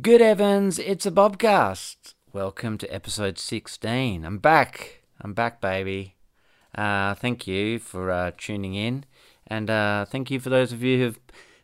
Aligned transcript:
Good 0.00 0.20
Evans, 0.20 0.80
it's 0.80 1.06
a 1.06 1.10
Bobcast. 1.12 2.14
Welcome 2.32 2.78
to 2.78 2.92
episode 2.92 3.38
16. 3.38 4.24
I'm 4.24 4.38
back. 4.38 5.02
I'm 5.20 5.34
back, 5.34 5.60
baby. 5.60 6.16
Uh, 6.74 7.14
thank 7.14 7.46
you 7.46 7.78
for 7.78 8.10
uh, 8.10 8.32
tuning 8.36 8.74
in. 8.74 9.04
And 9.46 9.70
uh, 9.70 10.04
thank 10.06 10.32
you 10.32 10.40
for 10.40 10.48
those 10.50 10.72
of 10.72 10.82
you 10.82 10.98
who've 10.98 11.20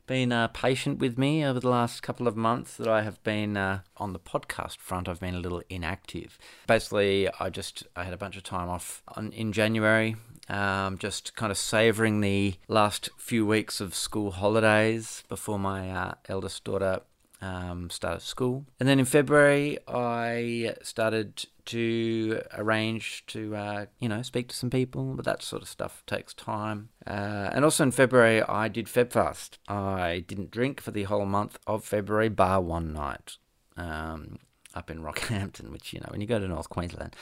been 0.07 0.31
uh, 0.31 0.47
patient 0.49 1.01
with 1.01 1.19
me 1.19 1.45
over 1.45 1.59
the 1.59 1.69
last 1.69 2.05
couple 2.05 2.29
of 2.29 2.37
months 2.37 2.77
that 2.77 2.87
I 2.87 3.03
have 3.03 3.21
been 3.25 3.57
uh, 3.57 3.81
on 3.97 4.13
the 4.13 4.21
podcast 4.21 4.77
front. 4.77 5.09
I've 5.09 5.19
been 5.19 5.35
a 5.35 5.41
little 5.41 5.63
inactive. 5.69 6.39
Basically, 6.69 7.29
I 7.41 7.51
just 7.51 7.85
I 7.97 8.05
had 8.05 8.13
a 8.13 8.19
bunch 8.19 8.37
of 8.37 8.45
time 8.45 8.69
off 8.69 9.03
on, 9.17 9.33
in 9.33 9.53
January. 9.53 10.15
Um, 10.49 10.99
just 10.99 11.35
kind 11.35 11.51
of 11.51 11.59
savouring 11.59 12.21
the 12.21 12.55
last 12.69 13.09
few 13.17 13.45
weeks 13.45 13.81
of 13.81 13.95
school 13.95 14.31
holidays 14.31 15.25
before 15.29 15.59
my 15.59 15.91
uh, 15.91 16.15
eldest 16.29 16.63
daughter 16.63 17.01
um, 17.41 17.91
started 17.91 18.21
school. 18.23 18.67
And 18.79 18.89
then 18.89 18.99
in 18.99 19.05
February, 19.05 19.79
I 19.89 20.75
started 20.83 21.47
to 21.67 22.43
arrange 22.57 23.25
to, 23.29 23.55
uh, 23.55 23.87
you 23.99 24.09
know, 24.09 24.23
speak 24.23 24.49
to 24.49 24.57
some 24.57 24.71
people, 24.71 25.15
but 25.15 25.25
that 25.25 25.43
sort 25.43 25.63
of 25.63 25.69
stuff 25.69 26.03
takes 26.07 26.35
time. 26.35 26.91
Uh, 27.07 27.51
and 27.53 27.65
also 27.65 27.85
in 27.85 27.91
February, 27.91 28.43
I 28.43 28.69
did 28.69 28.87
FebFast. 28.87 29.59
I 29.69 30.25
didn't 30.27 30.51
drink 30.51 30.81
for 30.81 30.91
the 30.91 31.05
whole 31.05 31.27
month 31.27 31.59
of 31.67 31.85
February, 31.85 32.29
bar 32.29 32.61
one 32.61 32.93
night 32.93 33.37
um, 33.77 34.39
up 34.75 34.91
in 34.91 35.03
Rockhampton, 35.03 35.71
which, 35.71 35.93
you 35.93 36.01
know, 36.01 36.09
when 36.11 36.21
you 36.21 36.27
go 36.27 36.39
to 36.39 36.49
North 36.49 36.69
Queensland, 36.69 37.17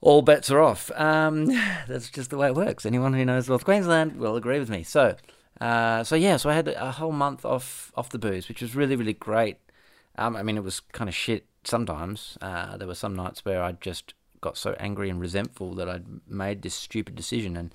all 0.00 0.22
bets 0.22 0.50
are 0.50 0.60
off. 0.60 0.90
Um, 0.92 1.46
that's 1.88 2.10
just 2.10 2.30
the 2.30 2.36
way 2.36 2.48
it 2.48 2.54
works. 2.54 2.84
Anyone 2.84 3.14
who 3.14 3.24
knows 3.24 3.48
North 3.48 3.64
Queensland 3.64 4.16
will 4.16 4.36
agree 4.36 4.58
with 4.58 4.70
me. 4.70 4.82
So, 4.82 5.16
uh, 5.60 6.04
so 6.04 6.16
yeah, 6.16 6.36
so 6.36 6.50
I 6.50 6.54
had 6.54 6.68
a 6.68 6.92
whole 6.92 7.12
month 7.12 7.44
off 7.44 7.92
off 7.94 8.08
the 8.10 8.18
booze, 8.18 8.48
which 8.48 8.62
was 8.62 8.74
really 8.74 8.96
really 8.96 9.12
great. 9.12 9.58
Um, 10.16 10.36
I 10.36 10.42
mean, 10.42 10.56
it 10.56 10.64
was 10.64 10.80
kind 10.80 11.08
of 11.08 11.14
shit 11.14 11.46
sometimes. 11.64 12.38
Uh, 12.40 12.76
there 12.76 12.88
were 12.88 12.94
some 12.94 13.14
nights 13.14 13.44
where 13.44 13.62
I 13.62 13.72
just 13.72 14.14
got 14.40 14.56
so 14.56 14.74
angry 14.80 15.10
and 15.10 15.20
resentful 15.20 15.74
that 15.74 15.88
I'd 15.88 16.06
made 16.26 16.62
this 16.62 16.74
stupid 16.74 17.14
decision, 17.14 17.56
and 17.56 17.74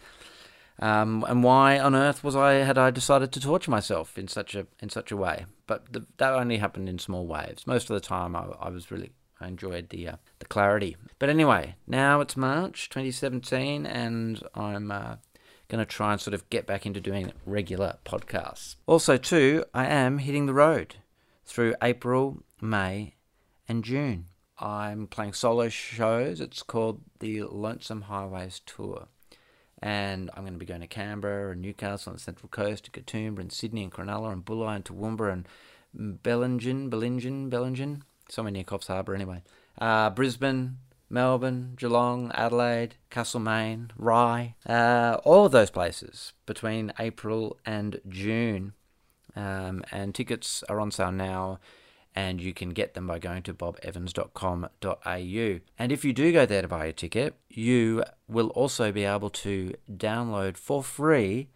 um, 0.80 1.24
and 1.28 1.44
why 1.44 1.80
on 1.80 1.96
earth 1.96 2.24
was 2.24 2.36
I 2.36 2.54
had 2.56 2.78
I 2.78 2.92
decided 2.92 3.32
to 3.34 3.40
torture 3.40 3.72
myself 3.72 4.18
in 4.18 4.28
such 4.28 4.56
a 4.56 4.68
in 4.80 4.90
such 4.90 5.12
a 5.12 5.18
way? 5.18 5.46
But 5.68 5.94
the, 5.94 6.06
that 6.18 6.34
only 6.34 6.58
happened 6.58 6.90
in 6.90 7.00
small 7.00 7.26
waves. 7.28 7.66
Most 7.68 7.90
of 7.90 7.94
the 7.94 8.00
time, 8.00 8.36
I, 8.36 8.46
I 8.60 8.70
was 8.70 8.92
really 8.92 9.12
I 9.40 9.48
enjoyed 9.48 9.90
the 9.90 10.10
uh, 10.10 10.16
the 10.40 10.46
clarity. 10.46 10.98
But 11.20 11.30
anyway, 11.30 11.76
now 11.88 12.20
it's 12.22 12.36
March 12.36 12.90
2017, 12.90 13.86
and 13.86 14.42
I'm 14.54 14.92
uh, 14.92 15.16
going 15.68 15.80
to 15.80 15.86
try 15.86 16.12
and 16.12 16.22
sort 16.22 16.34
of 16.34 16.50
get 16.50 16.66
back 16.66 16.86
into 16.86 17.02
doing 17.02 17.32
regular 17.46 17.98
podcasts. 18.06 18.76
Also, 18.86 19.18
too, 19.18 19.66
I 19.74 19.86
am 19.86 20.20
hitting 20.20 20.46
the 20.46 20.54
road 20.54 20.96
through 21.46 21.76
April, 21.82 22.44
May, 22.62 23.16
and 23.68 23.84
June. 23.84 24.26
I'm 24.60 25.08
playing 25.08 25.34
solo 25.34 25.70
shows. 25.70 26.40
It's 26.40 26.64
called 26.64 27.02
the 27.20 27.44
Lonesome 27.44 28.04
Highways 28.04 28.62
Tour. 28.66 29.08
And 29.82 30.32
I'm 30.34 30.44
going 30.44 30.54
to 30.54 30.60
be 30.60 30.66
going 30.66 30.82
to 30.82 30.88
Canberra 30.88 31.52
and 31.52 31.62
Newcastle 31.62 32.12
and 32.12 32.20
the 32.20 32.24
Central 32.24 32.50
Coast, 32.50 32.86
to 32.86 32.92
Katoomba 32.92 33.40
and 33.40 33.52
Sydney 33.52 33.84
and 33.84 33.92
Cronulla 33.92 34.32
and 34.32 34.46
Bulli 34.46 34.76
and 34.76 34.86
Toowoomba 34.86 35.32
and 35.32 35.48
Bellingen, 36.24 36.90
Bellingen, 36.90 37.50
Bellingen, 37.50 38.02
somewhere 38.30 38.52
near 38.52 38.64
Coffs 38.64 38.88
Harbour 38.88 39.14
anyway. 39.14 39.44
Uh, 39.78 40.10
Brisbane, 40.10 40.78
Melbourne, 41.10 41.74
Geelong, 41.78 42.32
Adelaide, 42.34 42.96
Castlemaine, 43.10 43.92
Rye, 43.98 44.56
uh, 44.68 45.18
all 45.24 45.46
of 45.46 45.52
those 45.52 45.70
places 45.70 46.34
between 46.46 46.94
April 47.00 47.58
and 47.66 48.00
June. 48.08 48.74
Um, 49.36 49.84
and 49.92 50.16
tickets 50.16 50.64
are 50.70 50.80
on 50.80 50.92
sale 50.92 51.12
now, 51.12 51.60
and 52.16 52.40
you 52.40 52.54
can 52.54 52.70
get 52.70 52.94
them 52.94 53.08
by 53.08 53.20
going 53.20 53.44
to 53.44 53.54
bobevans.com.au. 53.54 55.60
And 55.78 55.92
if 55.92 56.06
you 56.06 56.14
do 56.14 56.32
go 56.32 56.46
there 56.46 56.62
to 56.62 56.68
buy 56.68 56.86
a 56.86 56.94
ticket, 56.94 57.36
you 57.50 58.04
will 58.28 58.50
also 58.50 58.92
be 58.92 59.04
able 59.04 59.30
to 59.32 59.74
download 59.92 60.58
for 60.58 60.82
free 60.82 61.50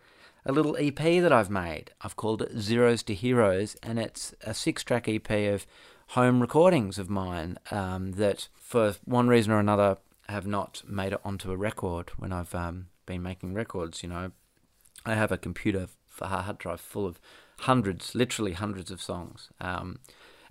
a 0.45 0.51
little 0.51 0.75
EP 0.77 0.97
that 0.97 1.31
I've 1.31 1.49
made. 1.49 1.91
I've 2.01 2.15
called 2.15 2.41
it 2.41 2.57
Zeros 2.57 3.03
to 3.03 3.13
Heroes, 3.13 3.75
and 3.83 3.99
it's 3.99 4.33
a 4.41 4.53
six 4.53 4.83
track 4.83 5.07
EP 5.07 5.29
of 5.29 5.65
home 6.09 6.41
recordings 6.41 6.97
of 6.97 7.09
mine 7.09 7.57
um, 7.69 8.13
that, 8.13 8.47
for 8.55 8.95
one 9.05 9.27
reason 9.27 9.51
or 9.51 9.59
another, 9.59 9.97
have 10.27 10.47
not 10.47 10.81
made 10.87 11.13
it 11.13 11.21
onto 11.23 11.51
a 11.51 11.57
record 11.57 12.11
when 12.17 12.31
I've 12.31 12.53
um, 12.55 12.87
been 13.05 13.21
making 13.21 13.53
records. 13.53 14.01
You 14.01 14.09
know, 14.09 14.31
I 15.05 15.13
have 15.13 15.31
a 15.31 15.37
computer, 15.37 15.87
a 16.19 16.27
hard 16.27 16.57
drive 16.57 16.81
full 16.81 17.05
of 17.05 17.19
hundreds, 17.59 18.15
literally 18.15 18.53
hundreds 18.53 18.89
of 18.89 19.01
songs. 19.01 19.49
Um, 19.61 19.99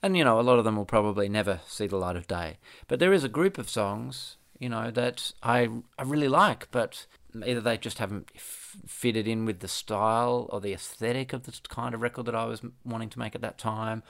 and, 0.01 0.17
you 0.17 0.23
know, 0.23 0.39
a 0.39 0.43
lot 0.43 0.61
of 0.61 0.65
them 0.65 0.77
will 0.77 0.85
probably 0.85 1.29
never 1.29 1.61
see 1.67 1.89
the 1.89 1.97
light 1.97 2.15
of 2.15 2.29
day. 2.29 2.59
But 2.87 3.01
there 3.01 3.13
is 3.13 3.25
a 3.25 3.29
group 3.29 3.59
of 3.59 3.69
songs, 3.69 4.37
you 4.61 4.69
know, 4.69 4.93
that 4.93 5.33
I, 5.43 5.69
I 5.99 6.03
really 6.05 6.29
like, 6.29 6.69
but 6.71 7.07
either 7.45 7.61
they 7.61 7.79
just 7.79 7.99
haven't 7.99 8.31
f- 8.37 8.77
fitted 8.87 9.27
in 9.27 9.45
with 9.45 9.59
the 9.59 9.67
style 9.67 10.49
or 10.51 10.61
the 10.61 10.73
aesthetic 10.73 11.33
of 11.33 11.45
the 11.45 11.59
kind 11.69 11.95
of 11.97 12.03
record 12.03 12.27
that 12.27 12.35
I 12.37 12.45
was 12.45 12.63
wanting 12.85 13.11
to 13.11 13.19
make 13.19 13.35
at 13.35 13.43
that 13.43 13.59
time, 13.59 14.05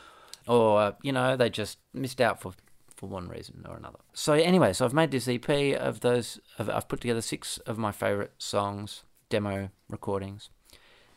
or 0.49 0.97
you 1.03 1.13
know 1.13 1.37
they 1.37 1.51
just 1.51 1.79
missed 1.93 2.21
out 2.21 2.41
for 2.41 2.55
for 2.97 3.07
one 3.07 3.29
reason 3.29 3.65
or 3.69 3.77
another. 3.77 3.99
So 4.13 4.33
anyway, 4.33 4.73
so 4.73 4.85
I've 4.85 4.95
made 4.95 5.13
this 5.13 5.29
EP 5.29 5.49
of 5.79 6.01
those. 6.01 6.41
I've 6.59 6.89
put 6.89 7.01
together 7.01 7.21
six 7.21 7.59
of 7.59 7.79
my 7.79 7.93
favorite 7.93 8.33
songs, 8.39 9.05
demo 9.29 9.71
recordings, 9.89 10.51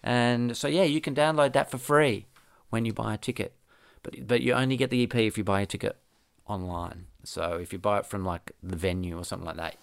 and 0.04 0.56
so 0.56 0.68
yeah, 0.68 0.84
you 0.84 1.02
can 1.02 1.16
download 1.16 1.54
that 1.54 1.72
for 1.72 1.78
free 1.78 2.28
when 2.70 2.86
you 2.86 2.94
buy 2.94 3.16
a 3.16 3.18
ticket, 3.18 3.56
but 4.04 4.28
but 4.28 4.42
you 4.42 4.54
only 4.54 4.78
get 4.78 4.90
the 4.90 5.04
EP 5.04 5.16
if 5.16 5.38
you 5.38 5.44
buy 5.44 5.62
a 5.62 5.66
ticket 5.66 5.98
online. 6.46 7.08
So 7.24 7.54
if 7.54 7.72
you 7.72 7.80
buy 7.80 8.00
it 8.00 8.06
from 8.06 8.26
like 8.26 8.52
the 8.62 8.76
venue 8.76 9.18
or 9.18 9.24
something 9.24 9.48
like 9.48 9.58
that, 9.58 9.78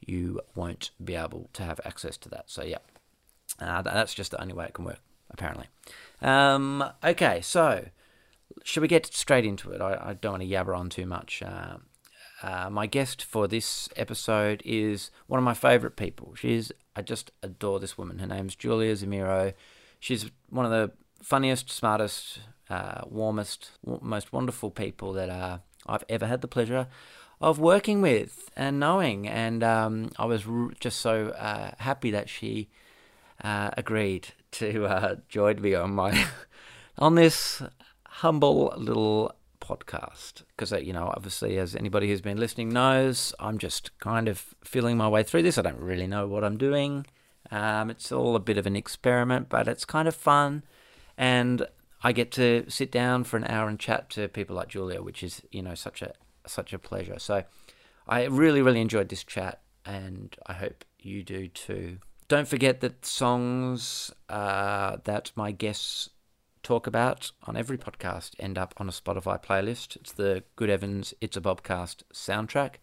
you 0.00 0.40
won't 0.54 0.90
be 1.02 1.14
able 1.16 1.50
to 1.54 1.62
have 1.62 1.80
access 1.84 2.16
to 2.18 2.28
that. 2.30 2.44
So 2.46 2.62
yeah, 2.62 2.78
uh, 3.58 3.82
that's 3.82 4.14
just 4.14 4.30
the 4.30 4.40
only 4.40 4.54
way 4.54 4.66
it 4.66 4.74
can 4.74 4.84
work 4.84 5.00
apparently. 5.30 5.66
Um, 6.22 6.84
okay, 7.02 7.40
so 7.42 7.86
should 8.62 8.80
we 8.80 8.88
get 8.88 9.06
straight 9.12 9.44
into 9.44 9.70
it? 9.72 9.80
I, 9.80 10.10
I 10.10 10.14
don't 10.14 10.32
want 10.32 10.42
to 10.42 10.48
yabber 10.48 10.76
on 10.76 10.88
too 10.88 11.06
much. 11.06 11.42
Uh, 11.42 11.76
uh, 12.42 12.68
my 12.70 12.86
guest 12.86 13.22
for 13.22 13.48
this 13.48 13.88
episode 13.96 14.62
is 14.64 15.10
one 15.26 15.38
of 15.38 15.44
my 15.44 15.54
favourite 15.54 15.96
people. 15.96 16.34
She's 16.36 16.70
I 16.96 17.02
just 17.02 17.30
adore 17.42 17.80
this 17.80 17.98
woman. 17.98 18.18
Her 18.18 18.26
name's 18.26 18.54
Julia 18.54 18.94
Zemiro. 18.94 19.54
She's 19.98 20.30
one 20.50 20.64
of 20.64 20.70
the 20.70 20.92
funniest, 21.22 21.70
smartest, 21.70 22.40
uh, 22.68 23.02
warmest, 23.06 23.70
most 23.84 24.32
wonderful 24.32 24.70
people 24.70 25.12
that 25.14 25.30
uh, 25.30 25.58
I've 25.86 26.04
ever 26.08 26.26
had 26.26 26.40
the 26.42 26.48
pleasure 26.48 26.86
of 27.40 27.58
working 27.58 28.00
with 28.00 28.50
and 28.56 28.78
knowing. 28.78 29.26
And 29.26 29.64
um, 29.64 30.10
I 30.18 30.26
was 30.26 30.46
r- 30.46 30.70
just 30.78 31.00
so 31.00 31.28
uh, 31.30 31.72
happy 31.78 32.10
that 32.10 32.28
she 32.28 32.68
uh, 33.42 33.70
agreed 33.76 34.28
to 34.52 35.20
join 35.28 35.60
me 35.60 35.74
on 35.74 35.94
my 35.94 36.26
on 36.98 37.14
this 37.16 37.62
humble 38.18 38.72
little 38.76 39.34
podcast. 39.60 40.42
Because 40.48 40.72
uh, 40.72 40.78
you 40.78 40.92
know 40.92 41.10
obviously 41.14 41.58
as 41.58 41.74
anybody 41.74 42.08
who's 42.08 42.20
been 42.20 42.36
listening 42.36 42.68
knows 42.68 43.34
i'm 43.40 43.56
just 43.56 43.98
kind 43.98 44.28
of 44.28 44.54
feeling 44.62 44.96
my 44.96 45.08
way 45.08 45.22
through 45.22 45.42
this. 45.42 45.58
I 45.58 45.62
don't 45.62 45.80
really 45.80 46.06
know 46.06 46.26
what 46.26 46.44
i'm 46.44 46.56
doing. 46.56 47.06
Um, 47.50 47.90
it's 47.90 48.12
all 48.12 48.36
a 48.36 48.40
bit 48.40 48.58
of 48.58 48.66
an 48.66 48.76
experiment 48.76 49.48
but 49.48 49.66
it's 49.66 49.84
kind 49.84 50.06
of 50.06 50.14
fun. 50.14 50.62
And 51.18 51.66
i 52.02 52.12
get 52.12 52.30
to 52.32 52.64
sit 52.68 52.92
down 52.92 53.24
for 53.24 53.36
an 53.36 53.44
hour 53.44 53.68
and 53.68 53.80
chat 53.80 54.10
to 54.10 54.28
people 54.28 54.54
like 54.56 54.68
julia 54.68 55.02
which 55.02 55.22
is 55.22 55.42
you 55.50 55.62
know 55.62 55.74
such 55.74 56.02
a 56.02 56.12
such 56.46 56.72
a 56.72 56.78
pleasure. 56.78 57.18
So 57.18 57.42
i 58.06 58.24
really 58.24 58.62
really 58.62 58.80
enjoyed 58.80 59.08
this 59.08 59.24
chat 59.24 59.60
and 59.84 60.36
i 60.46 60.52
hope 60.52 60.84
you 61.00 61.22
do 61.22 61.48
too. 61.48 61.98
Don't 62.28 62.48
forget 62.48 62.80
that 62.80 63.04
songs 63.04 64.10
uh, 64.30 64.96
that 65.04 65.30
my 65.36 65.52
guests 65.52 66.08
talk 66.64 66.86
about 66.86 67.30
on 67.44 67.56
every 67.56 67.78
podcast 67.78 68.32
end 68.38 68.58
up 68.58 68.74
on 68.78 68.88
a 68.88 68.92
Spotify 68.92 69.40
playlist. 69.40 69.96
It's 69.96 70.12
the 70.12 70.42
Good 70.56 70.70
Evans 70.70 71.14
It's 71.20 71.36
a 71.36 71.40
Bobcast 71.40 72.02
soundtrack. 72.12 72.76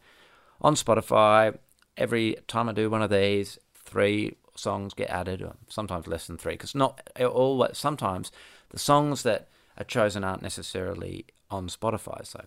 On 0.61 0.75
Spotify, 0.75 1.57
every 1.97 2.38
time 2.47 2.69
I 2.69 2.73
do 2.73 2.89
one 2.89 3.01
of 3.01 3.09
these, 3.09 3.57
three 3.75 4.35
songs 4.56 4.94
get 4.94 5.09
added, 5.09 5.41
or 5.41 5.56
sometimes 5.67 6.07
less 6.07 6.27
than 6.27 6.38
three, 6.38 6.53
because 6.53 6.75
not 6.75 7.01
all. 7.19 7.67
Sometimes 7.73 8.31
the 8.69 8.79
songs 8.79 9.23
that 9.23 9.50
are 9.77 9.83
chosen 9.83 10.23
aren't 10.23 10.44
necessarily 10.44 11.25
on 11.50 11.67
Spotify. 11.67 12.25
So, 12.25 12.45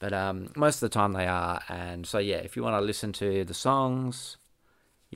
but 0.00 0.12
um, 0.12 0.50
most 0.56 0.76
of 0.76 0.80
the 0.80 0.88
time 0.88 1.12
they 1.12 1.28
are. 1.28 1.62
And 1.68 2.06
so 2.06 2.18
yeah, 2.18 2.38
if 2.38 2.56
you 2.56 2.64
want 2.64 2.74
to 2.74 2.84
listen 2.84 3.12
to 3.14 3.44
the 3.44 3.54
songs, 3.54 4.36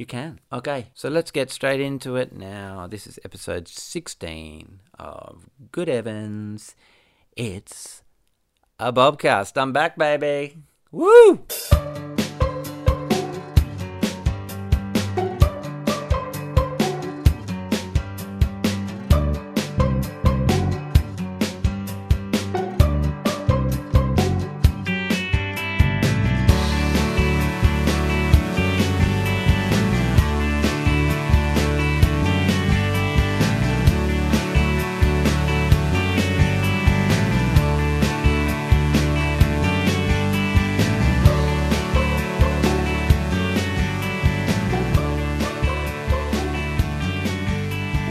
you 0.01 0.07
can. 0.07 0.41
Okay, 0.51 0.87
so 0.95 1.11
let's 1.11 1.31
get 1.31 1.51
straight 1.51 1.79
into 1.79 2.17
it 2.17 2.33
now. 2.33 2.87
This 2.87 3.07
is 3.07 3.19
episode 3.23 3.69
16 3.69 4.81
of 4.99 5.51
Good 5.71 5.91
Evans. 5.91 6.75
It's 7.37 8.03
a 8.79 8.95
Bobcast. 8.95 9.61
I'm 9.61 9.75
back, 9.75 9.99
baby. 9.99 10.57
Woo! 10.91 11.45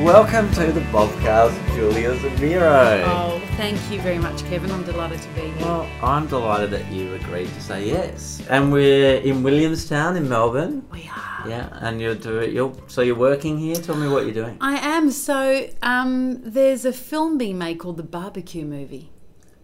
Welcome 0.10 0.52
to 0.54 0.72
the 0.72 0.82
Bobcast, 0.90 1.76
Julia 1.76 2.16
Zemiro. 2.16 3.04
Oh, 3.06 3.40
thank 3.58 3.78
you 3.92 4.02
very 4.02 4.18
much, 4.18 4.44
Kevin. 4.46 4.72
I'm 4.72 4.84
delighted 4.84 5.22
to 5.22 5.30
be 5.36 5.42
here. 5.42 5.58
Well, 5.60 5.88
I'm 6.02 6.26
delighted 6.26 6.72
that 6.72 6.92
you 6.92 7.14
agreed 7.14 7.48
to 7.48 7.62
say 7.62 7.86
yes. 7.86 8.42
And 8.50 8.72
we're 8.72 9.18
in 9.18 9.44
Williamstown 9.44 10.18
in 10.18 10.28
Melbourne. 10.28 10.84
we 10.92 11.08
are. 11.16 11.48
Yeah, 11.48 11.70
and 11.74 12.02
you're 12.02 12.16
doing. 12.16 12.56
You're 12.56 12.74
so 12.88 13.04
you're 13.04 13.14
working 13.14 13.60
here. 13.60 13.76
Tell 13.76 13.96
me 13.96 14.08
what 14.08 14.26
you're 14.26 14.34
doing. 14.34 14.58
I 14.60 14.78
am. 14.78 15.12
So, 15.12 15.70
um, 15.84 16.42
there's 16.42 16.86
a 16.86 16.92
film 16.92 17.38
being 17.38 17.60
made 17.60 17.78
called 17.78 17.98
The 17.98 18.10
Barbecue 18.18 18.66
Movie, 18.66 19.12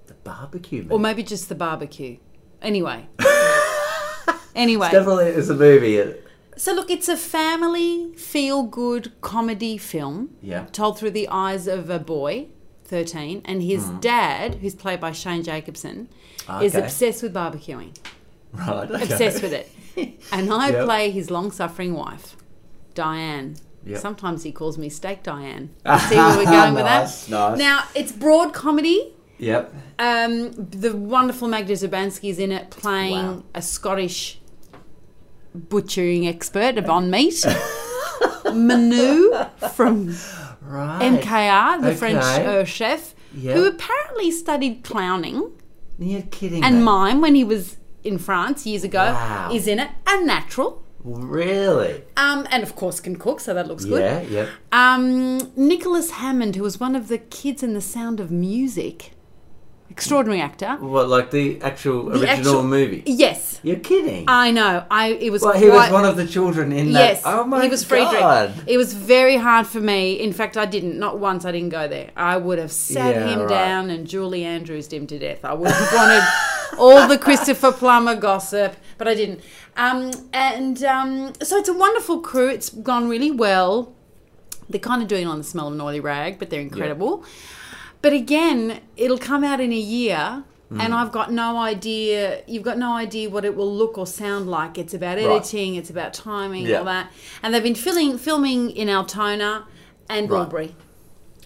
The 0.06 0.14
barbecue. 0.14 0.86
or 0.92 1.00
maybe 1.00 1.24
just 1.24 1.50
The 1.50 1.56
Barbecue. 1.56 2.18
Anyway. 2.62 3.08
anyway. 4.56 4.92
Definitely, 4.92 5.26
it's 5.26 5.50
a 5.50 5.56
movie. 5.56 6.14
So, 6.58 6.74
look, 6.74 6.90
it's 6.90 7.10
a 7.10 7.18
family 7.18 8.14
feel 8.16 8.64
good 8.64 9.12
comedy 9.22 9.78
film 9.78 10.30
Yeah. 10.42 10.66
told 10.72 10.98
through 10.98 11.12
the 11.12 11.28
eyes 11.30 11.68
of 11.68 11.90
a 11.90 12.00
boy, 12.00 12.48
13, 12.86 13.42
and 13.46 13.62
his 13.62 13.86
dad, 14.00 14.56
who's 14.56 14.76
played 14.76 15.00
by 15.02 15.12
Shane 15.12 15.44
Jacobson, 15.44 16.08
is 16.62 16.74
Hmm. 16.74 16.80
Obsessed 16.80 17.24
with 17.24 17.34
barbecuing. 17.34 17.96
Right. 18.54 18.90
Okay. 18.90 19.04
obsessed 19.04 19.42
with 19.44 19.52
it. 19.54 19.70
And 20.32 20.52
I 20.54 20.70
Yep. 20.70 20.86
play 20.86 21.10
his 21.12 21.30
long 21.30 21.52
suffering 21.52 21.94
wife, 21.94 22.38
Diane. 22.94 23.56
Yep. 23.86 24.00
Sometimes 24.00 24.44
he 24.44 24.52
calls 24.52 24.78
me 24.78 24.90
Steak 24.90 25.24
Diane. 25.24 25.70
You 25.86 26.00
See 26.00 26.16
where 26.16 26.38
we're 26.38 26.46
going 26.46 26.74
with 26.74 26.86
that? 26.86 27.04
nice. 27.30 27.60
Now, 27.60 27.84
it's 27.94 28.12
broad 28.12 28.54
comedy. 28.54 29.14
Yep. 29.38 29.74
Um, 30.00 30.52
the 30.54 30.96
wonderful 30.96 31.48
Magda 31.50 31.74
Szubanski 31.74 32.30
is 32.30 32.40
in 32.40 32.52
it 32.54 32.70
playing 32.70 33.14
Wow. 33.28 33.44
a 33.54 33.62
Scottish 33.62 34.40
butchering 35.56 36.28
expert 36.28 36.78
of 36.78 36.90
on 36.98 37.10
meat. 37.10 37.44
Manu 38.54 39.32
from 39.74 40.16
Right. 40.62 41.20
MKR, 41.22 41.82
the 41.84 41.96
French 41.96 42.24
uh, 42.24 42.64
chef, 42.66 43.14
Yep. 43.38 43.56
who 43.58 43.68
apparently 43.68 44.32
studied 44.32 44.84
clowning 44.84 45.52
You're 46.00 46.22
kidding 46.24 46.64
and 46.64 46.78
me. 46.78 46.82
mime 46.84 47.22
when 47.22 47.36
he 47.36 47.44
was 47.44 47.78
in 48.04 48.18
France 48.18 48.66
years 48.66 48.84
ago, 48.84 49.00
Wow. 49.14 49.50
is 49.54 49.68
in 49.68 49.80
it, 49.80 49.90
and 50.08 50.26
natural. 50.26 50.82
Really? 51.04 52.02
Um, 52.18 52.48
and 52.50 52.64
of 52.64 52.76
course 52.76 53.00
can 53.00 53.16
cook, 53.18 53.40
so 53.42 53.54
that 53.54 53.68
looks 53.68 53.86
good. 53.86 54.00
Yeah. 54.02 54.22
Yep. 54.22 54.50
Um, 54.72 55.52
Nicholas 55.56 56.12
Hammond, 56.12 56.56
who 56.56 56.64
was 56.64 56.80
one 56.80 56.96
of 56.96 57.10
the 57.10 57.18
kids 57.20 57.62
in 57.62 57.74
The 57.74 57.82
Sound 57.82 58.20
of 58.20 58.32
Music, 58.32 59.12
extraordinary 59.90 60.42
actor. 60.42 60.76
What, 60.80 61.08
like 61.10 61.32
the 61.32 61.62
actual 61.62 62.06
The 62.06 62.20
original 62.22 62.38
actual- 62.38 62.64
movie? 62.64 63.04
Yes, 63.06 63.60
You're 63.64 63.78
kidding. 63.78 64.26
I 64.28 64.52
know. 64.52 64.84
I 64.92 65.14
it 65.14 65.32
was 65.32 65.42
well, 65.42 65.52
quite. 65.52 65.64
he 65.64 65.70
was 65.70 65.92
one 65.92 66.06
of 66.06 66.18
the 66.18 66.28
children 66.28 66.72
in 66.72 66.92
that. 66.94 67.00
Yes, 67.00 67.22
Oh 67.26 67.44
my 67.46 67.64
he 67.64 67.70
was 67.70 67.84
Friedrich. 67.84 68.20
god. 68.20 68.54
It 68.68 68.78
was 68.78 68.94
very 68.94 69.38
hard 69.38 69.66
for 69.68 69.80
me. 69.80 70.14
In 70.14 70.34
fact, 70.34 70.56
I 70.58 70.66
didn't. 70.66 70.98
Not 71.00 71.20
once. 71.20 71.46
I 71.46 71.52
didn't 71.52 71.70
go 71.70 71.88
there. 71.88 72.12
I 72.16 72.38
would 72.38 72.60
have 72.60 72.72
sat 72.72 73.16
Yeah, 73.16 73.28
him 73.28 73.40
right. 73.42 73.50
down 73.50 73.90
and 73.90 74.06
Julie 74.08 74.44
Andrews 74.44 74.88
him 74.92 75.08
to 75.08 75.18
death. 75.20 75.44
I 75.46 75.54
would 75.54 75.72
have 75.72 75.94
wanted 75.94 76.24
all 76.80 77.08
the 77.08 77.18
Christopher 77.18 77.72
Plummer 77.72 78.16
gossip, 78.16 78.76
but 78.98 79.08
I 79.08 79.16
didn't. 79.16 79.42
Um, 79.78 80.12
and 80.34 80.84
um, 80.84 81.34
so 81.42 81.58
it's 81.58 81.70
a 81.70 81.74
wonderful 81.74 82.20
crew. 82.20 82.50
It's 82.50 82.70
gone 82.70 83.08
really 83.10 83.32
well. 83.32 83.94
They're 84.70 84.80
kind 84.80 85.02
of 85.02 85.08
doing 85.08 85.24
it 85.24 85.28
on 85.30 85.38
the 85.38 85.44
smell 85.44 85.68
of 85.68 85.74
an 85.74 85.82
oily 85.82 86.00
rag, 86.00 86.40
but 86.40 86.50
they're 86.50 86.60
incredible. 86.62 87.24
But 88.06 88.14
again, 88.14 88.82
it'll 88.98 89.18
come 89.18 89.44
out 89.44 89.60
in 89.60 89.74
a 89.74 89.84
year. 89.98 90.44
Mm. 90.72 90.80
And 90.80 90.94
I've 90.94 91.12
got 91.12 91.32
no 91.32 91.58
idea. 91.58 92.44
You've 92.46 92.62
got 92.62 92.78
no 92.78 92.94
idea 92.94 93.32
what 93.32 93.46
it 93.46 93.56
will 93.56 93.76
look 93.76 93.98
or 93.98 94.06
sound 94.06 94.48
like. 94.48 94.78
It's 94.78 94.94
about 94.94 95.18
Right. 95.18 95.26
editing. 95.26 95.74
It's 95.74 95.90
about 95.90 96.14
timing. 96.14 96.68
Yeah. 96.68 96.78
All 96.78 96.86
that. 96.86 97.12
And 97.42 97.52
they've 97.52 97.64
been 97.64 97.74
filming 97.74 98.20
filming 98.20 98.70
in 98.70 98.90
Altona 98.90 99.66
and 100.08 100.30
Right. 100.30 100.40
Albury. 100.42 100.76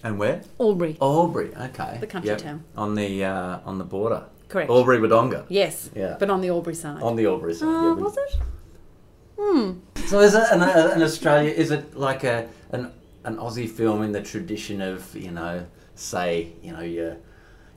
And 0.04 0.18
where? 0.18 0.42
Albury. 0.60 0.98
Albury. 1.00 1.50
Okay. 1.68 1.96
The 1.98 2.06
country 2.06 2.36
town. 2.36 2.62
On 2.76 2.94
the 2.94 3.24
uh, 3.24 3.60
on 3.64 3.78
the 3.78 3.84
border. 3.84 4.24
Correct. 4.50 4.70
Albury 4.70 4.98
Wodonga. 4.98 5.46
Yes. 5.48 5.88
Yeah. 5.96 6.16
But 6.18 6.28
on 6.28 6.42
the 6.42 6.50
Albury 6.50 6.74
side. 6.74 7.02
On 7.02 7.16
the 7.16 7.24
Albury 7.24 7.54
side. 7.54 7.68
Uh, 7.68 7.82
yeah, 7.84 7.92
was 7.94 8.16
it? 8.18 8.32
Hmm. 9.38 9.70
So 10.08 10.20
is 10.20 10.34
it 10.34 10.44
an, 10.50 10.60
an 10.60 11.02
Australia? 11.02 11.52
Is 11.62 11.70
it 11.70 11.96
like 11.96 12.22
a 12.24 12.48
an 12.72 12.92
an 13.24 13.36
Aussie 13.36 13.68
film 13.78 14.02
in 14.02 14.12
the 14.12 14.22
tradition 14.22 14.82
of 14.82 15.16
you 15.16 15.30
know, 15.30 15.64
say 16.00 16.52
you 16.62 16.72
know 16.72 16.80
your 16.82 17.16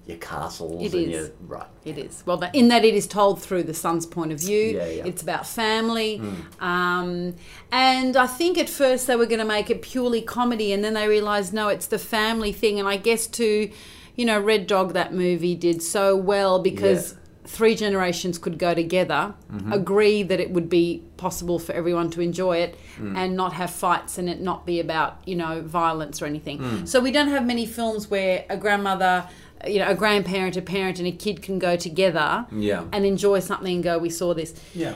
your 0.06 0.18
castles 0.18 0.84
It 0.84 0.94
and 0.94 1.04
is. 1.08 1.10
your 1.12 1.32
right? 1.48 1.68
It 1.86 1.98
is. 1.98 2.24
Well, 2.26 2.42
in 2.52 2.68
that 2.68 2.84
it 2.84 2.94
is 2.94 3.08
told 3.08 3.42
through 3.42 3.64
the 3.64 3.74
son's 3.74 4.06
point 4.06 4.34
of 4.34 4.40
view. 4.40 4.76
Yeah, 4.76 4.86
yeah. 4.88 5.06
It's 5.06 5.22
about 5.22 5.48
family. 5.48 6.22
Um, 6.60 7.36
and 7.72 8.18
I 8.18 8.28
think 8.28 8.58
at 8.58 8.68
first 8.70 9.08
they 9.08 9.16
were 9.16 9.26
going 9.26 9.40
to 9.40 9.46
make 9.46 9.70
it 9.70 9.82
purely 9.82 10.22
comedy, 10.22 10.74
and 10.74 10.84
then 10.84 10.94
they 10.94 11.08
realised, 11.08 11.54
no, 11.54 11.70
it's 11.70 11.88
the 11.88 12.00
family 12.00 12.52
thing. 12.52 12.80
And 12.80 12.88
I 12.88 12.98
guess 12.98 13.28
to, 13.28 13.72
you 14.18 14.26
know, 14.26 14.40
Red 14.42 14.68
Dog, 14.68 14.92
that 14.94 15.14
movie 15.14 15.56
did 15.56 15.82
so 15.82 16.18
well 16.18 16.60
because 16.60 17.14
Yeah. 17.14 17.18
Three 17.46 17.76
generations 17.76 18.38
could 18.38 18.58
go 18.58 18.74
together, 18.74 19.34
mm-hmm. 19.52 19.72
agree 19.72 20.24
that 20.24 20.40
it 20.40 20.52
would 20.52 20.70
be 20.70 21.04
possible 21.18 21.60
for 21.60 21.74
everyone 21.74 22.10
to 22.12 22.22
enjoy 22.22 22.58
it 22.58 22.78
mm. 22.98 23.18
and 23.18 23.36
not 23.36 23.54
have 23.54 23.70
fights 23.70 24.18
and 24.18 24.30
it 24.30 24.40
not 24.40 24.66
be 24.66 24.80
about, 24.80 25.20
you 25.26 25.36
know, 25.36 25.62
violence 25.62 26.22
or 26.22 26.26
anything. 26.26 26.60
Mm. 26.60 26.88
So 26.88 27.00
we 27.00 27.12
don't 27.12 27.28
have 27.30 27.46
many 27.46 27.66
films 27.66 28.10
where 28.10 28.46
a 28.50 28.58
grandmother, 28.58 29.28
you 29.68 29.80
know, 29.80 29.90
a 29.90 29.96
grandparent, 29.96 30.56
a 30.58 30.62
parent, 30.62 31.00
and 31.00 31.08
a 31.08 31.12
kid 31.12 31.42
can 31.42 31.60
go 31.60 31.76
together 31.76 32.46
Yeah. 32.52 32.86
and 32.92 33.06
enjoy 33.06 33.40
something 33.40 33.76
and 33.76 33.84
go, 33.84 33.98
we 33.98 34.10
saw 34.10 34.34
this. 34.34 34.54
Yeah. 34.74 34.96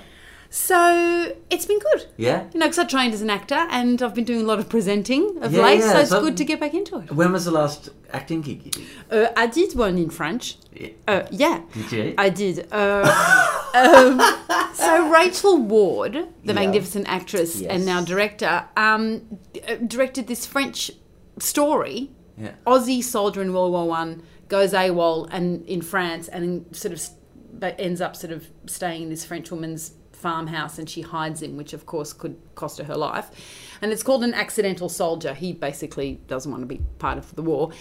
So 0.59 1.35
it's 1.51 1.65
been 1.67 1.77
good. 1.79 2.07
Yeah. 2.17 2.45
You 2.51 2.59
know, 2.59 2.65
because 2.65 2.79
I 2.79 2.85
trained 2.85 3.13
as 3.13 3.21
an 3.21 3.29
actor 3.29 3.67
and 3.69 4.01
I've 4.01 4.15
been 4.15 4.23
doing 4.25 4.41
a 4.41 4.43
lot 4.43 4.57
of 4.57 4.67
presenting 4.67 5.37
of 5.43 5.53
Yeah, 5.53 5.61
late, 5.63 5.79
yeah, 5.79 5.91
so 5.93 5.99
it's 5.99 6.09
so- 6.09 6.19
good 6.19 6.35
to 6.37 6.43
get 6.43 6.59
back 6.59 6.73
into 6.73 6.97
it. 6.97 7.11
When 7.11 7.31
was 7.31 7.45
the 7.45 7.51
last 7.51 7.89
acting 8.11 8.41
gig 8.41 8.65
you 8.65 8.71
did? 8.71 8.85
Uh, 9.11 9.31
I 9.37 9.45
did 9.45 9.75
one 9.75 9.99
in 9.99 10.09
French. 10.09 10.57
Yeah. 10.73 10.89
Uh, 11.07 11.23
yeah. 11.31 11.61
Did 11.73 11.91
you? 11.91 12.15
I 12.17 12.29
did. 12.29 12.67
Uh, 12.71 13.05
um, 13.75 14.73
so 14.73 15.09
Rachel 15.11 15.57
Ward, 15.57 16.27
the 16.43 16.53
magnificent 16.55 17.07
actress 17.07 17.61
Yes. 17.61 17.71
and 17.71 17.85
now 17.85 18.03
director, 18.03 18.65
um, 18.75 19.39
uh, 19.69 19.75
directed 19.75 20.25
this 20.27 20.47
French 20.47 20.89
story. 21.37 22.09
Yeah. 22.35 22.53
Aussie 22.65 23.03
soldier 23.03 23.43
in 23.43 23.53
World 23.53 23.71
War 23.73 23.87
One 23.87 24.23
goes 24.49 24.73
AWOL 24.73 25.27
and 25.31 25.63
in 25.67 25.81
France 25.83 26.27
and 26.27 26.65
sort 26.75 26.93
of 26.93 27.01
but 27.53 27.75
ends 27.79 28.01
up 28.01 28.15
sort 28.15 28.33
of 28.33 28.47
staying 28.65 29.03
in 29.03 29.09
this 29.09 29.23
French 29.25 29.49
woman's 29.51 29.93
farmhouse 30.17 30.79
and 30.79 30.89
she 30.89 31.01
hides 31.01 31.41
him, 31.41 31.57
which 31.57 31.73
of 31.73 31.85
course 31.85 32.11
could 32.13 32.35
cost 32.55 32.77
her 32.79 32.83
her 32.85 32.95
life. 32.97 33.29
And 33.81 33.91
it's 33.91 34.03
called 34.03 34.23
an 34.23 34.33
accidental 34.33 34.89
soldier. 34.89 35.33
He 35.33 35.53
basically 35.53 36.19
doesn't 36.27 36.51
want 36.51 36.63
to 36.63 36.67
be 36.67 36.81
part 36.99 37.17
of 37.17 37.35
the 37.35 37.43
war. 37.43 37.71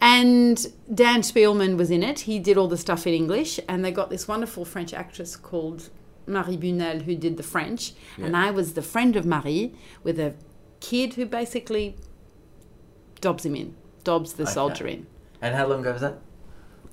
And 0.00 0.56
Dan 0.94 1.22
Spielman 1.22 1.76
was 1.76 1.90
in 1.90 2.02
it. 2.02 2.20
He 2.20 2.38
did 2.38 2.56
all 2.58 2.68
the 2.68 2.76
stuff 2.76 3.06
in 3.06 3.14
English, 3.14 3.58
and 3.68 3.84
they 3.84 3.90
got 3.90 4.10
this 4.10 4.28
wonderful 4.28 4.64
French 4.64 4.92
actress 4.92 5.34
called 5.36 5.88
Marie 6.26 6.56
Bunel 6.58 7.02
who 7.02 7.14
did 7.16 7.36
the 7.36 7.42
French, 7.42 7.92
and 8.18 8.36
I 8.36 8.50
was 8.50 8.74
the 8.74 8.82
friend 8.82 9.16
of 9.16 9.24
Marie 9.24 9.74
with 10.02 10.18
a 10.20 10.34
kid 10.80 11.14
who 11.14 11.24
basically 11.24 11.96
dobs 13.20 13.46
him 13.46 13.54
in, 13.56 13.74
dobs 14.04 14.34
the 14.34 14.42
Okay. 14.42 14.52
soldier 14.52 14.86
in. 14.86 15.06
And 15.40 15.54
how 15.54 15.66
long 15.66 15.80
ago 15.80 15.92
was 15.92 16.00
that? 16.02 16.18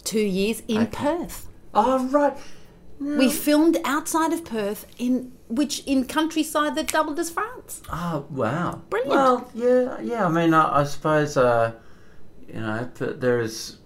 Two 0.04 0.20
years 0.20 0.62
in 0.68 0.84
Okay. 0.84 0.92
Perth. 0.92 1.48
Oh 1.74 2.06
right. 2.08 2.38
We 3.04 3.30
filmed 3.30 3.78
outside 3.84 4.32
of 4.34 4.46
Perth, 4.46 4.86
in 4.98 5.34
which 5.50 5.84
in 5.86 6.06
countryside 6.06 6.76
that 6.76 6.88
doubled 6.88 7.20
as 7.20 7.30
France. 7.30 7.82
Oh 7.92 8.26
wow. 8.30 8.82
Brilliant. 8.90 9.14
Well, 9.14 9.52
yeah, 9.54 10.00
yeah. 10.02 10.26
I 10.26 10.30
mean, 10.30 10.54
I, 10.54 10.80
I 10.82 10.84
suppose 10.86 11.36
uh, 11.38 11.74
you 12.48 12.60
know 12.62 12.90
th- 12.96 13.18
there 13.20 13.40
is 13.42 13.78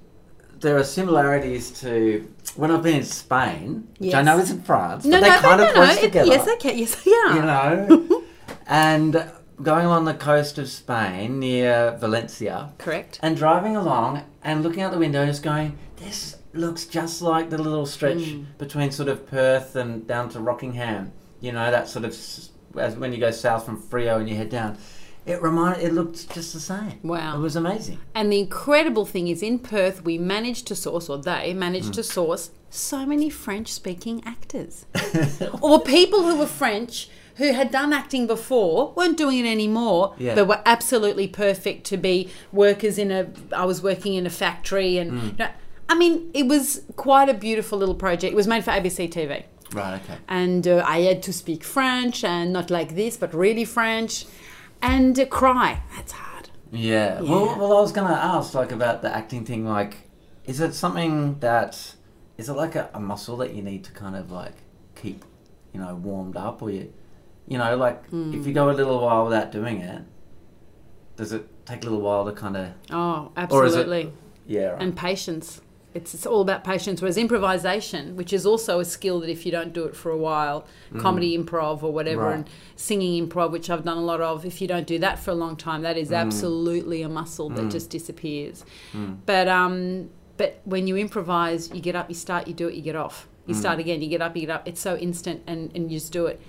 there 0.59 0.77
are 0.77 0.83
similarities 0.83 1.71
to 1.81 2.27
when 2.55 2.71
I've 2.71 2.83
been 2.83 2.97
in 2.97 3.03
Spain, 3.03 3.87
which 3.99 4.13
I 4.13 4.21
know 4.21 4.39
isn't 4.39 4.65
France, 4.65 5.05
No, 5.05 5.19
but 5.19 5.21
they 5.27 5.29
no, 5.29 5.39
kind 5.39 5.61
no, 5.61 5.67
of 5.69 5.75
no, 5.75 5.83
close 5.83 5.95
no. 5.95 6.01
together. 6.01 6.27
Yes, 6.31 6.45
they 6.45 6.55
can. 6.57 6.77
Yes, 6.77 7.03
they 7.03 7.11
are. 7.11 7.35
you 7.35 7.41
know, 7.41 8.23
and 8.67 9.31
going 9.61 9.85
along 9.85 10.05
the 10.05 10.13
coast 10.13 10.57
of 10.57 10.67
Spain 10.69 11.39
near 11.39 11.97
Valencia, 11.99 12.73
Correct. 12.77 13.19
and 13.23 13.35
driving 13.35 13.75
along 13.75 14.23
and 14.43 14.63
looking 14.63 14.81
out 14.83 14.91
the 14.91 14.99
window, 14.99 15.25
just 15.25 15.43
going, 15.43 15.77
this 15.97 16.36
looks 16.53 16.85
just 16.85 17.21
like 17.21 17.49
the 17.49 17.57
little 17.57 17.85
stretch 17.85 18.17
Mm. 18.19 18.45
between 18.57 18.91
sort 18.91 19.09
of 19.09 19.27
Perth 19.27 19.75
and 19.75 20.07
down 20.07 20.29
to 20.29 20.39
Rockingham. 20.39 21.11
You 21.41 21.51
know, 21.51 21.69
that 21.71 21.87
sort 21.87 22.05
of 22.05 22.11
as 22.77 22.95
when 22.95 23.11
you 23.13 23.19
go 23.19 23.31
south 23.31 23.65
from 23.65 23.81
Freo 23.81 24.19
and 24.19 24.29
you 24.29 24.35
head 24.35 24.49
down. 24.49 24.77
It 25.25 25.41
reminded. 25.41 25.83
It 25.83 25.93
looked 25.93 26.33
just 26.33 26.53
the 26.53 26.59
same. 26.59 26.99
Wow. 27.03 27.37
It 27.37 27.41
was 27.41 27.55
amazing. 27.57 27.99
And 28.15 28.31
the 28.31 28.39
incredible 28.39 29.05
thing 29.05 29.27
is, 29.27 29.43
in 29.43 29.59
Perth, 29.59 30.05
we 30.05 30.17
managed 30.17 30.67
to 30.67 30.75
source, 30.75 31.09
or 31.09 31.17
they 31.17 31.53
managed 31.53 31.89
Mm. 31.91 31.95
to 31.95 32.03
source, 32.03 32.51
so 32.69 33.05
many 33.05 33.29
French 33.29 33.71
speaking 33.73 34.23
actors. 34.25 34.85
or 35.61 35.81
people 35.81 36.23
who 36.23 36.37
were 36.37 36.45
French 36.47 37.09
who 37.35 37.51
had 37.53 37.69
done 37.71 37.93
acting 37.93 38.25
before, 38.25 38.93
weren't 38.95 39.15
doing 39.17 39.45
it 39.45 39.49
anymore, 39.49 40.15
Yeah. 40.17 40.33
but 40.33 40.47
were 40.47 40.61
absolutely 40.65 41.27
perfect 41.27 41.85
to 41.87 41.97
be 41.97 42.29
workers 42.53 42.97
in 42.97 43.11
a. 43.11 43.27
I 43.51 43.65
was 43.65 43.83
working 43.83 44.13
in 44.15 44.25
a 44.25 44.29
factory, 44.31 44.97
and. 44.97 45.11
Mm. 45.11 45.23
you 45.31 45.35
know, 45.39 45.49
I 45.89 45.95
mean, 45.95 46.29
it 46.33 46.47
was 46.47 46.81
quite 46.95 47.29
a 47.29 47.33
beautiful 47.33 47.77
little 47.77 47.95
project. 47.95 48.33
It 48.33 48.35
was 48.35 48.47
made 48.47 48.63
for 48.63 48.71
ABC 48.71 49.09
TV. 49.11 49.43
Right. 49.73 50.01
Okay. 50.01 50.17
and 50.29 50.65
uh, 50.65 50.81
I 50.87 51.01
had 51.01 51.21
to 51.23 51.33
speak 51.33 51.61
French 51.65 52.23
and 52.23 52.53
not 52.53 52.69
like 52.71 52.95
this, 52.95 53.17
but 53.17 53.33
really 53.33 53.65
French, 53.65 54.25
and 54.81 55.19
uh, 55.19 55.25
cry. 55.25 55.81
That's 55.95 56.13
hard. 56.13 56.49
Yeah. 56.71 57.21
Yeah. 57.21 57.29
Well, 57.31 57.57
well, 57.59 57.77
I 57.77 57.81
was 57.81 57.91
gonna 57.91 58.13
ask 58.15 58.53
like 58.53 58.71
about 58.71 59.01
the 59.01 59.13
acting 59.13 59.43
thing. 59.45 59.65
Like, 59.65 59.97
is 60.45 60.61
it 60.61 60.73
something 60.73 61.39
that 61.39 61.95
is 62.37 62.47
it 62.47 62.53
like 62.53 62.75
a, 62.75 62.89
a 62.93 62.99
muscle 63.01 63.35
that 63.37 63.53
you 63.55 63.61
need 63.61 63.83
to 63.85 63.91
kind 63.91 64.15
of 64.15 64.31
like 64.31 64.53
keep, 64.95 65.25
you 65.73 65.81
know, 65.81 65.95
warmed 65.95 66.37
up, 66.37 66.61
or 66.61 66.69
you, 66.69 66.93
you 67.47 67.57
know, 67.57 67.75
like 67.75 68.01
if 68.11 68.47
you 68.47 68.53
go 68.53 68.69
a 68.69 68.71
little 68.71 69.01
while 69.01 69.25
without 69.25 69.51
doing 69.51 69.81
it, 69.81 70.01
does 71.17 71.33
it 71.33 71.45
take 71.65 71.81
a 71.81 71.85
little 71.89 72.01
while 72.01 72.23
to 72.25 72.31
kind 72.31 72.55
of 72.55 72.67
Oh, 72.89 73.31
Or 73.49 73.65
is 73.65 73.75
it- 73.75 73.79
absolutely. 73.79 74.13
yeah? 74.45 74.67
Right. 74.69 74.81
And 74.81 74.95
patience. 74.95 75.59
It's, 75.97 76.13
it's 76.13 76.25
all 76.25 76.41
about 76.41 76.63
patience. 76.63 77.01
Whereas 77.01 77.17
improvisation, 77.17 78.15
which 78.15 78.31
is 78.33 78.45
also 78.45 78.79
a 78.79 78.85
skill 78.85 79.19
that 79.21 79.29
if 79.29 79.45
you 79.45 79.51
don't 79.51 79.73
do 79.73 79.83
it 79.85 79.95
for 79.95 80.11
a 80.11 80.17
while, 80.17 80.65
comedy 80.99 81.37
improv 81.37 81.83
or 81.83 81.91
whatever, 81.91 82.21
Mm. 82.23 82.25
Right. 82.25 82.35
and 82.35 82.49
singing 82.75 83.27
improv, 83.27 83.51
which 83.51 83.69
I've 83.69 83.83
done 83.83 83.97
a 83.97 84.01
lot 84.13 84.21
of, 84.21 84.45
if 84.45 84.61
you 84.61 84.67
don't 84.67 84.87
do 84.87 84.97
that 84.99 85.19
for 85.19 85.31
a 85.31 85.35
long 85.35 85.55
time, 85.55 85.81
that 85.81 85.97
is 85.97 86.09
Mm. 86.11 86.17
absolutely 86.17 87.01
a 87.01 87.09
muscle 87.09 87.49
that 87.51 87.69
just 87.69 87.89
disappears. 87.89 88.63
But 89.25 89.47
um, 89.47 90.09
but 90.37 90.61
when 90.65 90.85
you 90.87 90.95
improvise, 90.97 91.69
you 91.73 91.81
get 91.81 91.95
up, 91.95 92.07
you 92.09 92.15
start, 92.15 92.47
you 92.47 92.53
do 92.53 92.67
it, 92.67 92.75
you 92.75 92.81
get 92.83 92.95
off. 92.95 93.27
You 93.47 93.55
Mm. 93.55 93.59
start 93.59 93.79
again, 93.79 94.01
you 94.03 94.07
get 94.09 94.21
up, 94.21 94.35
you 94.35 94.41
get 94.45 94.51
up. 94.51 94.67
It's 94.67 94.79
so 94.81 94.95
instant, 94.97 95.41
and, 95.47 95.71
and 95.75 95.89
you 95.91 95.97
just 95.97 96.11
do 96.13 96.27
it. 96.27 96.39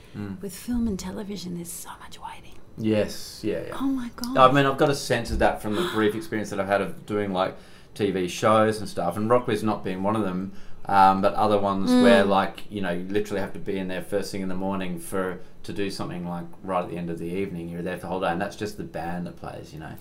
With 0.43 0.55
film 0.55 0.87
and 0.89 0.99
television, 0.99 1.55
there's 1.55 1.71
so 1.73 1.91
much 2.01 2.19
waiting. 2.21 2.57
yes. 2.77 3.41
Yeah. 3.43 3.63
Yeah. 3.69 3.77
Oh 3.81 3.87
my 4.03 4.11
god! 4.17 4.37
I 4.37 4.53
mean, 4.53 4.67
I've 4.67 4.77
got 4.79 4.91
a 4.91 4.95
sense 4.95 5.31
of 5.31 5.39
that 5.39 5.63
from 5.63 5.75
the 5.75 5.89
brief 5.95 6.15
experience 6.15 6.51
that 6.51 6.61
I've 6.61 6.67
had 6.69 6.81
of 6.81 7.07
doing 7.07 7.33
like 7.33 7.57
TV 7.99 8.29
shows 8.29 8.79
and 8.79 8.89
stuff, 8.89 9.17
and 9.17 9.29
Rockwiz 9.31 9.63
not 9.63 9.83
being 9.85 10.03
one 10.03 10.17
of 10.17 10.23
them, 10.23 10.53
um, 10.87 11.21
but 11.21 11.35
other 11.35 11.59
ones 11.59 11.91
where 11.91 12.25
like 12.25 12.65
you 12.71 12.81
know 12.81 12.91
you 12.91 13.05
literally 13.09 13.41
have 13.41 13.53
to 13.55 13.59
be 13.59 13.79
in 13.79 13.89
there 13.89 14.03
first 14.03 14.31
thing 14.33 14.43
in 14.43 14.49
the 14.49 14.55
morning 14.55 14.99
for 14.99 15.41
to 15.65 15.73
do 15.73 15.91
something 15.91 16.27
like 16.27 16.45
right 16.63 16.85
at 16.85 16.91
the 16.91 16.97
end 16.97 17.11
of 17.11 17.19
the 17.19 17.27
evening. 17.27 17.69
You're 17.69 17.83
there 17.83 17.97
for 17.97 18.03
the 18.03 18.07
whole 18.09 18.21
day, 18.21 18.29
and 18.29 18.41
that's 18.41 18.57
just 18.57 18.77
the 18.77 18.85
band 18.85 19.27
that 19.27 19.37
plays, 19.37 19.73
you 19.75 19.81
know. 19.81 19.93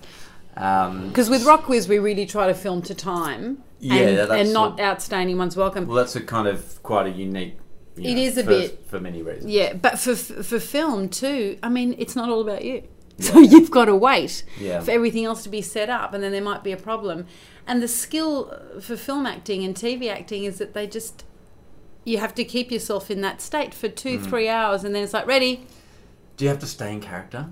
Um, 0.56 1.10
Because 1.10 1.30
with 1.30 1.44
Rockwiz, 1.46 1.88
we 1.88 2.00
really 2.00 2.26
try 2.26 2.48
to 2.48 2.54
film 2.54 2.82
to 2.84 2.96
time 2.96 3.64
Yeah, 3.80 3.96
and, 4.24 4.32
and 4.32 4.54
not 4.54 4.78
the- 4.78 4.84
outstanding 4.84 5.38
one's 5.38 5.56
welcome. 5.56 5.86
well, 5.88 5.98
that's 5.98 6.16
a 6.16 6.22
kind 6.22 6.48
of 6.48 6.82
quite 6.84 7.06
a 7.06 7.12
unique. 7.12 7.58
you 7.96 8.10
It 8.12 8.16
know, 8.16 8.22
is 8.22 8.38
a 8.38 8.44
for, 8.44 8.50
bit- 8.50 8.86
for 8.88 9.00
many 9.00 9.22
reasons. 9.22 9.52
Yeah, 9.52 9.74
but 9.74 10.00
for 10.00 10.16
for 10.16 10.60
film 10.60 11.10
too, 11.10 11.58
I 11.62 11.70
mean, 11.70 11.96
it's 11.98 12.16
not 12.16 12.30
all 12.30 12.42
about 12.42 12.64
you. 12.66 12.84
So 13.20 13.40
you've 13.40 13.72
got 13.72 13.86
to 13.86 13.96
wait 13.96 14.44
Yeah. 14.60 14.80
for 14.82 14.92
everything 14.92 15.26
else 15.26 15.42
to 15.44 15.50
be 15.50 15.62
set 15.64 15.90
up, 15.90 16.14
and 16.14 16.24
then 16.24 16.32
there 16.32 16.42
might 16.42 16.64
be 16.64 16.72
a 16.72 16.78
problem. 16.78 17.26
And 17.68 17.84
the 17.84 17.88
skill 17.88 18.52
uh, 18.78 18.80
for 18.80 18.96
film 18.96 19.26
acting 19.26 19.64
and 19.64 19.76
TV 19.76 20.10
acting 20.10 20.46
is 20.46 20.58
that 20.58 20.74
they 20.74 20.88
just 20.88 21.24
you 22.06 22.18
have 22.20 22.34
to 22.36 22.46
keep 22.46 22.72
yourself 22.72 23.12
in 23.12 23.20
that 23.22 23.42
state 23.42 23.74
for 23.74 23.90
two, 23.90 24.18
Mm. 24.20 24.26
three 24.30 24.48
hours, 24.50 24.86
and 24.86 24.96
then 24.96 25.04
it's 25.04 25.14
like 25.14 25.28
ready, 25.28 25.66
Do 26.38 26.46
you 26.46 26.50
have 26.50 26.60
to 26.60 26.66
stay 26.68 26.94
in 26.94 27.02
character? 27.02 27.50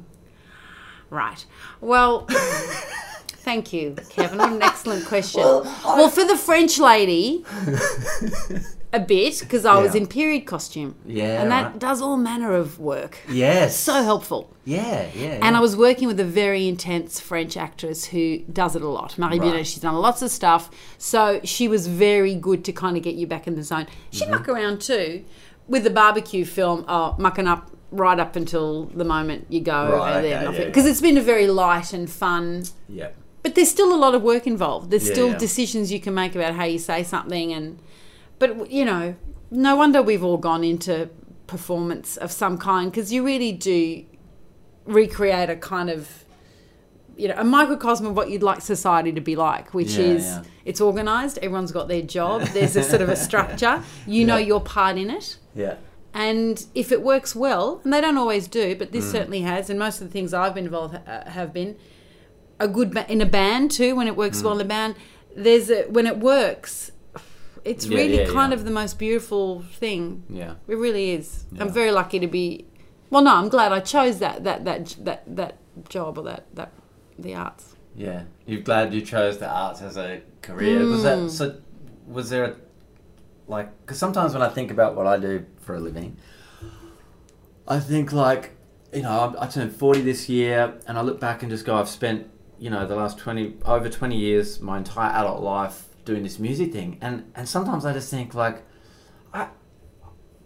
Right. 1.10 1.46
Well, 1.82 2.26
thank 2.30 3.74
you, 3.74 3.96
Kevin. 4.10 4.38
What 4.38 4.54
an 4.54 4.62
excellent 4.62 5.06
question. 5.06 5.42
Well, 5.44 6.10
for 6.10 6.24
the 6.24 6.38
French 6.38 6.80
lady, 6.80 7.44
a 8.96 9.00
bit, 9.00 9.40
because 9.40 9.66
I 9.66 9.78
was 9.82 9.94
in 9.96 10.08
period 10.08 10.46
costume. 10.46 10.96
Yeah, 11.06 11.42
And 11.42 11.52
that 11.52 11.64
right. 11.64 11.80
does 11.80 12.02
all 12.02 12.18
manner 12.18 12.54
of 12.54 12.80
work. 12.80 13.18
Yes. 13.30 13.78
So 13.78 13.94
helpful. 14.04 14.52
Yeah, 14.64 15.08
yeah. 15.16 15.40
And 15.42 15.56
I 15.56 15.60
was 15.60 15.76
working 15.78 16.08
with 16.08 16.20
a 16.20 16.26
very 16.26 16.68
intense 16.68 17.20
French 17.20 17.56
actress 17.58 18.06
who 18.06 18.40
does 18.52 18.76
it 18.76 18.82
a 18.82 18.88
lot. 18.88 19.18
Marie 19.18 19.38
Right. 19.40 19.52
Binet, 19.52 19.68
she's 19.68 19.82
done 19.82 19.96
lots 19.96 20.22
of 20.22 20.32
stuff. 20.32 20.70
So 20.98 21.40
she 21.44 21.68
was 21.68 21.88
very 21.88 22.34
good 22.36 22.64
to 22.66 22.72
kind 22.72 22.98
of 22.98 23.04
get 23.04 23.16
you 23.16 23.28
back 23.28 23.46
in 23.48 23.56
the 23.56 23.64
zone. 23.64 23.88
She'd 24.12 24.24
Mm-hmm. 24.24 24.32
muck 24.32 24.50
around 24.50 24.82
too. 24.82 25.24
With 25.68 25.84
the 25.84 25.90
barbecue 25.90 26.46
film, 26.46 26.86
oh, 26.88 27.16
mucking 27.20 27.48
up 27.48 27.72
right 27.92 28.20
up 28.20 28.36
until 28.36 28.86
the 28.88 29.06
moment 29.06 29.46
you 29.50 29.62
go 29.62 29.98
Right, 29.98 30.16
and 30.18 30.26
then 30.26 30.44
yeah, 30.44 30.52
yeah. 30.60 30.66
Because 30.66 30.86
it's 30.86 31.02
been 31.02 31.18
a 31.18 31.22
very 31.22 31.48
light 31.48 31.94
and 31.94 32.10
fun 32.10 32.64
yeah. 32.90 33.10
but 33.42 33.56
there's 33.56 33.70
still 33.70 33.94
a 33.94 33.96
lot 34.06 34.14
of 34.16 34.22
work 34.24 34.46
involved. 34.48 34.90
There's 34.92 35.08
Yeah, 35.08 35.14
still 35.14 35.30
yeah. 35.30 35.38
decisions 35.38 35.92
you 35.92 36.00
can 36.02 36.14
make 36.14 36.36
about 36.36 36.56
how 36.56 36.66
you 36.66 36.80
say 36.80 37.04
something, 37.04 37.54
and 37.54 37.80
but 38.40 38.70
you 38.72 38.86
know, 38.86 39.16
no 39.52 39.76
wonder 39.76 40.02
we've 40.02 40.24
all 40.24 40.38
gone 40.38 40.64
into 40.64 41.10
performance 41.48 42.18
of 42.18 42.32
some 42.32 42.58
kind 42.58 42.92
because 42.92 43.14
you 43.14 43.24
really 43.26 43.52
do 43.52 44.04
recreate 44.86 45.50
a 45.50 45.56
kind 45.56 45.90
of 45.90 46.26
you 47.18 47.28
know 47.28 47.36
a 47.38 47.44
microcosm 47.44 48.06
of 48.06 48.16
what 48.16 48.30
you'd 48.30 48.44
like 48.44 48.62
society 48.62 49.12
to 49.14 49.22
be 49.22 49.36
like, 49.36 49.74
which 49.74 49.94
Yeah, 49.96 50.06
is 50.06 50.26
yeah. 50.26 50.44
it's 50.66 50.82
organised. 50.82 51.38
Everyone's 51.40 51.72
got 51.72 51.88
their 51.88 52.02
job. 52.02 52.42
There's 52.48 52.76
a 52.76 52.84
sort 52.84 53.02
of 53.02 53.10
a 53.10 53.16
structure. 53.30 53.82
You 54.06 54.26
know 54.26 54.38
your 54.38 54.60
part 54.62 54.98
in 54.98 55.10
it. 55.10 55.38
Yeah. 55.56 55.76
And 56.14 56.66
if 56.74 56.92
it 56.94 57.02
works 57.02 57.36
well, 57.36 57.82
and 57.84 57.92
they 57.92 58.00
don't 58.00 58.18
always 58.18 58.48
do, 58.48 58.76
but 58.76 58.90
Mm. 58.90 58.92
this 58.92 59.12
certainly 59.12 59.42
has, 59.42 59.70
and 59.70 59.78
most 59.78 60.00
of 60.02 60.08
the 60.08 60.14
things 60.14 60.34
I've 60.34 60.54
been 60.56 60.64
involved 60.66 60.96
uh, 60.96 61.30
have 61.30 61.52
been 61.54 61.76
a 62.60 62.68
good 62.70 62.94
ba- 62.94 63.06
in 63.12 63.20
a 63.22 63.26
band 63.26 63.72
too. 63.72 63.96
When 63.96 64.08
it 64.08 64.16
works 64.16 64.40
Mm. 64.40 64.44
well 64.44 64.54
in 64.56 64.62
a 64.62 64.70
band, 64.70 64.96
there's 65.36 65.70
a 65.70 65.84
when 65.84 66.08
it 66.08 66.18
works, 66.18 66.92
it's 67.66 67.88
Yeah, 67.88 67.98
really 67.98 68.18
yeah, 68.20 68.26
kind 68.32 68.52
yeah. 68.52 68.58
of 68.60 68.64
the 68.64 68.72
most 68.72 68.98
beautiful 69.00 69.64
thing. 69.74 70.24
Yeah. 70.30 70.54
It 70.68 70.78
really 70.78 71.12
is. 71.12 71.46
I'm 71.60 71.70
very 71.70 71.92
lucky 71.92 72.20
to 72.20 72.28
be. 72.28 72.66
Well, 73.10 73.24
no, 73.24 73.36
I'm 73.36 73.50
glad 73.50 73.72
I 73.72 73.80
chose 73.80 74.20
that 74.20 74.44
that 74.44 74.64
that 74.66 74.96
that 75.02 75.36
that 75.36 75.58
job 75.90 76.18
or 76.18 76.24
that 76.24 76.46
that 76.56 76.72
the 77.20 77.36
arts. 77.36 77.76
Yeah, 77.96 78.24
you're 78.46 78.62
glad 78.62 78.94
you 78.94 79.02
chose 79.02 79.38
the 79.40 79.50
arts 79.50 79.82
as 79.82 79.98
a 79.98 80.22
career. 80.42 80.86
Was 80.86 81.04
that 81.04 81.18
mm. 81.18 81.30
so? 81.30 81.58
Was 82.08 82.30
there 82.30 82.44
a 82.46 82.56
like? 83.48 83.70
Because 83.82 83.98
sometimes 83.98 84.34
when 84.34 84.42
I 84.42 84.50
think 84.50 84.72
about 84.72 84.96
what 84.96 85.08
I 85.08 85.18
do 85.18 85.46
for 85.60 85.76
a 85.76 85.80
living, 85.80 86.18
I 87.68 87.80
think 87.80 88.12
like 88.12 88.52
you 88.94 89.02
know 89.02 89.12
I'm- 89.12 89.36
I 89.40 89.48
turned 89.48 89.76
forty 89.76 90.02
this 90.02 90.30
year, 90.30 90.76
and 90.88 90.98
I 90.98 91.02
look 91.02 91.20
back 91.20 91.42
and 91.42 91.50
just 91.50 91.66
go, 91.66 91.76
I've 91.76 91.90
spent 91.90 92.28
you 92.60 92.70
know 92.70 92.86
the 92.86 92.96
last 92.96 93.18
twenty 93.18 93.56
over 93.66 93.90
twenty 93.90 94.18
years, 94.18 94.60
my 94.60 94.78
entire 94.78 95.12
adult 95.12 95.42
life 95.42 95.88
doing 96.06 96.24
this 96.24 96.40
music 96.40 96.72
thing, 96.72 96.98
and 97.02 97.32
and 97.36 97.48
sometimes 97.48 97.86
I 97.86 97.94
just 97.94 98.10
think 98.10 98.34
like, 98.34 98.64
I. 99.34 99.50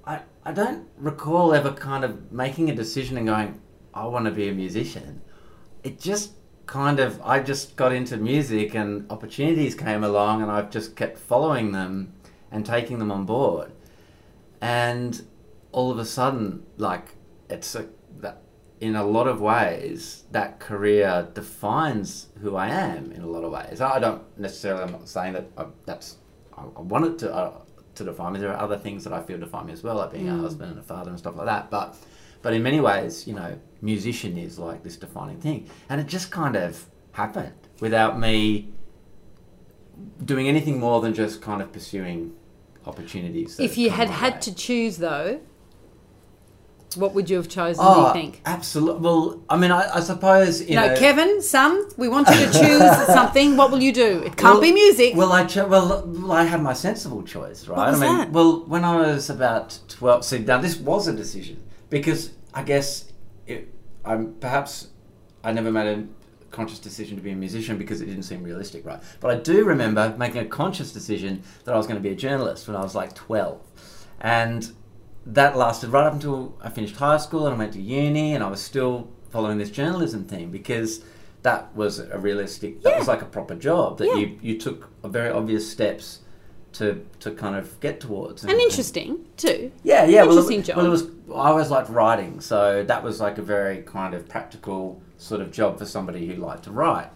I, 0.06 0.22
I 0.44 0.54
don't 0.54 0.88
recall 0.98 1.54
ever 1.54 1.72
kind 1.72 2.04
of 2.04 2.32
making 2.32 2.72
a 2.72 2.74
decision 2.74 3.16
and 3.18 3.28
going, 3.28 3.62
I 3.94 4.08
want 4.08 4.26
to 4.26 4.32
be 4.32 4.50
a 4.50 4.54
musician 4.54 5.22
it 5.84 6.00
just 6.00 6.34
kind 6.66 7.00
of 7.00 7.22
I 7.24 7.40
just 7.40 7.76
got 7.76 7.92
into 7.92 8.18
music 8.18 8.76
and 8.76 9.10
opportunities 9.12 9.76
came 9.76 10.04
along 10.04 10.42
and 10.42 10.52
I've 10.52 10.70
just 10.70 10.96
kept 10.96 11.18
following 11.18 11.72
them 11.72 12.14
and 12.52 12.66
taking 12.66 13.00
them 13.00 13.12
on 13.12 13.26
board. 13.26 13.72
And 14.62 15.26
all 15.72 15.92
of 15.92 16.00
a 16.00 16.06
sudden, 16.06 16.64
like 16.78 17.16
it's 17.50 17.76
a 17.76 17.88
in 18.82 18.96
a 18.96 19.04
lot 19.04 19.28
of 19.28 19.42
ways 19.42 20.24
that 20.32 20.60
career 20.60 21.28
defines 21.34 22.28
who 22.42 22.56
I 22.56 22.70
am 22.70 23.12
in 23.12 23.22
a 23.22 23.28
lot 23.28 23.44
of 23.44 23.52
ways. 23.52 23.82
I 23.82 24.00
don't 24.00 24.22
necessarily. 24.38 24.84
I'm 24.84 24.92
not 24.92 25.08
saying 25.08 25.34
that 25.34 25.48
I, 25.58 25.66
that's 25.86 26.18
I, 26.58 26.62
I 26.64 26.82
want 26.82 27.06
it 27.06 27.20
to 27.20 27.34
uh, 27.34 27.62
to 27.96 28.04
define 28.04 28.34
me. 28.34 28.40
There 28.40 28.52
are 28.54 28.62
other 28.62 28.78
things 28.78 29.04
that 29.04 29.14
I 29.14 29.22
feel 29.22 29.38
define 29.38 29.68
me 29.68 29.74
as 29.74 29.84
well, 29.84 29.96
like 29.96 30.14
being 30.14 30.30
a 30.30 30.38
husband 30.38 30.72
and 30.72 30.80
a 30.80 30.84
father 30.84 31.10
and 31.10 31.20
stuff 31.20 31.36
like 31.36 31.48
that. 31.48 31.70
But 31.70 31.96
but 32.42 32.54
in 32.54 32.64
many 32.64 32.80
ways, 32.80 33.28
you 33.28 33.34
know, 33.34 33.60
musician 33.82 34.38
is 34.38 34.58
like 34.58 34.84
this 34.84 34.96
defining 34.96 35.40
thing, 35.40 35.70
and 35.90 36.00
it 36.00 36.08
just 36.08 36.32
kind 36.32 36.56
of 36.56 36.86
happened 37.12 37.54
without 37.82 38.20
me 38.20 38.72
doing 40.24 40.48
anything 40.48 40.80
more 40.80 41.02
than 41.02 41.14
just 41.14 41.42
kind 41.42 41.62
of 41.62 41.74
pursuing 41.74 42.34
opportunities. 42.86 43.60
If 43.60 43.78
you 43.78 43.90
had 43.90 44.10
had 44.10 44.36
way. 44.36 44.40
to 44.42 44.56
choose 44.56 44.98
though, 44.98 45.42
what 46.96 47.14
would 47.14 47.30
you 47.30 47.38
have 47.38 47.48
chosen? 47.48 47.84
Oh, 47.86 47.94
do 47.94 48.00
you 48.02 48.06
ah, 48.08 48.14
think? 48.14 48.42
absolutely. 48.46 49.02
Well, 49.02 49.44
I 49.50 49.58
mean, 49.58 49.72
I, 49.72 49.98
I 49.98 50.00
suppose 50.00 50.62
you 50.68 50.76
No, 50.76 50.88
know, 50.88 50.96
Kevin, 50.98 51.42
son, 51.42 51.88
we 51.98 52.08
want 52.08 52.28
you 52.30 52.36
to 52.36 52.52
choose 52.64 53.06
something. 53.08 53.58
What 53.58 53.72
will 53.72 53.82
you 53.82 53.92
do? 53.94 54.20
It 54.24 54.36
can't 54.38 54.54
Well- 54.56 54.62
be 54.62 54.72
music. 54.72 55.16
Well, 55.16 55.32
I 55.32 55.46
cho- 55.46 55.68
well, 55.68 56.04
well, 56.06 56.32
I 56.32 56.44
had 56.44 56.62
my 56.62 56.74
sensible 56.74 57.24
choice, 57.24 57.68
right? 57.68 57.78
What 57.78 57.92
was 57.92 58.02
I 58.02 58.08
mean, 58.08 58.18
that? 58.18 58.32
well, 58.32 58.64
when 58.66 58.84
I 58.84 58.96
was 58.98 59.30
about 59.30 59.78
twelve, 59.88 60.26
see, 60.26 60.40
now 60.40 60.60
this 60.60 60.78
was 60.78 61.08
a 61.08 61.14
decision 61.14 61.62
because 61.90 62.32
I 62.54 62.64
guess 62.64 63.12
it, 63.46 63.74
I'm 64.04 64.34
perhaps 64.36 64.88
I 65.44 65.52
never 65.52 65.72
made 65.72 65.88
a 65.88 66.04
conscious 66.52 66.80
decision 66.80 67.16
to 67.16 67.22
be 67.24 67.30
a 67.32 67.36
musician 67.36 67.78
because 67.78 68.02
it 68.02 68.08
didn't 68.08 68.24
seem 68.24 68.42
realistic, 68.44 68.84
right? 68.86 69.00
But 69.20 69.30
I 69.32 69.36
do 69.36 69.64
remember 69.66 70.16
making 70.18 70.42
a 70.42 70.46
conscious 70.46 70.92
decision 70.92 71.44
that 71.66 71.74
I 71.76 71.78
was 71.78 71.86
going 71.86 71.98
to 71.98 72.02
be 72.02 72.10
a 72.10 72.16
journalist 72.16 72.68
when 72.68 72.76
I 72.76 72.82
was 72.82 72.96
like 72.96 73.14
twelve, 73.14 73.62
and 74.20 74.72
that 75.26 75.58
lasted 75.58 75.90
right 75.90 76.06
up 76.08 76.14
until 76.14 76.58
I 76.62 76.70
finished 76.70 76.96
high 76.96 77.18
school 77.18 77.46
and 77.46 77.56
I 77.56 77.58
went 77.58 77.74
to 77.74 77.82
uni, 77.82 78.34
and 78.34 78.44
I 78.44 78.48
was 78.50 78.62
still 78.62 79.08
following 79.30 79.58
this 79.58 79.70
journalism 79.70 80.26
thing 80.26 80.50
because 80.50 81.04
that 81.44 81.74
was 81.76 82.00
a 82.00 82.18
realistic. 82.18 82.82
That 82.82 82.98
was 83.00 83.08
like 83.08 83.22
a 83.22 83.26
proper 83.26 83.56
job 83.56 83.98
that 84.00 84.08
Yeah. 84.08 84.16
you 84.16 84.40
you 84.42 84.58
took 84.60 84.90
very 85.04 85.30
obvious 85.30 85.70
steps 85.70 86.20
to 86.74 87.06
to 87.20 87.32
kind 87.32 87.56
of 87.56 87.80
get 87.80 88.00
towards. 88.00 88.44
and 88.44 88.52
interesting 88.54 89.26
too. 89.38 89.72
Yeah, 89.84 90.06
yeah. 90.06 90.22
Well, 90.24 90.32
Interesting 90.38 90.60
it, 90.60 90.66
job. 90.66 90.78
well, 90.78 90.86
it 90.86 90.90
was. 90.90 91.04
I 91.30 91.50
always 91.50 91.70
liked 91.70 91.90
writing, 91.90 92.42
so 92.42 92.84
that 92.84 93.04
was 93.04 93.20
like 93.22 93.38
a 93.38 93.42
very 93.44 93.82
kind 93.84 94.14
of 94.14 94.28
practical 94.28 95.02
sort 95.18 95.42
of 95.42 95.52
job 95.52 95.78
for 95.78 95.86
somebody 95.86 96.28
who 96.28 96.36
liked 96.36 96.64
to 96.64 96.72
write. 96.72 97.10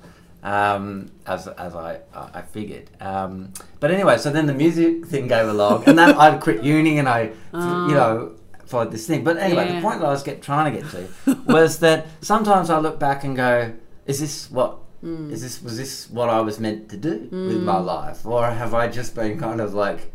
Um, 0.43 1.09
as 1.25 1.47
as 1.47 1.73
I 1.73 1.99
I 2.13 2.41
figured. 2.41 2.89
Um, 2.99 3.53
but 3.79 3.91
anyway, 3.91 4.17
so 4.17 4.29
then 4.29 4.45
the 4.45 4.53
music 4.53 5.05
thing 5.05 5.29
came 5.29 5.47
along, 5.47 5.85
and 5.87 5.97
then 5.97 6.09
I 6.15 6.37
quit 6.37 6.63
uni, 6.63 6.97
and 6.99 7.07
I, 7.07 7.31
you 7.53 7.93
know, 7.93 8.33
followed 8.65 8.91
this 8.91 9.07
thing. 9.07 9.23
But 9.23 9.37
anyway, 9.37 9.67
Yeah. 9.67 9.75
the 9.77 9.81
point 9.81 9.99
that 10.01 10.07
I 10.07 10.11
was 10.11 10.21
get 10.21 10.41
trying 10.41 10.73
to 10.73 10.81
get 10.81 10.89
to 10.91 11.33
was 11.47 11.79
that 11.79 12.07
sometimes 12.21 12.69
I 12.69 12.77
look 12.79 12.99
back 12.99 13.23
and 13.23 13.37
go, 13.37 13.71
"Is 14.05 14.19
this 14.19 14.51
what 14.51 14.79
is 15.01 15.41
this 15.41 15.61
was 15.61 15.77
this 15.77 16.09
what 16.09 16.29
I 16.29 16.41
was 16.41 16.59
meant 16.59 16.89
to 16.89 16.97
do 16.97 17.27
with 17.31 17.61
my 17.63 17.77
life, 17.77 18.25
or 18.25 18.45
have 18.49 18.73
I 18.73 18.87
just 18.89 19.15
been 19.15 19.39
kind 19.39 19.61
of 19.61 19.73
like, 19.73 20.11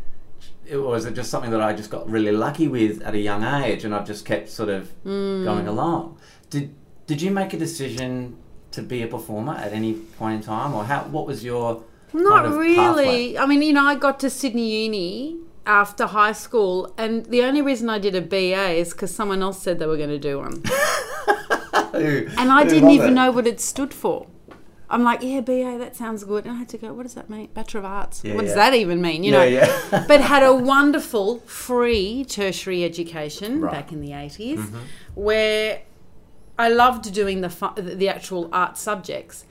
or 0.71 0.95
is 0.95 1.05
it 1.05 1.15
just 1.15 1.31
something 1.31 1.49
that 1.51 1.61
I 1.61 1.73
just 1.73 1.89
got 1.89 2.07
really 2.09 2.31
lucky 2.31 2.67
with 2.67 3.01
at 3.01 3.15
a 3.15 3.19
young 3.19 3.43
age, 3.43 3.83
and 3.83 3.95
I've 3.95 4.05
just 4.05 4.25
kept 4.25 4.49
sort 4.49 4.69
of 4.69 4.91
going 5.03 5.67
along? 5.67 6.19
Did 6.51 6.75
Did 7.07 7.19
you 7.23 7.31
make 7.31 7.53
a 7.53 7.57
decision 7.57 8.37
to 8.81 8.87
be 8.87 9.01
a 9.03 9.07
performer 9.07 9.53
at 9.53 9.73
any 9.73 9.93
point 9.93 10.35
in 10.37 10.43
time, 10.43 10.73
or 10.73 10.83
how? 10.85 11.01
What 11.03 11.25
was 11.27 11.43
your 11.43 11.83
Not 12.13 12.43
kind 12.43 12.45
of 12.53 12.59
really. 12.59 12.75
pathway? 12.75 13.37
I 13.37 13.45
mean, 13.45 13.61
you 13.61 13.73
know, 13.73 13.85
I 13.85 13.95
got 13.95 14.19
to 14.21 14.29
Sydney 14.29 14.83
Uni 14.85 15.37
after 15.65 16.07
high 16.07 16.31
school, 16.31 16.93
and 16.97 17.25
the 17.27 17.43
only 17.43 17.61
reason 17.61 17.89
I 17.89 17.99
did 17.99 18.15
a 18.15 18.21
BA 18.21 18.69
is 18.83 18.91
because 18.93 19.13
someone 19.13 19.41
else 19.41 19.61
said 19.61 19.79
they 19.79 19.85
were 19.85 19.97
going 19.97 20.09
to 20.09 20.19
do 20.19 20.39
one. 20.39 20.63
And 21.93 22.51
I 22.51 22.63
didn't 22.63 22.91
even 22.91 23.13
know 23.13 23.31
what 23.31 23.45
it 23.47 23.59
stood 23.59 23.93
for. 23.93 24.27
I'm 24.91 25.03
like, 25.03 25.21
yeah, 25.21 25.41
BA, 25.41 25.77
that 25.79 25.95
sounds 25.95 26.23
good. 26.23 26.45
And 26.45 26.53
I 26.55 26.57
had 26.57 26.69
to 26.69 26.77
go, 26.77 26.93
what 26.93 27.03
does 27.03 27.13
that 27.13 27.29
mean? 27.29 27.49
Bachelor 27.53 27.79
of 27.79 27.85
Arts. 27.85 28.23
Yeah, 28.23 28.35
what 28.35 28.45
does 28.45 28.55
that 28.55 28.73
even 28.73 29.01
mean? 29.01 29.23
You 29.23 29.31
know, 29.31 29.43
yeah. 29.43 30.05
but 30.07 30.21
had 30.21 30.41
a 30.43 30.53
wonderful 30.53 31.39
free 31.39 32.25
tertiary 32.25 32.83
education 32.83 33.61
Right. 33.61 33.71
back 33.71 33.91
in 33.91 34.01
the 34.01 34.11
80s 34.11 34.57
mm-hmm. 34.57 34.77
where 35.13 35.81
I 36.59 36.67
loved 36.69 37.11
doing 37.13 37.41
the, 37.41 37.49
fu- 37.49 37.73
the 37.75 38.09
actual 38.09 38.49
art 38.53 38.77
subjects. 38.77 39.45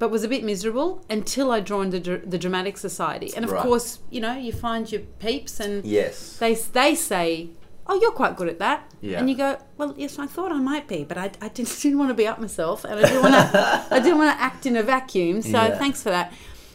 But 0.00 0.10
was 0.10 0.24
a 0.24 0.28
bit 0.28 0.42
miserable 0.42 1.04
until 1.08 1.52
I 1.52 1.60
joined 1.60 1.92
the, 1.92 2.00
Dr- 2.00 2.28
the 2.28 2.36
Dramatic 2.38 2.76
Society, 2.78 3.30
and 3.36 3.44
of 3.44 3.52
Right. 3.52 3.62
course, 3.62 4.00
you 4.10 4.20
know, 4.20 4.34
you 4.36 4.52
find 4.52 4.90
your 4.90 5.02
peeps, 5.20 5.60
and 5.60 5.84
Yes. 5.84 6.36
they 6.38 6.54
they 6.80 6.96
say, 6.96 7.50
"Oh, 7.86 7.94
you're 8.00 8.10
quite 8.22 8.34
good 8.36 8.48
at 8.48 8.58
that," 8.58 8.90
Yeah. 9.00 9.18
and 9.20 9.30
you 9.30 9.36
go, 9.36 9.56
"Well, 9.78 9.94
yes, 9.96 10.18
I 10.18 10.26
thought 10.26 10.50
I 10.50 10.58
might 10.58 10.88
be, 10.88 11.04
but 11.04 11.16
I, 11.16 11.26
I 11.40 11.48
didn't, 11.48 11.78
didn't 11.82 11.98
want 11.98 12.10
to 12.10 12.14
be 12.22 12.26
up 12.26 12.40
myself, 12.40 12.84
and 12.84 12.94
I 12.98 13.02
didn't 13.08 13.22
want 13.22 13.34
to 13.52 13.86
I 13.96 13.98
didn't 14.00 14.18
want 14.18 14.36
to 14.36 14.42
act 14.42 14.66
in 14.66 14.76
a 14.76 14.82
vacuum." 14.82 15.42
So 15.42 15.50
Yeah. 15.50 15.78
thanks 15.78 16.02
for 16.02 16.10
that. 16.10 16.32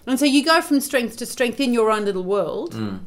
And 0.07 0.17
so 0.17 0.25
you 0.25 0.41
go 0.53 0.61
from 0.61 0.79
strength 0.79 1.17
to 1.17 1.25
strength 1.25 1.59
in 1.59 1.73
your 1.73 1.91
own 1.91 2.05
little 2.05 2.23
world. 2.23 2.73
Mm. 2.73 2.99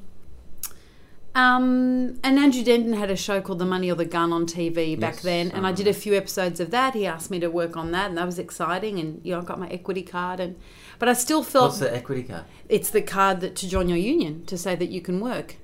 Um, 1.35 2.19
and 2.23 2.39
Andrew 2.39 2.63
Denton 2.63 2.93
had 2.93 3.11
a 3.11 3.17
show 3.17 3.41
called 3.41 3.59
The 3.59 3.65
Money 3.65 3.91
or 3.91 3.95
the 3.95 4.05
Gun 4.05 4.33
on 4.33 4.45
TV 4.47 4.99
back 5.01 5.15
Yes, 5.15 5.23
then, 5.23 5.51
and 5.51 5.67
I 5.67 5.71
I 5.71 5.73
did 5.73 5.87
a 5.89 5.95
few 5.95 6.15
episodes 6.15 6.61
of 6.61 6.71
that. 6.73 6.93
He 6.95 7.07
asked 7.07 7.31
me 7.31 7.41
to 7.41 7.49
work 7.49 7.75
on 7.77 7.91
that, 7.93 8.11
and 8.11 8.19
that 8.19 8.27
was 8.27 8.39
exciting. 8.39 8.99
And 8.99 9.21
you 9.25 9.33
know, 9.33 9.41
I 9.41 9.45
got 9.45 9.59
my 9.59 9.69
equity 9.69 10.03
card, 10.03 10.41
and 10.41 10.57
but 10.99 11.09
I 11.09 11.15
still 11.15 11.43
felt 11.43 11.69
What's 11.69 11.79
the 11.79 11.95
equity 11.95 12.25
card? 12.25 12.45
it's 12.69 12.91
the 12.91 13.01
card 13.01 13.41
that 13.41 13.57
to 13.57 13.69
join 13.69 13.89
your 13.89 13.97
union 13.99 14.45
to 14.47 14.59
say 14.59 14.75
that 14.77 14.91
you 14.91 15.01
can 15.01 15.21
work. 15.21 15.57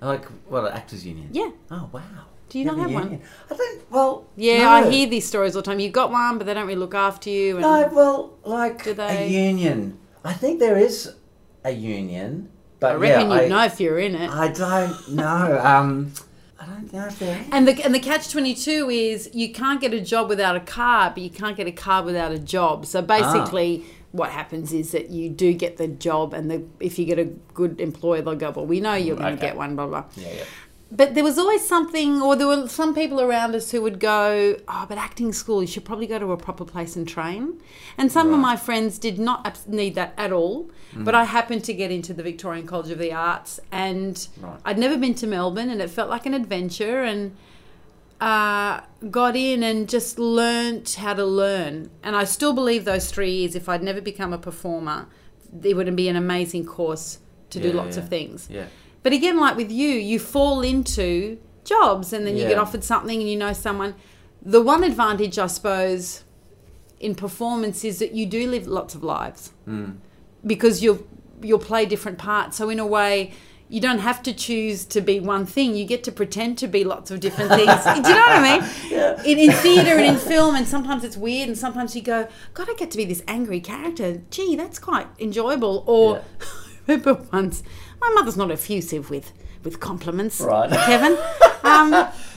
Like 0.00 0.26
what? 0.48 0.64
An 0.64 0.72
actors 0.72 1.04
union? 1.04 1.28
Yeah. 1.32 1.50
Oh 1.72 1.88
wow. 1.92 2.02
Do 2.48 2.60
you 2.60 2.64
not 2.64 2.78
have 2.78 2.92
one? 2.92 3.20
I 3.50 3.56
don't. 3.56 3.90
Well. 3.90 4.28
Yeah, 4.36 4.58
no. 4.58 4.68
I 4.70 4.90
hear 4.90 5.08
these 5.08 5.26
stories 5.26 5.56
all 5.56 5.62
the 5.62 5.66
time. 5.66 5.80
You've 5.80 5.92
got 5.92 6.12
one, 6.12 6.38
but 6.38 6.46
they 6.46 6.54
don't 6.54 6.68
really 6.68 6.78
look 6.78 6.94
after 6.94 7.28
you. 7.30 7.54
And 7.56 7.62
No, 7.62 7.90
well, 7.92 8.38
like 8.44 8.84
Do 8.84 8.92
a 8.92 8.94
they- 8.94 9.28
union. 9.28 9.98
I 10.24 10.32
think 10.32 10.60
there 10.60 10.76
is 10.76 11.14
a 11.64 11.72
union, 11.72 12.50
but 12.80 12.92
I 12.92 12.94
reckon 12.94 13.30
yeah, 13.30 13.42
you'd 13.42 13.44
I, 13.44 13.48
know 13.48 13.64
if 13.64 13.80
you're 13.80 13.98
in 13.98 14.14
it. 14.14 14.30
I 14.30 14.48
don't 14.48 15.08
know. 15.10 15.60
Um, 15.62 16.12
I 16.58 16.66
don't 16.66 16.92
know 16.92 17.06
if 17.06 17.18
there 17.18 17.40
is. 17.40 17.46
and 17.52 17.68
the 17.68 17.82
and 17.84 17.94
the 17.94 18.00
catch 18.00 18.30
twenty 18.30 18.54
two 18.54 18.90
is 18.90 19.30
you 19.32 19.52
can't 19.52 19.80
get 19.80 19.94
a 19.94 20.00
job 20.00 20.28
without 20.28 20.56
a 20.56 20.60
car, 20.60 21.10
but 21.10 21.22
you 21.22 21.30
can't 21.30 21.56
get 21.56 21.66
a 21.66 21.72
car 21.72 22.02
without 22.02 22.32
a 22.32 22.38
job. 22.38 22.86
So 22.86 23.02
basically, 23.02 23.84
what 24.12 24.30
happens 24.30 24.72
is 24.72 24.92
that 24.92 25.10
you 25.10 25.28
do 25.28 25.52
get 25.52 25.76
the 25.76 25.88
job, 25.88 26.34
and 26.34 26.50
the 26.50 26.64
if 26.80 26.98
you 26.98 27.04
get 27.04 27.18
a 27.18 27.24
good 27.54 27.80
employer, 27.80 28.22
they'll 28.22 28.34
go, 28.34 28.50
"Well, 28.50 28.66
we 28.66 28.80
know 28.80 28.94
you're 28.94 29.16
going 29.16 29.36
to 29.36 29.40
get 29.40 29.56
one." 29.56 29.76
Blah 29.76 29.86
blah. 29.86 30.04
Yeah, 30.16 30.32
yeah. 30.32 30.44
But 30.90 31.14
there 31.14 31.24
was 31.24 31.36
always 31.36 31.66
something, 31.66 32.22
or 32.22 32.36
there 32.36 32.46
were 32.46 32.68
some 32.68 32.94
people 32.94 33.20
around 33.20 33.56
us 33.56 33.72
who 33.72 33.82
would 33.82 33.98
go, 33.98 34.56
Oh, 34.68 34.86
but 34.88 34.98
acting 34.98 35.32
school, 35.32 35.60
you 35.60 35.66
should 35.66 35.84
probably 35.84 36.06
go 36.06 36.18
to 36.18 36.30
a 36.30 36.36
proper 36.36 36.64
place 36.64 36.94
and 36.94 37.08
train. 37.08 37.60
And 37.98 38.12
some 38.12 38.32
of 38.32 38.38
my 38.38 38.56
friends 38.56 38.98
did 38.98 39.18
not 39.18 39.66
need 39.66 39.96
that 39.96 40.14
at 40.16 40.32
all. 40.32 40.70
But 40.94 41.14
I 41.14 41.24
happened 41.24 41.64
to 41.64 41.74
get 41.74 41.90
into 41.90 42.14
the 42.14 42.22
Victorian 42.22 42.66
College 42.66 42.90
of 42.90 42.98
the 42.98 43.12
Arts, 43.12 43.60
and 43.70 44.26
Right. 44.40 44.58
I'd 44.64 44.78
never 44.78 44.96
been 44.96 45.14
to 45.16 45.26
Melbourne, 45.26 45.68
and 45.68 45.82
it 45.82 45.90
felt 45.90 46.08
like 46.08 46.24
an 46.24 46.34
adventure. 46.34 47.02
And 47.02 47.36
uh, 48.20 48.80
got 49.10 49.36
in 49.36 49.62
and 49.62 49.88
just 49.88 50.18
learnt 50.18 50.94
how 50.94 51.14
to 51.14 51.24
learn. 51.24 51.90
And 52.02 52.16
I 52.16 52.24
still 52.24 52.52
believe 52.52 52.84
those 52.84 53.10
three 53.10 53.32
years, 53.32 53.54
if 53.54 53.68
I'd 53.68 53.82
never 53.82 54.00
become 54.00 54.32
a 54.32 54.38
performer, 54.38 55.06
it 55.62 55.76
would 55.76 55.94
be 55.96 56.08
an 56.08 56.16
amazing 56.16 56.64
course 56.64 57.18
to 57.50 57.60
do 57.60 57.72
lots 57.72 57.96
yeah. 57.96 58.02
of 58.02 58.08
things. 58.08 58.48
Yeah. 58.50 58.66
But 59.06 59.12
again, 59.12 59.38
like 59.38 59.56
with 59.56 59.70
you, 59.70 59.86
you 59.88 60.18
fall 60.18 60.62
into 60.62 61.38
jobs 61.62 62.12
and 62.12 62.26
then 62.26 62.36
you 62.36 62.42
get 62.48 62.58
offered 62.58 62.82
something 62.82 63.20
and 63.20 63.30
you 63.30 63.36
know 63.36 63.52
someone. 63.52 63.94
The 64.42 64.60
one 64.60 64.82
advantage, 64.82 65.38
I 65.38 65.46
suppose, 65.46 66.24
in 66.98 67.14
performance 67.14 67.84
is 67.84 68.00
that 68.00 68.12
you 68.18 68.26
do 68.26 68.50
live 68.50 68.66
lots 68.66 68.96
of 68.96 69.04
lives 69.04 69.52
Mm. 69.68 69.98
because 70.44 70.82
you'll 70.82 71.06
you'll 71.40 71.60
play 71.60 71.86
different 71.86 72.18
parts. 72.18 72.56
So 72.56 72.68
in 72.68 72.80
a 72.80 72.86
way, 72.98 73.30
you 73.68 73.80
don't 73.80 74.00
have 74.00 74.24
to 74.24 74.32
choose 74.32 74.84
to 74.86 75.00
be 75.00 75.20
one 75.20 75.46
thing. 75.46 75.76
You 75.76 75.84
get 75.84 76.02
to 76.08 76.10
pretend 76.10 76.58
to 76.58 76.66
be 76.66 76.82
lots 76.82 77.12
of 77.12 77.20
different 77.20 77.50
things. 77.52 77.84
do 77.84 78.08
you 78.10 78.14
know 78.18 78.26
what 78.26 78.42
I 78.42 78.58
mean? 78.58 78.70
Yeah. 78.90 79.22
In, 79.22 79.38
in 79.38 79.52
theatre 79.52 79.96
and 80.00 80.06
in 80.06 80.16
film, 80.16 80.56
and 80.56 80.66
sometimes 80.66 81.04
it's 81.04 81.16
weird, 81.16 81.46
and 81.48 81.56
sometimes 81.56 81.94
you 81.94 82.02
go, 82.02 82.26
God, 82.54 82.68
I 82.68 82.74
get 82.74 82.90
to 82.90 82.96
be 82.96 83.04
this 83.04 83.22
angry 83.28 83.60
character. 83.60 84.22
Gee, 84.30 84.56
that's 84.56 84.80
quite 84.80 85.06
enjoyable. 85.20 85.84
Or 85.86 86.22
I 86.40 86.92
remember 86.92 87.14
once, 87.32 87.62
my 88.08 88.12
mother's 88.20 88.36
not 88.36 88.50
effusive 88.50 89.10
with 89.10 89.32
with 89.64 89.80
compliments, 89.80 90.40
Right. 90.40 90.70
Kevin. 90.70 91.16
Um, 91.66 91.90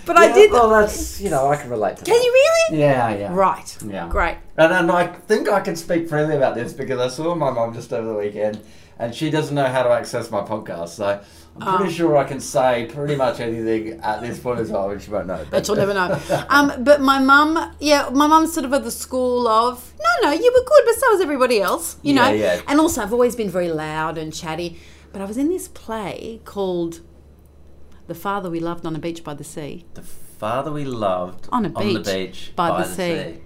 but 0.07 0.17
I 0.17 0.31
did. 0.33 0.51
Well, 0.51 0.69
that's 0.69 1.21
you 1.21 1.29
know 1.29 1.49
I 1.51 1.55
can 1.55 1.69
relate 1.69 1.97
to. 1.97 2.03
Can 2.03 2.15
that. 2.15 2.23
you 2.23 2.31
really? 2.31 2.79
Yeah, 2.81 3.09
yeah. 3.15 3.31
Right. 3.31 3.77
Yeah. 3.85 4.09
Great. 4.09 4.37
And, 4.57 4.73
and 4.73 4.89
I 4.91 5.05
think 5.05 5.47
I 5.47 5.59
can 5.59 5.75
speak 5.75 6.09
freely 6.09 6.35
about 6.35 6.55
this 6.55 6.73
because 6.73 6.99
I 6.99 7.09
saw 7.09 7.35
my 7.35 7.51
mum 7.51 7.71
just 7.75 7.93
over 7.93 8.07
the 8.07 8.15
weekend, 8.15 8.59
and 8.97 9.13
she 9.13 9.29
doesn't 9.29 9.53
know 9.53 9.65
how 9.67 9.83
to 9.83 9.89
access 9.91 10.31
my 10.31 10.41
podcast. 10.41 10.89
So 10.89 11.21
I'm 11.61 11.77
pretty 11.77 11.91
Oh. 11.93 11.95
sure 11.95 12.17
I 12.17 12.23
can 12.23 12.39
say 12.39 12.89
pretty 12.91 13.15
much 13.15 13.39
anything 13.39 13.99
at 14.01 14.21
this 14.21 14.39
point 14.39 14.59
as 14.61 14.71
well, 14.71 14.89
which 14.89 15.03
she 15.03 15.11
won't 15.11 15.27
know. 15.27 15.45
But 15.51 15.67
you'll 15.67 15.77
never 15.77 15.93
know. 15.93 16.19
Um, 16.49 16.83
but 16.83 17.01
my 17.01 17.19
mum, 17.19 17.75
yeah, 17.79 18.09
my 18.11 18.25
mum's 18.25 18.51
sort 18.51 18.65
of 18.65 18.73
at 18.73 18.83
the 18.83 18.91
school 18.91 19.47
of, 19.47 19.93
no, 19.99 20.29
no, 20.29 20.33
you 20.33 20.51
were 20.51 20.65
good, 20.65 20.83
but 20.85 20.95
so 20.95 21.11
was 21.11 21.21
everybody 21.21 21.61
else, 21.61 21.97
you 22.01 22.15
Yeah, 22.15 22.29
know? 22.29 22.33
yeah. 22.33 22.61
And 22.67 22.79
also, 22.79 23.03
I've 23.03 23.13
always 23.13 23.35
been 23.35 23.49
very 23.51 23.69
loud 23.71 24.17
and 24.17 24.33
chatty. 24.33 24.79
But 25.11 25.21
I 25.21 25.25
was 25.25 25.37
in 25.37 25.49
this 25.49 25.67
play 25.67 26.41
called 26.45 27.01
The 28.07 28.15
Father 28.15 28.49
We 28.49 28.59
Loved 28.59 28.85
on 28.85 28.95
a 28.95 28.99
Beach 28.99 29.23
by 29.23 29.33
the 29.33 29.43
Sea. 29.43 29.85
The 29.93 30.03
father 30.39 30.71
we 30.71 30.85
loved 30.85 31.49
On 31.51 31.65
a 31.65 31.71
on 31.73 31.93
the 31.93 31.99
beach 31.99 32.05
beach 32.05 32.53
by 32.55 32.81
the 32.81 32.85
sea. 32.85 33.41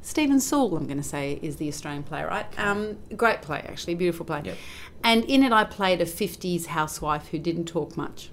Stephen 0.00 0.38
Sewell, 0.38 0.76
I'm 0.76 0.86
going 0.86 0.98
to 0.98 1.02
say, 1.02 1.40
is 1.42 1.56
the 1.56 1.66
Australian 1.66 2.02
playwright. 2.02 2.46
Um, 2.58 2.98
great 3.16 3.42
play, 3.42 3.64
actually, 3.66 3.94
beautiful 3.94 4.24
play. 4.26 4.42
Yep. 4.44 4.56
And 5.02 5.24
in 5.24 5.42
it, 5.42 5.50
I 5.50 5.64
played 5.64 6.00
a 6.00 6.04
50s 6.04 6.66
housewife 6.66 7.28
who 7.28 7.38
didn't 7.38 7.64
talk 7.64 7.96
much. 7.96 8.30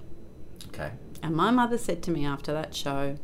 Okay. 0.68 0.92
And 1.24 1.34
my 1.34 1.50
mother 1.50 1.78
said 1.78 2.04
to 2.04 2.12
me 2.12 2.26
after 2.26 2.52
that 2.54 2.76
show, 2.76 3.18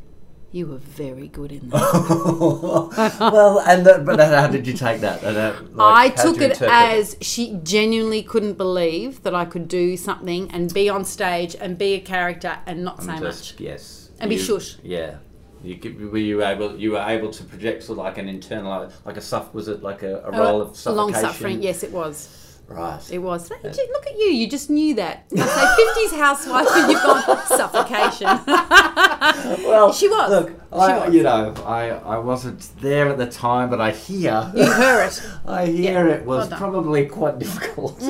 You 0.57 0.65
were 0.65 0.77
very 0.77 1.27
good 1.27 1.51
in 1.51 1.69
that. 1.69 3.17
well, 3.19 3.59
and 3.59 3.83
but 3.85 4.17
then 4.17 4.33
how 4.33 4.47
did 4.47 4.65
you 4.65 4.73
take 4.73 5.01
that? 5.01 5.21
And, 5.23 5.35
like, 5.75 6.13
I 6.13 6.23
took 6.23 6.41
it 6.41 6.59
as 6.63 7.15
she 7.21 7.59
genuinely 7.61 8.23
couldn't 8.23 8.55
believe 8.57 9.21
that 9.21 9.35
I 9.35 9.45
could 9.45 9.67
do 9.67 9.95
something 9.95 10.49
and 10.49 10.73
be 10.73 10.89
on 10.89 11.05
stage 11.05 11.55
and 11.55 11.77
be 11.77 11.93
a 11.93 11.99
character 11.99 12.57
and 12.65 12.83
not 12.83 13.03
say 13.03 13.19
just- 13.19 13.53
much. 13.53 13.61
Yes. 13.61 14.09
And 14.19 14.29
be 14.31 14.37
You- 14.37 14.41
shush. 14.41 14.77
Yeah. 14.81 15.17
You 15.63 16.09
were 16.11 16.17
you 16.17 16.43
able? 16.43 16.75
You 16.75 16.93
were 16.93 17.05
able 17.07 17.29
to 17.31 17.43
project 17.43 17.83
sort 17.83 17.99
of 17.99 18.05
like 18.05 18.17
an 18.17 18.27
internal, 18.27 18.91
like 19.05 19.17
a 19.17 19.21
suff. 19.21 19.53
Was 19.53 19.67
it 19.67 19.83
like 19.83 20.01
a, 20.01 20.21
a 20.23 20.31
role 20.31 20.61
of 20.61 20.75
suffocation? 20.75 20.95
Long 20.97 21.13
suffering, 21.13 21.61
yes, 21.61 21.83
it 21.83 21.91
was. 21.91 22.46
Right. 22.67 22.99
It 23.11 23.19
was. 23.19 23.49
Look 23.49 23.63
at 23.65 24.17
you, 24.17 24.25
you 24.25 24.49
just 24.49 24.69
knew 24.69 24.93
that. 24.95 25.25
I 25.37 25.39
say 25.39 26.11
50s 26.11 26.17
housewife 26.19 26.67
and 26.69 26.91
you've 26.91 27.01
gone 27.01 27.45
suffocation. 27.47 28.27
well, 29.65 29.93
She 29.93 30.07
was. 30.09 30.29
Look, 30.29 30.49
She 30.49 30.55
I, 30.77 31.05
was. 31.05 31.15
you 31.15 31.23
know, 31.23 31.53
I, 31.65 31.89
I 31.91 32.17
wasn't 32.17 32.69
there 32.81 33.07
at 33.07 33.17
the 33.17 33.25
time, 33.27 33.69
but 33.69 33.79
I 33.79 33.91
hear. 33.91 34.51
you 34.53 34.65
heard 34.65 35.07
it. 35.07 35.21
I 35.47 35.65
hear 35.67 36.07
Yeah, 36.09 36.15
it 36.15 36.25
was 36.25 36.49
well 36.49 36.57
probably 36.59 37.05
quite 37.05 37.39
difficult. 37.39 38.01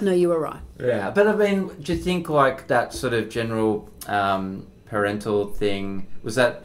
No, 0.00 0.12
you 0.12 0.30
were 0.30 0.40
right. 0.40 0.60
Yeah, 0.80 1.10
but 1.10 1.28
I 1.28 1.34
mean, 1.36 1.68
do 1.80 1.92
you 1.92 1.98
think 1.98 2.28
like 2.28 2.66
that 2.68 2.92
sort 2.92 3.12
of 3.12 3.28
general 3.28 3.88
um, 4.08 4.66
parental 4.86 5.46
thing 5.46 6.08
was 6.24 6.34
that, 6.34 6.64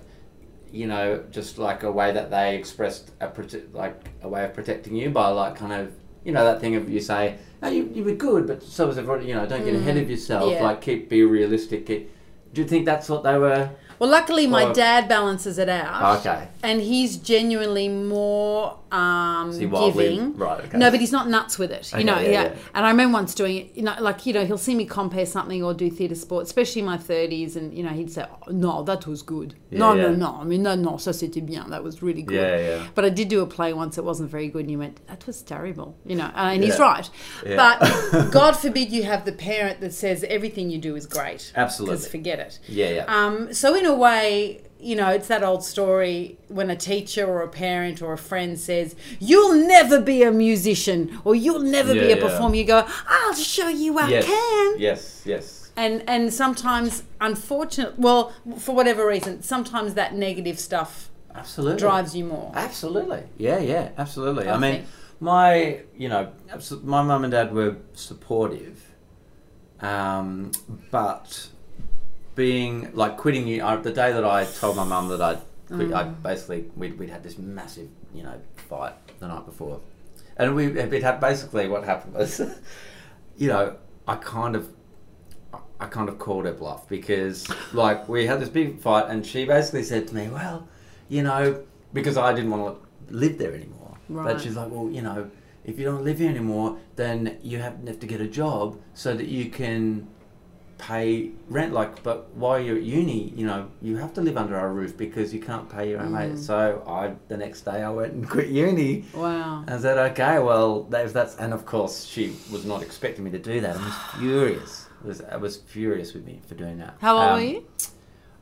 you 0.72 0.88
know, 0.88 1.24
just 1.32 1.58
like 1.58 1.84
a 1.84 1.92
way 1.92 2.12
that 2.12 2.30
they 2.30 2.56
expressed 2.58 3.12
a 3.20 3.28
prote- 3.28 3.74
like 3.74 4.10
a 4.22 4.30
way 4.30 4.46
of 4.46 4.54
protecting 4.54 4.96
you 4.96 5.10
by 5.10 5.28
like 5.30 5.56
kind 5.56 5.74
of 5.74 5.94
you 6.24 6.32
know 6.32 6.44
that 6.44 6.60
thing 6.60 6.76
of 6.76 6.90
you 6.90 7.00
say, 7.00 7.38
oh, 7.64 7.70
you 7.70 7.90
you 7.94 8.04
were 8.04 8.14
good, 8.14 8.48
but 8.48 8.62
so 8.64 8.88
was 8.88 8.98
everybody. 8.98 9.28
You 9.28 9.36
know, 9.36 9.46
don't 9.46 9.64
get 9.64 9.76
ahead 9.76 9.98
of 9.98 10.10
yourself. 10.10 10.52
Mm. 10.52 10.56
yeah. 10.56 10.64
Like 10.64 10.82
keep 10.82 11.10
be 11.10 11.24
realistic. 11.24 11.86
Keep, 11.86 12.12
do 12.54 12.62
you 12.62 12.68
think 12.68 12.86
that's 12.86 13.10
what 13.10 13.24
they 13.24 13.38
were? 13.38 13.70
Well, 14.00 14.10
luckily, 14.10 14.48
my 14.48 14.66
Or- 14.66 14.74
dad 14.74 15.08
balances 15.08 15.58
it 15.58 15.70
out. 15.70 16.20
Okay. 16.20 16.48
And 16.64 16.82
he's 16.82 17.18
genuinely 17.18 17.88
more 17.90 18.78
um, 18.92 19.52
he 19.58 19.66
wildly- 19.66 20.06
giving. 20.16 20.38
right, 20.38 20.64
okay. 20.66 20.78
No, 20.78 20.90
but 20.90 21.00
he's 21.02 21.12
not 21.12 21.28
nuts 21.28 21.60
with 21.60 21.72
it. 21.72 21.92
You 21.92 21.98
Okay, 21.98 22.04
know, 22.06 22.20
yeah, 22.20 22.30
yeah, 22.30 22.44
yeah. 22.44 22.54
And 22.74 22.86
I 22.86 22.90
remember 22.92 23.16
once 23.16 23.34
doing 23.36 23.58
it, 23.58 23.72
you 23.76 23.84
know, 23.84 23.94
like, 24.00 24.26
you 24.26 24.32
know, 24.34 24.46
he'll 24.46 24.58
see 24.58 24.76
me 24.76 24.86
compare 24.86 25.26
something 25.26 25.62
or 25.62 25.74
do 25.74 25.90
theatre 25.90 26.16
sport, 26.16 26.46
especially 26.46 26.80
in 26.82 26.86
my 26.86 26.98
30s, 26.98 27.56
and, 27.58 27.74
you 27.74 27.84
know, 27.84 27.90
he'd 27.90 28.12
say, 28.12 28.26
oh, 28.32 28.52
no, 28.52 28.84
that 28.84 29.06
was 29.06 29.22
good. 29.24 29.56
no, 29.72 29.94
Yeah, 29.94 30.04
no, 30.04 30.16
no. 30.16 30.38
I 30.40 30.46
mean, 30.46 30.64
no, 30.64 30.76
no, 30.76 30.92
ça 30.98 31.12
c'était 31.14 31.46
bien. 31.46 31.70
That 31.70 31.84
was 31.84 32.02
really 32.02 32.22
good. 32.22 32.36
Yeah, 32.38 32.58
yeah. 32.58 32.84
But 32.96 33.04
I 33.04 33.10
did 33.10 33.28
do 33.28 33.42
a 33.42 33.46
play 33.46 33.74
once, 33.74 33.98
it 33.98 34.06
wasn't 34.06 34.30
very 34.30 34.48
good, 34.48 34.62
and 34.62 34.72
you 34.72 34.80
went, 34.80 35.06
that 35.08 35.26
was 35.28 35.42
terrible. 35.42 35.96
You 36.06 36.16
know, 36.16 36.32
and 36.36 36.64
he's 36.64 36.78
Yeah. 36.80 36.84
right. 36.86 37.10
Yeah. 37.46 37.56
But 37.58 38.32
God 38.32 38.54
forbid 38.56 38.92
you 38.92 39.04
have 39.04 39.26
the 39.26 39.34
parent 39.34 39.82
that 39.82 39.94
says 39.94 40.24
everything 40.30 40.70
you 40.70 40.78
do 40.78 40.96
is 40.96 41.06
great. 41.06 41.52
Absolutely. 41.58 41.96
Because 41.98 42.08
forget 42.08 42.40
it. 42.40 42.60
Yeah, 42.70 42.90
yeah. 42.90 43.06
Um, 43.08 43.54
so 43.54 43.76
in 43.76 43.86
a 43.88 43.94
way, 43.94 44.62
you 44.80 44.96
know, 44.96 45.10
it's 45.10 45.28
that 45.28 45.44
old 45.44 45.64
story 45.64 46.38
when 46.48 46.70
a 46.70 46.76
teacher 46.76 47.26
or 47.26 47.42
a 47.42 47.48
parent 47.48 48.02
or 48.02 48.14
a 48.14 48.18
friend 48.18 48.60
says, 48.60 48.96
"You'll 49.20 49.56
never 49.68 50.00
be 50.00 50.24
a 50.24 50.32
musician" 50.32 51.20
or 51.24 51.36
"You'll 51.36 51.60
never 51.60 51.94
be 51.94 52.12
a 52.12 52.16
yeah. 52.16 52.22
performer." 52.22 52.56
You 52.56 52.66
go, 52.66 52.86
"I'll 53.08 53.34
show 53.34 53.70
you 53.70 53.98
I 53.98 54.08
yes. 54.10 54.26
can." 54.26 54.80
Yes, 54.80 55.22
yes. 55.26 55.72
And 55.76 56.04
and 56.08 56.34
sometimes, 56.34 57.04
unfortunately, 57.22 57.96
well, 57.98 58.34
for 58.60 58.76
whatever 58.76 59.08
reason, 59.08 59.42
sometimes 59.42 59.94
that 59.96 60.16
negative 60.16 60.60
stuff 60.60 61.10
Absolutely. 61.34 61.80
drives 61.80 62.16
you 62.16 62.26
more. 62.26 62.52
Absolutely. 62.56 63.24
Yeah, 63.38 63.60
yeah, 63.60 63.90
absolutely. 63.98 64.48
I 64.48 64.56
I, 64.56 64.58
mean, 64.58 64.74
think. 64.76 64.88
my, 65.20 65.82
you 65.96 66.10
know, 66.10 66.32
my 66.84 67.04
mum 67.04 67.24
and 67.24 67.32
dad 67.32 67.54
were 67.54 67.78
supportive, 67.94 68.96
um, 69.80 70.52
but 70.90 71.50
being 72.38 72.90
like 72.94 73.18
quitting 73.18 73.46
you, 73.48 73.60
the 73.82 73.92
day 73.92 74.14
that 74.14 74.24
I 74.24 74.46
told 74.46 74.78
my 74.78 74.86
mum 74.86 75.10
that 75.10 75.22
I'd 75.22 75.42
quit, 75.68 75.92
I 75.92 76.04
Mm. 76.06 76.24
basically 76.24 76.66
we'd, 76.78 76.98
we'd 76.98 77.10
had 77.10 77.24
this 77.24 77.38
massive, 77.38 77.90
you 78.14 78.24
know, 78.24 78.40
fight 78.70 78.94
the 79.20 79.28
night 79.28 79.46
before, 79.46 79.82
and 80.38 80.56
we 80.56 80.68
it 80.80 81.04
had 81.04 81.20
basically 81.20 81.68
what 81.68 81.84
happened 81.84 82.14
was, 82.14 82.40
you 83.38 83.50
know, 83.50 83.76
I 84.08 84.16
kind 84.16 84.56
of. 84.56 84.70
I 85.80 85.86
kind 85.86 86.10
of 86.10 86.18
called 86.18 86.46
her 86.46 86.54
bluff 86.54 86.90
because, 86.90 87.48
like, 87.72 88.10
we 88.10 88.26
had 88.26 88.40
this 88.40 88.50
big 88.50 88.80
fight, 88.80 89.06
and 89.10 89.24
she 89.24 89.46
basically 89.46 89.84
said 89.84 90.08
to 90.08 90.16
me, 90.16 90.28
"Well, 90.28 90.68
you 91.08 91.22
know, 91.22 91.64
because 91.94 92.18
I 92.18 92.34
didn't 92.34 92.50
want 92.50 92.64
to 93.10 93.16
live 93.16 93.38
there 93.38 93.54
anymore. 93.54 93.98
Right. 94.10 94.34
But 94.34 94.42
she's 94.42 94.56
like, 94.56 94.72
well, 94.72 94.90
you 94.90 95.02
know, 95.02 95.30
if 95.66 95.78
you 95.78 95.86
don't 95.86 96.04
live 96.04 96.20
here 96.20 96.30
anymore, 96.30 96.78
then 96.96 97.38
you 97.44 97.60
have, 97.60 97.88
have 97.88 98.00
to 98.00 98.08
get 98.08 98.22
a 98.22 98.28
job 98.28 98.80
so 98.94 99.14
that 99.14 99.28
you 99.28 99.50
can 99.50 100.08
pay 100.78 101.32
rent. 101.50 101.74
Like, 101.74 102.04
but 102.04 102.30
while 102.36 102.60
you're 102.60 102.78
at 102.78 102.84
uni, 102.84 103.30
you 103.36 103.46
know, 103.46 103.70
you 103.82 103.98
have 103.98 104.14
to 104.14 104.22
live 104.22 104.38
under 104.38 104.56
our 104.56 104.70
roof 104.72 104.96
because 104.98 105.34
you 105.34 105.40
can't 105.40 105.68
pay 105.70 105.90
your 105.90 106.00
own 106.02 106.12
Mm. 106.12 106.18
rent. 106.18 106.40
So 106.40 106.84
I, 106.88 107.14
the 107.28 107.38
next 107.38 107.62
day, 107.62 107.84
I 107.84 107.90
went 107.90 108.14
and 108.14 108.30
quit 108.36 108.48
uni. 108.50 109.06
Wow. 109.14 109.64
I 109.68 109.78
said, 109.80 109.98
okay, 110.12 110.40
well, 110.40 110.84
that, 110.84 111.06
if 111.06 111.14
that's, 111.14 111.36
and 111.38 111.54
of 111.54 111.66
course, 111.66 112.06
she 112.06 112.36
was 112.52 112.66
not 112.66 112.82
expecting 112.84 113.24
me 113.24 113.32
to 113.32 113.40
do 113.40 113.60
that. 113.62 113.76
I 113.76 113.84
was 113.84 113.94
furious. 114.20 114.86
I 115.04 115.08
was, 115.08 115.22
I 115.22 115.38
was 115.38 115.58
furious 115.58 116.14
with 116.14 116.26
me 116.26 116.42
for 116.48 116.56
doing 116.56 116.78
that. 116.80 116.96
How 117.00 117.16
old 117.18 117.24
Um, 117.24 117.34
were 117.34 117.42
you? 117.42 117.66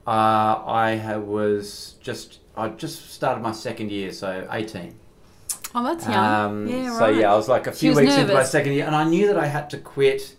uh, 0.07 0.09
I 0.11 1.17
was 1.17 1.95
just 2.01 2.39
I 2.55 2.69
just 2.69 3.11
started 3.11 3.41
my 3.41 3.51
second 3.51 3.91
year, 3.91 4.11
so 4.13 4.47
eighteen. 4.51 4.95
Oh, 5.73 5.83
that's 5.83 6.07
young. 6.07 6.15
Um, 6.15 6.67
yeah, 6.67 6.87
right. 6.87 6.97
So 6.99 7.07
yeah, 7.07 7.33
I 7.33 7.35
was 7.35 7.49
like 7.49 7.67
a 7.67 7.71
few 7.71 7.93
weeks 7.93 8.15
into 8.15 8.33
my 8.33 8.43
second 8.43 8.73
year, 8.73 8.85
and 8.85 8.95
I 8.95 9.03
knew 9.03 9.27
that 9.27 9.37
I 9.37 9.47
had 9.47 9.69
to 9.71 9.77
quit 9.77 10.35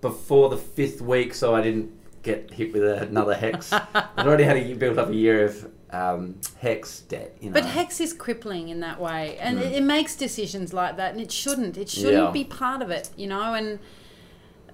before 0.00 0.48
the 0.48 0.56
fifth 0.56 1.00
week, 1.00 1.34
so 1.34 1.54
I 1.54 1.60
didn't 1.62 1.90
get 2.22 2.52
hit 2.52 2.72
with 2.72 2.82
another 2.84 3.34
HECS. 3.34 3.72
I'd 4.16 4.26
already 4.26 4.44
had 4.44 4.56
a, 4.56 4.74
built 4.74 4.98
up 4.98 5.08
a 5.10 5.14
year 5.14 5.44
of 5.44 5.70
um, 5.90 6.36
HECS 6.62 7.08
debt. 7.08 7.36
You 7.40 7.50
know. 7.50 7.54
But 7.54 7.64
HECS 7.64 8.00
is 8.00 8.12
crippling 8.12 8.68
in 8.68 8.80
that 8.80 9.00
way, 9.00 9.36
and 9.38 9.58
it, 9.58 9.72
it 9.72 9.82
makes 9.82 10.16
decisions 10.16 10.72
like 10.72 10.96
that, 10.96 11.12
and 11.12 11.20
it 11.20 11.32
shouldn't. 11.32 11.76
It 11.76 11.88
shouldn't 11.88 12.14
Mm. 12.22 12.26
Yeah. 12.26 12.30
be 12.30 12.44
part 12.44 12.82
of 12.82 12.90
it, 12.90 13.10
you 13.16 13.26
know. 13.26 13.54
And 13.54 13.78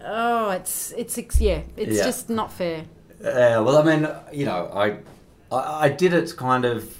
oh, 0.04 0.50
it's 0.50 0.92
it's 0.96 1.16
yeah, 1.40 1.62
it's 1.76 1.96
Yeah. 1.98 2.04
just 2.04 2.28
not 2.30 2.52
fair. 2.52 2.84
Uh, 3.20 3.62
well, 3.64 3.78
I 3.78 3.82
mean, 3.96 4.08
you 4.32 4.44
know, 4.44 4.70
I, 4.72 4.98
I 5.54 5.86
I 5.86 5.88
did 5.88 6.12
it 6.12 6.36
kind 6.36 6.64
of 6.64 6.98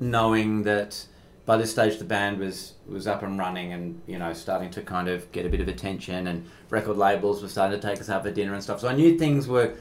knowing 0.00 0.62
that 0.62 1.06
by 1.46 1.56
this 1.56 1.72
stage 1.72 1.98
the 1.98 2.04
band 2.04 2.38
was 2.38 2.74
was 2.88 3.06
up 3.06 3.22
and 3.22 3.38
running 3.38 3.72
and 3.72 4.00
you 4.06 4.18
know 4.18 4.32
starting 4.32 4.70
to 4.70 4.82
kind 4.82 5.08
of 5.08 5.30
get 5.32 5.44
a 5.44 5.48
bit 5.48 5.60
of 5.60 5.68
attention 5.68 6.26
and 6.26 6.44
record 6.70 6.96
labels 6.96 7.42
were 7.42 7.48
starting 7.48 7.78
to 7.78 7.86
take 7.86 8.00
us 8.00 8.08
out 8.08 8.22
for 8.22 8.30
dinner 8.30 8.54
and 8.54 8.62
stuff. 8.62 8.80
So 8.80 8.88
I 8.88 8.94
knew 8.94 9.18
things 9.18 9.46
were 9.46 9.74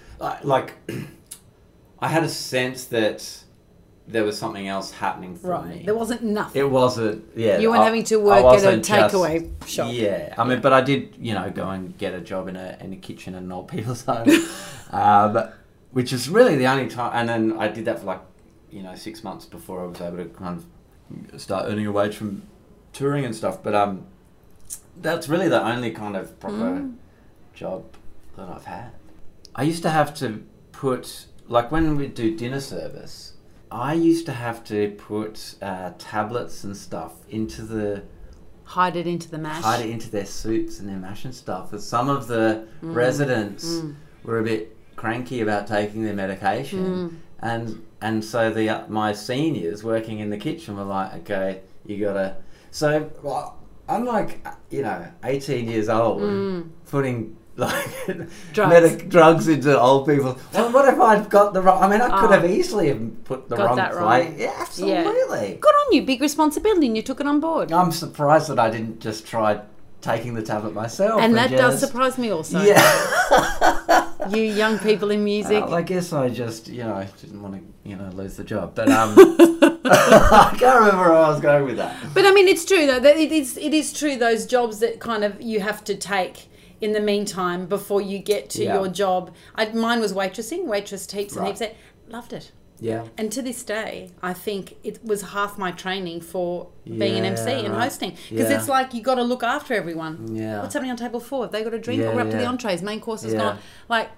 like, 0.43 0.73
I 1.99 2.07
had 2.07 2.23
a 2.23 2.29
sense 2.29 2.85
that 2.85 3.43
there 4.07 4.23
was 4.23 4.37
something 4.37 4.67
else 4.69 4.91
happening 4.91 5.35
for 5.35 5.47
Right, 5.49 5.67
me. 5.79 5.83
there 5.83 5.95
wasn't 5.95 6.23
nothing. 6.23 6.61
It 6.61 6.69
wasn't. 6.69 7.25
Yeah, 7.35 7.57
You 7.57 7.69
weren't 7.69 7.81
I- 7.81 7.85
having 7.85 8.03
to 8.05 8.17
work 8.17 8.45
at 8.45 8.63
a 8.73 8.77
takeaway 8.77 9.49
shop. 9.67 9.89
Yeah, 9.91 10.33
I 10.37 10.43
mean, 10.45 10.61
but 10.61 10.71
I 10.71 10.81
did, 10.81 11.15
you 11.19 11.33
know, 11.33 11.49
go 11.49 11.69
and 11.69 11.97
get 11.97 12.13
a 12.13 12.21
job 12.21 12.47
in 12.47 12.55
a 12.55 12.77
in 12.79 12.93
a 12.93 12.95
kitchen 12.97 13.35
in 13.35 13.43
an 13.45 13.51
old 13.51 13.67
people's 13.67 14.03
home, 14.05 14.29
um, 14.91 15.49
which 15.91 16.13
is 16.13 16.29
really 16.29 16.55
the 16.55 16.67
only 16.67 16.87
time. 16.87 17.11
And 17.15 17.27
then 17.27 17.57
I 17.59 17.67
did 17.67 17.83
that 17.85 17.99
for 17.99 18.05
like, 18.05 18.21
you 18.71 18.81
know, 18.83 18.95
six 18.95 19.23
months 19.25 19.45
before 19.45 19.83
I 19.83 19.87
was 19.87 19.99
able 19.99 20.17
to 20.17 20.25
kind 20.25 20.63
of 21.33 21.41
start 21.41 21.65
earning 21.67 21.85
a 21.87 21.91
wage 21.91 22.15
from 22.15 22.43
touring 22.97 23.25
and 23.25 23.35
stuff. 23.35 23.61
But 23.63 23.75
um, 23.75 24.05
that's 25.01 25.29
really 25.29 25.47
the 25.49 25.63
only 25.63 25.91
kind 25.91 26.15
of 26.15 26.39
proper 26.39 26.55
Mm. 26.81 26.95
job 27.53 27.83
that 28.35 28.49
I've 28.49 28.65
had. 28.65 28.91
I 29.55 29.63
used 29.63 29.83
to 29.83 29.89
have 29.89 30.13
to 30.15 30.43
put 30.71 31.25
like 31.47 31.71
when 31.71 31.95
we 31.95 32.07
do 32.07 32.35
dinner 32.35 32.59
service. 32.59 33.33
I 33.71 33.93
used 33.93 34.25
to 34.27 34.31
have 34.33 34.63
to 34.65 34.91
put 34.97 35.55
uh, 35.61 35.91
tablets 35.97 36.63
and 36.63 36.75
stuff 36.75 37.13
into 37.29 37.61
the 37.63 38.03
Hide 38.63 38.97
it 38.97 39.07
into 39.07 39.29
the 39.29 39.37
mash. 39.37 39.63
hide 39.63 39.85
it 39.85 39.89
into 39.89 40.09
their 40.11 40.25
soups 40.25 40.79
and 40.79 40.89
their 40.89 40.97
mash 40.97 41.23
and 41.25 41.33
stuff. 41.33 41.73
As 41.73 41.85
some 41.87 42.09
of 42.09 42.27
the 42.27 42.65
Mm. 42.83 42.95
residents 42.95 43.81
were 44.23 44.39
a 44.39 44.43
bit 44.43 44.75
cranky 44.97 45.39
about 45.41 45.67
taking 45.67 46.03
their 46.03 46.13
medication, 46.15 46.85
Mm. 46.85 47.15
and 47.39 47.81
and 48.01 48.23
so 48.23 48.51
the 48.51 48.69
uh, 48.69 48.87
my 48.89 49.13
seniors 49.13 49.83
working 49.83 50.19
in 50.19 50.29
the 50.29 50.37
kitchen 50.37 50.75
were 50.77 50.83
like, 50.83 51.13
okay, 51.21 51.61
you 51.85 51.97
gotta. 52.05 52.35
So 52.71 53.09
well, 53.23 53.57
I'm 53.89 54.05
like, 54.05 54.45
you 54.69 54.81
know, 54.83 55.07
18 55.23 55.67
years 55.67 55.89
old, 55.89 56.21
putting 56.89 57.35
like 57.57 57.73
Mm. 58.07 58.29
Drugs. 58.53 58.69
medic 58.73 59.09
drugs 59.09 59.47
into 59.47 59.79
old 59.79 60.07
people. 60.07 60.37
Well, 60.53 60.71
what 60.71 60.87
if 60.93 60.99
I'd 60.99 61.27
got 61.29 61.53
the 61.53 61.61
wrong? 61.61 61.81
I 61.83 61.87
mean, 61.89 62.01
I 62.01 62.19
could 62.21 62.29
Oh. 62.29 62.33
have 62.39 62.45
easily 62.49 62.89
have 62.89 63.23
put 63.25 63.49
the 63.49 63.55
Got 63.55 63.65
wrong 63.67 63.75
that 63.77 63.95
wrong. 63.95 64.35
Yeah, 64.37 64.53
absolutely. 64.59 65.57
Good 65.59 65.73
on 65.81 65.93
you, 65.93 66.03
big 66.03 66.21
responsibility, 66.21 66.85
and 66.87 66.95
you 66.95 67.01
took 67.01 67.19
it 67.19 67.25
on 67.27 67.39
board. 67.39 67.71
I'm 67.71 67.91
surprised 67.91 68.49
that 68.49 68.59
I 68.59 68.69
didn't 68.69 68.99
just 68.99 69.25
try 69.25 69.59
taking 70.01 70.35
the 70.35 70.43
tablet 70.43 70.73
myself. 70.75 71.19
and 71.19 71.35
that 71.35 71.49
does 71.49 71.79
surprise 71.79 72.17
me 72.19 72.29
also. 72.29 72.61
Yeah. 72.61 74.03
You 74.29 74.41
young 74.41 74.77
people 74.79 75.09
in 75.11 75.23
music. 75.33 75.63
Well, 75.65 75.75
I 75.75 75.81
guess 75.83 76.11
I 76.11 76.27
just, 76.27 76.67
you 76.67 76.83
know, 76.83 76.95
I 76.95 77.05
didn't 77.21 77.41
want 77.41 77.55
to, 77.55 77.89
you 77.89 77.95
know, 77.95 78.09
lose 78.13 78.35
the 78.35 78.43
job. 78.43 78.75
But 78.75 78.89
um, 78.89 79.15
I 79.91 80.55
can't 80.59 80.79
remember 80.79 81.09
where 81.09 81.13
I 81.13 81.29
was 81.29 81.39
going 81.39 81.65
with 81.65 81.77
that. 81.77 81.95
But 82.13 82.25
I 82.25 82.31
mean, 82.33 82.47
it's 82.47 82.65
true 82.65 82.85
though. 82.87 82.99
That 82.99 83.17
it 83.17 83.31
is. 83.31 83.57
It 83.57 83.73
is 83.73 83.93
true. 83.93 84.15
Those 84.17 84.45
jobs 84.45 84.79
that 84.79 84.99
kind 84.99 85.23
of 85.23 85.41
you 85.41 85.59
have 85.61 85.83
to 85.85 85.95
take 85.95 86.49
in 86.79 86.93
the 86.93 86.99
meantime 87.01 87.65
before 87.65 88.01
you 88.01 88.19
get 88.19 88.49
to 88.51 88.63
Yeah. 88.63 88.75
your 88.75 88.87
job. 88.87 89.33
I, 89.55 89.69
mine 89.69 89.99
was 89.99 90.13
waitressing, 90.13 90.65
waitress 90.65 91.09
heaps 91.11 91.33
and 91.35 91.41
Right. 91.45 91.57
heaps. 91.59 91.73
Loved 92.07 92.33
it. 92.33 92.51
Yeah. 92.79 93.05
And 93.17 93.31
to 93.31 93.41
this 93.41 93.63
day, 93.63 94.11
I 94.21 94.33
think 94.33 94.75
it 94.83 95.03
was 95.03 95.23
half 95.23 95.57
my 95.57 95.71
training 95.71 96.21
for 96.21 96.67
being 96.85 97.17
an 97.17 97.25
MC 97.25 97.49
Yeah, 97.49 97.57
and 97.65 97.73
right. 97.73 97.83
hosting 97.85 98.11
because 98.29 98.51
Yeah. 98.51 98.59
it's 98.59 98.69
like 98.69 98.93
you 98.93 99.01
got 99.01 99.15
to 99.15 99.23
look 99.23 99.41
after 99.41 99.73
everyone. 99.73 100.35
Yeah. 100.35 100.61
What's 100.61 100.75
happening 100.75 100.91
on 100.91 100.97
table 100.97 101.19
four? 101.19 101.45
Have 101.45 101.51
they 101.51 101.63
got 101.63 101.73
a 101.73 101.79
drink? 101.79 102.01
Yeah, 102.01 102.09
or 102.09 102.15
we're 102.15 102.21
up 102.21 102.29
to 102.29 102.37
the 102.37 102.45
entrees. 102.45 102.83
Main 102.83 102.99
course 102.99 103.23
is 103.23 103.33
Yeah. 103.33 103.39
gone. 103.39 103.57
Like, 103.89 104.09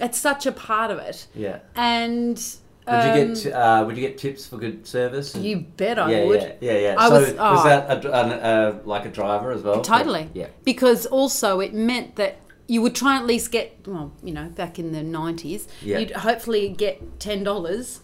it's 0.00 0.18
such 0.18 0.44
a 0.46 0.50
part 0.50 0.90
of 0.90 0.98
it. 0.98 1.28
Yeah. 1.36 1.58
And 1.76 2.42
Would 2.90 2.98
um, 3.00 3.18
you 3.28 3.34
get 3.34 3.52
uh, 3.54 3.84
Would 3.86 3.96
you 3.96 4.02
get 4.02 4.18
tips 4.18 4.46
for 4.46 4.56
good 4.56 4.86
service? 4.86 5.34
and- 5.34 5.44
You 5.44 5.58
bet 5.76 5.98
I 5.98 6.10
yeah, 6.10 6.24
would. 6.24 6.40
Yeah, 6.42 6.72
yeah, 6.72 6.78
yeah. 6.78 6.94
I 6.98 7.08
so 7.08 7.14
was- 7.14 7.32
was, 7.32 7.36
oh. 7.38 7.64
that 7.68 7.98
a, 7.98 8.00
dr- 8.00 8.14
an, 8.14 8.32
uh, 8.32 8.80
like 8.84 9.04
a 9.06 9.10
driver 9.10 9.52
as 9.52 9.62
well? 9.62 9.80
Totally. 9.82 10.28
Yeah. 10.34 10.48
Because 10.64 11.06
also 11.06 11.60
it 11.60 11.72
meant 11.74 12.16
that 12.16 12.38
you 12.66 12.82
would 12.82 12.94
try 12.94 13.14
and 13.16 13.22
at 13.22 13.26
least 13.26 13.50
get, 13.50 13.76
well, 13.86 14.12
you 14.22 14.32
know, 14.32 14.48
back 14.48 14.78
in 14.78 14.92
the 14.92 15.00
90s, 15.00 15.66
Yeah. 15.82 15.98
you'd 15.98 16.12
hopefully 16.12 16.68
get 16.68 17.18
$10 17.18 18.00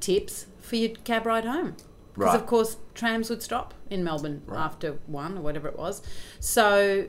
tips 0.00 0.46
for 0.60 0.76
your 0.76 0.90
cab 1.04 1.24
ride 1.26 1.44
home. 1.44 1.76
Because, 2.14 2.32
Right. 2.34 2.40
of 2.40 2.46
course, 2.46 2.76
trams 2.94 3.30
would 3.30 3.42
stop 3.42 3.74
in 3.90 4.02
Melbourne 4.02 4.42
after 4.52 4.98
one 5.06 5.38
or 5.38 5.40
whatever 5.40 5.68
it 5.68 5.78
was. 5.78 6.02
So, 6.40 7.06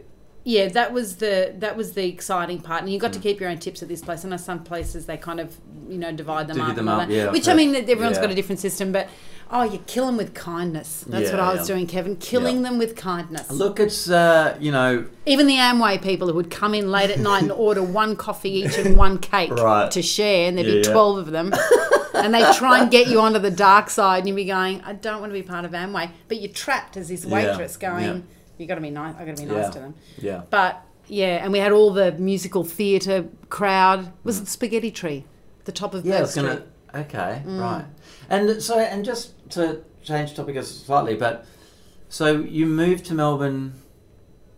yeah, 0.50 0.68
that 0.70 0.92
was 0.94 1.18
the 1.18 1.54
that 1.60 1.78
was 1.78 1.92
the 1.94 2.08
exciting 2.08 2.60
part, 2.60 2.82
and 2.82 2.92
you 2.92 2.98
Mm. 2.98 3.02
got 3.02 3.14
to 3.14 3.20
keep 3.20 3.40
your 3.40 3.50
own 3.52 3.60
tips 3.60 3.84
at 3.84 3.88
this 3.88 4.02
place. 4.02 4.26
I 4.26 4.30
know 4.30 4.38
some 4.38 4.64
places 4.64 5.06
they 5.06 5.18
kind 5.18 5.40
of 5.40 5.56
you 5.88 6.00
know 6.00 6.12
divide 6.12 6.48
them 6.48 6.60
up, 6.60 6.76
them 6.76 6.88
up, 6.88 7.08
yeah, 7.10 7.32
which 7.32 7.48
I 7.48 7.54
mean 7.54 7.76
everyone's 7.76 8.18
Yeah. 8.18 8.22
got 8.24 8.32
a 8.32 8.36
different 8.36 8.60
system, 8.60 8.92
but 8.92 9.08
oh, 9.52 9.64
you 9.64 9.80
kill 9.86 10.06
them 10.08 10.18
with 10.18 10.34
kindness. 10.34 11.06
That's 11.08 11.26
Yeah, 11.32 11.38
what 11.38 11.40
I 11.40 11.54
was 11.54 11.68
doing, 11.68 11.86
Kevin, 11.88 12.16
killing 12.16 12.62
them 12.64 12.78
with 12.80 12.96
kindness. 12.96 13.50
Look, 13.52 13.80
it's 13.80 14.10
uh, 14.10 14.56
you 14.60 14.72
know, 14.72 15.06
Even 15.28 15.46
the 15.46 15.56
Amway 15.58 16.02
people 16.02 16.28
who 16.28 16.34
would 16.34 16.50
come 16.52 16.74
in 16.74 16.92
late 16.92 17.12
at 17.12 17.20
night 17.20 17.44
and 17.44 17.52
order 17.68 17.84
one 17.84 18.16
coffee 18.16 18.52
each 18.62 18.78
and 18.80 18.98
one 18.98 19.18
cake 19.20 19.52
Right. 19.52 19.90
to 19.92 20.02
share, 20.02 20.48
and 20.48 20.58
there'd 20.58 20.68
be. 20.68 20.84
12 20.84 21.18
of 21.20 21.32
them. 21.32 21.54
and 22.16 22.34
they 22.34 22.42
try 22.54 22.80
and 22.80 22.90
get 22.92 23.08
you 23.08 23.20
onto 23.20 23.38
the 23.40 23.52
dark 23.52 23.90
side, 23.92 24.20
and 24.20 24.28
you 24.28 24.34
would 24.34 24.42
be 24.42 24.46
going, 24.46 24.82
I 24.84 24.94
don't 24.94 25.20
want 25.22 25.32
to 25.32 25.40
be 25.42 25.44
part 25.44 25.64
of 25.66 25.72
Amway, 25.72 26.10
but 26.28 26.42
you're 26.42 26.52
trapped 26.52 26.98
as 26.98 27.10
this 27.10 27.24
waitress 27.26 27.78
going. 27.78 28.26
You 28.60 28.68
got 28.68 28.76
to 28.76 28.82
be 28.82 28.90
nice. 28.92 29.16
I 29.18 29.26
got 29.26 29.38
to 29.38 29.44
be 29.44 29.50
nice 29.50 29.66
Yeah. 29.66 29.70
to 29.72 29.80
them. 29.80 29.96
Yeah. 30.20 30.42
But 30.50 30.82
yeah, 31.08 31.44
and 31.44 31.52
we 31.52 31.60
had 31.60 31.72
all 31.72 31.92
the 31.92 32.12
musical 32.14 32.64
theatre 32.64 33.26
crowd. 33.50 34.08
It 34.08 34.14
was 34.24 34.40
the 34.42 34.46
Spaghetti 34.46 34.92
Tree, 34.92 35.26
the 35.66 35.72
top 35.72 35.94
of 35.94 36.04
Mm. 36.04 36.08
Yeah, 36.10 36.18
I 36.18 36.22
Burke 36.22 36.36
gonna. 36.36 36.52
Street. 36.54 36.66
Okay, 36.96 37.42
Mm. 37.46 37.60
right. 37.62 37.86
And 38.30 38.62
so, 38.62 38.78
and 38.80 39.06
just 39.06 39.34
to 39.52 39.82
change 40.04 40.36
topic 40.36 40.62
slightly, 40.64 41.16
but 41.16 41.46
so 42.10 42.38
you 42.42 42.66
moved 42.66 43.06
to 43.06 43.14
Melbourne 43.14 43.74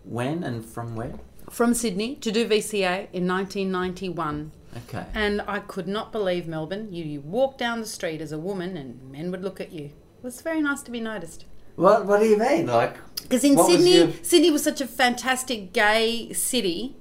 when 0.04 0.44
and 0.44 0.66
from 0.66 0.96
where? 0.96 1.20
From 1.50 1.74
Sydney 1.74 2.16
to 2.16 2.32
do 2.32 2.48
VCA 2.48 3.08
in 3.14 3.28
1991. 3.28 4.52
Okay. 4.88 5.06
And 5.14 5.42
I 5.48 5.60
could 5.60 5.88
not 5.88 6.12
believe 6.14 6.48
Melbourne. 6.48 6.88
You, 6.94 7.04
you 7.04 7.20
walk 7.22 7.58
down 7.58 7.82
the 7.82 7.88
street 7.88 8.22
as 8.22 8.32
a 8.32 8.40
woman 8.40 8.78
and 8.78 9.12
men 9.12 9.30
would 9.32 9.44
look 9.44 9.60
at 9.60 9.74
you. 9.74 9.86
It 9.86 10.24
was 10.24 10.42
very 10.42 10.62
nice 10.62 10.82
to 10.84 10.92
be 10.92 11.02
noticed. 11.02 11.46
What 11.76 12.06
What 12.06 12.20
do 12.22 12.26
you 12.26 12.38
mean? 12.38 12.68
Like, 12.68 12.96
Because 13.32 13.46
in 13.46 13.56
What 13.56 13.68
was 13.70 13.78
Sydney, 13.78 13.96
your- 13.96 14.12
Sydney 14.24 14.52
was 14.52 14.62
such 14.62 14.82
a 14.82 14.86
fantastic 14.88 15.72
gay 15.72 16.34
city, 16.34 16.98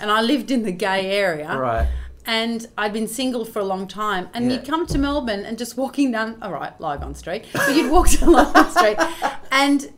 and 0.00 0.10
I 0.10 0.20
lived 0.20 0.50
in 0.50 0.64
the 0.64 0.72
gay 0.72 1.08
area. 1.12 1.56
right? 1.56 1.86
And 2.26 2.66
I'd 2.76 2.92
been 2.92 3.06
single 3.06 3.44
for 3.44 3.60
a 3.60 3.64
long 3.64 3.86
time. 3.86 4.28
And 4.34 4.46
Yeah. 4.50 4.56
you'd 4.58 4.66
come 4.66 4.86
to 4.88 4.98
Melbourne 4.98 5.44
and 5.46 5.56
just 5.56 5.76
walking 5.78 6.10
down, 6.10 6.36
all 6.42 6.52
right, 6.52 6.78
Lygon 6.80 7.14
Street, 7.14 7.44
but 7.54 7.74
you'd 7.76 7.90
walk 7.92 8.10
down 8.18 8.32
Lygon 8.32 8.70
Street 8.70 8.98
and 9.52 9.90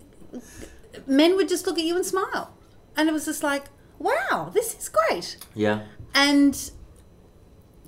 men 1.06 1.34
would 1.36 1.48
just 1.48 1.66
look 1.66 1.78
at 1.78 1.84
you 1.84 1.96
and 1.96 2.04
smile. 2.06 2.52
And 2.96 3.08
it 3.08 3.12
was 3.12 3.24
just 3.24 3.42
like, 3.42 3.64
wow, 3.98 4.50
this 4.54 4.74
is 4.78 4.88
great. 4.90 5.38
Yeah. 5.54 5.80
And 6.14 6.70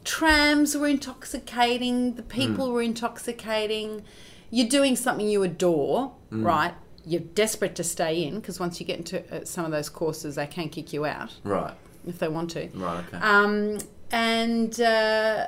trams 0.03 0.77
were 0.77 0.89
intoxicating, 0.89 2.15
the 2.15 2.23
people 2.23 2.69
Mm. 2.69 2.73
were 2.73 2.83
intoxicating. 2.83 4.03
You're 4.51 4.69
doing 4.69 4.97
something 4.97 5.29
you 5.29 5.43
adore, 5.45 6.13
Mm. 6.33 6.45
right? 6.45 6.75
You're 7.05 7.21
desperate 7.21 7.75
to 7.77 7.85
stay 7.85 8.23
in 8.23 8.37
because 8.37 8.61
once 8.61 8.79
you 8.81 8.87
get 8.87 8.99
into 8.99 9.35
uh, 9.35 9.45
some 9.45 9.65
of 9.65 9.71
those 9.73 9.89
courses, 9.89 10.37
they 10.37 10.47
can 10.47 10.69
kick 10.69 10.93
you 10.93 11.05
out 11.05 11.33
Right. 11.43 11.75
if 12.07 12.19
they 12.19 12.29
want 12.29 12.51
to. 12.53 12.69
Right. 12.75 13.05
Okay. 13.09 13.17
Um, 13.19 13.79
and 14.13 14.81
uh, 14.81 15.47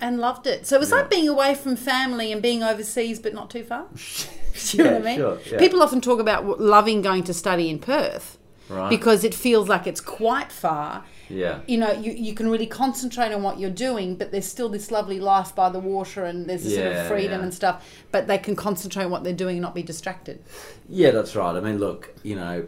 and 0.00 0.18
loved 0.18 0.46
it. 0.46 0.66
So 0.66 0.76
it 0.76 0.80
was 0.80 0.90
Yeah. 0.90 0.96
like 0.96 1.10
being 1.10 1.28
away 1.28 1.54
from 1.54 1.76
family 1.76 2.30
and 2.32 2.40
being 2.42 2.62
overseas, 2.62 3.18
but 3.18 3.32
not 3.34 3.50
too 3.50 3.64
far. 3.64 3.86
Do 3.92 3.98
you 4.78 4.84
know 4.84 4.92
what 4.92 5.02
I 5.02 5.04
mean? 5.04 5.16
sure, 5.18 5.38
yeah. 5.50 5.58
People 5.58 5.82
often 5.82 6.00
talk 6.00 6.20
about 6.20 6.60
loving 6.60 7.02
going 7.02 7.24
to 7.24 7.34
study 7.34 7.68
in 7.70 7.78
Perth 7.78 8.38
right. 8.68 8.88
because 8.90 9.24
it 9.24 9.34
feels 9.34 9.68
like 9.68 9.86
it's 9.86 10.00
quite 10.00 10.52
far 10.52 11.04
yeah. 11.28 11.60
you 11.66 11.78
know, 11.78 11.92
you, 11.92 12.12
you 12.12 12.34
can 12.34 12.48
really 12.48 12.66
concentrate 12.66 13.32
on 13.32 13.42
what 13.42 13.58
you're 13.58 13.70
doing, 13.70 14.16
but 14.16 14.30
there's 14.32 14.46
still 14.46 14.68
this 14.68 14.90
lovely 14.90 15.20
life 15.20 15.54
by 15.54 15.68
the 15.68 15.78
water 15.80 16.24
and 16.24 16.48
there's 16.48 16.64
this 16.64 16.74
sort 16.76 16.92
of 16.92 17.06
freedom 17.06 17.38
yeah. 17.40 17.44
and 17.44 17.54
stuff. 17.54 17.88
But 18.12 18.26
they 18.26 18.38
can 18.38 18.56
concentrate 18.56 19.04
on 19.04 19.10
what 19.10 19.24
they're 19.24 19.32
doing 19.32 19.56
and 19.56 19.62
not 19.62 19.74
be 19.74 19.82
distracted. 19.82 20.42
Yeah, 20.88 21.10
that's 21.10 21.34
right. 21.36 21.54
I 21.56 21.60
mean, 21.60 21.78
look, 21.78 22.14
you 22.22 22.36
know, 22.36 22.66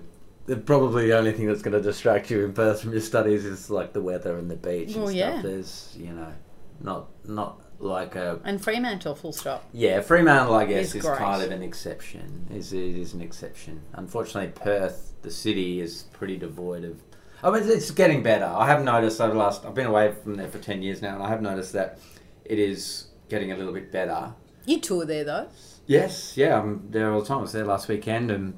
probably 0.65 1.09
the 1.09 1.19
only 1.19 1.33
thing 1.33 1.47
that's 1.47 1.63
going 1.63 1.77
to 1.77 1.83
distract 1.83 2.31
you 2.31 2.45
in 2.45 2.53
Perth 2.53 2.83
from 2.83 2.93
your 2.93 3.01
studies 3.01 3.45
is 3.45 3.71
like 3.71 3.93
the 3.93 4.03
weather 4.03 4.37
and 4.37 4.51
the 4.51 4.57
beach 4.57 4.95
and 4.95 5.05
Well, 5.05 5.09
stuff. 5.09 5.17
yeah. 5.17 5.43
There's, 5.43 5.97
you 5.99 6.13
know, 6.13 6.33
not 6.81 7.09
not 7.25 7.61
like 7.79 8.15
a 8.17 8.41
And 8.45 8.63
Fremantle, 8.63 9.15
full 9.15 9.33
stop. 9.33 9.69
yeah. 9.73 10.01
Fremantle, 10.01 10.55
I 10.55 10.65
guess, 10.67 10.95
Is 10.95 10.97
is 10.97 11.05
kind 11.05 11.43
of 11.43 11.51
an 11.51 11.63
exception. 11.63 12.47
Is 12.51 12.73
it 12.73 12.97
is 12.97 13.13
an 13.13 13.21
exception. 13.21 13.83
Unfortunately, 13.95 14.53
Perth, 14.55 15.15
the 15.23 15.31
city, 15.31 15.81
is 15.81 16.05
pretty 16.13 16.37
devoid 16.37 16.85
of. 16.85 17.03
I 17.43 17.51
mean, 17.51 17.69
it's 17.69 17.91
getting 17.91 18.23
better. 18.23 18.45
I 18.47 18.67
have 18.67 18.83
noticed 18.83 19.21
over 19.21 19.33
the 19.33 19.39
last. 19.39 19.65
I've 19.65 19.75
been 19.75 19.87
away 19.87 20.13
from 20.23 20.37
there 20.37 20.49
for 20.49 20.59
ten 20.59 20.83
years 20.83 21.03
now, 21.03 21.15
and 21.15 21.23
I 21.23 21.29
have 21.29 21.43
noticed 21.43 21.73
that 21.75 21.99
it 22.45 22.59
is 22.59 23.09
getting 23.29 23.53
a 23.53 23.57
little 23.57 23.73
bit 23.73 23.93
better. 23.93 24.33
You 24.65 24.81
tour 24.81 25.05
there 25.05 25.25
though. 25.25 25.49
Yes, 25.87 26.37
yeah, 26.37 26.59
I'm 26.59 26.91
there 26.91 27.13
all 27.13 27.21
the 27.21 27.27
time. 27.27 27.39
I 27.39 27.43
was 27.43 27.53
there 27.53 27.65
last 27.65 27.89
weekend, 27.89 28.31
and 28.31 28.55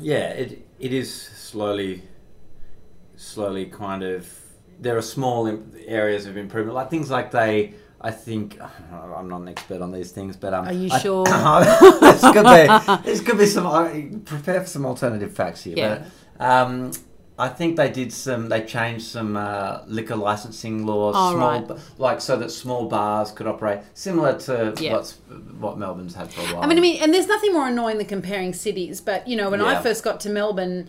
yeah, 0.00 0.28
it 0.30 0.66
it 0.78 0.92
is 0.92 1.12
slowly, 1.12 2.02
slowly 3.16 3.66
kind 3.66 4.02
of. 4.02 4.28
There 4.80 4.96
are 4.96 5.02
small 5.02 5.46
areas 5.86 6.26
of 6.26 6.36
improvement, 6.36 6.74
like 6.74 6.90
things 6.90 7.10
like 7.10 7.30
they. 7.30 7.74
I 8.00 8.10
think 8.10 8.58
I'm 8.92 9.28
not 9.28 9.40
an 9.42 9.48
expert 9.48 9.80
on 9.80 9.92
these 9.92 10.10
things, 10.10 10.36
but 10.36 10.52
um, 10.52 10.66
Are 10.66 10.72
you 10.72 10.90
I- 10.92 10.98
sure? 10.98 11.24
this 12.00 12.20
could 12.20 12.44
be 12.44 13.04
this 13.10 13.20
could 13.20 13.38
be 13.38 13.46
some. 13.46 13.66
I 13.66 14.10
prepare 14.24 14.60
for 14.60 14.66
some 14.66 14.84
alternative 14.84 15.32
facts 15.34 15.62
here, 15.64 15.76
Yeah. 15.76 16.04
but 16.38 16.44
um, 16.44 16.92
I 17.36 17.48
think 17.48 17.76
they 17.76 17.90
did 17.90 18.12
some. 18.12 18.48
They 18.48 18.62
changed 18.64 19.06
some 19.06 19.36
uh, 19.36 19.80
liquor 19.88 20.14
licensing 20.14 20.86
laws, 20.86 21.14
Oh, 21.18 21.32
small, 21.32 21.40
right. 21.66 21.70
like 21.98 22.20
so 22.20 22.36
that 22.36 22.50
small 22.50 22.86
bars 22.86 23.32
could 23.32 23.48
operate 23.48 23.80
similar 23.94 24.38
to 24.40 24.72
Yeah. 24.78 24.92
what's 24.92 25.14
what 25.58 25.76
Melbourne's 25.76 26.14
had 26.14 26.32
for 26.32 26.42
a 26.42 26.44
while. 26.54 26.62
I 26.62 26.66
mean, 26.66 26.78
I 26.78 26.80
mean, 26.80 27.02
and 27.02 27.12
there's 27.12 27.26
nothing 27.26 27.52
more 27.52 27.66
annoying 27.66 27.98
than 27.98 28.06
comparing 28.06 28.52
cities. 28.52 29.00
But 29.00 29.26
you 29.26 29.36
know, 29.36 29.50
when 29.50 29.60
I 29.60 29.82
first 29.82 30.04
got 30.04 30.20
to 30.20 30.30
Melbourne 30.30 30.88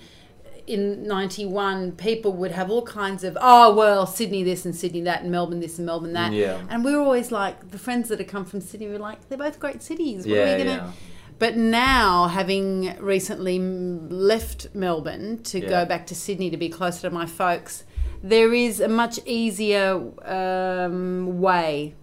in 0.67 1.07
'91, 1.07 1.93
people 1.93 2.33
would 2.33 2.51
have 2.51 2.69
all 2.69 2.83
kinds 2.83 3.23
of, 3.23 3.37
oh 3.41 3.73
well, 3.73 4.05
Sydney 4.05 4.43
this 4.43 4.65
and 4.65 4.75
Sydney 4.75 5.01
that, 5.01 5.23
and 5.23 5.31
Melbourne 5.31 5.59
this 5.61 5.77
and 5.79 5.85
Melbourne 5.87 6.13
that. 6.13 6.31
Yeah. 6.31 6.61
And 6.69 6.85
we 6.85 6.91
were 6.93 7.01
always 7.01 7.31
like, 7.31 7.71
the 7.71 7.79
friends 7.79 8.09
that 8.09 8.19
had 8.19 8.27
come 8.27 8.45
from 8.45 8.61
Sydney 8.61 8.87
were 8.89 8.99
like, 8.99 9.29
they're 9.29 9.37
both 9.37 9.59
great 9.59 9.81
cities. 9.81 10.25
What 10.27 10.37
are 10.37 10.43
we 10.57 10.63
gonna? 10.63 10.65
yeah. 10.65 10.91
But 11.37 11.57
now, 11.57 12.27
having 12.27 12.95
recently 12.99 13.59
left 13.59 14.67
Melbourne 14.73 15.43
to 15.43 15.59
Yeah. 15.59 15.69
go 15.69 15.85
back 15.85 16.07
to 16.07 16.15
Sydney 16.15 16.49
to 16.49 16.57
be 16.57 16.69
closer 16.69 17.01
to 17.09 17.13
my 17.13 17.25
folks, 17.25 17.83
there 18.23 18.53
is 18.53 18.79
a 18.79 18.87
much 18.87 19.19
easier 19.25 20.01
um, 20.23 21.39
way 21.41 21.93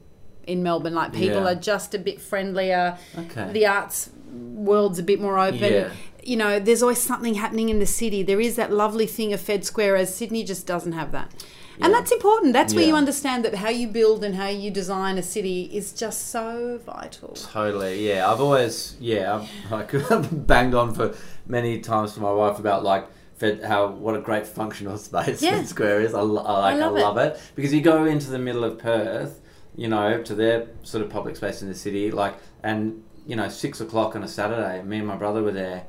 in 0.47 0.63
Melbourne. 0.63 0.95
Like 0.95 1.13
people 1.13 1.43
Yeah. 1.43 1.53
are 1.53 1.55
just 1.55 1.95
a 1.95 1.99
bit 1.99 2.21
friendlier. 2.21 2.99
Okay. 3.19 3.51
The 3.53 3.67
arts 3.67 4.11
world's 4.33 4.99
a 4.99 5.03
bit 5.03 5.21
more 5.21 5.39
open. 5.39 5.73
Yeah. 5.73 5.89
You 6.25 6.37
know, 6.37 6.61
there's 6.61 6.83
always 6.83 6.99
something 7.01 7.35
happening 7.35 7.69
in 7.69 7.79
the 7.81 7.87
city. 7.87 8.23
There 8.23 8.41
is 8.41 8.57
that 8.57 8.73
lovely 8.73 9.07
thing 9.07 9.33
of 9.33 9.41
Fed 9.41 9.65
Square, 9.65 9.97
as 9.97 10.15
Sydney 10.15 10.45
just 10.45 10.67
doesn't 10.67 10.93
have 10.93 11.11
that. 11.13 11.33
And 11.81 11.93
that's 11.93 12.13
important. 12.13 12.53
That's 12.53 12.75
where 12.75 12.85
you 12.85 12.95
understand 12.95 13.45
that 13.45 13.55
how 13.55 13.69
you 13.71 13.89
build 13.89 14.25
and 14.25 14.35
how 14.35 14.49
you 14.49 14.71
design 14.71 15.19
a 15.19 15.23
city 15.23 15.71
is 15.73 15.93
just 15.93 16.29
so 16.29 16.81
vital. 16.85 17.31
Totally, 17.31 18.07
yeah. 18.09 18.31
I've 18.31 18.41
always, 18.41 18.97
yeah, 19.01 19.47
I've 19.71 19.93
like 20.11 20.47
banged 20.47 20.75
on 20.75 20.95
for 20.95 21.15
many 21.47 21.81
times 21.81 22.15
to 22.15 22.21
my 22.21 22.33
wife 22.33 22.59
about 22.59 22.85
like 22.85 23.07
Fed, 23.37 23.65
how 23.65 23.89
what 23.89 24.15
a 24.15 24.21
great 24.21 24.47
functional 24.47 24.99
space 25.09 25.43
Yeah. 25.43 25.57
Fed 25.59 25.69
Square 25.69 26.01
is. 26.03 26.15
I, 26.15 26.21
I 26.21 26.23
like, 26.23 26.75
I 26.75 26.79
love 26.79 26.95
love, 26.95 27.19
it. 27.19 27.35
it. 27.35 27.41
because 27.55 27.73
you 27.73 27.81
go 27.81 28.05
into 28.05 28.31
the 28.31 28.39
middle 28.39 28.65
of 28.65 28.79
Perth, 28.79 29.41
you 29.75 29.89
know, 29.89 30.23
to 30.23 30.35
their 30.35 30.69
sort 30.83 31.03
of 31.03 31.11
public 31.11 31.37
space 31.37 31.63
in 31.63 31.69
the 31.69 31.75
city, 31.75 32.11
like, 32.11 32.35
and 32.63 33.03
you 33.27 33.37
know, 33.37 33.49
six 33.49 33.81
o'clock 33.81 34.15
on 34.17 34.23
a 34.23 34.29
Saturday, 34.29 34.83
me 34.83 34.99
and 34.99 35.07
my 35.07 35.17
brother 35.17 35.43
were 35.43 35.53
there, 35.53 35.87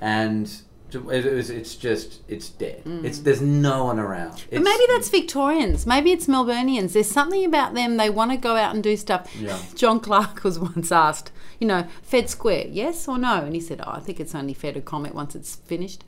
and 0.00 0.62
it 1.10 1.32
was, 1.32 1.50
it's 1.50 1.74
just, 1.74 2.20
it's 2.28 2.48
dead. 2.48 2.82
It's 2.86 3.20
there's 3.20 3.40
no 3.40 3.84
one 3.84 3.98
around. 3.98 4.32
Mm. 4.32 4.50
But 4.52 4.62
maybe 4.62 4.84
that's 4.88 5.08
Victorians. 5.08 5.86
Maybe 5.86 6.12
it's 6.12 6.26
Melburnians. 6.26 6.92
There's 6.92 7.10
something 7.10 7.44
about 7.44 7.74
them. 7.74 7.96
They 7.96 8.10
want 8.10 8.30
to 8.32 8.36
go 8.36 8.56
out 8.56 8.74
and 8.74 8.82
do 8.82 8.96
stuff. 8.96 9.34
Yeah. 9.38 9.58
John 9.74 10.00
Clarke 10.00 10.42
was 10.44 10.58
once 10.58 10.90
asked, 10.92 11.32
you 11.60 11.66
know, 11.66 11.86
Fed 12.02 12.28
Square, 12.28 12.66
yes 12.68 13.08
or 13.08 13.18
no? 13.18 13.44
And 13.44 13.54
he 13.54 13.60
said, 13.60 13.80
oh, 13.86 13.90
I 13.92 14.00
think 14.00 14.20
it's 14.20 14.34
only 14.34 14.54
fair 14.54 14.72
to 14.72 14.80
comment 14.80 15.14
once 15.14 15.34
it's 15.34 15.56
finished. 15.56 16.04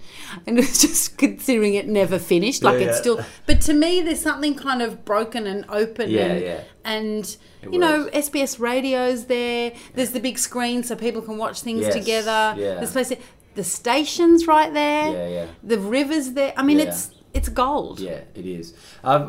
And 0.47 0.59
it 0.59 0.63
was 0.63 0.81
just 0.87 1.17
considering 1.19 1.75
it 1.75 1.89
never 1.89 2.19
finished. 2.19 2.63
Like 2.63 2.81
Yeah, 2.81 2.87
it's 2.89 2.97
yeah. 2.97 3.01
still. 3.01 3.21
But 3.47 3.61
to 3.63 3.73
me, 3.75 4.01
there's 4.03 4.21
something 4.21 4.55
kind 4.55 4.83
of 4.83 5.05
broken 5.05 5.47
and 5.47 5.65
open. 5.69 6.11
Yeah, 6.11 6.25
and, 6.27 6.41
yeah. 6.43 6.61
And, 6.85 7.37
It 7.63 7.73
you 7.73 7.79
know. 7.79 8.09
SBS 8.13 8.59
radio's 8.61 9.27
there. 9.27 9.73
There's 9.95 10.13
the 10.13 10.21
big 10.21 10.39
screen 10.39 10.83
so 10.83 10.95
people 10.97 11.23
can 11.23 11.37
watch 11.39 11.61
things 11.61 11.83
Yes, 11.83 11.95
together. 11.95 12.55
yeah. 12.57 12.75
There's 12.75 12.93
place 12.93 13.13
the 13.59 13.65
station's 13.65 14.47
right 14.47 14.73
there. 14.73 15.05
Yeah, 15.19 15.29
yeah. 15.37 15.47
The 15.73 15.79
river's 15.79 16.29
there. 16.39 16.53
I 16.57 16.63
mean, 16.63 16.79
Yeah. 16.79 16.89
it's 16.89 17.03
it's 17.39 17.49
gold. 17.65 17.99
Yeah, 18.01 18.21
it 18.41 18.47
is. 18.47 18.67
I've 19.05 19.27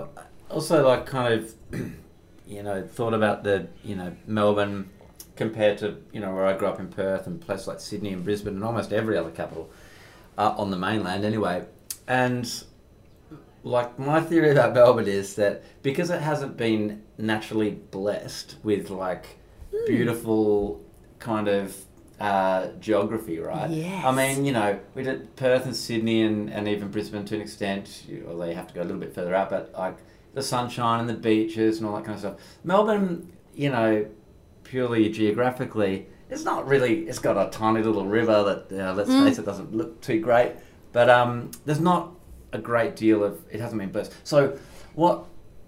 also 0.50 0.76
like 0.92 1.04
kind 1.06 1.34
of, 1.38 1.54
you 2.48 2.62
know, 2.64 2.78
thought 2.98 3.14
about 3.20 3.44
the 3.44 3.68
you 3.84 3.96
know 4.00 4.10
Melbourne 4.28 4.90
compared 5.36 5.78
to 5.80 5.88
you 6.14 6.20
know 6.24 6.32
where 6.36 6.46
I 6.46 6.54
grew 6.58 6.68
up 6.68 6.80
in 6.80 6.88
Perth 6.90 7.26
and 7.28 7.42
places 7.42 7.68
like 7.68 7.80
Sydney 7.80 8.12
and 8.14 8.24
Brisbane 8.24 8.56
and 8.56 8.64
almost 8.64 8.94
every 8.94 9.18
other 9.18 9.32
capital 9.32 9.66
uh, 10.38 10.54
on 10.62 10.70
the 10.70 10.78
mainland 10.78 11.26
anyway. 11.26 11.66
And 12.08 12.46
like 13.64 13.98
my 14.00 14.22
theory 14.22 14.52
about 14.52 14.74
Melbourne 14.74 15.08
is 15.08 15.36
that 15.36 15.64
because 15.84 16.10
it 16.12 16.22
hasn't 16.22 16.56
been 16.56 17.02
naturally 17.18 17.72
blessed 17.72 18.56
with 18.64 18.90
like 18.90 19.26
Hmm. 19.72 19.86
beautiful 19.86 20.82
kind 21.20 21.48
of 21.48 21.76
uh, 22.20 22.68
geography, 22.80 23.40
right? 23.40 23.70
Yes. 23.70 24.04
I 24.06 24.12
mean, 24.12 24.46
you 24.46 24.52
know, 24.52 24.80
we 24.96 25.04
did 25.04 25.36
Perth 25.36 25.66
and 25.66 25.76
Sydney 25.76 26.24
and, 26.24 26.50
and 26.52 26.68
even 26.68 26.90
Brisbane 26.90 27.26
to 27.26 27.36
an 27.36 27.42
extent, 27.42 28.04
although 28.28 28.46
you 28.46 28.56
have 28.56 28.68
to 28.68 28.74
go 28.74 28.82
a 28.82 28.84
little 28.84 29.00
bit 29.00 29.14
further 29.16 29.34
out, 29.34 29.50
but 29.50 29.72
like 29.78 29.98
the 30.34 30.42
sunshine 30.44 31.00
and 31.00 31.10
the 31.10 31.14
beaches 31.14 31.80
and 31.80 31.88
all 31.88 31.96
that 31.96 32.04
kind 32.06 32.14
of 32.16 32.20
stuff. 32.20 32.36
Melbourne, 32.64 33.32
you 33.56 33.70
know, 33.70 34.06
purely 34.64 35.10
geographically, 35.10 36.08
it's 36.30 36.44
not 36.44 36.68
really, 36.68 37.08
it's 37.08 37.20
got 37.20 37.38
a 37.38 37.50
tiny 37.50 37.82
little 37.82 38.06
river 38.06 38.66
that, 38.70 38.80
uh, 38.90 38.94
let's 38.94 39.10
Mm. 39.10 39.26
face 39.26 39.40
it, 39.40 39.46
doesn't 39.46 39.74
look 39.74 40.00
too 40.02 40.20
great, 40.20 40.52
but 40.92 41.10
um, 41.10 41.50
there's 41.66 41.80
not 41.80 42.12
a 42.52 42.60
great 42.60 42.96
deal 42.96 43.24
of, 43.24 43.40
it 43.52 43.60
hasn't 43.60 43.80
been 43.80 43.92
blessed. 43.92 44.14
So, 44.24 44.58
what 44.94 45.26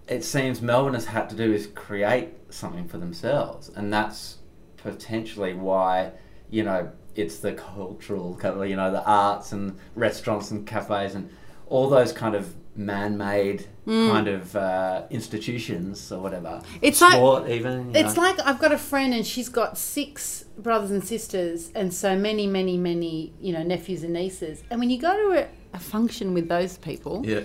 it 0.08 0.24
seems 0.24 0.62
Melbourne 0.62 0.94
has 0.96 1.06
had 1.06 1.30
to 1.30 1.36
do 1.36 1.52
is 1.54 1.68
create 1.68 2.30
something 2.50 2.88
for 2.88 2.98
themselves, 2.98 3.70
and 3.76 3.92
that's 3.94 4.38
potentially 4.78 5.54
why 5.54 6.12
you 6.52 6.64
know 6.64 6.92
it's 7.16 7.40
the 7.40 7.54
cultural, 7.54 8.38
you 8.66 8.76
know, 8.76 8.92
the 8.92 9.04
arts 9.04 9.52
and 9.52 9.78
restaurants 9.96 10.52
and 10.52 10.66
cafes 10.66 11.16
and 11.16 11.30
all 11.68 11.90
those 11.90 12.12
kind 12.14 12.36
of 12.36 12.56
man-made 12.76 13.68
kind 13.86 14.28
of 14.28 14.56
uh, 14.56 15.04
institutions 15.10 16.12
or 16.12 16.20
whatever. 16.20 16.48
Mm. 16.48 16.66
It's 16.82 17.02
like- 17.02 17.50
even. 17.50 17.96
It's 17.96 18.16
know. 18.16 18.22
like 18.22 18.40
I've 18.46 18.60
got 18.60 18.72
a 18.72 18.78
friend 18.78 19.14
and 19.14 19.26
she's 19.26 19.50
got 19.50 19.78
six 19.78 20.46
brothers 20.58 20.92
and 20.92 21.04
sisters, 21.04 21.72
and 21.76 21.94
so 21.94 22.16
many, 22.16 22.48
many, 22.48 22.78
many, 22.78 23.34
you 23.42 23.52
know, 23.52 23.64
nephews 23.64 24.04
and 24.04 24.14
nieces. 24.14 24.64
And 24.70 24.80
when 24.80 24.90
you 24.90 25.00
go 25.00 25.12
to 25.12 25.44
a, 25.44 25.48
a 25.74 25.80
function 25.80 26.34
with 26.34 26.48
those 26.48 26.78
people, 26.78 27.24
yeah, 27.26 27.42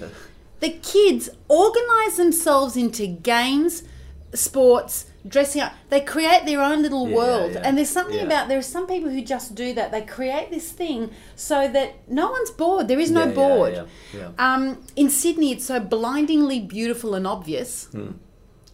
the 0.60 0.70
kids 0.70 1.28
organize 1.48 2.16
themselves 2.16 2.76
into 2.76 3.06
games, 3.06 3.82
sports, 4.34 5.06
dressing 5.28 5.62
up. 5.62 5.72
They 5.88 6.00
create 6.00 6.44
their 6.46 6.60
own 6.60 6.82
little 6.82 7.08
Yeah, 7.08 7.16
world. 7.16 7.52
yeah, 7.54 7.62
And 7.64 7.76
there's 7.76 7.88
something 7.90 8.16
yeah. 8.16 8.24
about 8.24 8.48
there 8.48 8.58
are 8.58 8.62
some 8.62 8.86
people 8.86 9.10
who 9.10 9.22
just 9.22 9.54
do 9.54 9.72
that. 9.74 9.90
They 9.92 10.02
create 10.02 10.50
this 10.50 10.70
thing 10.72 11.10
so 11.34 11.68
that 11.68 12.08
no 12.08 12.30
one's 12.30 12.50
bored. 12.50 12.88
There 12.88 12.98
is 13.00 13.10
no 13.10 13.30
bored. 13.30 13.86
Um, 14.38 14.82
in 14.96 15.10
Sydney, 15.10 15.52
it's 15.52 15.64
so 15.66 15.80
blindingly 15.80 16.60
beautiful 16.60 17.14
and 17.14 17.26
obvious. 17.26 17.88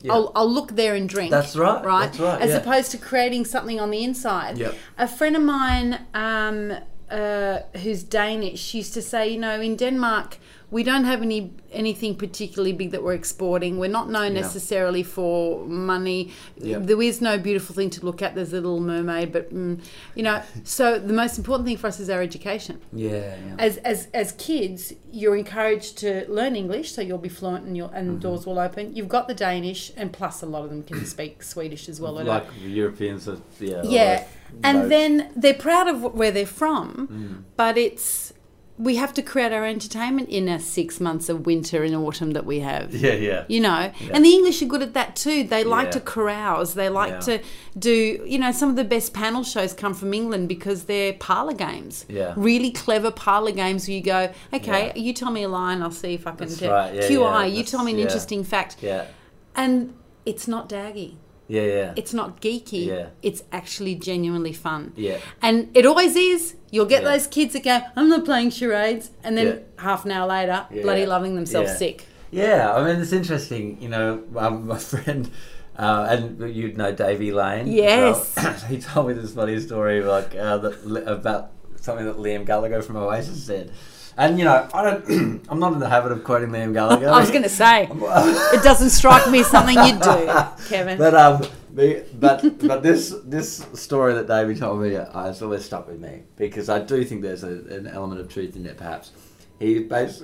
Yeah. 0.00 0.12
I'll, 0.14 0.32
I'll 0.34 0.50
look 0.50 0.72
there 0.72 0.94
and 0.96 1.08
drink. 1.08 1.30
That's 1.30 1.54
right, 1.54 1.84
Right. 1.84 2.06
that's 2.06 2.18
right, 2.18 2.40
As 2.42 2.54
opposed 2.54 2.90
to 2.90 2.98
creating 2.98 3.44
something 3.44 3.78
on 3.78 3.90
the 3.90 4.02
inside. 4.02 4.58
Yep. 4.58 4.74
A 4.98 5.06
friend 5.06 5.36
of 5.36 5.42
mine 5.42 6.00
um, 6.12 6.72
uh, 7.12 7.62
who's 7.78 8.02
Danish 8.02 8.74
used 8.74 8.94
to 8.94 9.02
say, 9.02 9.28
you 9.32 9.38
know, 9.38 9.60
in 9.60 9.76
Denmark, 9.76 10.38
we 10.70 10.82
don't 10.82 11.04
have 11.04 11.20
any 11.22 11.50
anything 11.70 12.14
particularly 12.16 12.72
big 12.72 12.90
that 12.92 13.02
we're 13.02 13.12
exporting. 13.14 13.78
We're 13.78 13.90
not 14.00 14.08
known 14.08 14.32
Yeah. 14.34 14.40
necessarily 14.42 15.02
for 15.02 15.66
money. 15.66 16.30
Yep. 16.56 16.82
There 16.86 17.02
is 17.02 17.20
no 17.20 17.36
beautiful 17.38 17.74
thing 17.74 17.90
to 17.90 18.04
look 18.06 18.22
at. 18.22 18.34
There's 18.34 18.52
a 18.52 18.60
little 18.60 18.80
mermaid, 18.80 19.32
but 19.32 19.52
mm, 19.54 19.78
you 20.14 20.22
know. 20.22 20.40
So 20.64 20.98
the 20.98 21.12
most 21.12 21.36
important 21.38 21.66
thing 21.68 21.76
for 21.78 21.88
us 21.88 22.00
is 22.00 22.08
our 22.08 22.22
education 22.22 22.76
yeah, 22.92 23.10
yeah. 23.10 23.66
as 23.66 23.76
as 23.84 24.08
as 24.14 24.32
kids, 24.32 24.94
you're 25.12 25.36
encouraged 25.36 25.98
to 25.98 26.08
learn 26.28 26.56
English, 26.56 26.92
so 26.94 27.02
you'll 27.02 27.18
be 27.30 27.34
fluent 27.40 27.64
and 27.66 27.76
you'll 27.76 27.90
and 27.94 28.06
Mm-hmm. 28.08 28.18
doors 28.28 28.46
will 28.46 28.58
open. 28.58 28.96
You've 28.96 29.12
got 29.16 29.26
the 29.28 29.34
Danish, 29.34 29.92
and 29.96 30.10
plus 30.18 30.42
a 30.42 30.46
lot 30.46 30.62
of 30.64 30.70
them 30.70 30.82
can 30.82 31.04
speak 31.06 31.42
Swedish 31.42 31.88
as 31.88 32.00
well. 32.00 32.14
Like 32.24 32.46
Europeans, 32.64 33.28
are, 33.28 33.38
yeah, 33.60 33.82
yeah, 33.84 34.12
like 34.14 34.28
and 34.62 34.90
then 34.90 35.30
they're 35.36 35.54
proud 35.54 35.88
of 35.88 36.02
where 36.14 36.30
they're 36.30 36.46
from, 36.46 37.08
Mm. 37.10 37.42
but 37.56 37.76
it's 37.78 38.32
we 38.78 38.96
have 38.96 39.12
to 39.14 39.22
create 39.22 39.52
our 39.52 39.64
entertainment 39.66 40.28
in 40.30 40.48
our 40.48 40.58
six 40.58 40.98
months 40.98 41.28
of 41.28 41.46
winter 41.46 41.84
and 41.84 41.94
autumn 41.94 42.32
that 42.32 42.44
we 42.46 42.58
have. 42.60 42.92
yeah, 43.06 43.12
yeah, 43.12 43.44
You 43.46 43.60
know, 43.60 43.92
and 44.12 44.24
the 44.24 44.30
English 44.32 44.60
are 44.62 44.66
good 44.66 44.82
at 44.82 44.94
that 44.94 45.14
too. 45.14 45.44
They 45.44 45.62
like 45.62 45.88
Yeah. 45.88 45.90
to 45.92 46.00
carouse. 46.00 46.74
They 46.74 46.88
like 46.88 47.10
Yeah. 47.10 47.18
to 47.20 47.40
do, 47.78 48.24
you 48.26 48.38
know, 48.38 48.50
some 48.50 48.70
of 48.70 48.76
the 48.76 48.82
best 48.82 49.12
panel 49.12 49.44
shows 49.44 49.72
come 49.74 49.94
from 49.94 50.12
England 50.14 50.48
because 50.48 50.84
they're 50.84 51.12
parlor 51.12 51.52
games. 51.52 52.06
Yeah. 52.08 52.32
Really 52.34 52.70
clever 52.72 53.10
parlor 53.12 53.52
games 53.52 53.86
where 53.86 53.96
you 53.98 54.02
go, 54.02 54.30
okay, 54.52 54.86
Yeah. 54.86 54.96
you 55.00 55.12
tell 55.12 55.30
me 55.30 55.44
a 55.44 55.48
line, 55.48 55.80
I'll 55.82 55.90
see 55.92 56.14
if 56.14 56.26
I 56.26 56.30
can 56.30 56.38
That's 56.48 56.58
tell. 56.58 56.72
right, 56.72 56.94
yeah, 56.94 57.02
QI, 57.08 57.40
yeah, 57.46 57.54
you 57.56 57.62
tell 57.62 57.84
me 57.84 57.92
an 57.92 57.98
yeah. 57.98 58.04
interesting 58.06 58.42
fact. 58.42 58.76
yeah, 58.80 59.04
And 59.54 59.92
it's 60.24 60.48
not 60.48 60.68
daggy. 60.68 61.16
Yeah, 61.56 61.62
yeah. 61.78 61.92
It's 62.00 62.14
not 62.14 62.40
geeky. 62.40 62.86
Yeah. 62.86 63.06
It's 63.22 63.42
actually 63.52 63.94
genuinely 64.10 64.54
fun. 64.54 64.92
Yeah. 64.96 65.18
And 65.42 65.56
it 65.74 65.84
always 65.84 66.14
is. 66.16 66.54
You'll 66.70 66.86
get 66.94 67.02
Yeah. 67.02 67.10
those 67.12 67.26
kids 67.26 67.52
that 67.52 67.64
go, 67.64 67.76
I'm 67.96 68.08
not 68.08 68.24
playing 68.24 68.50
charades. 68.50 69.10
And 69.24 69.36
then 69.36 69.46
Yeah. 69.46 69.82
half 69.88 70.04
an 70.06 70.10
hour 70.12 70.26
later, 70.36 70.66
Yeah. 70.70 70.82
bloody 70.82 71.04
loving 71.04 71.34
themselves 71.34 71.76
sick. 71.76 72.06
Yeah, 72.30 72.72
I 72.74 72.78
mean 72.84 72.96
it's 73.02 73.12
interesting. 73.12 73.64
You 73.84 73.90
know, 73.90 74.22
um, 74.36 74.66
my 74.72 74.78
friend, 74.78 75.30
uh, 75.76 76.06
and 76.12 76.22
you'd 76.56 76.78
know 76.78 76.90
Davey 76.92 77.30
Lane. 77.32 77.66
Yes. 77.66 78.32
well. 78.36 78.52
he 78.70 78.78
told 78.78 79.08
me 79.08 79.12
this 79.12 79.34
funny 79.34 79.60
story 79.60 80.02
like 80.02 80.34
uh, 80.34 80.56
that, 80.56 80.74
about 81.06 81.50
something 81.86 82.06
that 82.06 82.16
Liam 82.16 82.46
Gallagher 82.46 82.80
from 82.80 82.96
Oasis 82.96 83.44
said. 83.44 83.70
And 84.16 84.38
you 84.38 84.44
know, 84.44 84.68
I 84.74 84.82
don't. 84.82 85.46
I'm 85.48 85.58
not 85.58 85.72
in 85.72 85.78
the 85.78 85.88
habit 85.88 86.12
of 86.12 86.24
quoting 86.24 86.50
Liam 86.50 86.72
Gallagher. 86.72 87.08
I 87.08 87.18
was 87.20 87.30
going 87.30 87.44
to 87.44 87.48
say, 87.48 87.88
it 87.90 88.62
doesn't 88.62 88.90
strike 88.90 89.30
me 89.30 89.40
as 89.40 89.46
something 89.46 89.76
you'd 89.76 90.00
do, 90.00 90.32
Kevin. 90.68 90.98
But 90.98 91.14
um, 91.14 91.42
but 91.74 92.58
but 92.58 92.82
this 92.82 93.14
this 93.24 93.66
story 93.72 94.12
that 94.14 94.26
Davey 94.26 94.54
told 94.54 94.82
me 94.82 94.96
uh, 94.96 95.10
has 95.24 95.40
always 95.40 95.64
stuck 95.64 95.88
with 95.88 96.00
me 96.00 96.22
because 96.36 96.68
I 96.68 96.80
do 96.80 97.04
think 97.04 97.22
there's 97.22 97.44
a, 97.44 97.48
an 97.48 97.86
element 97.86 98.20
of 98.20 98.28
truth 98.28 98.56
in 98.56 98.66
it. 98.66 98.76
Perhaps 98.76 99.12
he 99.58 99.78
bas- 99.80 100.22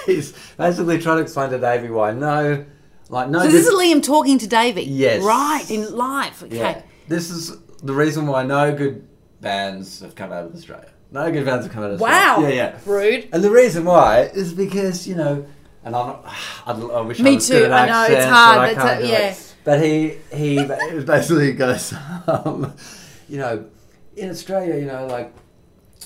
he's 0.06 0.32
basically 0.58 0.98
trying 0.98 1.16
to 1.16 1.22
explain 1.22 1.50
to 1.50 1.58
Davey 1.58 1.88
why 1.88 2.12
no, 2.12 2.64
like 3.08 3.30
no. 3.30 3.40
so 3.40 3.48
this 3.48 3.66
is 3.66 3.74
Liam 3.74 4.02
talking 4.02 4.38
to 4.38 4.46
Davey. 4.46 4.82
Yes. 4.82 5.22
Right, 5.22 5.64
in 5.70 5.96
live. 5.96 6.42
Okay. 6.42 6.56
yeah, 6.56 6.82
this 7.08 7.30
is 7.30 7.56
the 7.82 7.94
reason 7.94 8.26
why 8.26 8.42
no 8.42 8.74
good 8.74 9.08
bands 9.40 10.00
have 10.00 10.14
come 10.14 10.32
out 10.32 10.44
of 10.44 10.54
Australia. 10.54 10.90
No 11.12 11.30
good 11.32 11.44
bands 11.44 11.66
have 11.66 11.72
come 11.74 11.82
out 11.84 11.90
of 11.92 12.00
Wow. 12.00 12.40
Yeah, 12.42 12.48
yeah. 12.48 12.78
Rude. 12.86 13.28
And 13.32 13.42
the 13.42 13.50
reason 13.50 13.84
why 13.84 14.22
is 14.32 14.52
because 14.54 15.06
you 15.08 15.16
know, 15.16 15.46
and 15.84 15.96
I'm 15.96 16.06
not, 16.06 16.24
I, 16.66 16.72
I 16.72 17.00
wish 17.00 17.18
Me 17.20 17.32
I 17.32 17.34
was 17.34 17.48
too, 17.48 17.54
good 17.60 17.72
at 17.72 18.06
saying. 18.06 18.08
Me 18.08 18.14
too. 18.14 18.14
I 18.14 18.14
know, 18.14 18.14
it's 18.16 18.26
hard, 18.26 18.56
but 18.56 18.68
I 18.78 18.88
can't 18.88 19.04
a- 19.04 19.08
yeah. 19.08 19.30
it. 19.30 19.54
But 19.64 19.82
he 19.82 20.18
he 20.32 20.56
was 20.94 21.04
basically 21.04 21.52
goes, 21.52 21.92
um, 22.26 22.74
you 23.28 23.38
know, 23.38 23.66
in 24.16 24.30
Australia, 24.30 24.76
you 24.76 24.86
know, 24.86 25.06
like 25.06 25.32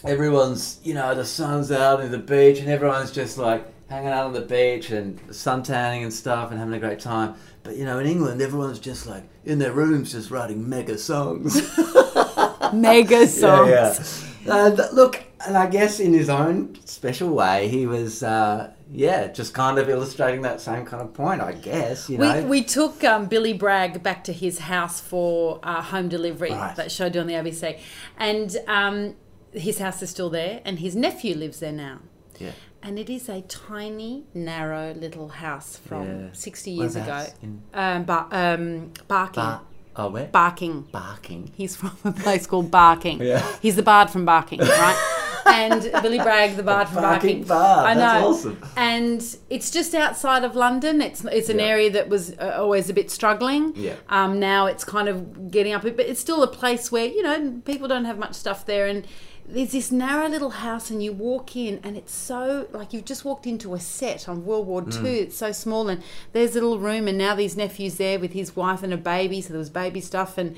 everyone's, 0.04 0.80
you 0.82 0.94
know, 0.94 1.14
the 1.14 1.24
sun's 1.24 1.70
out 1.70 2.00
in 2.00 2.10
the 2.10 2.18
beach, 2.18 2.58
and 2.58 2.68
everyone's 2.68 3.12
just 3.12 3.38
like 3.38 3.64
hanging 3.88 4.08
out 4.08 4.26
on 4.26 4.32
the 4.32 4.40
beach 4.40 4.90
and 4.90 5.20
sun 5.34 5.62
tanning 5.62 6.02
and 6.02 6.12
stuff 6.12 6.50
and 6.50 6.58
having 6.58 6.74
a 6.74 6.78
great 6.80 6.98
time. 6.98 7.34
But 7.62 7.76
you 7.76 7.84
know, 7.84 7.98
in 7.98 8.06
England, 8.06 8.40
everyone's 8.42 8.80
just 8.80 9.06
like 9.06 9.24
in 9.44 9.58
their 9.58 9.72
rooms, 9.72 10.12
just 10.12 10.30
writing 10.30 10.68
mega 10.68 10.96
songs. 10.98 11.60
Mega 12.72 13.26
songs. 13.28 13.70
Yeah, 13.70 13.94
yeah. 13.94 14.34
And 14.46 14.78
look, 14.92 15.22
and 15.46 15.57
I 15.57 15.66
guess 15.68 16.00
in 16.00 16.12
his 16.12 16.28
own 16.28 16.76
special 16.85 17.30
way, 17.30 17.68
he 17.68 17.87
was, 17.87 18.22
uh, 18.22 18.72
yeah, 18.92 19.28
just 19.28 19.54
kind 19.54 19.78
of 19.78 19.88
illustrating 19.88 20.42
that 20.42 20.61
same 20.61 20.85
kind 20.85 21.02
of 21.02 21.12
point. 21.14 21.40
I 21.40 21.52
guess 21.52 22.09
you 22.11 22.18
know. 22.18 22.42
We, 22.42 22.48
we 22.61 22.62
took 22.64 23.02
um, 23.04 23.26
Billy 23.26 23.52
Bragg 23.52 24.02
back 24.02 24.24
to 24.24 24.33
his 24.33 24.59
house 24.61 25.00
for 25.00 25.61
uh, 25.62 25.80
home 25.83 26.09
delivery, 26.09 26.50
Right. 26.52 26.76
that 26.76 26.90
show 26.92 27.07
on 27.07 27.26
the 27.26 27.35
ABC. 27.35 27.78
And 28.18 28.57
um, 28.68 29.14
his 29.52 29.78
house 29.78 30.02
is 30.02 30.11
still 30.11 30.30
there, 30.30 30.61
and 30.64 30.78
his 30.78 30.94
nephew 30.96 31.35
lives 31.37 31.61
there 31.61 31.72
now. 31.72 32.00
yeah. 32.38 32.52
And 32.87 32.98
it 32.98 33.09
is 33.09 33.30
a 33.30 33.40
tiny, 33.40 34.24
narrow 34.35 34.92
little 34.92 35.28
house 35.28 35.78
from 35.78 36.07
Yeah. 36.07 36.28
60 36.33 36.70
years 36.70 36.96
ago. 36.96 37.24
In 37.42 37.62
Um, 37.72 38.04
bar- 38.04 38.28
um, 38.30 38.92
Barking. 39.09 39.42
Bar- 39.42 39.62
oh, 39.96 40.09
where? 40.09 40.26
Barking. 40.26 40.83
Barking. 40.92 41.50
He's 41.57 41.76
from 41.76 41.96
a 42.04 42.12
place 42.12 42.46
called 42.46 42.70
Barking. 42.70 43.20
Yeah. 43.20 43.44
He's 43.62 43.76
the 43.76 43.83
bard 43.83 44.11
from 44.11 44.24
Barking, 44.24 44.61
right? 44.61 45.11
and 45.46 45.83
Billy 46.02 46.18
Bragg, 46.18 46.57
the 46.57 46.62
bard 46.62 46.88
from 46.88 47.02
Barking 47.02 47.44
Barking. 47.44 47.44
Bard, 47.44 47.87
I 47.87 47.94
know. 47.94 48.00
that's 48.00 48.24
awesome. 48.46 48.62
And 48.76 49.37
it's 49.50 49.70
just 49.70 49.94
outside 49.94 50.42
of 50.44 50.57
London. 50.57 51.00
It's 51.02 51.24
it's 51.26 51.48
an 51.48 51.59
Yeah. 51.59 51.66
area 51.66 51.90
that 51.90 52.09
was 52.09 52.33
uh, 52.38 52.57
always 52.59 52.88
a 52.90 52.94
bit 52.94 53.11
struggling. 53.11 53.72
Yeah. 53.76 53.94
Um, 54.09 54.40
now 54.40 54.66
it's 54.66 54.85
kind 54.85 55.09
of 55.09 55.50
getting 55.50 55.72
up, 55.74 55.83
but 55.83 56.00
it's 56.00 56.20
still 56.20 56.42
a 56.42 56.48
place 56.48 56.90
where 56.90 57.07
you 57.07 57.22
know 57.22 57.61
people 57.64 57.88
don't 57.88 58.07
have 58.07 58.18
much 58.18 58.35
stuff 58.35 58.64
there, 58.66 58.87
and 58.87 59.07
there's 59.46 59.72
this 59.72 59.92
narrow 59.92 60.28
little 60.28 60.50
house, 60.50 60.90
and 60.90 61.02
you 61.02 61.12
walk 61.12 61.54
in, 61.57 61.78
and 61.83 61.96
it's 61.96 62.14
so 62.14 62.66
like 62.72 62.92
you've 62.92 63.04
just 63.04 63.24
walked 63.24 63.46
into 63.46 63.74
a 63.74 63.80
set 63.80 64.28
on 64.28 64.44
World 64.44 64.66
War 64.66 64.83
Two. 64.83 65.00
Mm. 65.02 65.20
It's 65.22 65.37
so 65.37 65.52
small, 65.52 65.88
and 65.88 66.02
there's 66.33 66.52
a 66.52 66.61
little 66.61 66.78
room, 66.78 67.07
and 67.09 67.18
now 67.18 67.35
these 67.35 67.57
nephews 67.57 67.96
there 67.96 68.18
with 68.18 68.33
his 68.33 68.57
wife 68.57 68.83
and 68.83 68.92
a 68.92 68.96
baby. 68.96 69.40
So 69.40 69.50
there 69.50 69.59
was 69.59 69.70
baby 69.70 70.00
stuff, 70.00 70.38
and 70.38 70.57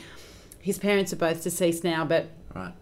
his 0.60 0.78
parents 0.78 1.12
are 1.12 1.16
both 1.16 1.42
deceased 1.42 1.84
now, 1.84 2.04
but 2.04 2.28
Right. 2.54 2.72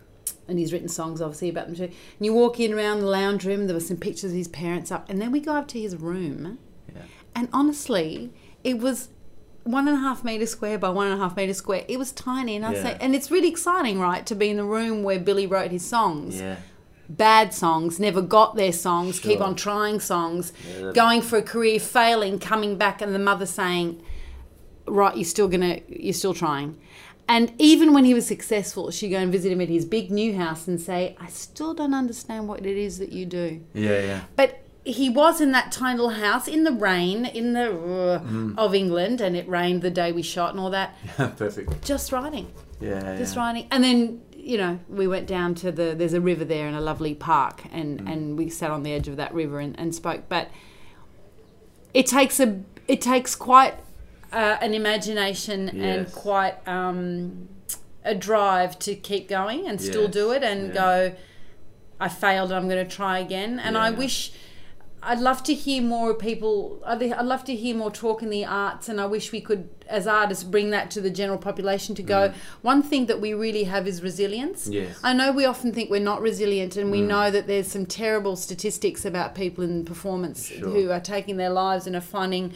and 0.46 0.58
he's 0.58 0.72
written 0.72 0.88
songs 0.88 1.20
obviously 1.20 1.48
about 1.48 1.66
them 1.66 1.74
too. 1.76 1.84
And 1.84 1.92
you 2.20 2.32
walk 2.34 2.60
in 2.60 2.72
around 2.72 3.00
the 3.00 3.06
lounge 3.06 3.44
room, 3.44 3.66
there 3.66 3.74
were 3.74 3.80
some 3.80 3.96
pictures 3.96 4.30
of 4.30 4.36
his 4.36 4.48
parents 4.48 4.92
up, 4.92 5.08
and 5.10 5.20
then 5.20 5.32
we 5.32 5.40
go 5.40 5.52
up 5.54 5.68
to 5.68 5.80
his 5.80 5.96
room, 5.96 6.58
Yeah. 6.94 7.02
and 7.34 7.48
honestly, 7.52 8.30
it 8.62 8.78
was 8.78 9.08
one 9.64 9.88
and 9.88 9.96
a 9.96 10.00
half 10.00 10.22
meter 10.24 10.46
square 10.46 10.78
by 10.78 10.90
one 10.90 11.06
and 11.08 11.18
a 11.20 11.22
half 11.22 11.36
meter 11.36 11.54
square. 11.54 11.84
It 11.88 11.98
was 11.98 12.12
tiny, 12.12 12.56
and 12.56 12.64
I 12.64 12.74
Yeah. 12.74 12.82
say, 12.82 12.96
and 13.00 13.14
it's 13.14 13.30
really 13.30 13.48
exciting, 13.48 13.98
right, 13.98 14.24
to 14.26 14.34
be 14.34 14.50
in 14.50 14.56
the 14.58 14.64
room 14.64 15.02
where 15.02 15.18
Billy 15.18 15.46
wrote 15.46 15.70
his 15.70 15.84
songs. 15.84 16.38
Yeah. 16.40 16.56
Bad 17.08 17.52
songs, 17.52 17.98
never 18.00 18.22
got 18.22 18.56
their 18.56 18.72
songs, 18.72 19.18
keep 19.20 19.40
on 19.40 19.54
trying 19.54 20.00
songs, 20.00 20.52
Yeah. 20.80 20.92
going 20.92 21.20
for 21.22 21.36
a 21.38 21.42
career, 21.42 21.78
failing, 21.80 22.38
coming 22.38 22.76
back, 22.76 23.02
and 23.02 23.14
the 23.14 23.18
mother 23.18 23.46
saying, 23.46 24.00
right, 24.86 25.14
you're 25.16 25.24
still 25.24 25.48
gonna, 25.48 25.80
you're 25.88 26.12
still 26.14 26.34
trying. 26.34 26.76
And 27.26 27.52
even 27.58 27.94
when 27.94 28.04
he 28.04 28.12
was 28.12 28.26
successful, 28.26 28.90
she'd 28.90 29.08
go 29.08 29.16
and 29.18 29.32
visit 29.32 29.50
him 29.50 29.60
at 29.62 29.68
his 29.70 29.86
big 29.86 30.10
new 30.10 30.34
house 30.36 30.68
and 30.68 30.78
say, 30.78 31.16
I 31.18 31.28
still 31.28 31.72
don't 31.72 31.94
understand 31.94 32.48
what 32.48 32.66
it 32.66 32.76
is 32.76 32.98
that 32.98 33.12
you 33.12 33.24
do. 33.24 33.60
Yeah. 33.72 34.00
Yeah. 34.02 34.20
But 34.36 34.63
he 34.84 35.08
was 35.08 35.40
in 35.40 35.52
that 35.52 35.72
tiny 35.72 35.98
little 35.98 36.10
house 36.16 36.46
in 36.46 36.64
the 36.64 36.72
rain, 36.72 37.24
in 37.24 37.52
the 37.54 37.70
uh, 37.70 38.18
Mm. 38.20 38.58
of 38.58 38.74
England, 38.74 39.20
and 39.20 39.34
it 39.36 39.48
rained 39.48 39.80
the 39.82 39.90
day 39.90 40.12
we 40.12 40.22
shot 40.22 40.50
and 40.50 40.60
all 40.60 40.70
that, 40.70 40.94
Yeah, 41.18 41.28
Perfect. 41.28 41.82
just 41.84 42.12
writing, 42.12 42.50
Yeah. 42.80 43.16
just 43.16 43.34
yeah. 43.34 43.42
writing. 43.42 43.66
And 43.70 43.82
then, 43.82 44.20
you 44.36 44.58
know, 44.58 44.78
we 44.88 45.06
went 45.06 45.26
down 45.26 45.54
to 45.56 45.72
the, 45.72 45.94
there's 45.96 46.12
a 46.12 46.20
river 46.20 46.44
there 46.44 46.66
and 46.66 46.76
a 46.76 46.80
lovely 46.80 47.14
park, 47.14 47.62
and, 47.72 48.00
Mm. 48.02 48.12
and 48.12 48.38
we 48.38 48.50
sat 48.50 48.70
on 48.70 48.82
the 48.82 48.92
edge 48.92 49.08
of 49.08 49.16
that 49.16 49.32
river 49.32 49.58
and, 49.58 49.78
and 49.80 49.94
spoke. 49.94 50.24
But 50.28 50.50
it 51.94 52.06
takes 52.06 52.38
a, 52.40 52.60
it 52.88 53.00
takes 53.00 53.34
quite 53.34 53.74
uh, 54.32 54.58
an 54.60 54.74
imagination 54.74 55.68
and 55.80 56.10
quite 56.12 56.56
um, 56.68 57.48
a 58.04 58.14
drive 58.14 58.78
to 58.80 58.94
keep 58.94 59.28
going 59.28 59.66
and 59.68 59.80
still 59.80 60.08
do 60.08 60.32
it 60.32 60.42
and 60.42 60.68
yeah. 60.68 60.74
go 60.74 61.14
i 62.00 62.08
failed 62.08 62.50
i'm 62.52 62.68
going 62.68 62.84
to 62.86 62.96
try 62.96 63.18
again 63.20 63.58
and 63.60 63.78
i 63.78 63.90
wish 63.90 64.32
i'd 65.04 65.20
love 65.20 65.42
to 65.42 65.54
hear 65.54 65.82
more 65.82 66.14
people 66.14 66.82
i'd 66.86 67.00
love 67.24 67.44
to 67.44 67.54
hear 67.54 67.74
more 67.74 67.90
talk 67.90 68.22
in 68.22 68.30
the 68.30 68.44
arts 68.44 68.88
and 68.88 69.00
i 69.00 69.06
wish 69.06 69.32
we 69.32 69.40
could 69.40 69.68
as 69.88 70.06
artists 70.06 70.44
bring 70.44 70.70
that 70.70 70.90
to 70.90 71.00
the 71.00 71.10
general 71.10 71.38
population 71.38 71.94
to 71.94 72.02
go 72.02 72.30
mm. 72.30 72.34
one 72.62 72.82
thing 72.82 73.06
that 73.06 73.20
we 73.20 73.34
really 73.34 73.64
have 73.64 73.86
is 73.86 74.02
resilience 74.02 74.54
Mm. 74.54 74.72
Yes. 74.72 74.98
I 75.02 75.12
know 75.12 75.32
we 75.32 75.44
often 75.44 75.72
think 75.72 75.90
we're 75.90 76.00
not 76.00 76.20
resilient, 76.20 76.76
and 76.76 76.90
we 76.90 77.00
mm. 77.00 77.08
know 77.08 77.30
that 77.30 77.46
there's 77.46 77.68
some 77.68 77.86
terrible 77.86 78.36
statistics 78.36 79.04
about 79.04 79.34
people 79.34 79.64
in 79.64 79.84
performance 79.84 80.46
Sure. 80.46 80.68
who 80.68 80.90
are 80.90 81.00
taking 81.00 81.36
their 81.36 81.50
lives 81.50 81.86
and 81.86 81.96
are 81.96 82.00
finding 82.00 82.52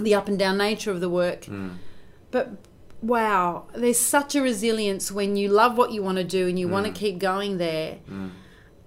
the 0.00 0.14
up 0.14 0.28
and 0.28 0.38
down 0.38 0.58
nature 0.58 0.90
of 0.90 1.00
the 1.00 1.08
work. 1.08 1.42
Mm. 1.42 1.76
But 2.30 2.52
wow, 3.00 3.66
there's 3.74 3.98
such 3.98 4.34
a 4.34 4.42
resilience 4.42 5.12
when 5.12 5.36
you 5.36 5.48
love 5.48 5.76
what 5.76 5.92
you 5.92 6.02
want 6.02 6.18
to 6.18 6.24
do 6.24 6.48
and 6.48 6.58
you 6.58 6.68
want 6.68 6.86
to 6.86 6.92
keep 6.92 7.18
going 7.18 7.58
there. 7.58 7.98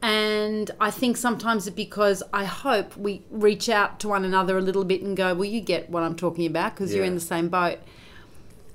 And 0.02 0.70
I 0.80 0.92
think 0.92 1.18
sometimes 1.18 1.66
it's 1.66 1.76
because 1.76 2.22
I 2.32 2.46
hope 2.46 2.96
we 2.96 3.24
reach 3.32 3.68
out 3.68 4.00
to 4.02 4.08
one 4.08 4.24
another 4.24 4.58
a 4.58 4.62
little 4.62 4.86
bit 4.86 5.02
and 5.02 5.18
go, 5.18 5.34
well, 5.34 5.46
you 5.46 5.60
get 5.60 5.90
what 5.90 6.04
I'm 6.04 6.16
talking 6.16 6.46
about 6.46 6.76
because 6.76 6.94
you're 6.94 7.04
in 7.04 7.16
the 7.16 7.22
same 7.22 7.50
boat. 7.50 7.80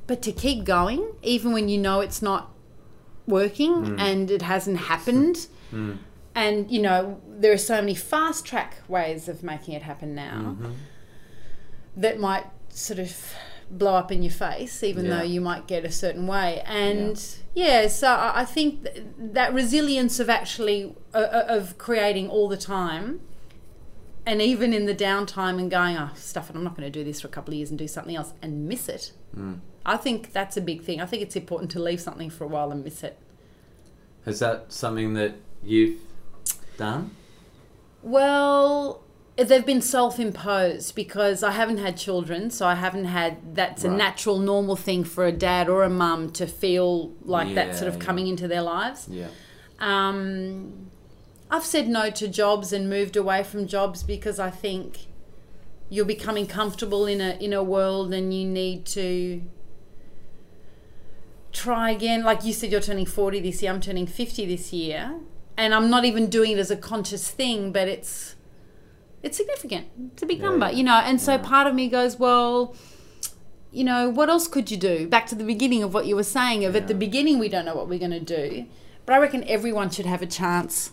But 0.07 0.21
to 0.23 0.33
keep 0.33 0.65
going, 0.65 1.13
even 1.23 1.53
when 1.53 1.69
you 1.69 1.79
know 1.79 2.01
it's 2.01 2.23
not 2.23 2.51
working 3.27 3.73
mm. 3.73 4.01
and 4.01 4.31
it 4.31 4.43
hasn't 4.43 4.79
happened, 4.79 5.47
mm. 5.73 5.99
and 6.35 6.71
you 6.71 6.83
know, 6.83 7.21
there 7.29 7.53
are 7.53 7.59
so 7.59 7.77
many 7.77 7.95
fast 7.95 8.45
track 8.45 8.79
ways 8.89 9.29
of 9.29 9.45
making 9.45 9.75
it 9.75 9.83
happen 9.83 10.17
now 10.17 10.57
mm-hmm. 10.59 10.73
that 11.97 12.19
might 12.19 12.47
sort 12.69 12.99
of 12.99 13.35
blow 13.79 13.95
up 13.95 14.13
in 14.13 14.23
your 14.23 14.33
face, 14.33 14.83
even 14.83 15.07
Yeah. 15.07 15.19
though 15.19 15.23
you 15.25 15.41
might 15.41 15.67
get 15.67 15.85
a 15.85 15.91
certain 15.91 16.27
way. 16.27 16.63
And 16.67 17.23
yeah, 17.55 17.87
so 17.89 18.09
I 18.35 18.45
think 18.45 18.85
th- 18.85 19.05
that 19.19 19.53
resilience 19.55 20.21
of 20.21 20.29
actually 20.31 20.95
uh, 21.15 21.45
of 21.49 21.79
creating 21.79 22.29
all 22.29 22.49
the 22.49 22.57
time, 22.57 23.21
and 24.27 24.41
even 24.43 24.73
in 24.73 24.87
the 24.87 24.95
downtime 24.95 25.59
and 25.59 25.71
going, 25.71 25.97
oh, 25.97 26.11
stuff 26.15 26.49
it, 26.51 26.57
I'm 26.57 26.63
not 26.65 26.77
going 26.77 26.91
to 26.91 26.99
do 26.99 27.03
this 27.05 27.21
for 27.23 27.29
a 27.29 27.31
couple 27.31 27.53
of 27.55 27.57
years 27.59 27.71
and 27.71 27.79
do 27.79 27.89
something 27.89 28.15
else 28.15 28.35
and 28.43 28.69
miss 28.69 28.89
it. 28.89 29.13
I 29.85 29.97
think 29.97 30.33
that's 30.33 30.57
a 30.57 30.61
big 30.61 30.83
thing. 30.83 31.01
I 31.01 31.07
think 31.07 31.23
it's 31.23 31.35
important 31.35 31.71
to 31.73 31.81
leave 31.81 32.01
something 32.01 32.31
for 32.31 32.45
a 32.45 32.47
while 32.47 32.71
and 32.71 32.85
miss 32.85 33.03
it. 33.03 33.19
Is 34.27 34.39
that 34.39 34.73
something 34.73 35.15
that 35.15 35.35
you've 35.65 35.99
done? 36.77 37.11
Well, 38.03 39.03
they've 39.37 39.65
been 39.67 39.81
self-imposed 39.81 40.95
because 40.95 41.43
I 41.43 41.53
haven't 41.53 41.79
had 41.79 41.97
children, 41.97 42.51
so 42.51 42.67
I 42.67 42.75
haven't 42.75 43.07
had 43.07 43.55
that's 43.55 43.83
a 43.85 43.91
natural, 43.91 44.39
normal 44.39 44.77
thing 44.77 45.05
for 45.05 45.25
a 45.27 45.33
dad 45.33 45.69
or 45.69 45.83
a 45.85 45.91
mum 45.91 46.31
to 46.33 46.47
feel 46.47 47.13
like 47.25 47.55
that 47.55 47.75
sort 47.75 47.89
of 47.89 47.95
Yeah, 47.95 48.01
yeah. 48.01 48.07
coming 48.07 48.27
into 48.29 48.47
their 48.49 48.63
lives. 48.63 49.09
Yeah. 49.11 49.29
Um, 49.81 50.91
I've 51.51 51.65
said 51.65 51.89
no 51.89 52.11
to 52.11 52.29
jobs 52.29 52.73
and 52.73 52.89
moved 52.89 53.17
away 53.17 53.43
from 53.43 53.67
jobs 53.67 54.03
because 54.03 54.39
I 54.39 54.51
think 54.51 55.07
you're 55.91 56.05
becoming 56.07 56.47
comfortable 56.47 57.07
in 57.07 57.21
a 57.21 57.37
in 57.41 57.53
a 57.53 57.63
world 57.63 58.15
and 58.15 58.33
you 58.33 58.47
need 58.47 58.87
to 58.87 59.43
try 61.53 61.91
again. 61.91 62.23
Like 62.25 62.45
you 62.45 62.53
said, 62.53 62.71
you're 62.71 62.81
turning 62.81 63.07
40 63.07 63.41
this 63.41 63.63
year. 63.63 63.73
I'm 63.73 63.81
turning 63.81 64.07
50 64.07 64.47
this 64.47 64.73
year, 64.73 65.21
and 65.57 65.75
I'm 65.75 65.91
not 65.91 66.05
even 66.05 66.29
doing 66.29 66.53
it 66.53 66.59
as 66.59 66.71
a 66.71 66.77
conscious 66.77 67.31
thing, 67.31 67.73
but 67.73 67.89
it's 67.89 68.37
it's 69.23 69.37
significant. 69.37 69.87
It's 70.13 70.23
a 70.23 70.27
big 70.27 70.39
Yeah. 70.39 70.47
number, 70.51 70.71
you 70.71 70.83
know. 70.85 71.01
And 71.05 71.21
so 71.21 71.33
Yeah. 71.33 71.39
part 71.39 71.67
of 71.67 71.75
me 71.75 71.89
goes, 71.89 72.19
well. 72.19 72.75
You 73.75 73.85
know, 73.85 74.11
what 74.11 74.29
else 74.29 74.49
could 74.49 74.71
you 74.71 74.77
do? 74.77 75.07
Back 75.09 75.27
to 75.29 75.35
the 75.35 75.45
beginning 75.45 75.83
of 75.83 75.95
what 75.95 76.05
you 76.05 76.15
were 76.15 76.23
saying 76.25 76.63
of 76.67 76.77
at 76.77 76.89
the 76.89 76.95
beginning 76.95 77.39
we 77.39 77.49
don't 77.49 77.65
know 77.65 77.75
what 77.75 77.89
we're 77.89 77.99
going 77.99 78.11
to 78.11 78.21
do. 78.21 78.67
But 79.07 79.15
I 79.15 79.19
reckon 79.19 79.45
everyone 79.49 79.89
should 79.89 80.05
have 80.05 80.21
a 80.21 80.27
chance 80.27 80.91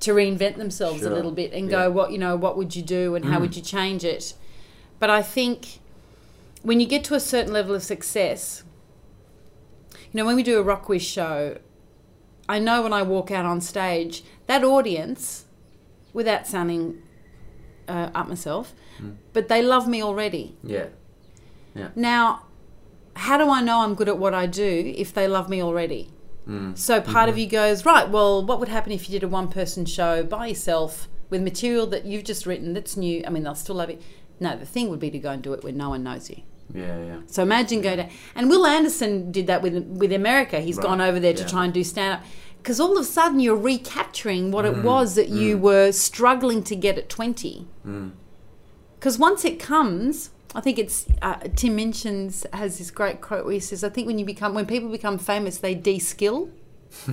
to 0.00 0.10
reinvent 0.12 0.56
themselves 0.56 1.04
a 1.04 1.10
little 1.10 1.30
bit 1.30 1.52
and 1.52 1.66
Yeah. 1.70 1.84
go, 1.84 1.90
what 1.92 2.10
you 2.10 2.18
know, 2.18 2.34
what 2.34 2.56
would 2.56 2.74
you 2.74 2.82
do 2.82 3.14
and 3.14 3.26
how 3.26 3.38
Mm. 3.38 3.42
would 3.42 3.54
you 3.56 3.62
change 3.62 4.02
it? 4.04 4.34
But 4.98 5.10
I 5.10 5.22
think 5.22 5.78
when 6.64 6.80
you 6.80 6.88
get 6.88 7.04
to 7.04 7.14
a 7.14 7.20
certain 7.20 7.52
level 7.52 7.72
of 7.76 7.84
success, 7.84 8.64
you 10.12 10.18
know, 10.18 10.24
when 10.26 10.34
we 10.34 10.42
do 10.42 10.58
a 10.58 10.64
Rockwiz 10.64 11.02
show, 11.02 11.58
I 12.48 12.58
know 12.58 12.82
when 12.82 12.92
I 12.92 13.02
walk 13.02 13.30
out 13.30 13.46
on 13.46 13.60
stage, 13.60 14.24
that 14.48 14.64
audience, 14.64 15.44
without 16.12 16.48
sounding 16.48 17.00
uh, 17.88 18.10
up 18.14 18.28
myself, 18.28 18.74
Mm. 19.00 19.14
but 19.32 19.48
they 19.48 19.62
love 19.62 19.86
me 19.88 20.02
already. 20.02 20.56
Yeah. 20.64 20.86
Yeah. 21.74 21.88
Now, 21.94 22.46
how 23.14 23.36
do 23.38 23.48
I 23.50 23.60
know 23.62 23.80
I'm 23.82 23.94
good 23.94 24.08
at 24.08 24.18
what 24.18 24.34
I 24.34 24.46
do 24.46 24.92
if 24.96 25.12
they 25.14 25.28
love 25.28 25.48
me 25.48 25.62
already? 25.62 26.10
Mm. 26.48 26.76
So 26.76 27.00
part 27.00 27.28
of 27.28 27.36
you 27.38 27.46
goes, 27.46 27.84
right, 27.84 28.08
well, 28.08 28.44
what 28.44 28.58
would 28.58 28.68
happen 28.68 28.90
if 28.92 29.08
you 29.08 29.12
did 29.18 29.22
a 29.24 29.28
one 29.28 29.48
person 29.48 29.84
show 29.86 30.22
by 30.24 30.46
yourself 30.48 31.08
with 31.30 31.42
material 31.42 31.86
that 31.88 32.06
you've 32.06 32.24
just 32.24 32.46
written 32.46 32.72
that's 32.74 32.96
new? 32.96 33.22
I 33.26 33.30
mean, 33.30 33.42
they'll 33.44 33.54
still 33.54 33.76
love 33.76 33.90
it. 33.90 34.00
No, 34.40 34.56
the 34.56 34.66
thing 34.66 34.88
would 34.90 35.00
be 35.00 35.10
to 35.10 35.18
go 35.18 35.30
and 35.30 35.42
do 35.42 35.52
it 35.52 35.62
when 35.62 35.76
no 35.76 35.90
one 35.90 36.02
knows 36.04 36.30
you. 36.30 36.42
Yeah. 36.74 36.98
Yeah. 37.04 37.16
So 37.26 37.42
imagine 37.42 37.80
going 37.80 37.98
to, 37.98 38.08
and 38.34 38.48
Wil 38.50 38.66
Anderson 38.66 39.30
did 39.32 39.46
that 39.46 39.62
with 39.62 39.74
with 40.02 40.12
America. 40.12 40.60
He's 40.60 40.76
Right, 40.76 40.82
gone 40.86 41.00
over 41.00 41.18
there 41.18 41.32
to 41.34 41.44
try 41.46 41.64
and 41.64 41.72
do 41.72 41.82
stand 41.82 42.14
up. 42.20 42.24
Because 42.68 42.80
all 42.80 42.92
of 42.92 42.98
a 42.98 43.04
sudden 43.04 43.40
you're 43.40 43.56
recapturing 43.56 44.50
what 44.50 44.66
Mm, 44.66 44.76
it 44.76 44.84
was 44.84 45.14
that 45.14 45.30
you 45.30 45.56
were 45.56 45.90
struggling 45.90 46.62
to 46.64 46.76
get 46.76 46.98
at 46.98 47.08
20. 47.08 47.66
Mm. 47.86 48.10
Because 48.98 49.18
once 49.18 49.42
it 49.46 49.58
comes, 49.58 50.28
I 50.54 50.60
think 50.60 50.78
it's 50.78 51.06
uh, 51.22 51.36
Tim 51.56 51.76
Minchin's 51.78 52.44
has 52.52 52.76
this 52.76 52.90
great 52.90 53.22
quote 53.22 53.46
where 53.46 53.54
he 53.54 53.60
says, 53.60 53.82
"I 53.82 53.88
think 53.88 54.06
when 54.06 54.18
you 54.18 54.26
become 54.26 54.52
when 54.52 54.66
people 54.66 54.90
become 54.90 55.16
famous, 55.16 55.56
they 55.56 55.74
de-skill. 55.74 56.50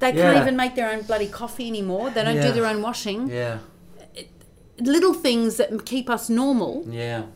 they 0.00 0.10
can't 0.12 0.36
even 0.36 0.56
make 0.56 0.74
their 0.74 0.90
own 0.90 1.02
bloody 1.02 1.28
coffee 1.28 1.68
anymore. 1.68 2.10
They 2.10 2.24
don't 2.24 2.34
Yeah. 2.36 2.48
do 2.48 2.52
their 2.54 2.66
own 2.66 2.82
washing. 2.82 3.28
Yeah. 3.28 3.58
Little 4.80 5.14
things 5.14 5.58
that 5.58 5.84
keep 5.86 6.10
us 6.10 6.28
normal, 6.28 6.84
Yeah. 6.90 7.26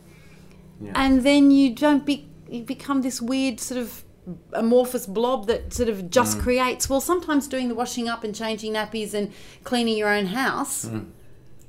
Yeah. 0.81 0.91
and 0.95 1.23
then 1.23 1.49
you 1.49 1.73
don't 1.73 2.05
be 2.05 2.27
you 2.49 2.63
become 2.63 3.03
this 3.03 3.21
weird 3.21 3.61
sort 3.61 3.79
of 3.79 4.03
amorphous 4.53 5.05
blob 5.05 5.47
that 5.47 5.73
sort 5.73 5.89
of 5.89 5.97
Mm. 5.97 6.09
just 6.09 6.39
creates. 6.39 6.89
Well, 6.89 7.01
sometimes 7.01 7.47
doing 7.47 7.67
the 7.69 7.75
washing 7.75 8.07
up 8.07 8.23
and 8.23 8.33
changing 8.33 8.73
nappies 8.73 9.13
and 9.13 9.31
cleaning 9.63 9.97
your 9.97 10.09
own 10.09 10.27
house. 10.27 10.85
Mm. 10.85 11.07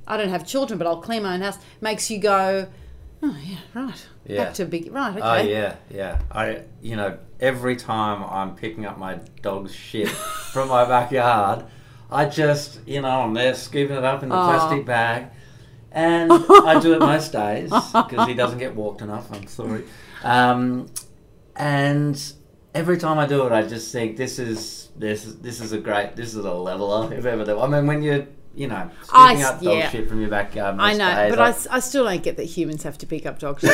I 0.07 0.17
don't 0.17 0.29
have 0.29 0.45
children, 0.45 0.77
but 0.77 0.87
I'll 0.87 1.01
clean 1.01 1.23
my 1.23 1.33
own 1.33 1.41
house. 1.41 1.57
Makes 1.81 2.09
you 2.11 2.19
go, 2.19 2.67
oh 3.23 3.35
yeah, 3.43 3.57
right. 3.73 4.05
Yeah. 4.27 4.45
Back 4.45 4.53
to 4.55 4.65
big 4.65 4.91
right. 4.93 5.15
Okay. 5.17 5.21
Oh 5.21 5.41
yeah, 5.49 5.75
yeah. 5.89 6.19
I 6.31 6.61
you 6.81 6.95
know 6.95 7.17
every 7.39 7.75
time 7.75 8.23
I'm 8.23 8.55
picking 8.55 8.85
up 8.85 8.97
my 8.97 9.19
dog's 9.41 9.73
shit 9.75 10.07
from 10.53 10.69
my 10.69 10.85
backyard, 10.85 11.65
I 12.11 12.25
just 12.25 12.79
you 12.87 13.01
know 13.01 13.09
I'm 13.21 13.33
there 13.33 13.53
scooping 13.53 13.97
it 13.97 14.03
up 14.03 14.23
in 14.23 14.29
the 14.29 14.35
Aw. 14.35 14.45
plastic 14.57 14.85
bag, 14.85 15.25
and 15.91 16.31
I 16.31 16.79
do 16.79 16.93
it 16.93 16.99
most 16.99 17.31
days 17.31 17.69
because 17.93 18.27
he 18.27 18.33
doesn't 18.33 18.59
get 18.59 18.75
walked 18.75 19.01
enough. 19.01 19.27
I'm 19.33 19.47
sorry, 19.47 19.83
um, 20.23 20.87
and 21.55 22.33
every 22.75 22.97
time 22.97 23.17
I 23.17 23.25
do 23.25 23.47
it, 23.47 23.51
I 23.51 23.63
just 23.63 23.91
think 23.91 24.17
this 24.17 24.37
is 24.37 24.89
this 24.95 25.25
is 25.25 25.37
this 25.39 25.61
is 25.61 25.71
a 25.71 25.79
great 25.79 26.15
this 26.15 26.35
is 26.35 26.45
a 26.45 26.53
leveler 26.53 27.11
if 27.13 27.25
ever 27.25 27.43
there. 27.43 27.57
I 27.57 27.67
mean 27.67 27.87
when 27.87 28.03
you 28.03 28.27
you 28.53 28.67
know 28.67 28.91
I 29.11 29.35
scooping 29.35 29.43
up 29.43 29.61
dog 29.61 29.77
yeah. 29.77 29.89
shit 29.89 30.09
from 30.09 30.21
your 30.21 30.29
backyard. 30.29 30.75
I 30.79 30.93
know, 30.93 31.15
days, 31.15 31.35
but 31.35 31.67
I 31.71 31.79
still 31.79 32.03
don't 32.03 32.21
get 32.21 32.37
that 32.37 32.43
humans 32.43 32.83
have 32.83 32.97
to 32.99 33.07
pick 33.07 33.25
up 33.25 33.39
dog 33.39 33.59
shit. 33.61 33.71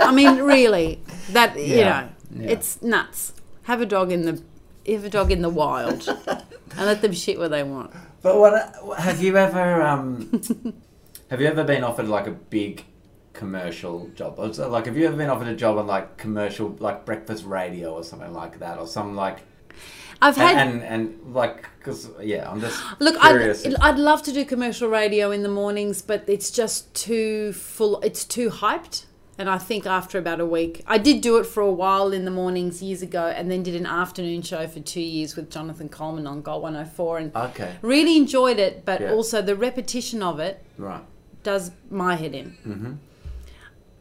I 0.00 0.12
mean, 0.12 0.38
really, 0.42 1.00
that 1.30 1.56
you 1.58 1.76
know, 1.76 2.08
Yeah. 2.34 2.48
it's 2.48 2.82
nuts. 2.82 3.34
Have 3.64 3.80
a 3.80 3.86
dog 3.86 4.10
in 4.10 4.22
the 4.22 4.42
have 4.90 5.04
a 5.04 5.10
dog 5.10 5.30
in 5.30 5.42
the 5.42 5.50
wild 5.50 6.08
and 6.08 6.86
let 6.86 7.02
them 7.02 7.12
shit 7.12 7.38
where 7.38 7.48
they 7.48 7.62
want. 7.62 7.92
But 8.22 8.38
what 8.38 8.98
have 8.98 9.22
you 9.22 9.36
ever 9.36 9.82
um 9.82 10.30
have 11.30 11.40
you 11.40 11.46
ever 11.46 11.64
been 11.64 11.84
offered 11.84 12.08
like 12.08 12.26
a 12.26 12.30
big 12.32 12.84
commercial 13.42 13.96
job? 14.18 14.32
So, 14.54 14.68
like 14.68 14.86
have 14.86 14.96
you 14.98 15.06
ever 15.06 15.16
been 15.16 15.30
offered 15.30 15.48
a 15.48 15.54
job 15.64 15.78
on 15.78 15.86
like 15.86 16.06
commercial 16.24 16.68
like 16.80 16.98
breakfast 17.04 17.44
radio 17.44 17.86
or 17.94 18.02
something 18.04 18.32
like 18.42 18.58
that 18.64 18.78
or 18.78 18.86
some 18.86 19.14
like 19.16 19.38
I've 20.20 20.36
had 20.36 20.56
and, 20.66 20.82
and 20.82 21.14
and 21.24 21.34
like 21.34 21.58
cuz 21.84 22.08
yeah, 22.20 22.50
I'm 22.50 22.60
just 22.60 22.78
Look, 23.06 23.16
I'd, 23.24 23.28
curious. 23.36 23.64
I'd 23.80 23.98
love 23.98 24.20
to 24.28 24.32
do 24.32 24.44
commercial 24.44 24.88
radio 25.00 25.30
in 25.30 25.42
the 25.44 25.54
mornings, 25.62 26.02
but 26.02 26.20
it's 26.26 26.50
just 26.50 26.92
too 27.06 27.52
full. 27.52 28.00
It's 28.08 28.24
too 28.24 28.50
hyped. 28.50 29.04
And 29.40 29.48
I 29.48 29.58
think 29.68 29.86
after 29.86 30.18
about 30.18 30.40
a 30.40 30.46
week, 30.58 30.82
I 30.94 30.98
did 30.98 31.20
do 31.20 31.36
it 31.40 31.46
for 31.46 31.60
a 31.62 31.70
while 31.82 32.08
in 32.12 32.24
the 32.24 32.30
mornings 32.32 32.82
years 32.82 33.02
ago, 33.02 33.24
and 33.36 33.48
then 33.48 33.62
did 33.62 33.76
an 33.76 33.86
afternoon 33.86 34.42
show 34.42 34.66
for 34.66 34.80
two 34.80 35.00
years 35.16 35.36
with 35.36 35.48
Jonathan 35.48 35.88
Coleman 35.88 36.26
on 36.26 36.42
Gold 36.42 36.62
104, 36.64 37.18
and 37.18 37.36
okay. 37.36 37.76
really 37.80 38.16
enjoyed 38.16 38.58
it. 38.58 38.84
But 38.84 39.00
Yeah. 39.00 39.12
also 39.12 39.40
the 39.40 39.54
repetition 39.54 40.24
of 40.24 40.40
it 40.40 40.54
Right. 40.76 41.04
does 41.44 41.70
my 41.88 42.16
head 42.16 42.34
in. 42.34 42.48
Mhm. 42.66 42.96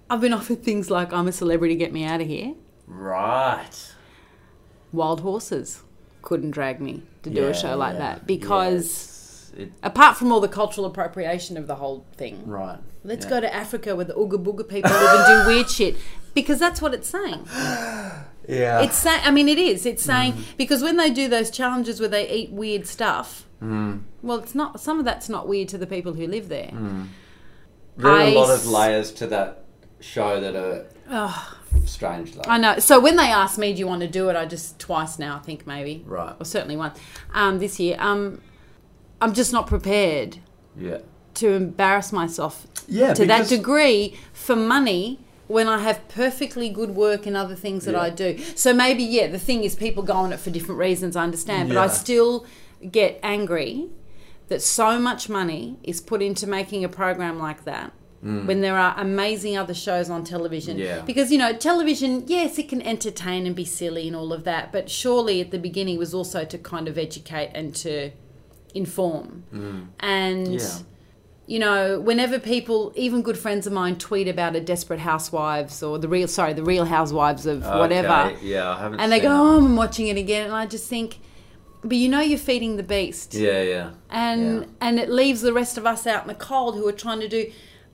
I've 0.09 0.21
been 0.21 0.33
offered 0.33 0.63
things 0.63 0.89
like 0.89 1.11
I'm 1.13 1.27
a 1.27 1.31
celebrity, 1.31 1.75
get 1.75 1.91
me 1.91 2.03
out 2.03 2.21
of 2.21 2.27
here. 2.27 2.53
Right. 2.87 3.93
Wild 4.93 5.21
horses 5.21 5.83
couldn't 6.21 6.51
drag 6.51 6.79
me 6.81 7.03
to 7.23 7.29
do 7.29 7.45
a 7.47 7.53
show 7.53 7.75
like 7.77 7.93
Yeah, 7.93 7.99
that 7.99 8.27
because 8.27 9.51
yes, 9.57 9.67
it 9.67 9.71
Apart 9.83 10.17
from 10.17 10.31
all 10.31 10.39
the 10.39 10.47
cultural 10.47 10.85
appropriation 10.85 11.57
of 11.57 11.67
the 11.67 11.75
whole 11.75 12.05
thing. 12.15 12.43
right. 12.45 12.79
Let's 13.03 13.25
Yeah. 13.25 13.29
go 13.29 13.41
to 13.41 13.53
Africa 13.53 13.95
where 13.95 14.05
the 14.05 14.13
Ooga 14.13 14.41
Booga 14.43 14.67
people 14.67 14.91
live 14.91 15.19
and 15.29 15.45
do 15.45 15.47
weird 15.53 15.69
shit. 15.69 15.95
Because 16.33 16.59
that's 16.59 16.81
what 16.81 16.93
it's 16.93 17.09
saying. 17.09 17.45
Yeah. 18.49 18.79
It's 18.79 18.95
saying, 18.95 19.19
I 19.25 19.31
mean, 19.31 19.49
it 19.49 19.57
is. 19.57 19.85
It's 19.85 20.01
saying, 20.01 20.31
Mm. 20.31 20.43
because 20.57 20.81
when 20.81 20.95
they 20.95 21.09
do 21.09 21.27
those 21.27 21.51
challenges 21.51 21.99
where 21.99 22.07
they 22.07 22.29
eat 22.31 22.49
weird 22.49 22.87
stuff, 22.87 23.45
Mm. 23.61 24.03
well, 24.21 24.37
it's 24.37 24.55
not, 24.55 24.79
some 24.79 24.99
of 24.99 25.03
that's 25.05 25.27
not 25.27 25.49
weird 25.49 25.67
to 25.69 25.77
the 25.77 25.85
people 25.85 26.13
who 26.13 26.25
live 26.25 26.47
there. 26.47 26.71
there 27.97 28.09
are 28.09 28.19
a 28.21 28.27
I 28.27 28.33
lot 28.33 28.49
of 28.49 28.65
layers 28.65 29.11
to 29.13 29.27
that 29.27 29.63
show 29.99 30.39
that 30.39 30.55
are 30.55 30.85
strange. 31.85 32.33
Though. 32.33 32.41
I 32.47 32.57
know. 32.57 32.79
So 32.79 32.99
when 32.99 33.15
they 33.15 33.23
asked 33.31 33.57
me, 33.57 33.73
do 33.73 33.79
you 33.79 33.87
want 33.87 34.01
to 34.01 34.07
do 34.07 34.29
it? 34.29 34.35
I 34.35 34.45
just, 34.45 34.79
twice 34.79 35.17
now, 35.19 35.35
I 35.35 35.39
think 35.39 35.65
maybe. 35.67 36.03
Right. 36.05 36.35
Or 36.39 36.45
certainly 36.45 36.75
once. 36.77 36.99
Um, 37.33 37.59
this 37.59 37.79
year. 37.79 37.95
Um, 37.99 38.41
I'm 39.21 39.33
just 39.33 39.51
not 39.51 39.65
prepared 39.67 40.37
Yeah. 40.77 40.99
to 41.35 41.49
embarrass 41.53 42.11
myself 42.13 42.67
Yeah. 42.87 43.13
to 43.15 43.25
that 43.25 43.47
degree 43.47 44.15
for 44.33 44.55
money 44.55 45.19
when 45.47 45.67
I 45.67 45.79
have 45.79 46.07
perfectly 46.09 46.69
good 46.69 46.91
work 46.95 47.25
in 47.25 47.35
other 47.35 47.55
things 47.55 47.85
that 47.85 47.93
Yeah. 47.93 48.01
I 48.01 48.09
do. 48.09 48.37
So 48.55 48.73
maybe, 48.73 49.03
yeah, 49.03 49.27
the 49.27 49.39
thing 49.39 49.63
is 49.63 49.75
people 49.75 50.03
go 50.03 50.13
on 50.13 50.33
it 50.33 50.39
for 50.39 50.49
different 50.51 50.77
reasons, 50.79 51.15
I 51.15 51.23
understand, 51.23 51.69
but 51.69 51.77
I 51.77 51.87
still 51.87 52.45
get 52.91 53.19
angry 53.23 53.87
that 54.49 54.61
so 54.61 54.99
much 54.99 55.29
money 55.29 55.77
is 55.83 55.99
put 56.01 56.21
into 56.21 56.45
making 56.47 56.83
a 56.83 56.89
program 56.89 57.39
like 57.39 57.63
that. 57.65 57.91
When 58.21 58.61
there 58.61 58.77
are 58.77 58.95
amazing 58.97 59.57
other 59.57 59.75
shows 59.75 60.09
on 60.09 60.23
television. 60.23 60.77
Mm. 60.77 60.83
Yeah. 60.83 61.01
Because, 61.01 61.31
you 61.31 61.37
know, 61.37 61.53
television, 61.53 62.23
yes, 62.27 62.57
it 62.57 62.67
can 62.67 62.81
entertain 62.81 63.45
and 63.45 63.55
be 63.55 63.63
silly 63.63 64.07
and 64.07 64.15
all 64.15 64.33
of 64.33 64.43
that, 64.43 64.71
but 64.71 64.89
surely 64.89 65.39
at 65.39 65.51
the 65.51 65.59
beginning 65.59 65.97
was 65.97 66.13
also 66.13 66.43
to 66.43 66.57
kind 66.57 66.87
of 66.87 66.97
educate 66.97 67.51
and 67.53 67.73
to 67.75 68.09
inform. 68.73 69.43
And 69.99 70.47
Mm. 70.47 70.59
Yeah. 70.59 70.83
you 71.45 71.59
know, 71.59 71.99
whenever 71.99 72.39
people, 72.39 72.91
even 72.95 73.21
good 73.21 73.37
friends 73.37 73.65
of 73.67 73.71
mine, 73.71 73.95
tweet 73.97 74.27
about 74.27 74.55
a 74.55 74.59
Desperate 74.59 74.99
Housewives 74.99 75.81
or 75.81 75.97
the 75.97 76.09
real, 76.09 76.27
sorry, 76.27 76.53
the 76.53 76.63
Real 76.63 76.83
Housewives 76.85 77.45
of 77.45 77.63
whatever, 77.65 78.33
Yeah, 78.41 78.69
I 78.69 78.79
haven't. 78.79 78.99
and 78.99 79.11
they 79.11 79.19
go. 79.21 79.29
"Oh, 79.31 79.57
I'm 79.57 79.75
watching 79.77 80.07
it 80.07 80.17
again," 80.17 80.47
and 80.47 80.53
I 80.55 80.65
just 80.65 80.89
think, 80.89 81.19
but 81.83 81.95
you 81.97 82.09
know, 82.09 82.19
you're 82.19 82.37
feeding 82.37 82.75
the 82.75 82.83
beast, 82.83 83.33
Yeah, 83.33 83.61
yeah. 83.61 83.89
and 84.09 84.61
Yeah. 84.61 84.65
and 84.81 84.99
it 84.99 85.09
leaves 85.09 85.41
the 85.41 85.53
rest 85.53 85.77
of 85.77 85.85
us 85.85 86.05
out 86.05 86.23
in 86.23 86.27
the 86.27 86.33
cold 86.35 86.75
who 86.75 86.85
are 86.87 86.91
trying 87.05 87.21
to 87.21 87.29
do. 87.29 87.49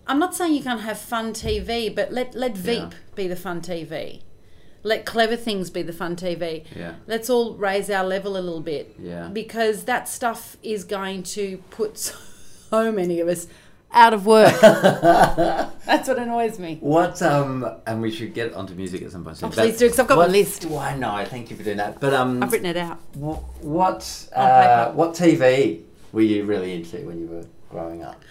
I'm 0.08 0.20
not 0.20 0.36
saying 0.36 0.54
you 0.54 0.64
can't 0.64 0.82
have 0.82 0.98
fun 1.00 1.34
TV, 1.34 1.94
but 1.94 2.12
let 2.12 2.36
let 2.36 2.58
Veep 2.58 2.94
be 3.16 3.28
the 3.28 3.36
fun 3.36 3.62
TV. 3.62 4.22
Let 4.86 5.06
clever 5.06 5.38
things 5.38 5.70
be 5.70 5.82
the 5.82 5.94
fun 5.94 6.16
TV. 6.18 6.66
Yeah. 6.76 6.96
Let's 7.08 7.30
all 7.30 7.54
raise 7.56 7.90
our 7.90 8.04
level 8.06 8.36
a 8.36 8.42
little 8.42 8.60
bit. 8.60 8.96
Yeah. 9.00 9.30
Because 9.32 9.86
that 9.86 10.10
stuff 10.10 10.58
is 10.62 10.84
going 10.84 11.24
to 11.24 11.58
put 11.70 11.98
so 12.70 12.92
many 12.92 13.22
of 13.22 13.30
us 13.30 13.48
out 13.94 14.14
of 14.14 14.26
work. 14.26 14.60
That's 14.62 16.08
what 16.10 16.18
annoys 16.20 16.60
me. 16.60 16.80
What 16.82 17.22
um, 17.22 17.66
and 17.86 18.02
we 18.02 18.12
should 18.12 18.34
get 18.34 18.54
onto 18.54 18.74
music 18.74 19.04
at 19.04 19.12
some 19.12 19.24
point. 19.24 19.38
soon, 19.38 19.50
Oh, 19.50 19.52
please 19.54 19.78
do, 19.78 19.88
'cause 19.90 20.00
I've 20.00 20.08
got 20.08 20.16
my 20.16 20.24
what- 20.24 20.32
list. 20.32 20.66
Why 20.66 20.96
no? 20.98 21.24
Thank 21.26 21.50
you 21.50 21.56
for 21.56 21.64
doing 21.64 21.78
that. 21.78 22.00
But 22.02 22.14
um, 22.14 22.44
I've 22.44 22.52
written 22.52 22.68
it 22.68 22.78
out. 22.78 22.98
wh- 23.14 23.64
what 23.64 24.28
uh, 24.36 24.92
what 24.92 25.12
TV 25.14 25.82
were 26.12 26.22
you 26.22 26.44
really 26.44 26.74
into 26.74 26.98
when 27.06 27.20
you 27.22 27.28
were 27.28 27.46
growing 27.70 28.04
up? 28.04 28.22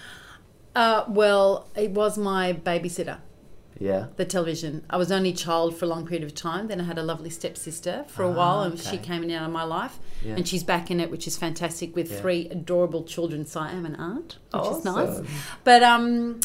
Uh, 0.74 1.04
well, 1.08 1.68
it 1.76 1.90
was 1.90 2.16
my 2.18 2.52
babysitter. 2.52 3.18
Yeah. 3.80 4.08
the 4.16 4.24
television. 4.24 4.84
I 4.88 4.96
was 4.96 5.10
only 5.10 5.32
child 5.32 5.76
for 5.76 5.86
a 5.86 5.88
long 5.88 6.06
period 6.06 6.22
of 6.22 6.36
time. 6.36 6.68
Then 6.68 6.80
I 6.80 6.84
had 6.84 6.98
a 6.98 7.02
lovely 7.02 7.30
stepsister 7.30 8.04
for 8.06 8.22
a 8.22 8.30
Ah, 8.30 8.34
while, 8.34 8.62
and 8.62 8.78
she 8.78 8.96
came 8.96 9.24
in 9.24 9.30
and 9.30 9.40
out 9.40 9.46
of 9.46 9.50
my 9.52 9.64
life. 9.64 9.98
Yeah. 10.24 10.34
And 10.36 10.46
she's 10.46 10.62
back 10.62 10.88
in 10.92 11.00
it, 11.00 11.10
which 11.10 11.26
is 11.26 11.36
fantastic, 11.36 11.96
with 11.96 12.12
Yeah. 12.12 12.20
three 12.20 12.48
adorable 12.48 13.02
children. 13.02 13.44
So 13.44 13.58
I 13.58 13.72
am 13.72 13.84
an 13.84 13.96
aunt, 13.96 14.38
which 14.52 14.66
is 14.70 14.84
nice. 14.84 15.20
But 15.64 15.82
um, 15.82 16.40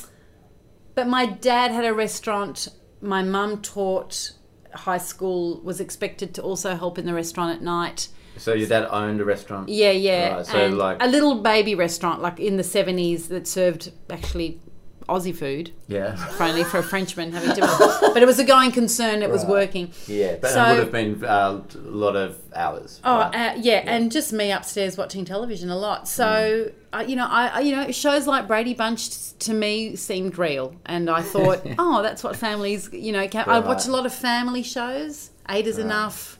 but 0.96 1.08
my 1.08 1.28
dad 1.28 1.70
had 1.72 1.86
a 1.86 1.94
restaurant. 1.94 2.70
My 3.02 3.22
mum 3.22 3.62
taught 3.62 4.32
high 4.74 4.98
school. 4.98 5.62
Was 5.64 5.80
expected 5.80 6.34
to 6.36 6.42
also 6.42 6.76
help 6.76 6.98
in 6.98 7.06
the 7.06 7.14
restaurant 7.14 7.56
at 7.56 7.62
night. 7.62 8.08
So 8.38 8.54
your 8.54 8.68
dad 8.68 8.88
owned 8.90 9.22
a 9.22 9.26
restaurant. 9.26 9.70
Yeah, 9.70 9.92
yeah. 9.92 10.36
Right, 10.38 10.46
so 10.46 10.58
and 10.58 10.78
like- 10.78 10.98
a 11.02 11.08
little 11.08 11.36
baby 11.42 11.76
restaurant, 11.76 12.22
like 12.22 12.40
in 12.40 12.58
the 12.58 12.64
seventies, 12.64 13.28
that 13.30 13.48
served 13.48 13.92
actually 14.10 14.60
Aussie 15.08 15.34
food. 15.36 15.72
Yeah. 15.88 16.16
Friendly 16.16 16.66
for 16.66 16.80
a 16.80 16.84
Frenchman 16.84 17.32
having 17.32 17.56
to, 17.56 18.10
but 18.14 18.22
it 18.22 18.26
was 18.26 18.40
a 18.40 18.44
going 18.44 18.72
concern. 18.74 19.24
It 19.24 19.30
was 19.30 19.46
working. 19.46 19.94
Yeah, 20.06 20.36
but 20.42 20.52
So- 20.52 20.64
it 20.66 20.70
would 20.72 20.80
have 20.80 20.92
been 20.92 21.24
uh, 21.24 21.62
a 21.76 21.78
lot 21.78 22.16
of 22.18 22.38
hours. 22.54 23.00
Oh, 23.06 23.20
right? 23.20 23.36
uh, 23.36 23.54
yeah, 23.58 23.84
and 23.86 24.12
just 24.12 24.34
me 24.34 24.52
upstairs 24.52 24.98
watching 24.98 25.24
television 25.24 25.70
a 25.70 25.78
lot. 25.78 26.10
So, 26.10 26.72
uh, 26.92 27.06
you 27.08 27.16
know, 27.16 27.26
I, 27.26 27.48
I, 27.48 27.60
you 27.62 27.74
know, 27.76 27.90
shows 27.92 28.28
like 28.28 28.48
Brady 28.48 28.74
Bunch 28.74 29.32
to 29.40 29.54
me 29.54 29.96
seemed 29.96 30.38
real, 30.38 30.76
and 30.86 31.10
I 31.10 31.22
thought, 31.22 31.62
oh, 31.80 32.02
that's 32.02 32.22
what 32.22 32.36
families, 32.36 32.90
you 32.92 33.14
know, 33.14 33.28
can, 33.30 33.48
I 33.48 33.60
watch 33.60 33.88
a 33.88 33.92
lot 33.92 34.06
of 34.06 34.14
family 34.14 34.64
shows. 34.64 35.30
Eight 35.50 35.68
is 35.68 35.78
enough. 35.78 36.37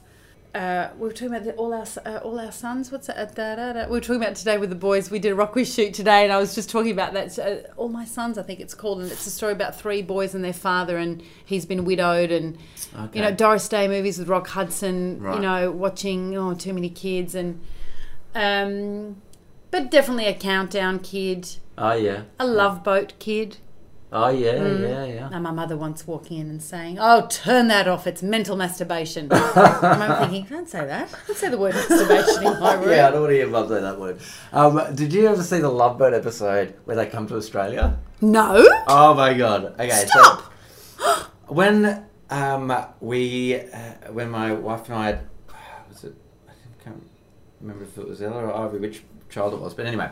Uh, 0.58 0.90
we 0.98 1.06
were 1.06 1.12
talking 1.12 1.28
about 1.28 1.44
the, 1.44 1.52
all 1.52 1.72
our 1.72 1.86
uh, 2.04 2.18
all 2.24 2.40
our 2.40 2.50
sons. 2.50 2.90
What's 2.90 3.06
that? 3.06 3.16
Uh, 3.16 3.26
da, 3.26 3.54
da, 3.54 3.72
da. 3.74 3.84
We 3.84 3.92
were 3.92 4.00
talking 4.00 4.20
about 4.20 4.34
today 4.34 4.58
with 4.58 4.70
the 4.70 4.74
boys. 4.76 5.08
We 5.08 5.20
did 5.20 5.32
a 5.32 5.36
Rockwiz 5.36 5.72
shoot 5.72 5.94
today, 5.94 6.24
and 6.24 6.32
I 6.32 6.38
was 6.38 6.52
just 6.52 6.68
talking 6.68 6.90
about 6.90 7.12
that. 7.12 7.38
Uh, 7.38 7.58
all 7.76 7.88
my 7.88 8.04
sons, 8.04 8.38
I 8.38 8.42
think 8.42 8.58
it's 8.58 8.74
called, 8.74 9.00
and 9.00 9.08
it's 9.12 9.24
a 9.24 9.30
story 9.30 9.52
about 9.52 9.78
three 9.78 10.02
boys 10.02 10.34
and 10.34 10.42
their 10.42 10.52
father, 10.52 10.96
and 10.96 11.22
he's 11.44 11.64
been 11.64 11.84
widowed, 11.84 12.32
and 12.32 12.58
you 13.12 13.22
know 13.22 13.32
Doris 13.32 13.68
Day 13.68 13.86
movies 13.86 14.18
with 14.18 14.28
Rock 14.28 14.48
Hudson. 14.48 15.22
Right. 15.22 15.36
You 15.36 15.42
know, 15.42 15.70
watching 15.70 16.36
oh 16.36 16.54
too 16.54 16.72
many 16.72 16.90
kids, 16.90 17.36
and 17.36 17.60
um, 18.34 19.22
but 19.70 19.92
definitely 19.92 20.26
a 20.26 20.34
countdown 20.34 20.98
kid, 20.98 21.48
Oh 21.78 21.92
yeah. 21.92 22.22
a 22.40 22.46
love 22.48 22.82
boat 22.82 23.12
kid. 23.20 23.58
Oh 24.10 24.30
yeah, 24.30 24.52
Mm. 24.54 24.80
yeah, 24.88 25.04
yeah. 25.04 25.28
And 25.30 25.42
my 25.42 25.50
mother 25.50 25.76
once 25.76 26.06
walking 26.06 26.38
in 26.38 26.48
and 26.48 26.62
saying, 26.62 26.96
"Oh, 26.98 27.26
turn 27.28 27.68
that 27.68 27.86
off! 27.86 28.06
It's 28.06 28.22
mental 28.22 28.56
masturbation." 28.56 29.28
I'm 29.32 30.28
thinking, 30.30 30.46
"Can't 30.46 30.68
say 30.68 30.86
that. 30.86 31.14
Don't 31.26 31.36
say 31.36 31.50
the 31.50 31.58
word 31.58 31.74
masturbation 31.74 32.46
in 32.46 32.58
my 32.58 32.74
room." 32.74 32.88
Yeah, 32.90 33.08
I 33.08 33.10
don't 33.10 33.20
want 33.20 33.32
to 33.32 33.36
hear 33.36 33.48
mum 33.48 33.68
say 33.68 33.80
that 33.82 34.00
word. 34.00 34.18
Um, 34.52 34.80
did 34.94 35.12
you 35.12 35.26
ever 35.28 35.42
see 35.42 35.58
the 35.58 35.68
Love 35.68 35.98
Boat 35.98 36.14
episode 36.14 36.74
where 36.86 36.96
they 36.96 37.04
come 37.06 37.26
to 37.26 37.36
Australia? 37.36 37.98
No. 38.22 38.66
Oh 38.86 39.12
my 39.12 39.34
god. 39.34 39.74
Okay, 39.78 39.90
Stop. 40.06 40.52
so 40.96 41.26
when 41.48 42.06
um, 42.30 42.72
we, 43.00 43.56
uh, 43.60 44.10
when 44.12 44.30
my 44.30 44.52
wife 44.52 44.86
and 44.88 44.94
I, 44.98 45.06
had, 45.06 45.20
was 45.90 46.04
it? 46.04 46.14
I 46.48 46.52
can't 46.82 47.02
remember 47.60 47.84
if 47.84 47.98
it 47.98 48.08
was 48.08 48.22
Ella 48.22 48.46
or 48.46 48.54
Ivy, 48.54 48.78
which 48.78 49.02
child 49.28 49.52
it 49.52 49.60
was, 49.60 49.74
but 49.74 49.84
anyway. 49.84 50.08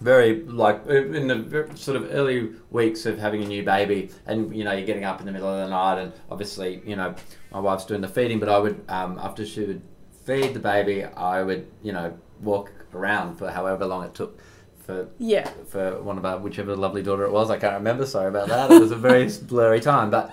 Very 0.00 0.42
like 0.44 0.86
in 0.86 1.26
the 1.26 1.68
sort 1.74 1.96
of 1.96 2.14
early 2.14 2.50
weeks 2.70 3.04
of 3.04 3.18
having 3.18 3.42
a 3.42 3.46
new 3.46 3.64
baby, 3.64 4.10
and 4.26 4.54
you 4.54 4.62
know 4.62 4.72
you're 4.72 4.86
getting 4.86 5.04
up 5.04 5.18
in 5.20 5.26
the 5.26 5.32
middle 5.32 5.48
of 5.48 5.58
the 5.64 5.68
night, 5.68 5.98
and 6.00 6.12
obviously 6.30 6.80
you 6.86 6.94
know 6.94 7.14
my 7.50 7.58
wife's 7.58 7.84
doing 7.84 8.00
the 8.00 8.08
feeding, 8.08 8.38
but 8.38 8.48
I 8.48 8.58
would 8.58 8.80
um, 8.88 9.18
after 9.20 9.44
she 9.44 9.64
would 9.64 9.82
feed 10.24 10.54
the 10.54 10.60
baby, 10.60 11.04
I 11.04 11.42
would 11.42 11.66
you 11.82 11.92
know 11.92 12.16
walk 12.40 12.70
around 12.94 13.36
for 13.36 13.50
however 13.50 13.86
long 13.86 14.04
it 14.04 14.14
took 14.14 14.40
for 14.78 15.08
Yeah. 15.18 15.50
for 15.68 16.00
one 16.00 16.16
of 16.16 16.24
our 16.24 16.38
whichever 16.38 16.76
lovely 16.76 17.02
daughter 17.02 17.24
it 17.24 17.32
was. 17.32 17.50
I 17.50 17.58
can't 17.58 17.74
remember. 17.74 18.06
Sorry 18.06 18.28
about 18.28 18.46
that. 18.48 18.70
It 18.70 18.80
was 18.80 18.92
a 18.92 18.96
very 18.96 19.28
blurry 19.42 19.80
time, 19.80 20.10
but 20.10 20.30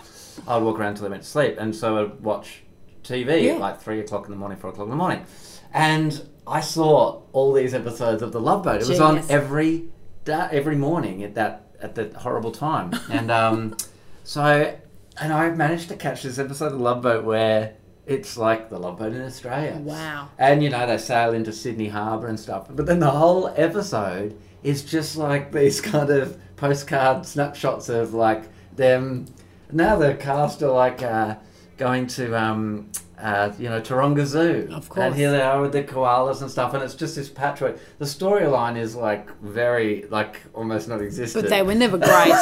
I'd 0.48 0.62
walk 0.62 0.78
around 0.80 0.96
till 0.96 1.06
they 1.06 1.10
went 1.10 1.24
to 1.24 1.30
sleep, 1.30 1.56
and 1.58 1.76
so 1.76 2.04
I'd 2.06 2.20
watch 2.22 2.62
TV 3.04 3.42
Yeah. 3.46 3.54
at 3.54 3.60
like 3.62 3.82
three 3.82 4.00
o'clock 4.00 4.26
in 4.26 4.32
the 4.32 4.38
morning, 4.38 4.60
four 4.60 4.70
o'clock 4.70 4.86
in 4.86 4.92
the 4.92 4.96
morning, 4.96 5.26
and 5.74 6.24
I 6.48 6.62
saw 6.62 7.22
all 7.34 7.54
these 7.54 7.74
episodes 7.74 8.22
of 8.22 8.32
The 8.32 8.40
Love 8.40 8.64
Boat. 8.64 8.82
It 8.82 8.88
was 8.88 9.00
on 9.00 9.24
every 9.30 9.86
da- 10.24 10.50
every 10.52 10.76
morning 10.76 11.24
at 11.24 11.36
that 11.36 11.64
at 11.82 11.96
that 11.96 12.14
horrible 12.14 12.52
time, 12.52 12.94
and 13.12 13.32
um, 13.32 13.78
so 14.24 14.76
and 15.20 15.34
I 15.34 15.50
managed 15.52 15.90
to 15.90 15.96
catch 15.96 16.24
this 16.24 16.40
episode 16.40 16.68
of 16.68 16.74
The 16.74 16.84
Love 16.84 17.02
Boat 17.02 17.24
where. 17.24 17.76
It's 18.08 18.38
like 18.38 18.70
the 18.70 18.78
Love 18.78 19.00
Boat 19.00 19.14
in 19.14 19.22
Australia. 19.24 19.80
Wow. 19.82 20.30
And 20.38 20.62
you 20.62 20.70
know, 20.70 20.86
they 20.86 21.00
sail 21.00 21.34
into 21.34 21.52
Sydney 21.52 21.88
Harbour 21.88 22.28
and 22.28 22.40
stuff. 22.40 22.68
But 22.70 22.86
then 22.86 23.00
the 23.00 23.10
whole 23.10 23.52
episode 23.58 24.38
is 24.62 24.84
just 24.84 25.18
like 25.18 25.52
these 25.52 25.82
kind 25.94 26.12
of 26.12 26.38
postcard 26.56 27.26
snapshots 27.26 27.90
of 27.90 28.14
like 28.14 28.44
them. 28.76 29.26
Now 29.72 29.96
the 29.96 30.14
cast 30.14 30.62
are 30.62 30.70
like 30.70 31.02
uh, 31.02 31.38
going 31.78 32.06
to, 32.08 32.40
um, 32.40 32.92
uh, 33.20 33.52
you 33.58 33.70
know, 33.70 33.82
Taronga 33.82 34.26
Zoo. 34.26 34.70
Of 34.72 34.90
course. 34.90 35.06
And 35.06 35.16
here 35.16 35.32
they 35.32 35.42
are 35.42 35.62
with 35.62 35.72
the 35.72 35.84
koalas 35.84 36.42
and 36.42 36.52
stuff. 36.52 36.74
And 36.74 36.84
it's 36.84 36.96
just 36.96 37.16
this 37.16 37.30
patchwork. 37.30 37.80
The 38.00 38.06
storyline 38.06 38.78
is 38.78 38.96
like 38.96 39.30
very, 39.40 40.06
like 40.10 40.42
almost 40.54 40.88
not 40.88 41.02
existent. 41.02 41.46
But 41.46 41.50
they 41.50 41.62
were 41.62 41.76
never 41.76 41.98
great. 41.98 42.34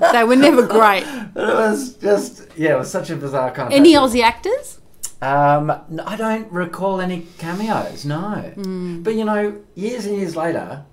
they 0.12 0.24
were 0.24 0.36
never 0.36 0.66
great. 0.66 1.04
But 1.34 1.48
it 1.48 1.54
was 1.54 1.94
just, 1.96 2.48
yeah, 2.56 2.74
it 2.74 2.78
was 2.78 2.90
such 2.90 3.10
a 3.10 3.16
bizarre 3.16 3.50
kind 3.50 3.68
of. 3.68 3.72
Any 3.72 3.94
patchwork. 3.94 4.12
Aussie 4.12 4.22
actors? 4.22 4.78
Um, 5.22 5.70
I 6.04 6.16
don't 6.16 6.50
recall 6.50 7.00
any 7.00 7.28
cameos. 7.38 8.04
No, 8.04 8.52
but 9.04 9.14
you 9.14 9.24
know, 9.24 9.62
years 9.76 10.04
and 10.04 10.16
years 10.16 10.34
later, 10.34 10.84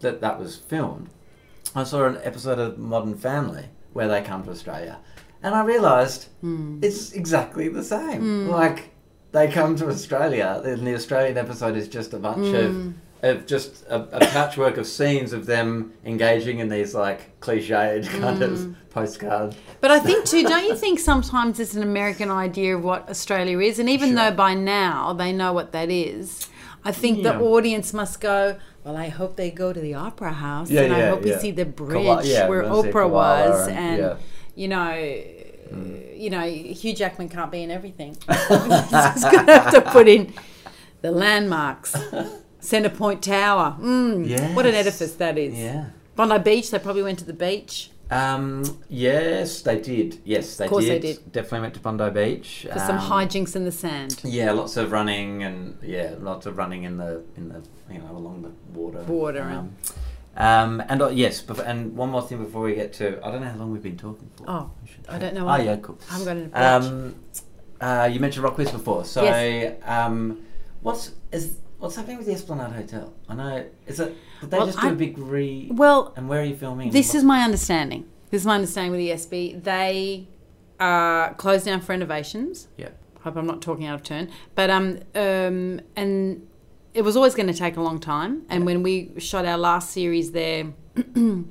that 0.00 0.20
that 0.20 0.40
was 0.40 0.56
filmed. 0.56 1.08
I 1.72 1.84
saw 1.84 2.06
an 2.06 2.18
episode 2.24 2.58
of 2.58 2.78
Modern 2.78 3.16
Family 3.16 3.66
where 3.92 4.08
they 4.08 4.22
come 4.22 4.42
to 4.42 4.50
Australia, 4.50 4.98
and 5.46 5.54
I 5.54 5.62
realised 5.74 6.20
it's 6.82 7.12
exactly 7.12 7.66
the 7.68 7.84
same. 7.84 8.48
Like 8.48 8.78
they 9.32 9.46
come 9.58 9.72
to 9.76 9.86
Australia, 9.88 10.60
and 10.64 10.86
the 10.86 10.94
Australian 11.00 11.36
episode 11.38 11.76
is 11.76 11.86
just 11.98 12.10
a 12.14 12.18
bunch 12.18 12.48
of 12.54 12.70
of 13.22 13.46
just 13.46 13.70
a, 13.88 13.98
a 14.18 14.20
patchwork 14.36 14.76
of 14.76 14.86
scenes 14.86 15.32
of 15.32 15.46
them 15.46 15.68
engaging 16.04 16.58
in 16.62 16.68
these 16.68 16.94
like 16.94 17.20
cliched 17.40 18.06
kind 18.20 18.38
Mm. 18.40 18.52
of 18.52 18.76
postcards. 18.90 19.56
But 19.80 19.90
I 19.90 19.98
think 20.00 20.24
too, 20.32 20.42
don't 20.52 20.66
you 20.70 20.76
think 20.84 20.98
sometimes 21.12 21.58
it's 21.62 21.74
an 21.74 21.82
American 21.82 22.30
idea 22.30 22.76
of 22.76 22.82
what 22.84 23.08
Australia 23.14 23.58
is, 23.70 23.78
and 23.78 23.88
even 23.88 24.08
Sure. 24.10 24.16
though 24.30 24.34
by 24.36 24.52
now 24.54 25.12
they 25.22 25.32
know 25.32 25.52
what 25.58 25.68
that 25.72 25.90
is, 25.90 26.48
I 26.84 26.92
think 26.92 27.14
Yeah. 27.18 27.32
the 27.32 27.38
audience 27.54 27.88
must 28.02 28.20
go. 28.20 28.56
Well, 28.84 28.96
I 28.96 29.08
hope 29.08 29.32
they 29.36 29.50
go 29.50 29.72
to 29.72 29.80
the 29.88 29.94
opera 29.94 30.32
house, 30.32 30.70
Yeah, 30.70 30.82
and 30.82 30.92
I 30.94 31.02
hope 31.08 31.24
yeah. 31.24 31.34
we 31.34 31.40
see 31.40 31.52
the 31.62 31.64
bridge 31.64 32.04
Koala- 32.04 32.24
yeah, 32.24 32.48
where 32.48 32.62
we're 32.62 32.68
gonna 32.68 32.82
see 32.82 32.88
Oprah 32.90 33.08
koala 33.10 33.50
was, 33.50 33.68
and- 33.68 33.78
and 33.78 33.98
yeah. 33.98 34.08
Mm. 34.10 34.18
you 34.62 34.68
know. 34.74 34.96
You 35.70 36.30
know, 36.30 36.42
Hugh 36.46 36.94
Jackman 36.94 37.28
can't 37.28 37.50
be 37.52 37.62
in 37.62 37.70
everything. 37.70 38.16
He's 38.28 39.24
going 39.24 39.46
to 39.46 39.58
have 39.58 39.72
to 39.74 39.80
put 39.82 40.08
in 40.08 40.32
the 41.02 41.10
landmarks, 41.10 41.92
Centrepoint 42.60 43.20
Tower. 43.20 43.76
Mm, 43.80 44.54
What 44.54 44.66
an 44.66 44.74
edifice 44.74 45.14
that 45.16 45.38
is. 45.38 45.54
Yeah. 45.54 45.86
Bondi 46.14 46.38
Beach, 46.38 46.70
they 46.70 46.78
probably 46.78 47.02
went 47.02 47.18
to 47.18 47.26
the 47.26 47.34
beach 47.34 47.90
Um, 48.10 48.64
yes, 48.88 49.60
they 49.60 49.78
did. 49.80 50.20
Yes, 50.24 50.56
they 50.56 50.64
Of 50.64 50.70
course 50.70 50.84
did. 50.86 51.02
they 51.02 51.12
did. 51.12 51.30
Definitely 51.32 51.60
went 51.60 51.74
to 51.74 51.80
Bondi 51.80 52.08
Beach. 52.10 52.66
for 52.72 52.78
some 52.78 52.96
Um, 52.98 53.10
hijinks 53.10 53.54
in 53.54 53.64
the 53.66 53.72
sand. 53.72 54.20
Yeah, 54.24 54.52
lots 54.52 54.76
of 54.78 54.92
running 54.92 55.42
and 55.42 55.76
yeah, 55.82 56.14
lots 56.18 56.46
of 56.46 56.56
running 56.56 56.84
in 56.84 56.96
the 56.96 57.22
in 57.36 57.50
the 57.50 57.60
you 57.92 57.98
know 57.98 58.16
along 58.16 58.42
the 58.42 58.52
water. 58.78 59.02
Water 59.02 59.42
Um, 59.42 59.76
um, 60.36 60.82
and 60.88 61.00
uh, 61.02 61.08
yes, 61.08 61.42
and 61.64 61.96
one 61.96 62.10
more 62.10 62.22
thing 62.22 62.38
before 62.44 62.62
we 62.62 62.74
get 62.74 62.92
to 62.94 63.24
I 63.26 63.30
don't 63.30 63.40
know 63.40 63.48
how 63.48 63.56
long 63.56 63.72
we've 63.72 63.82
been 63.82 63.96
talking 63.96 64.30
for. 64.36 64.44
Oh, 64.48 64.70
I 65.08 65.18
don't 65.18 65.34
know 65.34 65.48
Oh 65.48 65.56
yeah, 65.56 65.76
cool. 65.76 65.98
I 66.10 66.18
haven't 66.18 66.52
got 66.52 66.60
an. 66.62 66.84
Um, 66.86 67.14
uh, 67.80 68.08
you 68.12 68.20
mentioned 68.20 68.44
Rockwiz 68.46 68.72
before, 68.72 69.04
so 69.04 69.22
Yes. 69.22 69.80
um, 69.84 70.42
what's 70.82 71.12
is 71.32 71.58
what's 71.78 71.96
happening 71.96 72.18
with 72.18 72.26
the 72.26 72.32
Esplanade 72.32 72.72
Hotel? 72.72 73.12
I 73.28 73.34
know 73.34 73.64
is 73.86 74.00
it 74.00 74.14
did 74.40 74.50
they 74.50 74.56
Well, 74.58 74.66
just 74.66 74.78
do 74.80 74.86
a 74.86 74.90
I'm- 74.90 74.98
big 74.98 75.18
re? 75.18 75.68
well, 75.72 76.12
and 76.16 76.28
where 76.28 76.40
are 76.40 76.44
you 76.44 76.56
filming? 76.56 76.90
this 76.90 77.08
What- 77.08 77.16
is 77.18 77.24
my 77.24 77.42
understanding. 77.42 78.04
This 78.30 78.42
is 78.42 78.46
my 78.46 78.56
understanding 78.56 78.90
with 78.92 79.00
the 79.00 79.12
Espy. 79.12 79.54
They 79.54 80.26
uh, 80.80 81.30
closed 81.34 81.64
down 81.64 81.80
for 81.80 81.92
renovations. 81.92 82.68
yeah. 82.76 82.88
Hope 83.22 83.36
I'm 83.36 83.46
not 83.46 83.60
talking 83.62 83.86
out 83.86 83.94
of 83.96 84.02
turn. 84.02 84.30
But 84.54 84.68
um, 84.70 84.98
um, 85.14 85.80
and 85.96 86.46
it 86.96 87.02
was 87.04 87.14
always 87.16 87.34
going 87.34 87.46
to 87.48 87.54
take 87.54 87.76
a 87.76 87.80
long 87.82 87.98
time. 88.00 88.42
And 88.48 88.64
when 88.66 88.82
we 88.82 89.12
shot 89.18 89.44
our 89.44 89.58
last 89.58 89.90
series 89.90 90.32
there, 90.32 90.64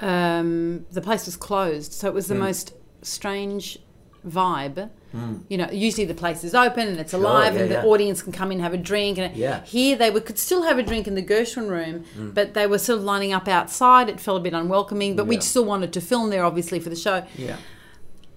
um, 0.00 0.86
the 0.90 1.00
place 1.00 1.26
was 1.26 1.36
closed. 1.36 1.92
So 1.92 2.08
it 2.08 2.14
was 2.14 2.26
the 2.28 2.34
Mm. 2.34 2.38
most 2.40 2.74
strange 3.02 3.78
vibe. 4.26 4.90
Mm. 5.14 5.40
You 5.48 5.58
know, 5.58 5.68
usually 5.72 6.04
the 6.04 6.14
place 6.14 6.44
is 6.44 6.54
open 6.54 6.86
and 6.86 7.00
it's 7.00 7.10
Sure, 7.12 7.20
alive, 7.20 7.54
yeah, 7.54 7.60
and 7.62 7.70
yeah. 7.70 7.80
the 7.80 7.86
audience 7.88 8.22
can 8.22 8.32
come 8.32 8.48
in 8.52 8.58
and 8.58 8.62
have 8.62 8.74
a 8.74 8.76
drink. 8.76 9.18
And 9.18 9.34
Yeah. 9.36 9.64
here 9.64 9.96
they 9.96 10.10
would, 10.10 10.24
could 10.26 10.38
still 10.38 10.62
have 10.62 10.78
a 10.78 10.82
drink 10.82 11.06
in 11.08 11.14
the 11.14 11.22
Gershwin 11.22 11.68
room, 11.68 12.04
Mm. 12.16 12.34
but 12.34 12.54
they 12.54 12.66
were 12.66 12.78
sort 12.78 12.98
of 12.98 13.04
lining 13.04 13.32
up 13.32 13.48
outside. 13.48 14.08
It 14.08 14.20
felt 14.20 14.36
a 14.40 14.42
bit 14.42 14.52
unwelcoming, 14.54 15.16
but 15.16 15.26
we 15.26 15.40
still 15.40 15.64
wanted 15.64 15.92
to 15.94 16.00
film 16.00 16.30
there, 16.30 16.44
obviously, 16.44 16.78
for 16.80 16.90
the 16.90 16.96
show. 16.96 17.24
Yeah. 17.36 17.56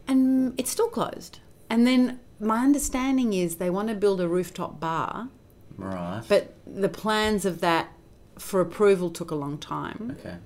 And 0.08 0.54
it's 0.58 0.72
still 0.72 0.88
closed. 0.90 1.40
And 1.70 1.86
then 1.86 2.20
my 2.40 2.60
understanding 2.64 3.34
is 3.34 3.56
they 3.56 3.70
want 3.70 3.90
to 3.90 3.96
build 3.96 4.20
a 4.22 4.28
rooftop 4.28 4.80
bar, 4.80 5.30
Right. 5.78 6.22
but 6.28 6.56
the 6.68 6.90
plans 6.90 7.46
of 7.46 7.62
that 7.62 7.92
for 8.38 8.62
approval 8.62 9.10
took 9.10 9.32
a 9.32 9.36
long 9.36 9.58
time. 9.58 10.18
okay. 10.20 10.38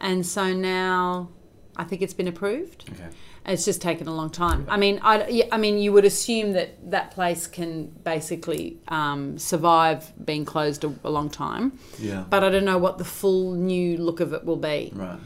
And 0.00 0.26
so 0.26 0.52
now 0.52 1.28
I 1.76 1.84
think 1.84 2.02
it's 2.02 2.14
been 2.14 2.28
approved. 2.28 2.88
Okay. 2.92 3.08
It's 3.46 3.64
just 3.64 3.82
taken 3.82 4.08
a 4.08 4.14
long 4.14 4.30
time. 4.30 4.64
I 4.70 4.76
mean, 4.78 5.00
I, 5.02 5.48
I 5.52 5.58
mean, 5.58 5.78
you 5.78 5.92
would 5.92 6.04
assume 6.06 6.52
that 6.52 6.90
that 6.90 7.10
place 7.10 7.46
can 7.46 7.86
basically 8.02 8.78
um, 8.88 9.36
survive 9.38 10.12
being 10.24 10.44
closed 10.46 10.84
a, 10.84 10.94
a 11.04 11.10
long 11.10 11.28
time, 11.28 11.78
Yeah. 11.98 12.24
but 12.30 12.42
I 12.42 12.48
don't 12.48 12.64
know 12.64 12.78
what 12.78 12.96
the 12.98 13.04
full 13.04 13.52
new 13.52 13.98
look 13.98 14.20
of 14.20 14.32
it 14.32 14.44
will 14.44 14.56
be. 14.56 14.92
right. 14.94 15.18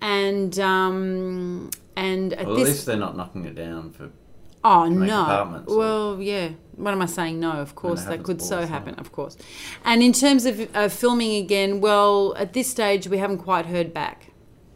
And 0.00 0.58
um, 0.60 1.70
and 1.96 2.34
at 2.34 2.46
Well, 2.46 2.56
at 2.56 2.58
this, 2.60 2.68
least 2.68 2.86
they're 2.86 2.96
not 2.96 3.16
knocking 3.16 3.44
it 3.46 3.54
down 3.54 3.90
for. 3.90 4.10
Oh 4.66 4.88
no, 4.88 5.64
well, 5.66 6.20
yeah. 6.20 6.50
What 6.76 6.92
am 6.92 7.00
I 7.00 7.06
saying? 7.06 7.40
No, 7.40 7.52
of 7.52 7.74
course 7.74 8.04
that 8.04 8.22
could 8.22 8.42
so 8.42 8.66
happen, 8.66 8.94
time. 8.94 9.04
of 9.04 9.12
course. 9.12 9.36
And 9.84 10.02
in 10.02 10.12
terms 10.12 10.44
of 10.44 10.54
uh, 10.74 10.88
filming 10.88 11.36
again, 11.36 11.80
well, 11.80 12.34
at 12.36 12.52
this 12.52 12.70
stage 12.70 13.08
we 13.08 13.18
haven't 13.18 13.38
quite 13.38 13.66
heard 13.66 13.94
back. 13.94 14.32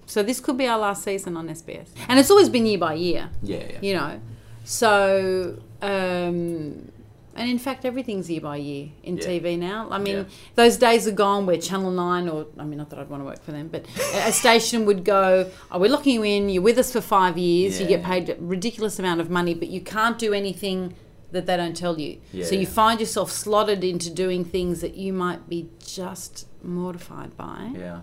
So 0.07 0.22
this 0.22 0.41
could 0.41 0.57
be 0.57 0.66
our 0.66 0.78
last 0.78 1.05
season 1.05 1.36
on 1.36 1.49
SBS, 1.49 1.88
and 2.09 2.18
it's 2.18 2.30
always 2.30 2.49
been 2.49 2.66
year 2.66 2.78
by 2.78 2.95
year. 2.95 3.30
Yeah. 3.43 3.59
yeah. 3.59 3.78
you 3.80 3.95
know. 3.95 4.20
So, 4.64 5.59
um, 5.82 6.91
and 7.37 7.49
in 7.49 7.59
fact, 7.59 7.85
everything's 7.85 8.28
year 8.31 8.41
by 8.41 8.57
year 8.57 8.89
in 9.03 9.16
Yeah. 9.16 9.24
TV 9.24 9.57
now. 9.59 9.89
I 9.91 9.99
mean, 9.99 10.16
Yeah. 10.16 10.24
those 10.57 10.76
days 10.76 11.07
are 11.07 11.12
gone 11.12 11.47
where 11.47 11.57
Channel 11.59 11.91
9, 11.91 12.28
or 12.28 12.47
I 12.59 12.64
mean, 12.64 12.78
not 12.78 12.91
that 12.91 12.99
I'd 12.99 13.09
want 13.09 13.22
to 13.22 13.24
work 13.26 13.43
for 13.43 13.53
them, 13.53 13.68
but 13.70 13.85
a 14.14 14.33
station 14.33 14.85
would 14.87 15.05
go, 15.05 15.49
Oh, 15.70 15.78
we're 15.78 15.91
locking 15.91 16.14
you 16.14 16.22
in, 16.24 16.49
you're 16.49 16.62
with 16.62 16.78
us 16.78 16.93
for 16.93 17.01
five 17.01 17.39
years, 17.39 17.81
you 17.81 17.87
get 17.87 18.03
paid 18.03 18.28
a 18.31 18.37
ridiculous 18.41 18.99
amount 18.99 19.20
of 19.20 19.31
money, 19.31 19.55
but 19.55 19.68
you 19.68 19.81
can't 19.81 20.18
do 20.18 20.33
anything 20.33 20.95
that 21.33 21.47
they 21.47 21.57
don't 21.57 21.76
tell 21.76 21.99
you. 22.01 22.18
Yeah, 22.33 22.45
so 22.45 22.57
you 22.57 22.66
find 22.66 22.99
yourself 22.99 23.31
slotted 23.31 23.85
into 23.85 24.11
doing 24.11 24.45
things 24.45 24.81
that 24.81 24.95
you 24.97 25.12
might 25.12 25.49
be 25.49 25.68
just 25.87 26.47
mortified 26.64 27.37
by. 27.37 27.70
Yeah. 27.78 28.01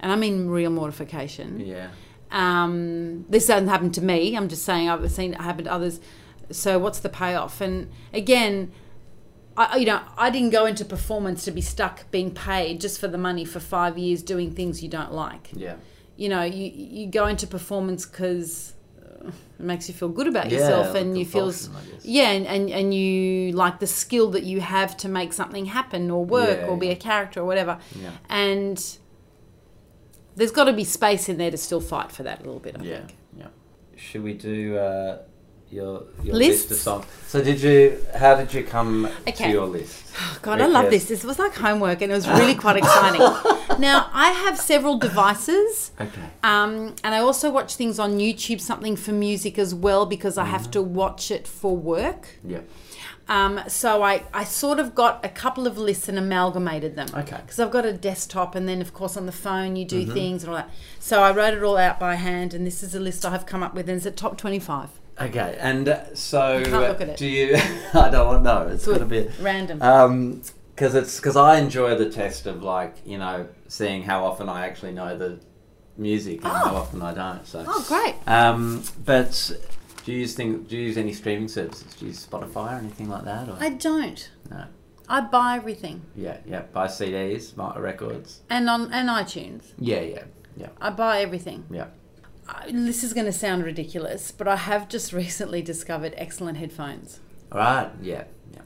And 0.00 0.10
I 0.10 0.16
mean 0.16 0.48
real 0.48 0.70
mortification. 0.70 1.60
Yeah. 1.60 1.88
Um, 2.30 3.24
this 3.28 3.48
hasn't 3.48 3.68
happened 3.70 3.94
to 3.94 4.02
me. 4.04 4.36
I'm 4.36 4.48
just 4.48 4.64
saying 4.64 4.88
I've 4.88 5.10
seen 5.10 5.32
it 5.34 5.40
happen 5.40 5.64
to 5.64 5.72
others. 5.72 6.00
So 6.50 6.78
what's 6.78 6.98
the 7.00 7.08
payoff? 7.08 7.60
And 7.60 7.90
again, 8.12 8.72
I, 9.56 9.76
you 9.78 9.86
know, 9.86 10.00
I 10.16 10.30
didn't 10.30 10.50
go 10.50 10.66
into 10.66 10.84
performance 10.84 11.44
to 11.44 11.50
be 11.50 11.60
stuck 11.60 12.10
being 12.10 12.30
paid 12.32 12.80
just 12.80 13.00
for 13.00 13.08
the 13.08 13.18
money 13.18 13.44
for 13.44 13.60
five 13.60 13.98
years 13.98 14.22
doing 14.22 14.52
things 14.54 14.82
you 14.82 14.88
don't 14.88 15.12
like. 15.12 15.50
Yeah. 15.52 15.76
You 16.16 16.28
know, 16.28 16.42
you 16.42 16.70
you 16.74 17.06
go 17.08 17.26
into 17.26 17.46
performance 17.46 18.06
because 18.06 18.74
it 19.24 19.32
makes 19.58 19.88
you 19.88 19.94
feel 19.94 20.08
good 20.08 20.26
about 20.28 20.46
Yeah, 20.50 20.58
yourself, 20.58 20.94
like 20.94 21.02
and 21.02 21.18
you 21.18 21.24
feel 21.24 21.50
compulsion, 21.52 21.74
I 21.76 21.90
guess. 21.94 22.04
yeah, 22.06 22.30
and, 22.30 22.46
and 22.46 22.70
and 22.70 22.94
you 22.94 23.52
like 23.52 23.78
the 23.80 23.86
skill 23.86 24.30
that 24.30 24.44
you 24.44 24.60
have 24.60 24.96
to 24.98 25.08
make 25.08 25.32
something 25.32 25.66
happen 25.66 26.10
or 26.10 26.24
work 26.24 26.58
Yeah, 26.60 26.66
or 26.66 26.76
be 26.76 26.90
a 26.90 26.96
character 26.96 27.40
or 27.40 27.44
whatever. 27.44 27.78
Yeah. 28.00 28.10
And 28.28 28.82
there's 30.36 30.52
got 30.52 30.64
to 30.64 30.72
be 30.72 30.84
space 30.84 31.28
in 31.28 31.36
there 31.36 31.50
to 31.50 31.56
still 31.56 31.80
fight 31.80 32.12
for 32.12 32.22
that 32.22 32.40
a 32.40 32.44
little 32.44 32.60
bit. 32.60 32.76
I 32.78 32.82
Yeah. 32.84 32.96
think. 32.98 33.16
Yeah. 33.36 33.46
Should 33.96 34.22
we 34.22 34.34
do 34.34 34.76
uh, 34.76 35.18
your 35.70 36.02
your 36.22 36.34
list 36.36 36.70
of 36.70 36.76
songs? 36.78 37.04
So 37.26 37.42
did 37.42 37.60
you? 37.60 37.98
How 38.16 38.34
did 38.36 38.52
you 38.54 38.64
come 38.64 39.08
to 39.26 39.48
your 39.48 39.66
list? 39.66 40.04
Oh, 40.20 40.38
God, 40.42 40.60
I 40.60 40.66
love 40.66 40.90
this. 40.90 41.04
This 41.06 41.22
was 41.24 41.38
like 41.38 41.54
homework, 41.54 42.02
and 42.02 42.10
it 42.10 42.14
was 42.14 42.26
really 42.28 42.54
quite 42.54 42.76
exciting. 42.82 43.20
now, 43.78 44.10
I 44.12 44.30
have 44.32 44.58
several 44.58 44.98
devices, 44.98 45.92
Okay. 46.00 46.20
um, 46.42 46.96
and 47.04 47.14
I 47.14 47.18
also 47.20 47.50
watch 47.50 47.76
things 47.76 47.98
on 48.00 48.18
YouTube, 48.18 48.60
something 48.60 48.96
for 48.96 49.12
music 49.12 49.58
as 49.58 49.74
well, 49.74 50.06
because 50.06 50.36
I 50.36 50.42
Mm-hmm. 50.42 50.52
have 50.52 50.70
to 50.72 50.82
watch 50.82 51.30
it 51.30 51.46
for 51.46 51.76
work. 51.76 52.28
Yeah. 52.44 52.60
Um, 53.28 53.60
so 53.68 54.02
I, 54.02 54.22
I 54.32 54.44
sort 54.44 54.80
of 54.80 54.94
got 54.94 55.22
a 55.24 55.28
couple 55.28 55.66
of 55.66 55.76
lists 55.76 56.08
and 56.08 56.18
amalgamated 56.18 56.96
them. 56.96 57.08
Okay. 57.14 57.36
Because 57.42 57.58
I've 57.60 57.70
got 57.70 57.84
a 57.84 57.92
desktop, 57.92 58.54
and 58.54 58.66
then 58.66 58.80
of 58.80 58.94
course 58.94 59.16
on 59.18 59.26
the 59.26 59.32
phone 59.32 59.76
you 59.76 59.84
do 59.84 60.06
things 60.06 60.42
and 60.42 60.50
all 60.50 60.56
that. 60.56 60.70
So 60.98 61.22
I 61.22 61.30
wrote 61.30 61.52
it 61.54 61.62
all 61.62 61.76
out 61.76 62.00
by 62.00 62.14
hand, 62.14 62.54
and 62.54 62.66
this 62.66 62.82
is 62.82 62.94
a 62.94 63.00
list 63.00 63.26
I 63.26 63.30
have 63.30 63.44
come 63.44 63.62
up 63.62 63.74
with, 63.74 63.86
and 63.88 63.98
it's 63.98 64.06
at 64.06 64.16
top 64.16 64.38
twenty-five. 64.38 64.88
Okay. 65.20 65.56
And 65.60 65.88
uh, 65.88 66.14
so 66.14 66.62
can't 66.64 66.70
look 66.72 67.00
at 67.00 67.08
it. 67.10 67.16
do 67.16 67.26
you? 67.26 67.54
I 67.94 68.08
don't 68.10 68.26
want. 68.26 68.42
No, 68.44 68.68
it's 68.68 68.86
going 68.86 69.00
to 69.00 69.04
be. 69.06 69.28
Random. 69.40 69.80
Um, 69.82 70.42
because 70.74 70.94
it's 70.94 71.16
because 71.16 71.36
I 71.36 71.58
enjoy 71.58 71.96
the 71.96 72.08
test 72.08 72.46
of 72.46 72.62
like 72.62 72.94
you 73.04 73.18
know 73.18 73.48
seeing 73.66 74.02
how 74.04 74.24
often 74.24 74.48
I 74.48 74.64
actually 74.66 74.92
know 74.92 75.18
the 75.18 75.40
music 75.96 76.44
and 76.44 76.52
how 76.52 76.72
Oh. 76.72 76.76
often 76.76 77.02
I 77.02 77.12
don't. 77.14 77.44
So. 77.46 77.64
oh, 77.66 77.84
great. 77.88 78.14
Um, 78.32 78.84
but 79.04 79.50
do 80.04 80.12
you 80.12 80.20
use 80.20 80.34
thing? 80.34 80.62
Do 80.62 80.76
you 80.76 80.84
use 80.84 80.96
any 80.96 81.12
streaming 81.12 81.48
services? 81.48 81.94
Do 81.94 82.04
you 82.04 82.10
use 82.12 82.24
Spotify 82.24 82.74
or 82.76 82.78
anything 82.78 83.08
like 83.08 83.24
that? 83.24 83.48
Or? 83.48 83.56
I 83.60 83.70
don't. 83.70 84.30
no. 84.50 84.64
I 85.10 85.22
buy 85.22 85.56
everything, 85.56 86.02
Yeah, 86.14 86.36
yeah. 86.46 86.60
Buy 86.72 86.86
CDs, 86.86 87.56
buy 87.56 87.78
records. 87.78 88.42
and 88.50 88.68
on 88.68 88.92
and 88.92 89.08
iTunes. 89.08 89.62
Yeah, 89.78 90.00
yeah, 90.02 90.24
yeah, 90.54 90.68
I 90.82 90.90
buy 90.90 91.22
everything. 91.22 91.64
yeah. 91.70 91.86
This 92.70 93.02
is 93.04 93.12
going 93.12 93.26
to 93.26 93.32
sound 93.32 93.64
ridiculous, 93.64 94.30
but 94.32 94.46
I 94.48 94.56
have 94.56 94.88
just 94.88 95.12
recently 95.24 95.62
discovered 95.62 96.14
excellent 96.16 96.58
headphones. 96.58 97.20
All 97.52 97.58
right. 97.58 97.90
Yeah, 98.02 98.24
yeah. 98.52 98.60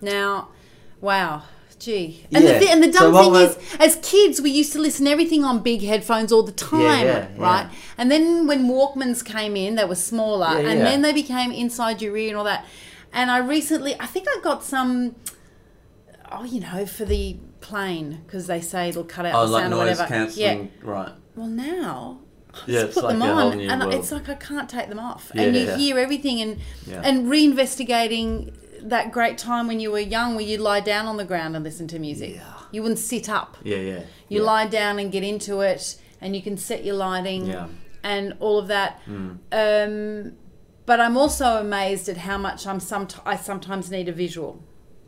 Now, 0.00 0.48
wow, 1.00 1.42
gee. 1.78 2.24
And, 2.32 2.44
Yeah. 2.44 2.52
the, 2.54 2.58
thi- 2.60 2.70
and 2.72 2.82
the 2.82 2.90
dumb 2.92 3.12
what 3.12 3.24
thing 3.24 3.34
is, 3.66 3.76
as 3.80 3.96
kids, 4.02 4.40
we 4.40 4.50
used 4.50 4.72
to 4.74 4.78
listen 4.78 5.06
to 5.06 5.10
everything 5.10 5.44
on 5.44 5.60
big 5.62 5.82
headphones 5.82 6.30
all 6.32 6.42
the 6.44 6.52
time, 6.52 7.04
yeah, 7.06 7.28
right? 7.36 7.66
yeah. 7.68 7.70
And 7.96 8.10
then 8.10 8.46
when 8.46 8.68
Walkmans 8.68 9.24
came 9.24 9.56
in, 9.56 9.74
they 9.74 9.84
were 9.84 9.94
smaller, 9.96 10.46
and 10.46 10.80
then 10.80 11.02
they 11.02 11.12
became 11.12 11.50
inside 11.50 12.00
your 12.00 12.16
ear 12.16 12.28
and 12.28 12.36
all 12.36 12.44
that. 12.44 12.64
And 13.12 13.30
I 13.30 13.38
recently, 13.38 13.96
I 13.98 14.06
think 14.06 14.26
I 14.28 14.40
got 14.40 14.62
some, 14.62 15.16
oh, 16.30 16.44
you 16.44 16.60
know, 16.60 16.86
for 16.86 17.04
the 17.04 17.38
plane 17.60 18.20
because 18.26 18.46
they 18.46 18.60
say 18.60 18.90
it'll 18.90 19.02
cut 19.04 19.26
out 19.26 19.34
Oh, 19.34 19.46
the 19.46 19.52
like 19.52 19.62
sound 19.62 19.74
or 19.74 19.84
noise 19.84 19.98
whatever. 19.98 20.30
Yeah. 20.32 20.64
Right. 20.82 21.12
Well, 21.34 21.46
now 21.48 22.20
Yeah, 22.66 22.80
just 22.80 22.84
it's 22.86 22.94
put 22.94 23.04
like 23.04 23.12
them 23.18 23.22
on, 23.22 23.60
and 23.60 23.80
world. 23.82 23.94
it's 23.94 24.10
like 24.12 24.28
I 24.28 24.34
can't 24.34 24.68
take 24.68 24.88
them 24.88 24.98
off. 24.98 25.30
Yeah, 25.34 25.42
and 25.42 25.56
you 25.56 25.62
yeah. 25.64 25.76
hear 25.76 25.98
everything, 25.98 26.40
and 26.40 26.58
Yeah. 26.86 27.02
and 27.04 27.26
reinvestigating 27.26 28.52
that 28.82 29.12
great 29.12 29.38
time 29.38 29.66
when 29.66 29.80
you 29.80 29.90
were 29.90 29.98
young, 29.98 30.34
where 30.36 30.44
you'd 30.44 30.60
lie 30.60 30.80
down 30.80 31.06
on 31.06 31.16
the 31.16 31.24
ground 31.24 31.54
and 31.56 31.64
listen 31.64 31.88
to 31.88 31.98
music. 31.98 32.40
You 32.70 32.82
wouldn't 32.82 32.98
sit 33.00 33.28
up. 33.28 33.56
Yeah, 33.64 33.78
yeah. 33.78 34.00
You 34.28 34.42
lie 34.42 34.66
down 34.66 34.98
and 34.98 35.10
get 35.10 35.22
into 35.24 35.60
it, 35.60 35.96
and 36.20 36.36
you 36.36 36.42
can 36.42 36.56
set 36.56 36.84
your 36.84 36.94
lighting 36.96 37.46
Yeah. 37.46 37.54
Mm. 37.66 37.74
and 38.02 38.34
all 38.40 38.58
of 38.58 38.68
that. 38.68 39.00
Um, 39.52 40.32
but 40.86 41.00
I'm 41.00 41.16
also 41.16 41.56
amazed 41.60 42.08
at 42.08 42.18
how 42.18 42.38
much 42.38 42.66
I'm 42.66 42.80
some 42.80 43.08
I 43.26 43.36
sometimes 43.36 43.90
need 43.90 44.08
a 44.08 44.12
visual. 44.12 44.62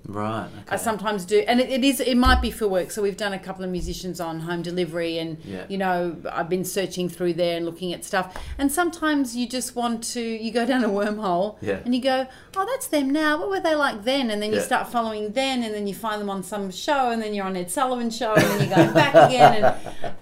Right. 0.07 0.47
Okay. 0.47 0.65
I 0.71 0.77
sometimes 0.77 1.25
do, 1.25 1.41
and 1.47 1.61
it, 1.61 1.69
it 1.71 1.85
is. 1.85 2.01
It 2.01 2.17
might 2.17 2.41
be 2.41 2.51
for 2.51 2.67
work. 2.67 2.91
So 2.91 3.01
we've 3.03 3.17
done 3.17 3.33
a 3.33 3.39
couple 3.39 3.65
of 3.65 3.71
musicians 3.71 4.21
on 4.21 4.41
home 4.41 4.63
delivery, 4.63 5.19
and 5.19 5.39
Yeah. 5.45 5.65
you 5.69 5.79
know, 5.79 6.17
I've 6.33 6.49
been 6.49 6.65
searching 6.65 7.09
through 7.09 7.35
there 7.35 7.57
and 7.57 7.65
looking 7.67 7.93
at 7.93 8.05
stuff. 8.05 8.37
And 8.59 8.73
sometimes 8.73 9.37
you 9.37 9.47
just 9.47 9.77
want 9.77 10.03
to. 10.15 10.21
You 10.21 10.51
go 10.53 10.65
down 10.67 10.83
a 10.85 10.89
wormhole, 10.89 11.57
Yeah. 11.61 11.81
and 11.85 11.95
you 11.95 12.01
go, 12.01 12.27
"Oh, 12.57 12.67
that's 12.67 12.89
them 12.89 13.11
now. 13.11 13.39
What 13.39 13.51
were 13.51 13.61
they 13.61 13.75
like 13.75 14.05
then?" 14.05 14.31
And 14.31 14.43
then 14.43 14.51
you 14.51 14.57
Yeah. 14.59 14.65
start 14.65 14.89
following 14.89 15.33
then, 15.33 15.63
and 15.63 15.73
then 15.75 15.87
you 15.87 15.95
find 15.95 16.21
them 16.21 16.31
on 16.31 16.43
some 16.43 16.71
show, 16.71 17.11
and 17.11 17.21
then 17.23 17.33
you're 17.35 17.47
on 17.47 17.57
Ed 17.57 17.71
Sullivan 17.71 18.11
show, 18.11 18.35
and 18.35 18.43
then 18.43 18.59
you're 18.69 18.77
going 18.77 18.95
back 18.95 19.15
again, 19.29 19.63
and, 19.65 19.77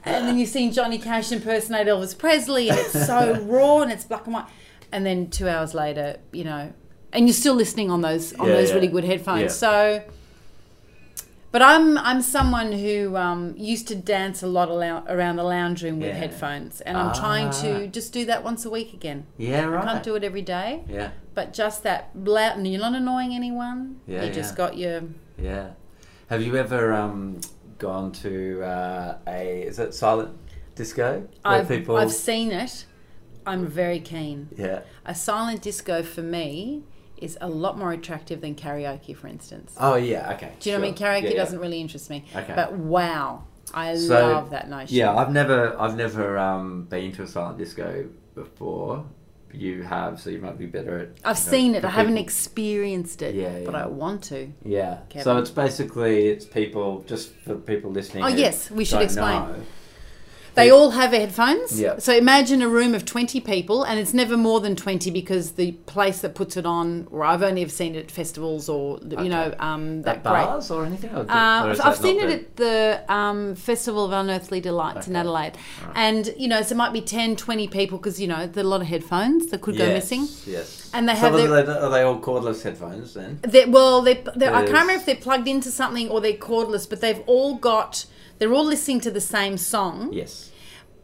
and 0.04 0.26
then 0.28 0.38
you've 0.38 0.50
seen 0.50 0.72
Johnny 0.72 0.98
Cash 0.98 1.30
impersonate 1.32 1.86
Elvis 1.86 2.18
Presley, 2.18 2.68
and 2.68 2.78
it's 2.78 3.06
so 3.06 3.40
raw 3.46 3.80
and 3.80 3.92
it's 3.92 4.04
black 4.04 4.24
and 4.26 4.34
white. 4.34 4.46
And 4.90 5.06
then 5.06 5.28
two 5.30 5.48
hours 5.48 5.72
later, 5.74 6.16
you 6.32 6.44
know, 6.44 6.72
and 7.12 7.26
you're 7.26 7.34
still 7.34 7.54
listening 7.54 7.90
on 7.90 8.00
those 8.02 8.32
on 8.34 8.46
Yeah, 8.48 8.54
those 8.54 8.68
yeah. 8.68 8.74
really 8.74 8.88
good 8.88 9.04
headphones. 9.04 9.42
Yeah. 9.42 9.48
So. 9.48 10.02
But 11.50 11.62
I'm 11.62 11.96
I'm 11.96 12.20
someone 12.20 12.72
who 12.72 13.16
um, 13.16 13.54
used 13.56 13.88
to 13.88 13.94
dance 13.94 14.42
a 14.42 14.46
lot 14.46 14.68
around 14.68 15.36
the 15.36 15.42
lounge 15.44 15.82
room 15.82 15.98
with 15.98 16.14
headphones, 16.14 16.82
and 16.82 16.94
I'm 16.98 17.14
trying 17.14 17.46
Ah. 17.48 17.62
to 17.62 17.86
just 17.86 18.12
do 18.12 18.26
that 18.26 18.44
once 18.44 18.66
a 18.66 18.70
week 18.70 18.92
again. 18.92 19.24
Yeah, 19.38 19.64
right. 19.64 19.82
I 19.82 19.92
can't 19.92 20.04
do 20.04 20.14
it 20.14 20.22
every 20.24 20.42
day, 20.42 20.84
Yeah, 20.86 21.10
but 21.34 21.54
just 21.54 21.82
that 21.84 22.10
loud, 22.14 22.58
and 22.58 22.66
you're 22.70 22.80
not 22.82 22.94
annoying 22.94 23.32
anyone. 23.34 23.98
Yeah, 24.06 24.24
you 24.24 24.30
just 24.32 24.56
got 24.56 24.76
your. 24.76 25.04
yeah. 25.38 25.70
Have 26.28 26.42
you 26.42 26.54
ever 26.56 26.92
um, 26.92 27.40
gone 27.78 28.12
to 28.24 28.62
uh, 28.62 29.16
a 29.26 29.62
is 29.62 29.78
it 29.78 29.94
silent 29.94 30.36
disco? 30.74 31.20
Where 31.20 31.60
I've 31.60 31.68
people. 31.68 31.96
I've 31.96 32.12
seen 32.12 32.52
it. 32.52 32.84
I'm 33.46 33.66
very 33.66 34.00
keen. 34.00 34.48
yeah. 34.54 34.80
A 35.06 35.14
silent 35.14 35.62
disco 35.62 36.02
for 36.02 36.20
me 36.20 36.82
is 37.22 37.36
a 37.40 37.48
lot 37.48 37.78
more 37.78 37.92
attractive 37.92 38.40
than 38.40 38.54
karaoke, 38.54 39.14
for 39.16 39.26
instance. 39.28 39.74
Oh 39.78 39.94
yeah. 39.96 40.32
Okay. 40.34 40.52
Do 40.60 40.70
you 40.70 40.76
know 40.76 40.80
what 40.80 40.86
I 40.86 40.90
mean? 40.90 40.98
Karaoke 40.98 41.22
Yeah, 41.24 41.30
yeah. 41.30 41.36
doesn't 41.36 41.58
really 41.58 41.80
interest 41.80 42.10
me. 42.10 42.24
Okay. 42.34 42.52
But 42.54 42.72
wow, 42.74 43.44
I 43.74 43.96
So, 43.96 44.28
love 44.28 44.50
that 44.50 44.68
notion. 44.68 44.96
Yeah, 44.96 45.14
I've 45.14 45.30
never, 45.32 45.78
I've 45.80 45.96
never 45.96 46.38
um, 46.38 46.84
been 46.84 47.12
to 47.12 47.22
a 47.22 47.26
silent 47.26 47.58
disco 47.58 48.08
before. 48.34 49.04
You 49.50 49.82
have, 49.82 50.20
so 50.20 50.28
you 50.28 50.40
might 50.40 50.58
be 50.58 50.66
better 50.66 50.98
at. 50.98 51.08
I've 51.24 51.36
know, 51.46 51.50
seen 51.50 51.74
it. 51.74 51.82
I 51.82 51.88
haven't 51.88 52.18
experienced 52.18 53.22
it, 53.22 53.34
Yeah, 53.34 53.60
but 53.64 53.72
yeah. 53.72 53.84
I 53.84 53.86
want 53.86 54.22
to. 54.24 54.52
Yeah. 54.62 54.98
Kevin. 55.08 55.24
So 55.24 55.38
it's 55.38 55.50
basically 55.50 56.28
it's 56.28 56.44
people 56.44 57.02
just 57.06 57.32
for 57.32 57.54
people 57.54 57.90
listening. 57.90 58.24
Oh, 58.24 58.28
yes, 58.28 58.70
we 58.70 58.84
should 58.84 59.00
explain. 59.00 59.40
know. 59.40 59.54
They 60.54 60.70
all 60.70 60.90
have 60.90 61.10
headphones. 61.12 61.80
Yeah. 61.80 61.98
So 61.98 62.14
imagine 62.16 62.62
a 62.62 62.68
room 62.68 62.94
of 62.94 63.04
20 63.04 63.40
people, 63.40 63.84
and 63.84 63.98
it's 64.00 64.12
never 64.12 64.36
more 64.36 64.60
than 64.60 64.74
20 64.76 65.10
because 65.10 65.52
the 65.52 65.72
place 65.86 66.20
that 66.20 66.34
puts 66.34 66.56
it 66.56 66.66
on, 66.66 67.06
or 67.10 67.24
I've 67.24 67.42
only 67.42 67.62
ever 67.62 67.70
seen 67.70 67.94
it 67.94 67.98
at 68.06 68.10
festivals 68.10 68.68
or, 68.68 68.98
you 69.02 69.28
know, 69.28 69.54
um, 69.60 70.02
that 70.02 70.16
At 70.16 70.22
great. 70.24 70.32
bars 70.44 70.70
or 70.70 70.84
anything. 70.84 71.10
Or, 71.14 71.20
Uh, 71.20 71.22
or 71.22 71.28
I've, 71.30 71.70
is 71.72 71.80
I've 71.80 71.96
that 71.96 72.02
seen 72.02 72.18
it 72.20 72.30
at 72.30 72.56
the 72.56 73.04
um, 73.08 73.54
Festival 73.54 74.04
of 74.04 74.12
Unearthly 74.12 74.60
Delights 74.60 75.06
in 75.06 75.12
Okay. 75.14 75.20
Adelaide. 75.20 75.52
And, 75.94 76.32
you 76.36 76.48
know, 76.48 76.62
so 76.62 76.74
it 76.74 76.78
might 76.78 76.92
be 76.92 77.00
10, 77.02 77.36
20 77.36 77.68
people 77.68 77.98
because, 77.98 78.20
you 78.20 78.26
know, 78.26 78.46
there 78.46 78.64
are 78.64 78.66
a 78.66 78.70
lot 78.70 78.80
of 78.80 78.88
headphones 78.88 79.46
that 79.48 79.60
could 79.60 79.76
go 79.78 79.86
missing. 79.88 80.26
Yes. 80.46 80.90
And 80.92 81.08
they 81.08 81.14
have 81.14 81.34
are, 81.34 81.36
their- 81.46 81.62
they, 81.64 81.72
are 81.72 81.90
they 81.90 82.02
all 82.02 82.18
cordless 82.18 82.62
headphones 82.62 83.14
then? 83.14 83.38
They, 83.42 83.64
well, 83.66 84.02
they, 84.02 84.24
they're, 84.34 84.52
I 84.54 84.60
can't 84.62 84.68
remember 84.72 84.92
if 84.94 85.06
they're 85.06 85.14
plugged 85.16 85.46
into 85.46 85.70
something 85.70 86.08
or 86.08 86.20
they're 86.20 86.32
cordless, 86.32 86.88
but 86.88 87.00
they've 87.00 87.22
all 87.26 87.56
got, 87.56 88.06
they're 88.38 88.52
all 88.52 88.64
listening 88.64 89.00
to 89.00 89.10
the 89.10 89.20
same 89.20 89.56
song. 89.58 90.12
Yes. 90.12 90.50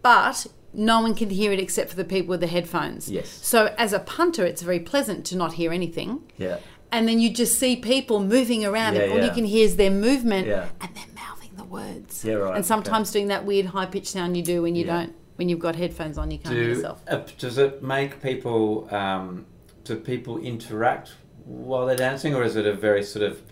but 0.03 0.47
no 0.77 1.01
one 1.01 1.15
can 1.15 1.31
hear 1.31 1.53
it 1.53 1.61
except 1.61 1.89
for 1.91 1.97
the 1.97 2.05
people 2.05 2.29
with 2.31 2.41
the 2.41 2.47
headphones. 2.49 3.11
Yes. 3.11 3.29
So 3.29 3.75
as 3.79 3.93
a 3.93 4.01
punter, 4.01 4.45
it's 4.45 4.61
very 4.63 4.81
pleasant 4.81 5.25
to 5.27 5.37
not 5.37 5.53
hear 5.55 5.73
anything. 5.73 6.23
Yeah. 6.37 6.59
And 6.91 7.07
then 7.09 7.21
you 7.21 7.31
just 7.31 7.59
see 7.59 7.77
people 7.77 8.21
moving 8.21 8.65
around, 8.65 8.95
Yeah, 8.95 9.03
and 9.03 9.13
all 9.13 9.25
you 9.25 9.31
can 9.33 9.45
hear 9.45 9.65
is 9.65 9.77
their 9.77 9.91
movement, 9.91 10.47
Yeah. 10.49 10.69
and 10.81 10.91
they're 10.95 11.15
mouthing 11.15 11.51
the 11.57 11.65
words. 11.65 12.25
Yeah, 12.25 12.35
right, 12.35 12.57
And 12.57 12.67
sometimes 12.67 13.11
doing 13.13 13.29
that 13.29 13.45
weird 13.45 13.67
high 13.67 13.87
pitched 13.87 14.09
sound 14.09 14.37
you 14.37 14.43
do 14.43 14.63
when 14.63 14.75
you 14.75 14.85
Yeah. 14.85 14.99
don't, 14.99 15.15
when 15.37 15.49
you've 15.49 15.59
got 15.61 15.75
headphones 15.77 16.19
on, 16.19 16.31
you 16.33 16.39
can't 16.39 16.55
hear 16.55 16.65
Do 16.65 16.71
yourself. 16.71 17.03
uh, 17.09 17.21
does 17.39 17.57
it 17.59 17.83
make 17.83 18.21
people? 18.23 18.89
Um, 18.95 19.47
do 19.85 19.97
people 19.97 20.39
interact 20.39 21.13
while 21.45 21.87
they're 21.87 21.97
dancing, 21.97 22.35
or 22.35 22.43
is 22.43 22.57
it 22.57 22.67
a 22.67 22.73
very 22.75 23.03
sort 23.03 23.25
of 23.25 23.43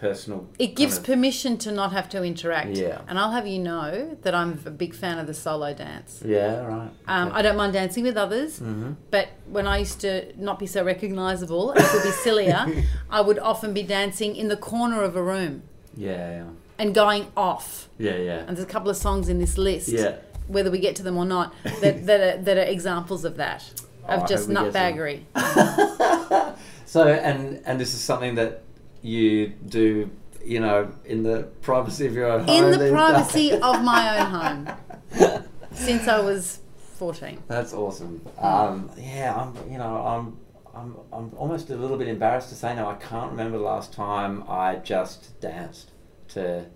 personal? 0.00 0.48
It 0.58 0.74
gives 0.74 0.94
kind 0.96 1.06
permission 1.06 1.58
to 1.58 1.70
not 1.72 1.92
have 1.92 2.08
to 2.10 2.22
interact. 2.24 2.70
Yeah. 2.76 3.02
And 3.08 3.18
I'll 3.18 3.30
have 3.32 3.46
you 3.46 3.58
know 3.58 4.16
that 4.22 4.34
I'm 4.34 4.58
a 4.64 4.70
big 4.70 4.94
fan 4.94 5.18
of 5.18 5.26
the 5.26 5.34
solo 5.34 5.74
dance. 5.74 6.22
yeah. 6.24 6.64
Right. 6.64 6.90
Um, 7.06 7.28
okay. 7.28 7.36
I 7.38 7.42
don't 7.42 7.56
mind 7.56 7.72
dancing 7.74 8.04
with 8.04 8.16
others, 8.16 8.60
Mhm. 8.60 8.96
but 9.10 9.28
when 9.46 9.66
I 9.66 9.78
used 9.78 10.00
to 10.00 10.32
not 10.36 10.58
be 10.58 10.66
so 10.66 10.82
recognisable 10.84 11.72
and 11.72 11.84
could 11.84 12.02
be 12.02 12.10
sillier, 12.10 12.66
I 13.10 13.20
would 13.20 13.38
often 13.38 13.72
be 13.74 13.82
dancing 13.82 14.34
in 14.36 14.48
the 14.48 14.56
corner 14.56 15.02
of 15.02 15.16
a 15.16 15.22
room 15.22 15.62
Yeah. 15.96 16.10
Yeah. 16.38 16.44
And 16.78 16.94
going 16.94 17.26
off. 17.36 17.88
Yeah. 17.98 18.16
Yeah. 18.16 18.38
And 18.46 18.56
there's 18.56 18.64
a 18.70 18.72
couple 18.76 18.90
of 18.90 18.96
songs 18.96 19.28
in 19.28 19.38
this 19.38 19.58
list, 19.58 19.88
Yeah. 19.88 20.14
whether 20.48 20.70
we 20.70 20.78
get 20.78 20.96
to 20.96 21.02
them 21.02 21.16
or 21.18 21.26
not, 21.26 21.52
that, 21.82 22.06
that, 22.06 22.20
are, 22.20 22.42
that 22.42 22.56
are 22.56 22.62
examples 22.76 23.24
of 23.26 23.36
that, 23.36 23.62
Oh, 24.08 24.14
of 24.14 24.22
I 24.22 24.26
just 24.26 24.48
hope 24.48 24.56
we 24.56 24.64
get 24.64 24.72
some. 24.72 24.82
nutbaggery. 24.82 25.20
So 26.86 27.06
and 27.06 27.62
and 27.66 27.78
this 27.80 27.94
is 27.94 28.00
something 28.00 28.34
that 28.34 28.62
you 29.02 29.48
do, 29.48 30.10
you 30.44 30.60
know, 30.60 30.92
in 31.04 31.22
the 31.22 31.44
privacy 31.62 32.06
of 32.06 32.14
your 32.14 32.26
own 32.26 32.44
home. 32.44 32.72
In 32.72 32.78
the 32.78 32.90
privacy 32.90 33.50
days? 33.50 33.60
of 33.62 33.82
my 33.82 34.18
own 34.18 34.26
home 35.16 35.44
since 35.72 36.08
I 36.08 36.20
was 36.20 36.60
14. 37.00 37.42
That's 37.48 37.72
awesome. 37.72 38.20
Um, 38.38 38.90
yeah, 38.98 39.34
I'm. 39.34 39.72
You 39.72 39.78
know, 39.78 39.96
I'm. 39.96 40.36
I'm. 40.74 40.96
I'm 41.12 41.32
almost 41.36 41.70
a 41.70 41.76
little 41.76 41.96
bit 41.96 42.08
embarrassed 42.08 42.50
to 42.50 42.54
say 42.54 42.74
now. 42.74 42.90
I 42.90 42.96
can't 42.96 43.30
remember 43.30 43.58
the 43.58 43.64
last 43.64 43.92
time 43.92 44.44
I 44.48 44.76
just 44.76 45.40
danced 45.40 45.92
to. 46.28 46.66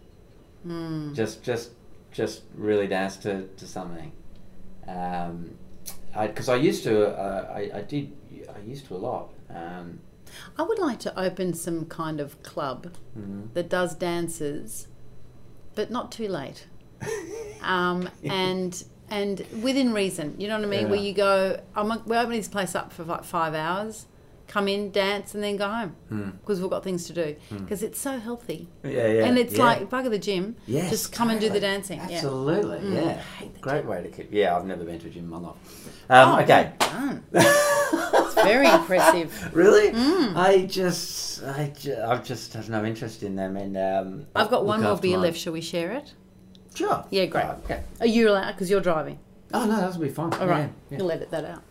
Hmm. 0.62 1.12
Just, 1.12 1.42
just, 1.42 1.72
just 2.10 2.44
really 2.54 2.86
danced 2.86 3.22
to 3.22 3.48
to 3.48 3.66
something. 3.66 4.12
Um, 4.88 5.58
because 6.18 6.48
I, 6.48 6.56
used 6.56 6.84
to. 6.84 7.08
Uh, 7.08 7.52
I, 7.54 7.78
I 7.78 7.82
did. 7.82 8.16
I 8.48 8.60
used 8.60 8.86
to 8.86 8.94
a 8.94 8.96
lot. 8.96 9.34
Um, 9.50 10.00
I 10.56 10.62
would 10.62 10.78
like 10.78 11.00
to 11.00 11.18
open 11.18 11.54
some 11.54 11.86
kind 11.86 12.20
of 12.20 12.42
club 12.42 12.88
mhm. 13.18 13.52
that 13.54 13.68
does 13.68 13.94
dances, 13.94 14.88
but 15.74 15.90
not 15.90 16.12
too 16.12 16.28
late. 16.28 16.66
um, 17.62 18.08
and 18.24 18.82
and 19.10 19.44
within 19.62 19.92
reason, 19.92 20.34
you 20.38 20.48
know 20.48 20.56
what 20.56 20.64
I 20.66 20.68
mean. 20.68 20.88
Where 20.90 20.98
you 21.00 21.12
go, 21.12 21.60
I'm, 21.74 21.88
we're 22.06 22.18
opening 22.20 22.38
this 22.38 22.48
place 22.48 22.74
up 22.74 22.92
for 22.92 23.04
like 23.04 23.24
five 23.24 23.54
hours. 23.54 24.06
Come 24.46 24.68
in, 24.68 24.90
dance, 24.92 25.34
and 25.34 25.42
then 25.42 25.56
go 25.56 25.66
home 25.68 25.96
Hmm. 26.10 26.30
because 26.40 26.60
we've 26.60 26.68
got 26.70 26.84
things 26.84 27.06
to 27.06 27.12
do. 27.14 27.34
Because 27.50 27.82
it's 27.82 27.98
so 27.98 28.18
healthy, 28.18 28.68
Yeah, 28.84 28.90
yeah. 29.08 29.24
and 29.24 29.38
it's 29.38 29.54
yeah. 29.56 29.64
like 29.64 29.88
bugger 29.90 30.10
the 30.10 30.18
gym. 30.18 30.56
Yes, 30.66 30.90
just 30.90 31.12
come 31.12 31.30
and 31.30 31.40
do 31.40 31.48
the 31.48 31.60
dancing. 31.60 31.98
Yeah. 31.98 32.16
Absolutely, 32.16 32.78
Mm, 32.78 32.94
yeah. 32.94 33.22
I 33.40 33.44
Great 33.62 33.80
gym. 33.80 33.86
way 33.88 34.02
to 34.02 34.08
keep. 34.10 34.28
Yeah, 34.30 34.54
I've 34.54 34.66
never 34.66 34.84
been 34.84 34.98
to 35.00 35.06
a 35.06 35.10
gym 35.10 35.24
in 35.24 35.30
my 35.30 35.38
life. 35.38 35.56
Um, 36.10 36.28
Oh, 36.28 36.40
okay. 36.42 36.72
well 38.44 38.62
done. 38.62 38.80
it's 38.80 38.86
very 38.88 39.20
impressive. 39.22 39.54
really? 39.54 39.90
Mm. 39.92 40.36
I 40.36 40.66
just, 40.66 41.42
I, 41.44 41.72
ju- 41.78 41.96
I 42.06 42.16
just 42.18 42.52
have 42.54 42.68
no 42.68 42.84
interest 42.84 43.22
in 43.22 43.36
them. 43.36 43.56
And 43.56 43.76
um, 43.76 44.26
I've 44.34 44.50
got 44.50 44.64
one 44.64 44.82
more 44.82 44.96
beer 44.96 45.16
my- 45.16 45.24
left. 45.24 45.38
Shall 45.38 45.52
we 45.52 45.60
share 45.60 45.92
it? 45.92 46.12
Sure. 46.74 47.04
Yeah, 47.10 47.26
great. 47.26 47.44
Oh, 47.44 47.58
okay. 47.64 47.82
Are 48.00 48.06
you 48.06 48.30
allowed? 48.30 48.52
Because 48.52 48.68
you're 48.68 48.80
driving. 48.80 49.18
Oh 49.52 49.64
no, 49.64 49.76
that'll 49.80 50.00
be 50.00 50.08
fine. 50.08 50.32
All 50.34 50.48
right, 50.48 50.62
Yeah, 50.62 50.68
yeah. 50.90 50.98
you'll 50.98 51.12
edit 51.12 51.30
that 51.30 51.44
out. 51.44 51.62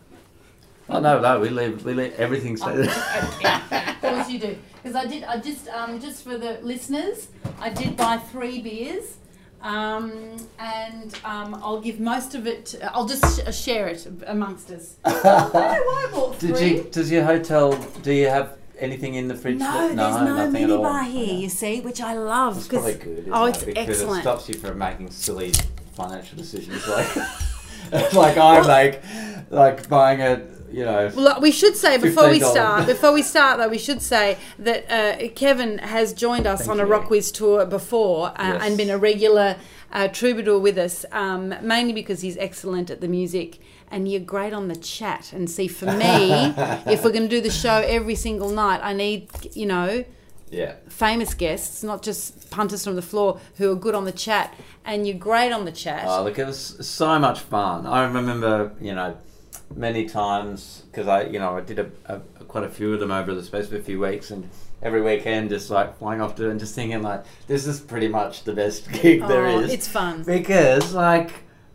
Oh 0.88 1.00
no, 1.00 1.20
no, 1.20 1.40
we 1.40 1.48
leave, 1.50 1.84
we 1.84 1.92
leave 1.94 2.14
everything. 2.14 2.56
So 2.56 2.68
of 2.78 4.00
course 4.00 4.30
you 4.30 4.38
do. 4.38 4.56
Because 4.82 4.96
I 4.96 5.06
did, 5.06 5.24
I 5.24 5.38
just, 5.38 5.68
um, 5.68 6.00
just 6.00 6.24
for 6.24 6.36
the 6.38 6.58
listeners, 6.62 7.28
I 7.58 7.70
did 7.70 7.96
buy 7.96 8.18
three 8.18 8.60
beers, 8.62 9.16
um, 9.64 10.36
and 10.58 11.14
um, 11.24 11.54
I'll 11.56 11.80
give 11.80 11.98
most 11.98 12.34
of 12.34 12.46
it. 12.46 12.74
I'll 12.92 13.06
just 13.06 13.24
sh- 13.48 13.54
share 13.64 13.88
it 13.88 14.06
amongst 14.26 14.70
us. 14.70 14.96
I 15.04 15.10
why 15.12 16.06
I 16.08 16.12
bought 16.12 16.36
three. 16.36 16.52
Did 16.52 16.60
you? 16.76 16.82
Does 16.92 17.10
your 17.10 17.24
hotel? 17.24 17.72
Do 18.02 18.12
you 18.12 18.28
have 18.28 18.58
anything 18.78 19.14
in 19.14 19.26
the 19.26 19.34
fridge? 19.34 19.58
No, 19.58 19.72
that- 19.88 19.96
there's 19.96 20.16
no 20.16 20.36
nothing 20.46 20.64
at 20.64 20.70
all. 20.70 20.84
minibar 20.84 21.04
here. 21.10 21.34
You 21.34 21.48
see, 21.48 21.80
which 21.80 22.00
I 22.00 22.14
love. 22.14 22.58
It's 22.58 22.68
'cause- 22.68 22.80
probably 22.82 22.94
good. 23.02 23.18
Isn't 23.20 23.32
oh, 23.32 23.46
it? 23.46 23.48
it's 23.56 23.64
because 23.64 23.88
excellent. 23.88 24.18
it 24.18 24.22
stops 24.22 24.48
you 24.48 24.54
from 24.56 24.78
making 24.78 25.10
silly 25.10 25.52
financial 25.96 26.36
decisions 26.36 26.86
like 26.88 27.16
like 28.14 28.36
I 28.36 28.66
make, 28.66 29.00
like 29.50 29.88
buying 29.88 30.20
a 30.20 30.36
you 30.74 30.84
know. 30.84 31.10
Well, 31.14 31.24
look, 31.24 31.40
we 31.40 31.50
should 31.50 31.76
say 31.76 31.98
before 31.98 32.28
we 32.28 32.40
$15. 32.40 32.50
start, 32.50 32.86
before 32.86 33.12
we 33.12 33.22
start 33.22 33.58
though, 33.58 33.68
we 33.68 33.78
should 33.78 34.02
say 34.02 34.36
that 34.58 34.80
uh, 34.90 35.28
Kevin 35.34 35.78
has 35.78 36.12
joined 36.12 36.46
us 36.46 36.60
Thank 36.66 36.70
on 36.72 36.80
a 36.80 36.84
you. 36.86 36.92
Rockwiz 36.92 37.32
tour 37.32 37.64
before 37.66 38.28
uh, 38.28 38.34
Yes. 38.54 38.62
and 38.64 38.76
been 38.76 38.90
a 38.90 38.98
regular 38.98 39.56
uh, 39.92 40.08
troubadour 40.08 40.58
with 40.58 40.76
us, 40.78 41.04
um, 41.12 41.54
mainly 41.62 41.92
because 41.92 42.20
he's 42.22 42.36
excellent 42.38 42.90
at 42.90 43.00
the 43.00 43.08
music 43.08 43.58
and 43.90 44.08
you're 44.10 44.20
great 44.20 44.52
on 44.52 44.66
the 44.68 44.74
chat. 44.76 45.32
And 45.32 45.48
see, 45.48 45.68
for 45.68 45.86
me, 45.86 46.32
if 46.86 47.04
we're 47.04 47.12
going 47.12 47.28
to 47.28 47.28
do 47.28 47.40
the 47.40 47.50
show 47.50 47.76
every 47.86 48.16
single 48.16 48.48
night, 48.50 48.80
I 48.82 48.92
need, 48.92 49.28
you 49.54 49.66
know, 49.66 50.04
Yeah. 50.50 50.74
famous 50.88 51.32
guests, 51.34 51.84
not 51.84 52.02
just 52.02 52.50
punters 52.50 52.82
from 52.84 52.96
the 52.96 53.02
floor 53.02 53.38
who 53.58 53.70
are 53.70 53.76
good 53.76 53.94
on 53.94 54.04
the 54.04 54.12
chat, 54.26 54.52
and 54.84 55.06
you're 55.06 55.16
great 55.18 55.52
on 55.52 55.64
the 55.64 55.72
chat. 55.72 56.04
Oh, 56.08 56.24
look, 56.24 56.38
it 56.40 56.46
was 56.46 56.76
so 56.86 57.18
much 57.20 57.38
fun. 57.40 57.86
I 57.86 58.02
remember, 58.04 58.72
you 58.80 58.94
know, 58.94 59.16
many 59.76 60.06
times 60.06 60.82
because 60.90 61.08
I, 61.08 61.24
you 61.24 61.38
know, 61.38 61.56
I 61.56 61.60
did 61.60 61.78
a, 61.78 61.90
a, 62.06 62.18
quite 62.44 62.64
a 62.64 62.68
few 62.68 62.94
of 62.94 63.00
them 63.00 63.10
over 63.10 63.34
the 63.34 63.42
space 63.42 63.66
of 63.66 63.72
a 63.74 63.82
few 63.82 64.00
weeks, 64.00 64.30
and 64.30 64.48
every 64.82 65.02
weekend 65.02 65.50
just 65.50 65.70
like 65.70 65.98
flying 65.98 66.20
off 66.20 66.34
to 66.36 66.50
and 66.50 66.60
just 66.60 66.74
thinking 66.74 67.02
like, 67.02 67.24
this 67.46 67.66
is 67.66 67.80
pretty 67.80 68.08
much 68.08 68.44
the 68.44 68.52
best 68.52 68.90
gig 69.02 69.20
there 69.26 69.46
Oh, 69.46 69.60
is. 69.60 69.72
It's 69.72 69.88
fun. 69.88 70.22
because, 70.22 70.92
like, 70.94 71.30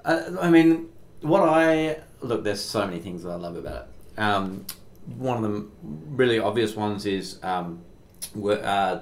I, 0.05 0.25
I 0.41 0.49
mean, 0.49 0.89
what 1.21 1.41
I 1.47 1.99
look, 2.21 2.43
there's 2.43 2.61
so 2.63 2.85
many 2.85 2.99
things 2.99 3.23
that 3.23 3.29
I 3.31 3.35
love 3.35 3.55
about 3.55 3.87
it. 4.15 4.19
Um, 4.21 4.65
one 5.15 5.43
of 5.43 5.51
the 5.51 5.65
really 5.81 6.39
obvious 6.39 6.75
ones 6.75 7.05
is 7.05 7.39
um, 7.43 7.81
uh, 8.45 8.99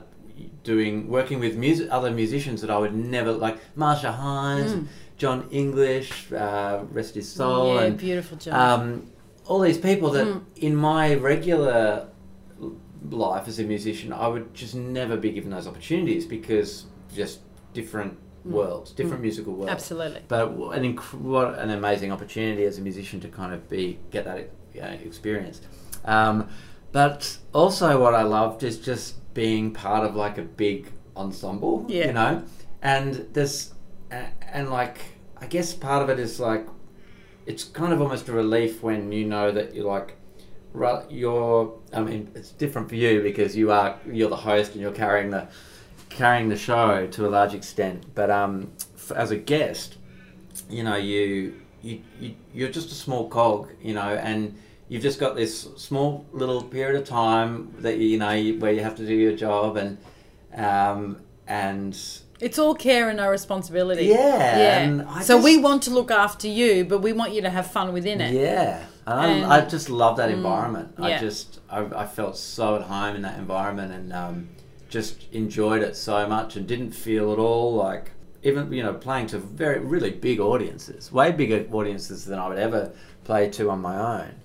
doing 0.63 1.07
working 1.09 1.39
with 1.39 1.55
music, 1.57 1.87
other 1.91 2.11
musicians 2.11 2.61
that 2.61 2.69
I 2.69 2.77
would 2.77 2.93
never 2.95 3.31
like 3.31 3.57
Marcia 3.75 4.11
Hines, 4.11 4.87
Jon 5.17 5.47
English, 5.51 6.31
uh, 6.31 6.83
rest 6.91 7.15
his 7.15 7.27
soul, 7.29 7.75
yeah, 7.75 7.81
and 7.83 7.97
beautiful 7.97 8.37
job. 8.37 8.53
um, 8.53 9.11
all 9.47 9.59
these 9.59 9.77
people 9.77 10.11
that 10.11 10.27
Mm. 10.27 10.41
in 10.57 10.75
my 10.75 11.15
regular 11.15 12.07
life 13.09 13.47
as 13.47 13.59
a 13.59 13.63
musician, 13.63 14.11
I 14.13 14.27
would 14.27 14.53
just 14.53 14.75
never 14.75 15.17
be 15.17 15.31
given 15.31 15.51
those 15.51 15.67
opportunities 15.67 16.25
because 16.25 16.85
just 17.15 17.39
different 17.73 18.17
worlds, 18.45 18.91
different 18.91 19.21
musical 19.21 19.53
worlds. 19.53 19.71
Absolutely. 19.71 20.21
But 20.27 20.49
an 20.49 20.83
inc- 20.95 21.13
what 21.13 21.57
an 21.59 21.69
amazing 21.69 22.11
opportunity 22.11 22.63
as 22.65 22.77
a 22.77 22.81
musician 22.81 23.19
to 23.21 23.27
kind 23.27 23.53
of 23.53 23.67
be 23.69 23.99
get 24.11 24.25
that 24.25 24.49
you 24.73 24.81
know, 24.81 24.87
experience. 25.05 25.61
Um, 26.05 26.47
but 26.91 27.37
also, 27.53 28.01
what 28.01 28.13
I 28.13 28.23
loved 28.23 28.63
is 28.63 28.77
just 28.79 29.15
being 29.33 29.71
part 29.71 30.03
of 30.07 30.15
like 30.15 30.37
a 30.37 30.43
big 30.43 30.91
ensemble. 31.15 31.85
Yeah. 31.87 32.07
You 32.07 32.13
know, 32.13 32.43
and 32.81 33.27
this 33.33 33.73
a- 34.11 34.27
and 34.53 34.69
like 34.69 34.99
I 35.39 35.45
guess 35.47 35.73
part 35.73 36.03
of 36.03 36.09
it 36.09 36.19
is 36.19 36.39
like 36.39 36.67
it's 37.45 37.63
kind 37.63 37.93
of 37.93 38.01
almost 38.01 38.27
a 38.27 38.33
relief 38.33 38.83
when 38.83 39.11
you 39.11 39.25
know 39.25 39.51
that 39.51 39.73
you're 39.75 39.85
like 39.85 40.15
you're 41.09 41.73
I 41.93 42.01
mean 42.01 42.29
it's 42.35 42.51
different 42.51 42.89
for 42.89 42.95
you 42.95 43.21
because 43.23 43.55
you 43.55 43.71
are 43.71 43.97
you're 44.11 44.29
the 44.29 44.35
host 44.35 44.73
and 44.73 44.81
you're 44.81 44.91
carrying 44.91 45.31
the 45.31 45.47
carrying 46.09 46.49
the 46.49 46.57
show 46.57 47.07
to 47.07 47.27
a 47.27 47.29
large 47.29 47.53
extent. 47.53 48.05
But 48.15 48.29
um 48.29 48.71
as 49.15 49.31
a 49.31 49.37
guest 49.37 49.97
you 50.69 50.83
know 50.83 50.95
you, 50.95 51.59
you 51.81 52.01
you 52.19 52.35
you're 52.53 52.69
just 52.69 52.91
a 52.91 52.95
small 52.95 53.29
cog 53.29 53.69
you 53.81 53.93
know 53.93 54.01
and 54.15 54.57
you've 54.89 55.03
just 55.03 55.19
got 55.19 55.35
this 55.35 55.61
small 55.77 56.25
little 56.31 56.63
period 56.63 56.99
of 56.99 57.07
time 57.07 57.73
that 57.79 57.97
you 57.97 58.17
know 58.17 58.35
where 58.59 58.71
you 58.71 58.81
have 58.81 58.95
to 58.95 59.05
do 59.05 59.13
your 59.13 59.35
job 59.35 59.77
and 59.77 59.97
um 60.55 61.21
and 61.47 61.97
It's 62.39 62.59
all 62.59 62.75
care 62.75 63.09
and 63.09 63.17
no 63.17 63.29
responsibility. 63.29 64.05
Yeah, 64.05 64.87
Yeah. 64.99 65.19
so 65.21 65.41
we 65.41 65.57
want 65.57 65.83
to 65.83 65.89
look 65.91 66.11
after 66.11 66.47
you, 66.47 66.85
but 66.85 66.99
we 66.99 67.11
want 67.13 67.33
you 67.33 67.41
to 67.41 67.49
have 67.49 67.71
fun 67.71 67.93
within 67.93 68.21
it. 68.21 68.33
Yeah, 68.33 68.85
and, 69.07 69.43
And- 69.43 69.45
I, 69.45 69.57
I 69.57 69.65
just 69.65 69.89
love 69.89 70.17
that 70.17 70.29
environment. 70.29 70.93
I 70.99 71.17
just 71.17 71.59
I, 71.69 71.79
I 72.03 72.05
felt 72.05 72.37
so 72.37 72.75
at 72.75 72.83
home 72.83 73.15
in 73.15 73.21
that 73.23 73.39
environment 73.39 73.91
and 73.91 74.13
um, 74.13 74.49
just 74.89 75.25
enjoyed 75.33 75.81
it 75.81 75.95
so 75.95 76.27
much 76.27 76.55
and 76.55 76.67
didn't 76.67 76.91
feel 76.91 77.33
at 77.33 77.39
all 77.39 77.73
like 77.73 78.11
even 78.43 78.71
you 78.71 78.83
know 78.83 78.93
playing 78.93 79.27
to 79.27 79.39
very 79.39 79.79
really 79.79 80.11
big 80.11 80.39
audiences, 80.39 81.11
way 81.11 81.31
bigger 81.31 81.65
audiences 81.73 82.25
than 82.25 82.37
I 82.39 82.47
would 82.47 82.59
ever 82.59 82.91
play 83.23 83.49
to 83.49 83.69
on 83.71 83.81
my 83.81 84.21
own. 84.21 84.35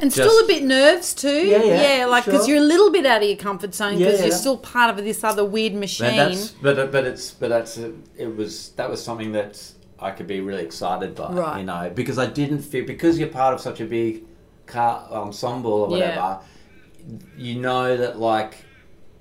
And 0.00 0.10
Just- 0.10 0.28
still 0.30 0.44
a 0.44 0.46
bit 0.46 0.64
nerves 0.64 1.12
too. 1.14 1.46
Yeah, 1.46 1.62
yeah, 1.98 2.06
like 2.06 2.24
because 2.24 2.46
sure. 2.46 2.54
you're 2.54 2.64
a 2.64 2.66
little 2.66 2.90
bit 2.90 3.04
out 3.06 3.22
of 3.22 3.28
your 3.28 3.36
comfort 3.36 3.74
zone 3.74 3.98
because 3.98 4.18
Yeah. 4.20 4.26
you're 4.26 4.34
still 4.36 4.56
part 4.56 4.96
of 4.98 5.04
this 5.04 5.22
other 5.22 5.44
weird 5.44 5.74
machine. 5.74 6.16
But 6.16 6.28
that's 6.28 6.50
but 6.62 6.92
but 6.92 7.04
it's 7.04 7.30
but 7.32 7.48
that's 7.50 7.76
it 7.76 8.36
was 8.36 8.70
that 8.76 8.88
was 8.88 9.02
something 9.02 9.32
that 9.32 9.60
I 9.98 10.10
could 10.12 10.26
be 10.26 10.40
really 10.40 10.62
excited 10.64 11.14
by. 11.14 11.32
Right. 11.32 11.58
You 11.60 11.66
know, 11.66 11.90
because 11.94 12.18
I 12.18 12.26
didn't 12.26 12.60
feel 12.62 12.86
because 12.86 13.18
you're 13.18 13.28
part 13.28 13.52
of 13.54 13.60
such 13.60 13.80
a 13.80 13.84
big 13.84 14.24
car 14.66 15.06
ensemble 15.12 15.72
or 15.72 15.88
whatever. 15.88 16.14
Yeah. 16.14 16.38
You 17.36 17.60
know 17.60 17.96
that 17.96 18.18
like 18.18 18.64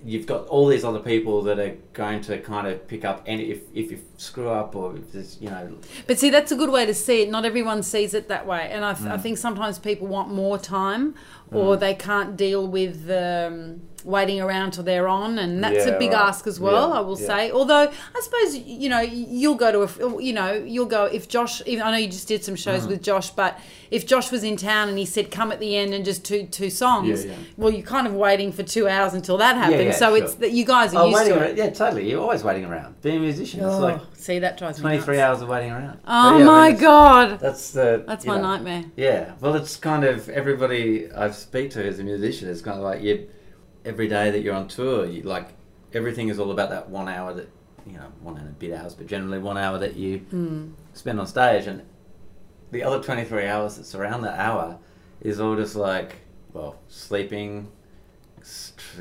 you've 0.05 0.25
got 0.25 0.47
all 0.47 0.67
these 0.67 0.83
other 0.85 0.99
people 0.99 1.41
that 1.43 1.59
are 1.59 1.75
going 1.93 2.21
to 2.21 2.37
kind 2.39 2.65
of 2.67 2.87
pick 2.87 3.03
up 3.03 3.21
any 3.25 3.51
if 3.51 3.63
if 3.73 3.91
you 3.91 3.99
screw 4.17 4.49
up 4.49 4.75
or 4.75 4.95
if 4.95 5.11
there's 5.11 5.37
you 5.41 5.49
know 5.49 5.77
But 6.07 6.19
see, 6.19 6.29
that's 6.29 6.51
a 6.51 6.55
good 6.55 6.69
way 6.69 6.85
to 6.85 6.93
see 6.93 7.21
it. 7.23 7.29
Not 7.29 7.43
everyone 7.45 7.83
sees 7.83 8.13
it 8.13 8.27
that 8.29 8.45
way, 8.47 8.69
and 8.71 8.85
I, 8.85 8.93
th- 8.93 9.09
I 9.09 9.17
Mm. 9.17 9.21
think 9.21 9.37
sometimes 9.37 9.77
people 9.79 10.07
want 10.07 10.29
more 10.33 10.57
time, 10.57 11.15
or 11.51 11.75
they 11.77 11.93
can't 11.95 12.37
deal 12.37 12.67
with 12.67 13.09
um, 13.09 13.81
waiting 14.05 14.41
around 14.41 14.71
till 14.71 14.83
they're 14.83 15.07
on, 15.07 15.39
and 15.39 15.63
that's 15.63 15.85
Yeah, 15.85 15.93
a 15.93 15.99
big 15.99 16.11
right. 16.11 16.27
ask 16.27 16.47
as 16.47 16.59
well. 16.59 16.89
Yeah, 16.89 16.95
I 16.97 16.99
will 17.01 17.19
yeah. 17.19 17.27
say. 17.27 17.51
Although 17.51 17.91
I 18.15 18.21
suppose 18.21 18.57
you 18.57 18.89
know 18.89 18.99
you'll 19.01 19.55
go 19.55 19.71
to 19.71 19.81
a 20.17 20.21
you 20.21 20.33
know 20.33 20.53
you'll 20.53 20.85
go 20.85 21.05
if 21.05 21.27
Josh. 21.27 21.61
Even 21.65 21.83
I 21.85 21.91
know 21.91 21.97
you 21.97 22.07
just 22.07 22.27
did 22.27 22.43
some 22.43 22.55
shows 22.55 22.85
Mm. 22.85 22.89
with 22.89 23.03
Josh, 23.03 23.29
but 23.31 23.59
if 23.91 24.05
Josh 24.05 24.31
was 24.31 24.43
in 24.43 24.55
town 24.57 24.89
and 24.89 24.97
he 24.97 25.05
said 25.05 25.31
come 25.31 25.51
at 25.51 25.59
the 25.59 25.75
end 25.75 25.93
and 25.93 26.05
just 26.05 26.23
two 26.25 26.43
two 26.45 26.69
songs, 26.69 27.25
well 27.57 27.71
you're 27.71 27.81
kind 27.85 28.07
of 28.07 28.13
waiting 28.13 28.51
for 28.51 28.63
two 28.63 28.87
hours 28.87 29.13
until 29.13 29.37
that 29.37 29.55
happens. 29.57 29.97
so 29.97 30.15
sure. 30.15 30.23
it's 30.23 30.35
that 30.35 30.51
you 30.51 30.65
guys 30.65 30.93
are 30.93 31.03
oh 31.03 31.05
used 31.07 31.17
waiting 31.19 31.33
to 31.33 31.39
around, 31.41 31.49
it. 31.51 31.57
yeah 31.57 31.69
totally 31.69 32.09
you're 32.09 32.21
always 32.21 32.43
waiting 32.43 32.65
around 32.65 33.01
being 33.01 33.17
a 33.17 33.19
musician 33.19 33.59
it's 33.61 33.69
Oh, 33.75 33.79
like 33.79 34.01
see 34.13 34.39
that 34.39 34.57
drives 34.57 34.77
me 34.79 34.81
23 34.83 35.17
nuts. 35.17 35.23
hours 35.25 35.41
of 35.41 35.49
waiting 35.49 35.71
around 35.71 35.99
Oh 36.07 36.29
yeah, 36.29 36.35
I 36.35 36.37
mean, 36.37 36.45
my 36.45 36.71
god, 36.71 37.39
that's 37.39 37.71
the 37.71 38.03
that's 38.07 38.25
my 38.25 38.35
know, 38.37 38.43
nightmare. 38.43 38.83
Yeah, 38.95 39.33
well, 39.41 39.55
it's 39.55 39.75
kind 39.75 40.03
of 40.03 40.29
everybody 40.29 41.11
I 41.11 41.31
speak 41.31 41.71
to 41.71 41.85
as 41.85 41.99
a 41.99 42.03
musician. 42.03 42.49
It's 42.49 42.61
kind 42.61 42.77
of 42.77 42.83
like 42.83 43.01
you, 43.01 43.27
every 43.85 44.07
day 44.07 44.31
that 44.31 44.41
you're 44.41 44.55
on 44.55 44.67
tour, 44.67 45.05
you 45.05 45.23
like 45.23 45.49
everything 45.93 46.29
is 46.29 46.39
all 46.39 46.51
about 46.51 46.69
that 46.69 46.89
one 46.89 47.07
hour 47.07 47.33
that 47.33 47.49
you 47.87 47.93
know, 47.93 48.11
one 48.21 48.37
and 48.37 48.47
a 48.47 48.51
bit 48.51 48.71
hours, 48.73 48.93
but 48.93 49.07
generally 49.07 49.39
one 49.39 49.57
hour 49.57 49.79
that 49.79 49.95
you 49.95 50.19
Mm. 50.31 50.73
spend 50.93 51.19
on 51.19 51.25
stage, 51.25 51.65
and 51.65 51.81
the 52.71 52.83
other 52.83 53.01
twenty 53.01 53.23
three 53.23 53.47
hours 53.47 53.77
that 53.77 53.85
surround 53.85 54.23
that 54.23 54.37
hour 54.37 54.77
is 55.21 55.39
all 55.39 55.55
just 55.55 55.75
like 55.75 56.17
well, 56.53 56.75
sleeping, 56.87 57.71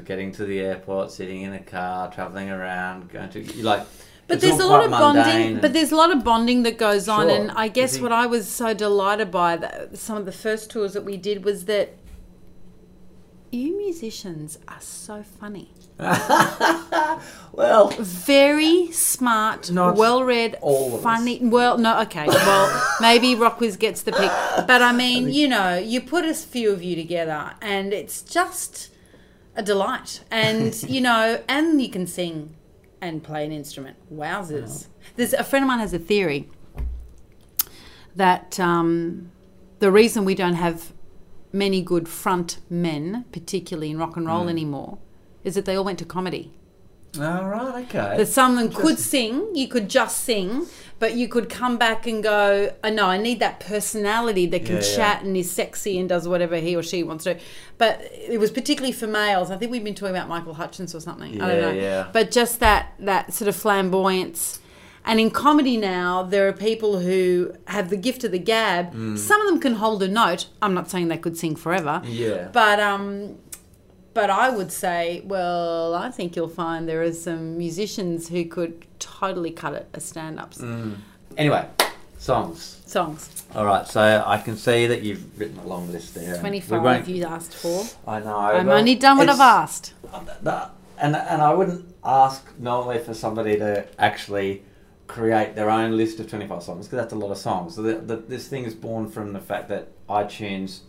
getting 0.04 0.30
to 0.32 0.44
the 0.44 0.60
airport, 0.60 1.10
sitting 1.10 1.42
in 1.42 1.52
a 1.54 1.58
car, 1.60 2.10
traveling 2.12 2.50
around, 2.50 3.10
going 3.10 3.30
to 3.30 3.40
you 3.40 3.62
like. 3.62 3.82
But 4.26 4.42
there's 4.42 4.58
a 4.60 4.66
lot 4.66 4.84
of 4.84 4.90
bonding. 4.90 5.60
But 5.60 5.72
there's 5.72 5.90
a 5.90 5.96
lot 5.96 6.10
of 6.10 6.22
bonding 6.22 6.62
that 6.64 6.76
goes 6.76 7.08
on, 7.08 7.30
and 7.30 7.50
I 7.52 7.68
guess 7.68 7.98
what 7.98 8.12
I 8.12 8.26
was 8.26 8.46
so 8.46 8.74
delighted 8.74 9.30
by 9.30 9.56
that 9.56 9.96
some 9.96 10.18
of 10.18 10.26
the 10.26 10.32
first 10.32 10.70
tours 10.70 10.92
that 10.92 11.04
we 11.04 11.16
did 11.16 11.44
was 11.44 11.64
that 11.64 11.94
you 13.50 13.76
musicians 13.76 14.58
are 14.68 14.80
so 14.80 15.22
funny, 15.22 15.70
well, 17.52 17.88
very 17.98 18.92
smart, 18.92 19.70
well-read, 19.70 20.56
all 20.60 20.94
of 20.96 21.02
funny. 21.02 21.40
Well, 21.42 21.78
no, 21.78 22.00
okay, 22.02 22.26
well 22.26 22.88
maybe 23.00 23.34
Rockwiz 23.34 23.78
gets 23.78 24.02
the 24.02 24.12
pick, 24.12 24.30
but 24.66 24.82
I 24.82 24.92
mean, 24.92 25.32
you 25.32 25.48
know, 25.48 25.76
you 25.76 26.00
put 26.00 26.24
a 26.24 26.34
few 26.34 26.70
of 26.72 26.82
you 26.82 26.94
together, 26.94 27.54
and 27.60 27.92
it's 27.92 28.22
just 28.22 28.90
a 29.56 29.62
delight, 29.62 30.22
and 30.30 30.80
you 30.88 31.00
know, 31.00 31.42
and 31.48 31.80
you 31.82 31.88
can 31.88 32.06
sing 32.06 32.54
and 33.00 33.22
play 33.22 33.44
an 33.44 33.52
instrument. 33.52 33.96
Wowzers! 34.12 34.86
There's 35.16 35.32
a 35.32 35.44
friend 35.44 35.64
of 35.64 35.68
mine 35.68 35.78
has 35.80 35.92
a 35.92 35.98
theory 35.98 36.48
that 38.14 38.58
um, 38.60 39.32
the 39.78 39.90
reason 39.90 40.24
we 40.24 40.34
don't 40.34 40.54
have 40.54 40.92
many 41.52 41.82
good 41.82 42.08
front 42.08 42.58
men, 42.68 43.24
particularly 43.32 43.90
in 43.90 43.98
rock 43.98 44.16
and 44.16 44.26
roll 44.26 44.46
mm. 44.46 44.50
anymore, 44.50 44.98
is 45.44 45.54
that 45.54 45.64
they 45.64 45.76
all 45.76 45.84
went 45.84 45.98
to 45.98 46.04
comedy. 46.04 46.52
all 47.16 47.48
right, 47.48 47.84
okay. 47.86 48.16
That 48.16 48.28
some 48.28 48.58
of 48.58 48.58
them 48.58 48.82
could 48.82 48.98
sing, 48.98 49.54
you 49.54 49.66
could 49.68 49.88
just 49.88 50.24
sing, 50.24 50.66
but 50.98 51.14
you 51.14 51.28
could 51.28 51.48
come 51.48 51.78
back 51.78 52.06
and 52.06 52.22
go, 52.22 52.72
oh, 52.84 52.90
no, 52.90 53.06
I 53.06 53.18
need 53.18 53.40
that 53.40 53.60
personality 53.60 54.46
that 54.46 54.64
can 54.64 54.76
Yeah, 54.76 54.82
yeah. 54.82 54.96
chat 54.96 55.22
and 55.22 55.36
is 55.36 55.50
sexy 55.50 55.98
and 55.98 56.08
does 56.08 56.26
whatever 56.28 56.56
he 56.56 56.76
or 56.76 56.82
she 56.82 57.02
wants 57.02 57.24
to. 57.24 57.38
But 57.78 58.00
it 58.12 58.38
was 58.38 58.50
particularly 58.50 58.92
for 58.92 59.06
males. 59.06 59.50
I 59.50 59.56
think 59.56 59.70
we've 59.70 59.84
been 59.84 59.94
talking 59.94 60.14
about 60.14 60.28
Michael 60.28 60.54
Hutchence 60.54 60.94
or 60.94 61.00
something. 61.00 61.40
I 61.40 61.46
don't 61.48 61.60
know. 61.60 61.70
yeah. 61.72 62.08
But 62.12 62.30
just 62.30 62.60
that 62.60 62.94
that 62.98 63.32
sort 63.32 63.48
of 63.48 63.56
flamboyance. 63.56 64.60
And 65.08 65.18
in 65.18 65.30
comedy 65.30 65.78
now, 65.78 66.22
there 66.22 66.46
are 66.48 66.52
people 66.52 67.00
who 67.00 67.54
have 67.66 67.88
the 67.88 67.96
gift 67.96 68.24
of 68.24 68.30
the 68.30 68.38
gab. 68.38 68.92
Mm. 68.92 69.16
Some 69.16 69.40
of 69.40 69.48
them 69.48 69.58
can 69.58 69.76
hold 69.76 70.02
a 70.02 70.08
note. 70.08 70.46
I'm 70.60 70.74
not 70.74 70.90
saying 70.90 71.08
they 71.08 71.16
could 71.16 71.36
sing 71.38 71.56
forever. 71.56 72.02
Yeah. 72.04 72.48
But 72.52 72.78
um, 72.78 73.38
but 74.12 74.28
I 74.28 74.50
would 74.50 74.70
say, 74.70 75.22
well, 75.24 75.94
I 75.94 76.10
think 76.10 76.36
you'll 76.36 76.48
find 76.48 76.86
there 76.86 77.02
are 77.02 77.12
some 77.12 77.56
musicians 77.56 78.28
who 78.28 78.44
could 78.44 78.84
totally 78.98 79.50
cut 79.50 79.72
it 79.72 79.88
as 79.94 80.04
stand-ups 80.04 80.62
Anyway, 81.36 81.66
songs. 82.18 82.82
songs. 82.84 83.44
All 83.54 83.64
right, 83.64 83.86
so 83.86 84.22
I 84.26 84.38
can 84.38 84.56
see 84.56 84.86
that 84.88 85.02
you've 85.02 85.38
written 85.38 85.58
a 85.58 85.66
long 85.66 85.90
list 85.90 86.14
there. 86.14 86.36
Twenty-five 86.38 87.08
you 87.08 87.24
asked 87.24 87.54
for. 87.54 87.86
I 88.06 88.20
know. 88.20 88.36
I'm 88.36 88.68
only 88.68 88.94
done 88.94 89.16
what 89.16 89.30
I've 89.30 89.40
asked. 89.40 89.94
and 90.98 91.16
and 91.16 91.40
I 91.40 91.54
wouldn't 91.54 91.94
ask 92.04 92.44
normally 92.58 92.98
for 92.98 93.14
somebody 93.14 93.56
to 93.56 93.86
actually 93.98 94.64
create 95.08 95.54
their 95.56 95.70
own 95.70 95.96
list 95.96 96.20
of 96.20 96.28
25 96.30 96.62
songs 96.62 96.86
because 96.86 96.98
that's 96.98 97.12
a 97.12 97.16
lot 97.16 97.30
of 97.32 97.38
songs. 97.38 97.74
So 97.74 97.82
the, 97.82 97.94
the, 97.94 98.16
this 98.16 98.46
thing 98.46 98.64
is 98.64 98.74
born 98.74 99.08
from 99.10 99.32
the 99.32 99.40
fact 99.40 99.68
that 99.70 99.88
iTunes 100.08 100.80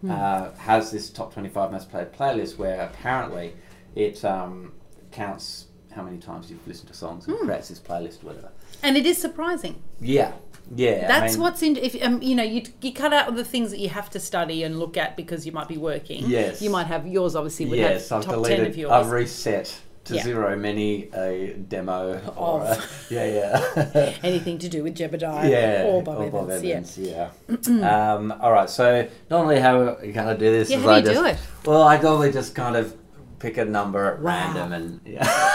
Hmm. 0.00 0.10
uh, 0.10 0.50
has 0.58 0.90
this 0.90 1.08
top 1.08 1.32
25 1.32 1.72
most 1.72 1.90
played 1.90 2.12
playlist 2.12 2.58
where 2.58 2.80
apparently 2.82 3.54
it 3.94 4.22
um, 4.24 4.72
counts 5.12 5.66
how 5.94 6.02
many 6.02 6.18
times 6.18 6.50
you've 6.50 6.66
listened 6.68 6.88
to 6.88 6.94
songs 6.94 7.26
and 7.26 7.38
creates 7.38 7.68
this 7.68 7.78
playlist 7.80 8.22
or 8.22 8.26
whatever. 8.26 8.50
And 8.82 8.96
it 8.98 9.06
is 9.06 9.16
surprising. 9.16 9.82
Yeah, 10.00 10.32
yeah. 10.74 11.04
I 11.04 11.08
That's 11.20 11.34
mean, 11.34 11.42
what's 11.42 11.62
in. 11.62 11.76
If 11.76 11.96
um, 12.02 12.20
you 12.20 12.34
know, 12.34 12.42
you 12.42 12.64
you 12.82 12.92
cut 12.92 13.12
out 13.14 13.34
the 13.34 13.44
things 13.44 13.70
that 13.70 13.78
you 13.78 13.88
have 13.88 14.10
to 14.10 14.20
study 14.20 14.62
and 14.64 14.78
look 14.78 14.96
at 14.98 15.16
because 15.16 15.46
you 15.46 15.52
might 15.52 15.68
be 15.68 15.78
working. 15.78 16.24
Yes. 16.26 16.60
You 16.60 16.68
might 16.70 16.86
have 16.88 17.06
yours. 17.06 17.34
Obviously, 17.34 17.66
would 17.66 17.78
Yes, 17.78 18.08
have 18.10 18.18
I've 18.18 18.24
top 18.26 18.34
deleted. 18.34 18.58
ten 18.58 18.66
of 18.66 18.76
yours. 18.76 18.92
I've 18.92 19.10
reset 19.10 19.80
to 20.04 20.14
Yeah. 20.14 20.22
zero 20.22 20.56
many 20.56 21.08
a 21.14 21.54
demo. 21.68 22.20
Or 22.36 22.60
Of. 22.60 22.78
a, 23.10 23.14
yeah, 23.14 23.24
yeah. 23.24 24.12
Anything 24.22 24.58
to 24.58 24.68
do 24.68 24.82
with 24.82 24.94
Jebediah 24.96 25.48
Yeah, 25.50 25.84
or 25.86 26.02
Bob 26.02 26.50
Evans. 26.50 26.98
yeah. 26.98 27.30
um, 28.14 28.32
all 28.40 28.52
right, 28.52 28.68
so 28.68 29.08
normally 29.30 29.60
how 29.60 29.98
you 30.00 30.12
kind 30.12 30.28
of 30.30 30.38
do 30.38 30.50
this 30.50 30.68
Yeah, 30.70 30.78
is 30.78 30.82
how 30.82 30.88
do 30.90 30.94
I 30.94 30.98
you 30.98 31.04
just, 31.04 31.20
do 31.20 31.26
it? 31.26 31.38
Well, 31.64 31.82
I 31.82 32.00
normally 32.00 32.32
just 32.32 32.54
kind 32.54 32.76
of 32.76 32.94
pick 33.38 33.56
a 33.56 33.64
number 33.64 34.04
at 34.12 34.20
Wow. 34.20 34.30
random 34.54 34.72
and 34.72 35.00
yeah, 35.06 35.24
Yeah. 35.24 35.50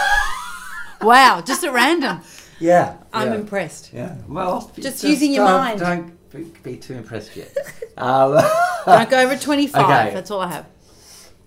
Wow, 1.02 1.40
just 1.40 1.64
at 1.64 1.72
random. 1.72 2.20
yeah. 2.58 2.96
I'm 3.12 3.28
yeah. 3.28 3.34
impressed. 3.38 3.92
Yeah, 3.92 4.16
well, 4.28 4.70
Just 4.78 5.02
using 5.04 5.32
your 5.32 5.44
mind. 5.46 5.80
Don't 5.80 6.30
be, 6.30 6.44
be 6.62 6.76
too 6.76 6.94
impressed 6.94 7.34
yet. 7.36 7.56
um, 7.96 8.38
Don't 8.84 9.08
go 9.10 9.18
over 9.20 9.36
25. 9.36 9.82
Okay. 9.82 10.14
That's 10.14 10.30
all 10.30 10.40
I 10.40 10.48
have. 10.52 10.66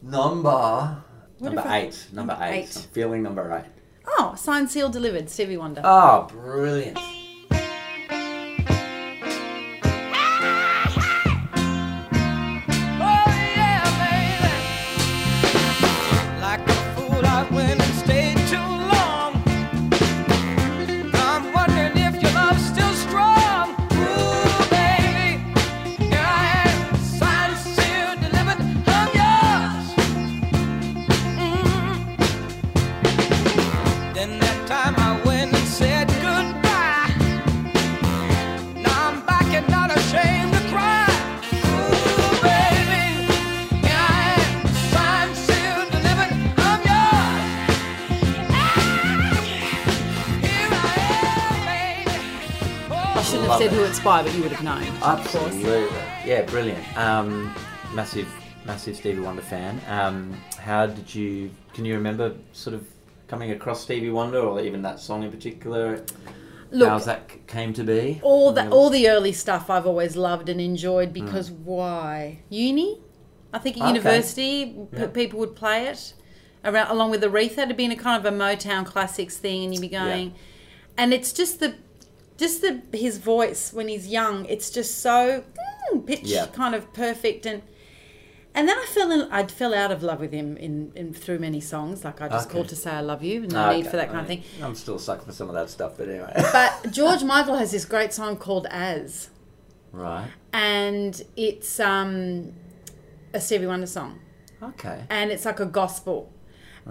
number 0.02 1.03
number 1.44 1.64
eight, 1.68 2.08
number, 2.12 2.34
number 2.34 2.46
eight. 2.46 2.64
eight. 2.64 2.76
I'm 2.78 2.82
feeling 2.94 3.24
number 3.24 3.64
eight. 3.66 3.72
Oh, 4.18 4.36
signed, 4.36 4.70
sealed, 4.70 4.94
delivered. 4.94 5.30
Stevie 5.30 5.58
Wonder. 5.58 5.82
Oh, 5.84 6.28
brilliant. 6.30 6.98
Shouldn't 54.04 54.16
have 54.16 54.24
Love 54.24 54.24
said 54.24 54.24
it. 54.24 54.24
who 54.24 54.24
it's 54.24 54.24
by, 54.24 54.24
but 54.24 54.34
you 54.36 54.44
would 54.44 54.52
have 54.52 54.64
known. 54.64 54.98
Absolutely. 55.02 55.98
Yeah, 56.26 56.42
brilliant. 56.44 56.98
Um, 56.98 57.54
massive, 57.94 58.28
massive 58.66 58.96
Stevie 58.96 59.20
Wonder 59.22 59.42
fan. 59.42 59.80
Um, 59.88 60.34
how 60.60 60.86
did 60.88 61.14
you? 61.14 61.52
Can 61.74 61.86
you 61.86 61.96
remember 61.96 62.36
sort 62.54 62.76
of 62.76 62.88
coming 63.28 63.52
across 63.52 63.82
Stevie 63.82 64.10
Wonder, 64.12 64.40
or 64.40 64.60
even 64.62 64.82
that 64.84 65.00
song 65.00 65.24
in 65.24 65.32
particular? 65.32 66.04
Look, 66.72 66.90
How's 66.90 67.06
that 67.06 67.46
came 67.48 67.72
to 67.74 67.84
be? 67.84 68.20
all 68.24 68.52
the 68.52 68.68
all 68.70 68.90
the 68.90 69.08
early 69.10 69.32
stuff 69.32 69.70
I've 69.70 69.86
always 69.86 70.16
loved 70.16 70.50
and 70.50 70.60
enjoyed 70.60 71.14
because 71.14 71.52
why 71.52 72.40
uni? 72.50 73.00
I 73.54 73.60
think 73.60 73.78
at 73.78 73.82
Okay. 73.84 73.90
university 73.90 74.76
Yeah. 74.92 75.06
people 75.08 75.38
would 75.40 75.56
play 75.56 75.86
it 75.86 76.14
around 76.66 76.90
along 76.90 77.12
with 77.12 77.22
Aretha. 77.22 77.60
It'd 77.60 77.78
been 77.78 77.92
a 77.92 77.96
kind 77.96 78.26
of 78.26 78.34
a 78.34 78.36
Motown 78.36 78.86
classics 78.88 79.38
thing, 79.38 79.64
and 79.66 79.74
you'd 79.74 79.82
be 79.82 79.88
going, 79.88 80.34
and 80.98 81.14
it's 81.14 81.32
just 81.32 81.60
the 81.60 81.76
just 82.38 82.62
the 82.62 82.82
his 82.98 83.18
voice 83.18 83.72
when 83.74 83.88
he's 83.88 84.08
young. 84.08 84.46
It's 84.46 84.70
just 84.70 85.00
so 85.00 85.44
mm, 85.94 86.06
pitch 86.06 86.24
Yeah. 86.24 86.48
kind 86.48 86.76
of 86.76 86.92
perfect 86.94 87.46
and. 87.46 87.62
And 88.56 88.70
then 88.70 88.78
I 88.78 88.86
fell 88.86 89.12
in, 89.12 89.22
I 89.32 89.48
fell 89.48 89.74
out 89.74 89.92
of 89.92 90.04
love 90.04 90.20
with 90.20 90.32
him 90.32 90.58
in, 90.58 90.92
in 90.96 91.12
through 91.12 91.40
many 91.40 91.60
songs. 91.60 92.06
Like 92.06 92.22
I 92.22 92.30
just 92.30 92.46
Okay. 92.46 92.54
called 92.54 92.70
to 92.70 92.76
say 92.76 92.92
I 92.92 93.02
love 93.02 93.24
you, 93.24 93.42
and 93.42 93.52
no 93.52 93.58
Ah, 93.58 93.72
need 93.72 93.88
for 93.88 93.96
that 93.98 94.10
kind 94.10 94.20
I 94.20 94.22
of 94.22 94.28
thing. 94.28 94.44
I'm 94.62 94.76
still 94.76 95.00
sucking 95.00 95.26
for 95.26 95.32
some 95.32 95.50
of 95.50 95.56
that 95.56 95.72
stuff, 95.72 95.94
but 95.98 96.08
anyway. 96.08 96.32
But 96.54 96.92
George 96.92 97.24
Michael 97.24 97.56
has 97.58 97.72
this 97.72 97.84
great 97.84 98.14
song 98.14 98.38
called 98.38 98.68
As 98.70 99.30
right. 99.92 100.28
and 100.54 101.20
it's 101.36 101.80
um, 101.80 102.54
a 103.34 103.42
Stevie 103.42 103.66
Wonder 103.66 103.88
song, 103.88 104.20
Okay. 104.62 105.04
and 105.10 105.32
it's 105.32 105.46
like 105.46 105.60
a 105.60 105.66
gospel. 105.66 106.32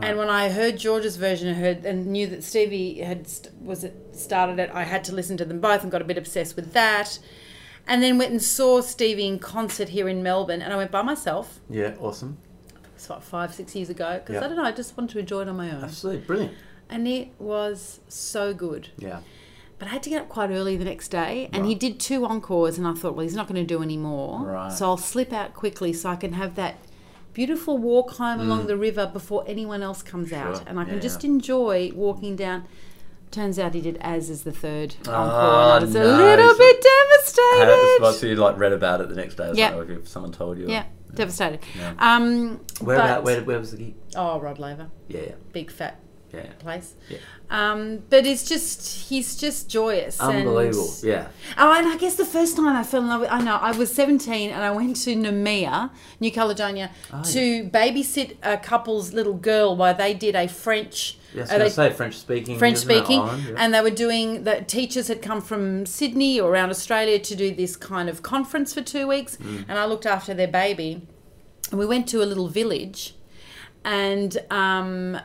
And 0.00 0.16
when 0.18 0.30
I 0.30 0.48
heard 0.48 0.78
George's 0.78 1.16
version, 1.16 1.48
I 1.48 1.52
heard 1.54 1.84
and 1.84 2.06
knew 2.06 2.26
that 2.28 2.42
Stevie 2.42 3.00
had 3.00 3.28
st- 3.28 3.54
was 3.60 3.84
it 3.84 3.94
started 4.12 4.58
it. 4.58 4.70
I 4.72 4.84
had 4.84 5.04
to 5.04 5.14
listen 5.14 5.36
to 5.36 5.44
them 5.44 5.60
both 5.60 5.82
and 5.82 5.92
got 5.92 6.00
a 6.00 6.04
bit 6.04 6.16
obsessed 6.16 6.56
with 6.56 6.72
that. 6.72 7.18
And 7.86 8.02
then 8.02 8.16
went 8.16 8.30
and 8.30 8.42
saw 8.42 8.80
Stevie 8.80 9.26
in 9.26 9.38
concert 9.38 9.90
here 9.90 10.08
in 10.08 10.22
Melbourne, 10.22 10.62
and 10.62 10.72
I 10.72 10.76
went 10.76 10.90
by 10.92 11.02
myself. 11.02 11.60
Yeah. 11.68 11.94
Awesome. 12.00 12.38
It's 12.94 13.06
about 13.06 13.24
five, 13.24 13.52
six 13.52 13.74
years 13.74 13.90
ago 13.90 14.20
because 14.20 14.34
Yeah. 14.40 14.44
I 14.44 14.48
don't 14.48 14.56
know. 14.56 14.64
I 14.64 14.72
just 14.72 14.96
wanted 14.96 15.12
to 15.14 15.18
enjoy 15.18 15.42
it 15.42 15.48
on 15.48 15.56
my 15.56 15.70
own, 15.74 15.82
Absolutely 15.84 16.22
brilliant. 16.24 16.54
and 16.88 17.06
it 17.08 17.28
was 17.40 18.00
so 18.08 18.54
good. 18.54 18.88
Yeah. 18.98 19.20
But 19.80 19.88
I 19.88 19.90
had 19.90 20.02
to 20.04 20.10
get 20.10 20.22
up 20.22 20.28
quite 20.28 20.50
early 20.50 20.76
the 20.76 20.84
next 20.84 21.08
day, 21.08 21.50
and 21.52 21.66
he 21.66 21.74
did 21.74 21.98
two 21.98 22.24
encores, 22.24 22.78
and 22.78 22.86
I 22.86 22.94
thought, 22.94 23.16
well, 23.16 23.24
he's 23.24 23.34
not 23.34 23.48
going 23.48 23.60
to 23.60 23.66
do 23.66 23.82
any 23.82 23.96
more, 23.96 24.46
Right. 24.46 24.72
so 24.72 24.86
I'll 24.86 24.96
slip 24.96 25.32
out 25.32 25.52
quickly 25.54 25.92
so 25.92 26.08
I 26.08 26.14
can 26.16 26.34
have 26.34 26.54
that 26.54 26.76
beautiful 27.32 27.78
walk 27.78 28.12
home 28.12 28.40
along 28.40 28.66
the 28.66 28.76
river 28.76 29.06
before 29.06 29.44
anyone 29.46 29.82
else 29.82 30.02
comes 30.02 30.32
out, 30.32 30.56
Mm. 30.56 30.62
And 30.66 30.80
I 30.80 30.84
can 30.84 30.94
Yeah, 30.94 31.00
just 31.00 31.24
enjoy 31.24 31.90
walking 31.94 32.36
down. 32.36 32.64
Turns 33.30 33.58
out 33.58 33.72
he 33.72 33.80
did 33.80 33.96
as 34.02 34.28
is 34.28 34.42
the 34.42 34.52
third 34.52 34.94
encore, 35.08 35.14
Oh, 35.14 35.76
and 35.76 35.84
I 35.84 35.86
was 35.86 35.94
a 35.94 36.04
little 36.04 36.50
So- 36.50 36.58
bit 36.58 36.84
devastated. 36.84 38.12
so 38.20 38.26
you 38.26 38.36
like 38.36 38.58
read 38.58 38.72
about 38.74 39.00
it 39.00 39.08
the 39.08 39.14
next 39.14 39.36
day 39.36 39.50
Yeah. 39.54 39.70
something, 39.70 39.96
if 39.96 40.08
someone 40.08 40.32
told 40.32 40.58
you. 40.58 40.68
yeah, 40.68 40.84
devastated. 41.14 41.60
Yeah. 41.78 41.94
Um, 41.98 42.60
Where, 42.82 42.96
about, 42.96 43.24
where, 43.24 43.42
where 43.42 43.58
was 43.58 43.70
the 43.70 43.78
gig? 43.78 43.94
Oh, 44.14 44.38
Rod 44.38 44.58
Laver, 44.58 44.88
Yeah, 45.08 45.20
yeah, 45.20 45.32
big 45.52 45.70
fat 45.70 45.98
yeah. 46.32 46.52
place. 46.58 46.94
Yeah. 47.08 47.18
Um, 47.50 48.02
but 48.08 48.24
it's 48.26 48.48
just 48.48 49.08
he's 49.08 49.36
just 49.36 49.68
joyous. 49.68 50.18
Unbelievable. 50.20 50.88
And, 50.94 51.02
Yeah. 51.04 51.28
Oh, 51.58 51.72
and 51.76 51.86
I 51.86 51.96
guess 51.98 52.14
the 52.14 52.24
first 52.24 52.56
time 52.56 52.66
I 52.68 52.82
fell 52.82 53.02
in 53.02 53.08
love 53.08 53.20
with, 53.20 53.30
I 53.30 53.42
know, 53.42 53.56
I 53.56 53.72
was 53.72 53.92
17 53.94 54.50
and 54.50 54.62
I 54.62 54.70
went 54.70 54.96
to 55.04 55.14
Nouméa, 55.14 55.90
New 56.20 56.32
Caledonia, 56.32 56.90
Oh, 57.12 57.22
to 57.24 57.64
babysit 57.68 58.36
a 58.42 58.56
couple's 58.56 59.12
little 59.12 59.34
girl 59.34 59.76
while 59.76 59.94
they 59.94 60.14
did 60.14 60.34
a 60.34 60.48
French. 60.48 61.18
Yes, 61.34 61.50
uh, 61.50 61.54
I 61.54 61.58
they- 61.58 61.64
was 61.64 61.76
going 61.76 61.88
to 61.88 61.92
say 61.92 61.96
French 61.96 62.14
speaking. 62.16 62.58
French 62.58 62.78
speaking? 62.78 63.20
Yeah. 63.20 63.54
and 63.56 63.72
they 63.74 63.80
were 63.80 63.90
doing. 63.90 64.44
The 64.44 64.62
teachers 64.62 65.08
had 65.08 65.20
come 65.22 65.40
from 65.40 65.84
Sydney 65.86 66.40
or 66.40 66.50
around 66.50 66.70
Australia 66.70 67.18
to 67.18 67.34
do 67.34 67.54
this 67.54 67.76
kind 67.76 68.08
of 68.08 68.22
conference 68.22 68.72
for 68.74 68.80
two 68.82 69.06
weeks, 69.06 69.36
Mm. 69.36 69.64
and 69.68 69.78
I 69.78 69.84
looked 69.86 70.06
after 70.06 70.32
their 70.34 70.48
baby. 70.48 71.02
And 71.70 71.78
we 71.78 71.86
went 71.86 72.06
to 72.08 72.22
a 72.22 72.26
little 72.26 72.48
village, 72.48 73.14
and 73.84 74.36
um, 74.50 75.18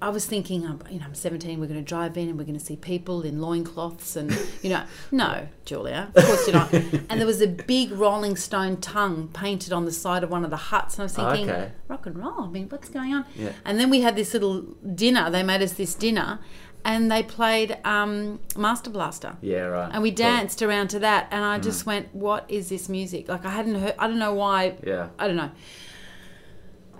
I 0.00 0.10
was 0.10 0.26
thinking, 0.26 0.64
um, 0.64 0.80
you 0.90 0.98
know, 1.00 1.06
I'm 1.06 1.14
17. 1.14 1.58
We're 1.58 1.66
going 1.66 1.80
to 1.80 1.84
drive 1.84 2.16
in, 2.16 2.28
and 2.28 2.38
we're 2.38 2.44
going 2.44 2.58
to 2.58 2.64
see 2.64 2.76
people 2.76 3.22
in 3.22 3.40
loincloths, 3.40 4.14
and 4.16 4.30
you 4.62 4.70
know, 4.70 4.84
no, 5.10 5.48
Julia, 5.64 6.10
of 6.14 6.24
course 6.24 6.46
you're 6.46 6.54
not. 6.54 6.72
and 6.72 7.18
there 7.20 7.26
was 7.26 7.40
a 7.40 7.48
big 7.48 7.90
Rolling 7.92 8.36
Stone 8.36 8.76
tongue 8.80 9.28
painted 9.32 9.72
on 9.72 9.84
the 9.84 9.92
side 9.92 10.22
of 10.22 10.30
one 10.30 10.44
of 10.44 10.50
the 10.50 10.56
huts, 10.56 10.94
and 10.94 11.00
I 11.00 11.04
was 11.04 11.14
thinking, 11.14 11.50
Okay. 11.50 11.72
rock 11.88 12.06
and 12.06 12.16
roll. 12.16 12.42
I 12.44 12.48
mean, 12.48 12.68
what's 12.68 12.88
going 12.88 13.12
on? 13.12 13.24
Yeah. 13.34 13.52
And 13.64 13.80
then 13.80 13.90
we 13.90 14.00
had 14.02 14.14
this 14.14 14.32
little 14.32 14.62
dinner. 14.94 15.30
They 15.30 15.42
made 15.42 15.62
us 15.62 15.72
this 15.72 15.94
dinner, 15.94 16.38
and 16.84 17.10
they 17.10 17.24
played 17.24 17.76
um, 17.84 18.38
Master 18.56 18.90
Blaster. 18.90 19.36
yeah, 19.40 19.62
right. 19.62 19.90
And 19.92 20.00
we 20.02 20.10
Cool. 20.10 20.14
Mm. 20.14 20.16
danced 20.36 20.62
around 20.62 20.88
to 20.90 21.00
that, 21.00 21.26
and 21.32 21.44
I 21.44 21.58
just 21.58 21.86
went, 21.86 22.14
"What 22.14 22.44
is 22.48 22.68
this 22.68 22.88
music?" 22.88 23.28
Like 23.28 23.44
I 23.44 23.50
hadn't 23.50 23.74
heard. 23.74 23.94
I 23.98 24.06
don't 24.06 24.20
know 24.20 24.34
why. 24.34 24.76
Yeah. 24.86 25.08
I 25.18 25.26
don't 25.26 25.36
know. 25.36 25.50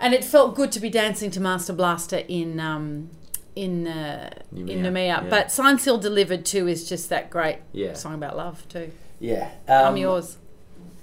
And 0.01 0.15
it 0.15 0.25
felt 0.25 0.55
good 0.55 0.71
to 0.73 0.81
be 0.81 0.91
dancing 0.91 1.31
to 1.33 1.41
Master 1.41 1.73
Blaster 1.73 2.19
in 2.29 2.61
um, 2.61 3.11
in 3.57 3.87
uh, 3.89 4.31
in 4.55 4.67
Nouméa, 4.67 5.07
yeah. 5.07 5.21
But 5.29 5.51
Sign 5.51 5.79
Seal 5.79 5.99
Delivered 5.99 6.45
too 6.45 6.69
is 6.69 6.89
just 6.89 7.09
that 7.11 7.31
great 7.31 7.59
Yeah. 7.73 7.95
song 7.95 8.15
about 8.15 8.37
love 8.37 8.67
too. 8.69 8.93
Yeah. 9.19 9.51
I'm 9.69 9.87
um, 9.89 9.97
yours. 9.97 10.37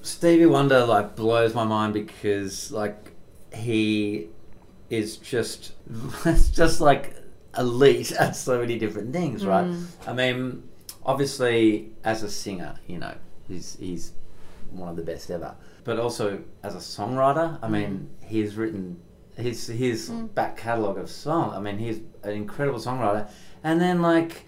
Stevie 0.02 0.46
Wonder 0.46 0.86
like 0.86 1.16
blows 1.16 1.54
my 1.54 1.64
mind 1.66 1.94
because 1.94 2.72
like 2.72 3.12
he 3.54 4.30
is 4.90 5.18
just 5.18 5.74
it's 6.26 6.50
just 6.50 6.80
like 6.80 7.16
elite 7.58 8.12
at 8.14 8.36
so 8.36 8.60
many 8.60 8.78
different 8.78 9.12
things, 9.12 9.46
right? 9.46 9.70
I 10.08 10.14
mean, 10.14 10.64
obviously 11.06 11.90
as 12.04 12.24
a 12.24 12.30
singer, 12.30 12.76
you 12.88 13.00
know, 13.00 13.16
he's 13.48 13.76
he's 13.80 14.14
one 14.72 14.90
of 14.90 14.96
the 14.96 15.04
best 15.04 15.30
ever. 15.32 15.56
But 15.86 16.00
also 16.00 16.42
as 16.64 16.76
a 16.76 16.80
songwriter, 16.80 17.58
I 17.62 17.70
mean, 17.70 18.10
he's 18.22 18.56
written 18.58 19.00
his 19.38 19.68
his 19.68 20.10
back 20.10 20.58
catalogue 20.58 20.98
of 20.98 21.10
song. 21.10 21.54
I 21.54 21.60
mean, 21.60 21.78
he's 21.78 22.00
an 22.24 22.32
incredible 22.32 22.80
songwriter, 22.80 23.30
and 23.64 23.80
then 23.80 24.02
like 24.02 24.46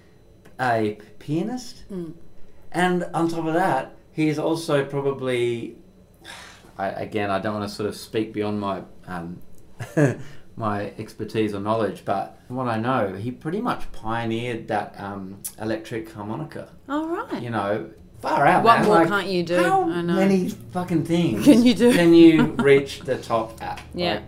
a 0.60 0.98
pianist. 1.20 1.84
And 2.72 3.04
on 3.14 3.30
top 3.30 3.46
of 3.46 3.54
that, 3.54 3.96
he's 4.12 4.38
also 4.38 4.84
probably, 4.84 5.78
I, 6.78 6.90
again, 6.90 7.30
I 7.32 7.40
don't 7.40 7.54
want 7.54 7.70
to 7.70 7.74
sort 7.74 7.88
of 7.88 7.96
speak 7.96 8.34
beyond 8.34 8.60
my 8.60 8.82
um, 9.06 9.42
my 10.58 10.92
expertise 10.98 11.54
or 11.54 11.60
knowledge, 11.60 12.04
but 12.04 12.40
from 12.48 12.56
what 12.56 12.68
I 12.68 12.78
know, 12.80 13.14
he 13.14 13.32
pretty 13.32 13.62
much 13.62 13.92
pioneered 13.92 14.68
that 14.70 15.00
um, 15.00 15.42
electric 15.62 16.12
harmonica. 16.12 16.74
All 16.90 17.08
right. 17.08 17.42
You 17.42 17.52
know, 17.52 17.92
far 18.30 18.46
out. 18.46 18.64
What 18.64 18.80
man. 18.80 18.86
more 18.86 18.96
Like, 19.00 19.08
can't 19.08 19.28
you 19.28 19.44
do? 19.44 19.64
How 19.64 19.84
many 19.86 20.50
fucking 20.50 21.06
things 21.06 21.44
Can 21.46 21.64
you 21.64 21.74
do? 21.74 21.94
Can 21.94 22.14
you 22.14 22.44
reach 22.72 23.02
the 23.02 23.18
top 23.18 23.62
at? 23.62 23.82
Yeah. 23.94 24.14
Like, 24.16 24.24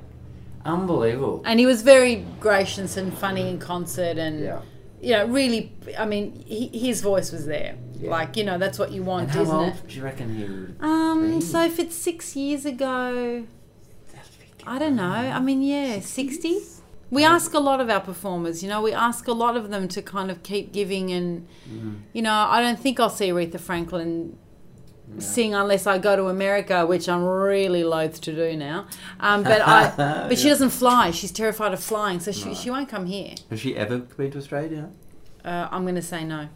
unbelievable. 0.65 1.41
And 1.45 1.59
he 1.59 1.65
was 1.65 1.81
very 1.81 2.25
gracious 2.39 2.97
and 2.97 3.13
funny 3.17 3.49
in 3.49 3.59
concert, 3.59 4.17
and 4.17 4.39
Yeah. 4.43 4.61
you 5.01 5.11
know, 5.13 5.25
really. 5.27 5.71
I 5.97 6.05
mean, 6.05 6.43
he, 6.45 6.67
his 6.67 7.01
voice 7.01 7.31
was 7.31 7.45
there. 7.45 7.75
Yeah. 7.99 8.11
Like 8.11 8.37
you 8.37 8.43
know, 8.45 8.57
that's 8.57 8.79
what 8.79 8.91
you 8.91 9.03
want, 9.03 9.29
how 9.31 9.41
isn't 9.41 9.55
old 9.55 9.67
it? 9.73 9.87
do 9.87 9.95
you 9.95 10.03
reckon 10.03 10.35
he 10.35 10.43
would? 10.43 10.75
Um. 10.81 11.39
be? 11.39 11.41
So 11.41 11.63
if 11.65 11.79
it's 11.79 11.95
six 11.95 12.35
years 12.35 12.65
ago, 12.65 13.43
I 14.65 14.79
don't 14.79 14.95
know. 14.95 15.03
I 15.03 15.39
mean, 15.39 15.61
yeah, 15.61 15.99
sixty. 15.99 16.59
We 17.11 17.23
ask 17.25 17.53
a 17.53 17.59
lot 17.59 17.79
of 17.81 17.89
our 17.89 17.99
performers. 18.01 18.61
You 18.63 18.69
know, 18.69 18.81
we 18.81 18.93
ask 18.93 19.27
a 19.27 19.33
lot 19.33 19.57
of 19.57 19.69
them 19.69 19.87
to 19.89 20.01
kind 20.01 20.29
of 20.29 20.43
keep 20.43 20.71
giving, 20.71 21.11
and 21.11 21.47
Mm. 21.71 22.01
you 22.13 22.21
know, 22.21 22.33
I 22.33 22.61
don't 22.61 22.79
think 22.79 22.99
I'll 22.99 23.09
see 23.09 23.29
Aretha 23.29 23.59
Franklin 23.59 24.37
sing 25.17 25.55
unless 25.55 25.87
I 25.87 25.97
go 25.97 26.15
to 26.15 26.27
America, 26.27 26.85
which 26.85 27.09
I'm 27.09 27.23
really 27.23 27.83
loath 27.83 28.21
to 28.21 28.31
do 28.35 28.55
now. 28.55 28.85
Um, 29.19 29.41
but 29.43 29.61
I, 29.67 29.91
but 30.29 30.37
she 30.37 30.49
doesn't 30.49 30.69
fly. 30.69 31.09
She's 31.11 31.31
terrified 31.31 31.73
of 31.73 31.79
flying, 31.83 32.19
so 32.19 32.31
she, 32.31 32.53
she 32.53 32.69
won't 32.69 32.89
come 32.89 33.07
here. 33.07 33.33
Has 33.49 33.59
she 33.59 33.75
ever 33.75 33.97
been 33.97 34.29
to 34.31 34.37
Australia? 34.37 34.89
Uh, 35.43 35.67
I'm 35.71 35.81
going 35.83 35.95
to 35.95 36.01
say 36.03 36.23
no. 36.23 36.49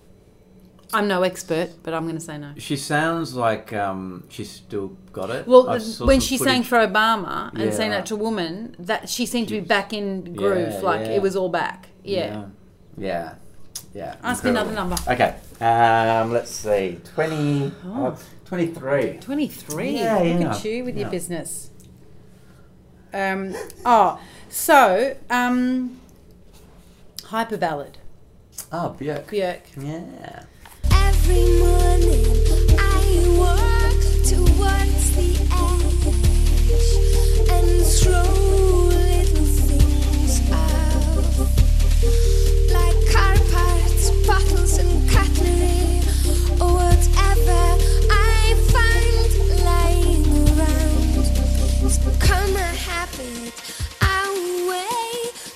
I'm 0.93 1.07
no 1.07 1.23
expert, 1.23 1.71
but 1.83 1.93
I'm 1.93 2.03
going 2.03 2.15
to 2.15 2.21
say 2.21 2.37
no. 2.37 2.53
She 2.57 2.77
sounds 2.77 3.35
like 3.35 3.73
um, 3.73 4.25
she's 4.29 4.49
still 4.49 4.89
got 5.11 5.29
it. 5.29 5.47
Well, 5.47 5.79
when 6.01 6.19
she 6.19 6.37
sang 6.37 6.63
for 6.63 6.77
Obama 6.77 7.49
and 7.53 7.63
Yeah, 7.63 7.71
sang 7.71 7.89
that 7.91 8.05
to 8.07 8.13
a 8.15 8.17
woman, 8.17 8.75
that 8.79 9.09
she 9.09 9.25
seemed 9.25 9.47
to 9.49 9.55
be 9.55 9.59
back 9.59 9.93
in 9.93 10.33
groove, 10.35 10.73
Yeah, 10.73 10.79
like 10.79 11.01
yeah. 11.01 11.13
it 11.13 11.21
was 11.21 11.35
all 11.35 11.49
back. 11.49 11.87
Yeah. 12.03 12.45
Yeah. 12.97 13.35
Yeah. 13.93 14.15
Ask 14.23 14.43
me 14.43 14.51
another 14.51 14.71
number. 14.71 14.95
Okay. 15.07 15.35
Um, 15.61 16.31
let's 16.31 16.51
see. 16.51 16.99
20, 17.13 17.71
oh, 17.85 18.17
23. 18.45 19.17
23. 19.21 19.89
Yeah, 19.91 20.17
Look 20.19 20.47
at 20.47 20.65
you 20.65 20.83
with 20.83 20.97
your 20.97 21.09
business. 21.09 21.69
Um, 23.13 23.55
oh, 23.85 24.19
so, 24.49 25.15
um, 25.29 25.99
Hyper 27.25 27.57
Ballad, 27.57 27.99
Oh, 28.71 28.95
Björk. 28.99 29.25
Björk. 29.27 29.61
Yeah. 29.77 30.43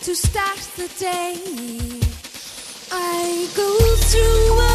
To 0.07 0.15
start 0.15 0.57
the 0.77 0.87
day. 0.97 1.35
I 2.89 3.49
go 3.57 3.77
through 4.07 4.66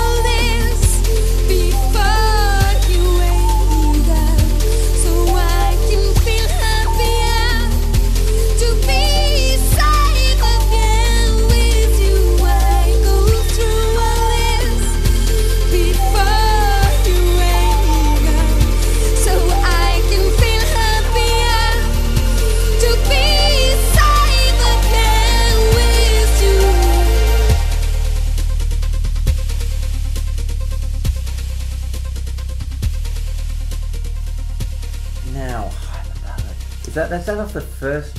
that's 37.12 37.26
that 37.26 37.38
off 37.38 37.52
the 37.52 37.60
first 37.60 38.18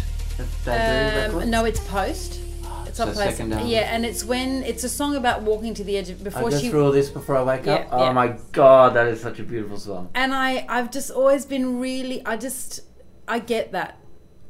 Um, 0.67 1.49
no, 1.49 1.65
it's 1.65 1.79
post. 1.81 2.39
It's 2.87 2.97
so 2.97 3.07
on 3.07 3.13
post. 3.15 3.39
Yeah, 3.65 3.93
and 3.93 4.05
it's 4.05 4.23
when 4.23 4.63
it's 4.63 4.83
a 4.83 4.89
song 4.89 5.15
about 5.15 5.41
walking 5.41 5.73
to 5.75 5.83
the 5.83 5.97
edge 5.97 6.09
of 6.09 6.21
I 6.21 6.23
before 6.25 6.49
go 6.49 6.57
she. 6.59 6.69
through 6.69 6.85
all 6.85 6.91
this 6.91 7.09
before 7.09 7.35
I 7.37 7.43
wake 7.43 7.65
Yeah, 7.65 7.73
up. 7.75 7.87
Oh 7.91 8.03
yeah. 8.05 8.11
my 8.13 8.27
god, 8.51 8.93
that 8.95 9.07
is 9.07 9.21
such 9.21 9.39
a 9.39 9.43
beautiful 9.43 9.77
song. 9.77 10.09
And 10.13 10.33
I, 10.33 10.65
I've 10.69 10.91
just 10.91 11.09
always 11.11 11.45
been 11.45 11.79
really, 11.79 12.23
I 12.25 12.37
just, 12.37 12.81
I 13.27 13.39
get 13.39 13.71
that. 13.71 13.99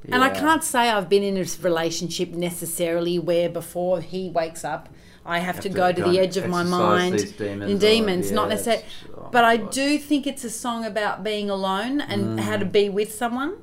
And 0.09 0.21
I 0.21 0.29
can't 0.29 0.63
say 0.63 0.89
I've 0.89 1.07
been 1.07 1.23
in 1.23 1.37
a 1.37 1.45
relationship 1.61 2.29
necessarily 2.31 3.19
where 3.19 3.47
before 3.47 4.01
he 4.01 4.29
wakes 4.29 4.65
up, 4.65 4.89
I 5.25 5.39
have, 5.39 5.61
to, 5.61 5.69
to 5.69 5.69
go 5.69 5.93
to 5.93 6.03
the 6.03 6.19
edge 6.19 6.35
of 6.35 6.47
my 6.49 6.63
mind 6.63 7.37
demons 7.37 7.71
and 7.71 7.79
demons, 7.79 8.29
not 8.31 8.49
necessarily. 8.49 8.83
oh 9.17 9.29
but 9.31 9.45
I 9.45 9.55
do 9.55 9.97
think 9.97 10.27
it's 10.27 10.43
a 10.43 10.49
song 10.49 10.83
about 10.85 11.23
being 11.23 11.49
alone 11.49 12.01
and 12.01 12.41
how 12.41 12.57
Mm. 12.57 12.59
to 12.59 12.65
be 12.65 12.89
with 12.89 13.13
someone. 13.13 13.53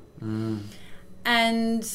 And 1.25 1.89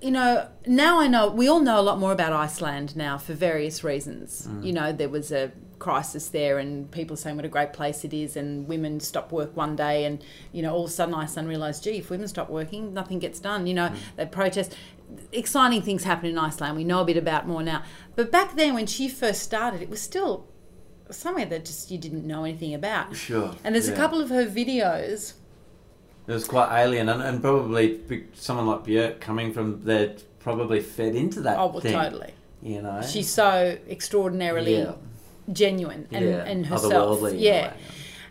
you 0.00 0.10
know, 0.10 0.48
now 0.66 0.98
I 0.98 1.06
know 1.06 1.28
we 1.28 1.46
all 1.48 1.60
know 1.60 1.78
a 1.78 1.82
lot 1.82 1.98
more 1.98 2.10
about 2.12 2.32
Iceland 2.32 2.96
now 2.96 3.18
for 3.18 3.34
various 3.34 3.84
reasons. 3.84 4.48
Mm. 4.50 4.66
You 4.66 4.72
know, 4.72 4.92
there 4.92 5.08
was 5.08 5.30
a 5.30 5.52
crisis 5.78 6.28
there, 6.28 6.58
and 6.58 6.90
people 6.90 7.16
saying 7.16 7.36
what 7.36 7.44
a 7.44 7.48
great 7.48 7.72
place 7.72 8.04
it 8.04 8.12
is, 8.12 8.36
and 8.36 8.66
women 8.66 8.98
stop 9.00 9.30
work 9.30 9.56
one 9.56 9.76
day, 9.76 10.04
and 10.04 10.22
you 10.52 10.60
know, 10.62 10.74
all 10.74 10.84
of 10.84 10.90
a 10.90 10.92
sudden 10.92 11.14
Iceland 11.14 11.48
realised, 11.48 11.84
gee, 11.84 11.98
if 11.98 12.10
women 12.10 12.26
stop 12.26 12.50
working, 12.50 12.92
nothing 12.92 13.20
gets 13.20 13.38
done. 13.38 13.66
You 13.66 13.74
know, 13.74 13.88
Mm. 13.88 13.96
they 14.16 14.26
protest. 14.26 14.74
Exciting 15.30 15.82
things 15.82 16.04
happen 16.04 16.28
in 16.30 16.38
Iceland. 16.38 16.74
We 16.76 16.84
know 16.84 17.02
a 17.02 17.04
bit 17.04 17.16
about 17.18 17.46
more 17.46 17.62
now, 17.62 17.82
but 18.16 18.32
back 18.32 18.56
then 18.56 18.74
when 18.74 18.86
she 18.86 19.08
first 19.08 19.42
started, 19.42 19.82
it 19.82 19.90
was 19.90 20.00
still 20.00 20.46
somewhere 21.10 21.44
that 21.46 21.64
just 21.66 21.90
you 21.90 21.98
didn't 21.98 22.26
know 22.26 22.44
anything 22.44 22.72
about. 22.74 23.14
Sure. 23.14 23.54
And 23.62 23.74
there's 23.74 23.88
a 23.88 23.94
couple 23.94 24.20
of 24.20 24.30
her 24.30 24.46
videos. 24.46 25.34
It 26.26 26.32
was 26.32 26.44
quite 26.46 26.70
alien, 26.80 27.08
and, 27.08 27.20
and 27.22 27.40
probably 27.42 28.00
someone 28.34 28.66
like 28.66 28.84
Björk 28.84 29.20
coming 29.20 29.52
from 29.52 29.84
there 29.84 30.14
probably 30.38 30.80
fed 30.80 31.14
into 31.14 31.40
that. 31.42 31.58
Oh, 31.58 31.66
well, 31.68 31.80
thing, 31.80 31.92
totally. 31.92 32.32
You 32.62 32.82
know, 32.82 33.02
She's 33.02 33.28
so 33.28 33.76
extraordinarily 33.88 34.76
Yeah. 34.78 34.92
genuine 35.52 36.06
and, 36.12 36.24
Yeah, 36.24 36.44
and 36.44 36.66
herself. 36.66 37.32
Yeah. 37.34 37.72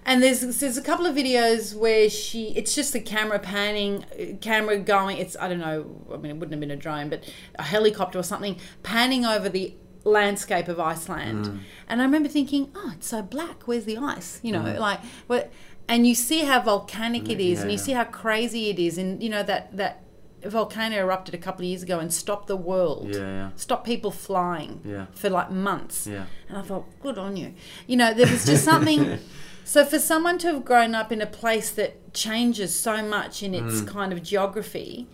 And 0.05 0.23
there's 0.23 0.39
there's 0.59 0.77
a 0.77 0.81
couple 0.81 1.05
of 1.05 1.15
videos 1.15 1.75
where 1.75 2.09
she 2.09 2.47
it's 2.55 2.73
just 2.73 2.91
the 2.93 2.99
camera 3.01 3.37
panning, 3.39 4.03
uh, 4.19 4.37
camera 4.41 4.77
going. 4.79 5.17
It's 5.17 5.35
I 5.39 5.47
don't 5.47 5.59
know. 5.59 5.85
I 6.11 6.17
mean, 6.17 6.31
it 6.31 6.33
wouldn't 6.35 6.51
have 6.53 6.59
been 6.59 6.71
a 6.71 6.75
drone, 6.75 7.09
but 7.09 7.23
a 7.59 7.63
helicopter 7.63 8.17
or 8.17 8.23
something 8.23 8.57
panning 8.81 9.25
over 9.25 9.47
the 9.47 9.75
landscape 10.03 10.67
of 10.67 10.79
Iceland. 10.79 11.45
Mm. 11.45 11.59
And 11.87 12.01
I 12.01 12.05
remember 12.05 12.29
thinking, 12.29 12.71
oh, 12.75 12.93
it's 12.95 13.07
so 13.09 13.21
black. 13.21 13.67
Where's 13.67 13.85
the 13.85 13.97
ice? 13.97 14.39
You 14.41 14.53
know, 14.53 14.61
Mm. 14.63 14.79
like 14.79 15.01
what? 15.27 15.51
And 15.91 16.07
you 16.07 16.15
see 16.15 16.41
how 16.45 16.61
volcanic 16.61 17.29
it 17.29 17.39
is, 17.41 17.61
and 17.61 17.71
you 17.71 17.77
see 17.77 17.91
how 17.91 18.05
crazy 18.05 18.69
it 18.69 18.79
is, 18.79 18.97
and 18.97 19.21
you 19.21 19.29
know 19.29 19.43
that 19.43 19.75
that 19.75 20.03
volcano 20.45 20.95
erupted 20.97 21.35
a 21.35 21.37
couple 21.37 21.61
of 21.63 21.67
years 21.69 21.83
ago 21.83 21.99
and 21.99 22.11
stopped 22.11 22.47
the 22.47 22.55
world 22.57 23.09
Yeah, 23.13 23.19
yeah. 23.19 23.49
stopped 23.55 23.85
people 23.85 24.09
flying 24.09 24.81
Yeah. 24.83 25.05
for 25.13 25.29
like 25.29 25.51
months. 25.51 26.07
Yeah. 26.07 26.25
And 26.49 26.57
I 26.57 26.61
thought, 26.63 26.85
good 27.01 27.17
on 27.19 27.37
you. 27.37 27.53
You 27.85 27.97
know, 27.97 28.11
there 28.13 28.25
was 28.25 28.43
just 28.45 28.63
something. 28.65 29.19
so 29.63 29.85
for 29.85 29.99
someone 29.99 30.37
to 30.39 30.47
have 30.47 30.65
grown 30.65 30.95
up 30.95 31.11
in 31.11 31.21
a 31.21 31.27
place 31.27 31.69
that 31.71 32.13
changes 32.15 32.73
so 32.73 33.03
much 33.03 33.43
in 33.43 33.51
Mm. 33.51 33.67
its 33.69 33.81
kind 33.81 34.11
of 34.13 34.23
geography, 34.23 35.07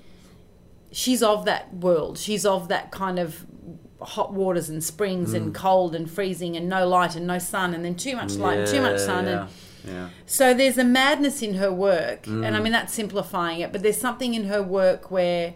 she's 0.91 1.21
of 1.23 1.43
that 1.45 1.73
world. 1.73 2.17
She's 2.17 2.45
of 2.45 2.67
that 2.69 2.91
kind 2.91 3.19
of 3.19 3.45
hot 3.99 4.31
waters 4.31 4.69
and 4.69 4.81
springs 4.83 5.31
Mm. 5.31 5.35
and 5.37 5.55
cold 5.55 5.95
and 5.95 6.09
freezing 6.09 6.55
and 6.55 6.69
no 6.69 6.87
light 6.87 7.15
and 7.15 7.25
no 7.27 7.39
sun 7.39 7.73
and 7.73 7.83
then 7.83 7.95
too 7.95 8.15
much 8.15 8.35
light 8.35 8.59
and 8.59 8.67
too 8.67 8.79
much 8.81 8.99
sun 8.99 9.25
yeah, 9.25 9.41
and 9.41 9.49
yeah. 9.87 10.09
so 10.25 10.53
there's 10.53 10.77
a 10.77 10.83
madness 10.83 11.41
in 11.41 11.55
her 11.55 11.71
work, 11.71 12.27
and 12.27 12.43
Mm. 12.43 12.55
I 12.55 12.59
mean 12.59 12.73
that's 12.73 12.93
simplifying 12.93 13.59
it, 13.61 13.71
but 13.71 13.81
there's 13.83 13.97
something 14.07 14.33
in 14.33 14.45
her 14.45 14.61
work 14.61 15.09
where, 15.11 15.53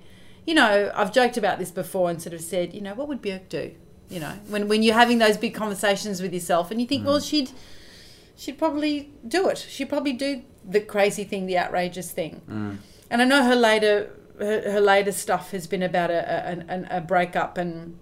you 0.48 0.54
know, 0.54 0.92
I've 0.96 1.12
joked 1.14 1.38
about 1.38 1.60
this 1.60 1.72
before 1.72 2.10
and 2.10 2.22
sort 2.22 2.34
of 2.34 2.42
said, 2.42 2.74
you 2.74 2.82
know, 2.82 2.94
what 2.94 3.08
would 3.08 3.22
Björk 3.22 3.50
do? 3.50 3.72
You 4.10 4.20
know, 4.20 4.34
when 4.48 4.68
when 4.68 4.84
you're 4.84 4.96
having 5.04 5.20
those 5.20 5.38
big 5.38 5.54
conversations 5.54 6.22
with 6.22 6.34
yourself, 6.34 6.72
and 6.72 6.82
you 6.82 6.88
think, 6.88 7.06
well, 7.06 7.20
Mm. 7.20 7.30
she'd 7.30 7.52
she'd 8.36 8.58
probably 8.58 9.12
do 9.28 9.48
it. 9.50 9.58
She'd 9.70 9.90
probably 9.90 10.14
do 10.14 10.42
the 10.68 10.82
crazy 10.82 11.24
thing, 11.24 11.46
the 11.46 11.58
outrageous 11.58 12.12
thing. 12.12 12.42
Mm. 12.50 12.78
And 13.10 13.22
I 13.22 13.26
know 13.26 13.44
her 13.44 13.56
later 13.56 14.12
her, 14.40 14.72
her 14.72 14.82
later 14.82 15.12
stuff 15.12 15.52
has 15.52 15.68
been 15.68 15.84
about 15.84 16.10
a 16.10 16.22
a, 16.52 16.76
a, 16.76 16.98
a 16.98 17.02
breakup 17.02 17.58
and 17.58 17.98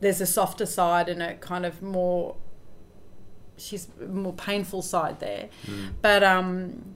there's 0.00 0.20
a 0.20 0.26
softer 0.26 0.64
side 0.66 1.08
and 1.08 1.22
a 1.22 1.34
kind 1.34 1.66
of 1.66 1.82
more 1.82 2.36
she's 3.60 3.88
more 4.08 4.32
painful 4.32 4.82
side 4.82 5.20
there. 5.20 5.48
But 6.02 6.22
um, 6.24 6.94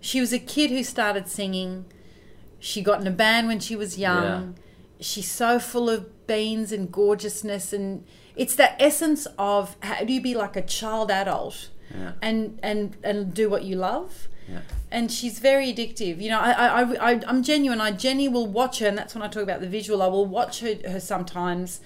she 0.00 0.20
was 0.20 0.32
a 0.32 0.38
kid 0.38 0.70
who 0.70 0.82
started 0.84 1.28
singing 1.28 1.84
She 2.60 2.82
got 2.82 3.00
in 3.00 3.06
a 3.06 3.10
band 3.12 3.46
when 3.48 3.60
she 3.60 3.76
was 3.76 3.98
young. 3.98 4.56
She's 5.00 5.30
so 5.30 5.58
full 5.58 5.88
of 5.88 6.26
beans 6.26 6.72
and 6.72 6.90
gorgeousness, 6.90 7.72
and 7.72 8.04
it's 8.34 8.56
that 8.56 8.74
essence 8.80 9.26
of 9.38 9.76
how 9.80 10.04
do 10.04 10.12
you 10.12 10.20
be 10.20 10.34
like 10.34 10.56
a 10.56 10.62
child 10.62 11.10
adult 11.10 11.70
Yeah. 11.94 12.12
and 12.20 12.58
and 12.62 12.96
and 13.04 13.32
do 13.32 13.48
what 13.48 13.62
you 13.64 13.76
love. 13.76 14.28
Yeah. 14.48 14.60
And 14.90 15.12
she's 15.12 15.38
very 15.38 15.72
addictive. 15.72 16.20
You 16.22 16.30
know, 16.30 16.40
I, 16.40 16.50
I, 16.52 16.66
I, 16.82 17.12
I- 17.12 17.22
I'm 17.28 17.42
genuine. 17.42 17.80
I 17.80 17.90
Jenny 17.92 18.28
will 18.28 18.46
watch 18.46 18.78
her, 18.80 18.88
and 18.88 18.96
that's 18.98 19.14
when 19.14 19.22
I 19.22 19.28
talk 19.28 19.42
about 19.44 19.60
the 19.60 19.68
visual. 19.68 20.02
I 20.02 20.06
will 20.08 20.26
watch 20.26 20.60
her, 20.60 20.74
her 20.92 21.00
sometimes, 21.00 21.80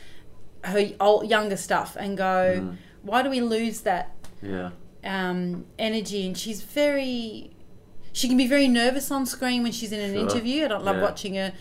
her 0.65 0.91
old, 1.01 1.29
younger 1.29 1.57
stuff, 1.57 1.97
and 1.99 2.17
go, 2.17 2.61
Mm. 2.63 2.77
Why 3.03 3.23
do 3.23 3.31
we 3.31 3.41
lose 3.41 3.81
that 3.83 4.15
Yeah. 4.43 4.71
um, 5.05 5.67
energy? 5.79 6.27
And 6.27 6.37
she's 6.37 6.63
very, 6.63 7.51
she 8.13 8.29
can 8.29 8.37
be 8.37 8.47
very 8.47 8.69
nervous 8.69 9.11
on 9.11 9.27
screen 9.27 9.63
when 9.63 9.73
she's 9.73 9.93
in 9.93 10.01
an 10.01 10.13
Sure. 10.15 10.23
interview. 10.23 10.65
I 10.65 10.69
don't 10.69 10.85
love 10.85 10.97
Yeah. 10.97 11.03
watching 11.03 11.35
her. 11.37 11.53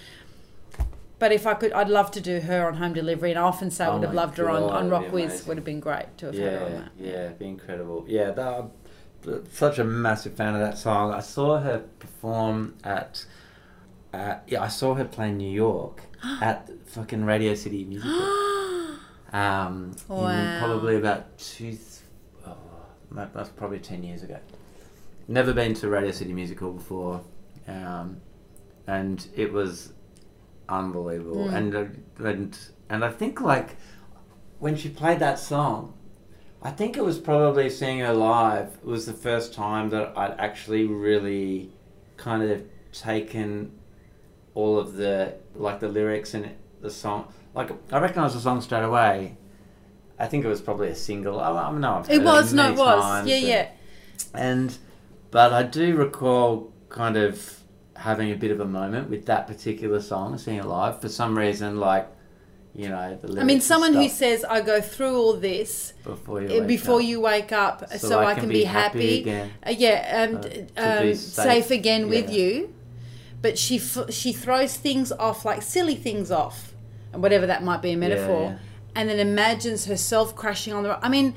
But 1.19 1.31
if 1.31 1.45
I 1.45 1.53
could, 1.53 1.71
I'd 1.73 1.89
love 1.89 2.09
to 2.11 2.21
do 2.21 2.39
her 2.39 2.67
on 2.67 2.75
home 2.77 2.93
delivery, 2.93 3.29
and 3.29 3.37
I 3.39 3.43
often 3.43 3.69
say 3.69 3.85
I 3.85 3.89
Oh 3.89 3.93
would 3.93 4.03
have 4.05 4.13
loved 4.15 4.37
her 4.39 4.49
on, 4.49 4.63
on 4.63 4.89
Rockwiz. 4.89 5.45
Would 5.47 5.57
have 5.57 5.63
been 5.65 5.79
great 5.79 6.17
to 6.17 6.27
have 6.27 6.35
had 6.35 6.53
her 6.53 6.65
on 6.65 6.71
that. 6.73 6.91
yeah, 6.99 7.09
it'd 7.25 7.37
be 7.39 7.47
incredible. 7.47 8.05
Yeah, 8.07 8.31
that, 8.31 8.47
I'm 9.27 9.45
such 9.51 9.77
a 9.77 9.83
massive 9.83 10.33
fan 10.33 10.55
of 10.55 10.61
that 10.61 10.79
song. 10.79 11.13
I 11.13 11.19
saw 11.19 11.59
her 11.59 11.83
perform 11.99 12.73
at, 12.83 13.23
at 14.13 14.43
yeah, 14.47 14.63
I 14.63 14.67
saw 14.67 14.95
her 14.95 15.05
play 15.05 15.29
in 15.29 15.37
New 15.37 15.51
York 15.51 16.01
at 16.41 16.71
fucking 16.87 17.23
Radio 17.23 17.53
City 17.53 17.83
Music 17.85 18.09
Hall. 18.11 18.97
Um, 19.33 19.95
Wow. 20.07 20.59
probably 20.59 20.97
about 20.97 21.37
two, 21.37 21.77
oh, 22.45 22.55
that- 23.11 23.33
that's 23.33 23.49
probably 23.49 23.79
ten 23.79 24.03
years 24.03 24.23
ago. 24.23 24.37
Never 25.27 25.53
been 25.53 25.73
to 25.75 25.89
Radio 25.89 26.11
City 26.11 26.33
Music 26.33 26.59
Hall 26.59 26.71
before, 26.73 27.21
um, 27.67 28.17
and 28.87 29.25
it 29.35 29.53
was 29.53 29.93
unbelievable. 30.67 31.45
Mm. 31.47 31.53
And 31.53 31.75
uh, 31.75 32.25
and 32.27 32.57
and 32.89 33.05
I 33.05 33.09
think 33.09 33.39
like 33.41 33.77
when 34.59 34.75
she 34.75 34.89
played 34.89 35.19
that 35.19 35.39
song, 35.39 35.93
I 36.61 36.71
think 36.71 36.97
it 36.97 37.03
was 37.03 37.17
probably 37.17 37.69
seeing 37.69 37.99
her 37.99 38.13
live 38.13 38.83
was 38.83 39.05
the 39.05 39.13
first 39.13 39.53
time 39.53 39.89
that 39.91 40.13
I'd 40.17 40.35
actually 40.39 40.85
really 40.85 41.71
kind 42.17 42.43
of 42.43 42.63
taken 42.91 43.71
all 44.53 44.77
of 44.77 44.95
the 44.95 45.35
like 45.55 45.79
the 45.79 45.87
lyrics 45.87 46.33
and 46.33 46.51
the 46.81 46.89
song. 46.89 47.31
Like 47.53 47.71
I 47.91 47.99
recognised 47.99 48.35
the 48.35 48.39
song 48.39 48.61
straight 48.61 48.83
away. 48.83 49.37
I 50.19 50.27
think 50.27 50.45
it 50.45 50.47
was 50.47 50.61
probably 50.61 50.89
a 50.89 50.95
single. 50.95 51.39
I, 51.39 51.49
I 51.49 51.71
know 51.71 51.93
I've 51.95 52.09
It 52.09 52.23
was, 52.23 52.53
no, 52.53 52.63
many 52.63 52.75
it 52.75 52.79
was. 52.79 53.27
Yeah, 53.27 53.35
and- 53.35 53.47
yeah. 53.47 53.67
and 54.33 54.77
but 55.31 55.51
I 55.53 55.63
do 55.63 55.95
recall 55.95 56.71
kind 56.89 57.17
of 57.17 57.57
having 57.95 58.31
a 58.31 58.35
bit 58.35 58.51
of 58.51 58.59
a 58.59 58.65
moment 58.65 59.09
with 59.09 59.25
that 59.27 59.47
particular 59.47 60.01
song, 60.01 60.37
seeing 60.37 60.57
it 60.57 60.65
live 60.65 61.01
for 61.01 61.09
some 61.09 61.37
reason. 61.37 61.79
Like, 61.79 62.07
you 62.75 62.89
know, 62.89 63.17
the 63.21 63.39
I 63.39 63.43
mean, 63.43 63.61
someone 63.61 63.93
who 63.93 64.07
says, 64.09 64.43
"I 64.45 64.61
go 64.61 64.79
through 64.79 65.15
all 65.17 65.33
this 65.33 65.93
before 66.03 66.41
you 66.41 66.47
uh, 66.47 66.59
wake 66.59 66.67
before 66.67 66.99
up. 66.99 67.05
you 67.05 67.19
wake 67.19 67.51
up, 67.51 67.91
so, 67.97 68.19
I, 68.19 68.35
can, 68.35 68.47
be, 68.49 68.63
happy." 68.63 69.21
again. 69.21 69.51
Uh, 69.65 69.71
yeah, 69.71 70.27
um, 70.29 70.35
Uh, 70.77 70.99
um, 71.01 71.15
safe, 71.15 71.17
safe, 71.17 71.71
again 71.71 72.09
with 72.09 72.29
you. 72.31 72.73
But 73.41 73.57
she 73.57 73.77
f- 73.77 74.11
she 74.13 74.33
throws 74.33 74.77
things 74.77 75.11
off, 75.11 75.45
like 75.45 75.63
silly 75.63 75.95
things 75.95 76.29
off, 76.31 76.57
and 76.67 76.70
whatever 77.13 77.45
that 77.47 77.63
might 77.63 77.81
be 77.81 77.91
a 77.91 77.97
metaphor, 77.97 78.43
yeah. 78.43 78.57
and 78.95 79.09
then 79.09 79.19
imagines 79.19 79.85
herself 79.85 80.35
crashing 80.35 80.73
on 80.73 80.83
the. 80.83 80.89
ro- 80.89 80.99
I 81.01 81.09
mean, 81.09 81.33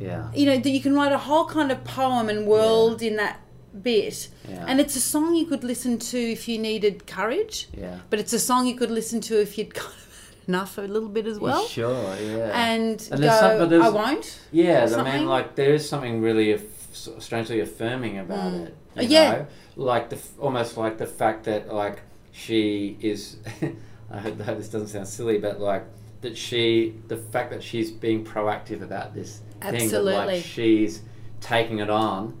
Yeah, 0.00 0.30
you 0.34 0.46
know, 0.46 0.58
that 0.58 0.68
you 0.70 0.80
can 0.80 0.94
write 0.94 1.12
a 1.12 1.18
whole 1.18 1.46
kind 1.46 1.72
of 1.72 1.82
poem 1.84 2.28
and 2.28 2.46
world 2.46 3.00
in 3.02 3.16
that 3.16 3.40
bit, 3.82 4.28
Yeah. 4.48 4.64
and 4.68 4.80
it's 4.80 4.96
a 4.96 5.00
song 5.00 5.34
you 5.34 5.46
could 5.46 5.64
listen 5.64 5.98
to 5.98 6.18
if 6.18 6.48
you 6.48 6.58
needed 6.58 7.06
courage, 7.06 7.68
yeah. 7.76 7.98
but 8.10 8.18
it's 8.18 8.32
a 8.32 8.38
song 8.38 8.66
you 8.66 8.76
could 8.76 8.90
listen 8.90 9.20
to 9.22 9.40
if 9.40 9.56
you'd 9.58 9.74
kind 9.82 9.92
of 9.94 10.02
enough 10.48 10.78
a 10.78 10.82
little 10.82 11.08
bit 11.08 11.26
as 11.26 11.38
well. 11.38 11.64
sure, 11.66 12.14
yeah. 12.20 12.50
And, 12.54 13.08
And 13.10 13.20
go, 13.22 13.28
some- 13.40 13.82
I 13.82 13.88
won't. 13.88 14.38
Yeah, 14.52 14.86
I 14.96 15.02
mean, 15.02 15.26
like 15.26 15.56
there 15.56 15.74
is 15.74 15.88
something 15.88 16.20
really 16.20 16.52
aff- 16.52 16.94
strangely 17.18 17.60
affirming 17.60 18.18
about 18.18 18.52
it. 18.54 18.74
you 18.96 19.02
Uh, 19.02 19.04
yeah. 19.06 19.32
know? 19.32 19.46
like 19.78 20.08
the 20.08 20.18
almost 20.40 20.76
like 20.78 20.96
the 20.98 21.06
fact 21.06 21.44
that 21.44 21.72
like 21.72 22.00
she 22.32 22.96
is. 23.00 23.36
I 24.10 24.18
hope, 24.18 24.40
I 24.40 24.44
hope 24.44 24.58
this 24.58 24.68
doesn't 24.68 24.88
sound 24.88 25.08
silly, 25.08 25.38
but 25.38 25.60
like 25.60 25.84
that 26.20 26.36
she, 26.36 26.94
the 27.08 27.16
fact 27.16 27.50
that 27.50 27.62
she's 27.62 27.90
being 27.90 28.24
proactive 28.24 28.82
about 28.82 29.14
this 29.14 29.40
thing, 29.60 29.88
that, 29.90 30.02
like 30.02 30.44
she's 30.44 31.02
taking 31.40 31.78
it 31.80 31.90
on, 31.90 32.38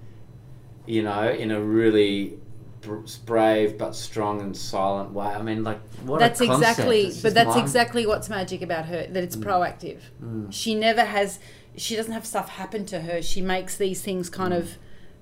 you 0.86 1.02
know, 1.02 1.28
in 1.28 1.50
a 1.50 1.60
really 1.60 2.38
brave 3.24 3.78
but 3.78 3.94
strong 3.94 4.40
and 4.40 4.56
silent 4.56 5.12
way. 5.12 5.26
I 5.26 5.42
mean, 5.42 5.64
like 5.64 5.80
what 6.04 6.20
that's 6.20 6.40
exactly 6.40 7.12
but 7.22 7.34
that's 7.34 7.48
mind- 7.48 7.60
exactly 7.60 8.06
what's 8.06 8.28
magic 8.28 8.62
about 8.62 8.86
her 8.86 9.06
that 9.06 9.24
it's 9.24 9.36
mm. 9.36 9.44
proactive. 9.44 10.00
Mm. 10.22 10.52
She 10.52 10.74
never 10.74 11.04
has 11.04 11.38
she 11.76 11.96
doesn't 11.96 12.12
have 12.12 12.26
stuff 12.26 12.50
happen 12.50 12.86
to 12.86 13.00
her. 13.00 13.22
She 13.22 13.42
makes 13.42 13.76
these 13.76 14.02
things 14.02 14.30
kind 14.30 14.52
mm. 14.52 14.58
of 14.58 14.78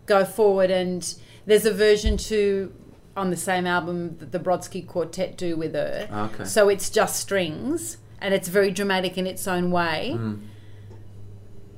go 0.06 0.24
forward 0.24 0.70
and 0.70 1.14
there's 1.46 1.64
a 1.64 1.72
version 1.72 2.16
to 2.16 2.72
on 3.16 3.30
the 3.30 3.36
same 3.36 3.66
album 3.66 4.16
that 4.18 4.32
the 4.32 4.38
Brodsky 4.40 4.86
Quartet 4.86 5.36
do 5.36 5.56
with 5.56 5.74
her 5.74 6.08
Okay. 6.34 6.44
so 6.44 6.68
it's 6.68 6.90
just 6.90 7.16
strings 7.20 7.98
and 8.20 8.34
it's 8.34 8.48
very 8.48 8.70
dramatic 8.70 9.16
in 9.18 9.26
its 9.26 9.46
own 9.46 9.70
way 9.70 10.12
Mm. 10.16 10.40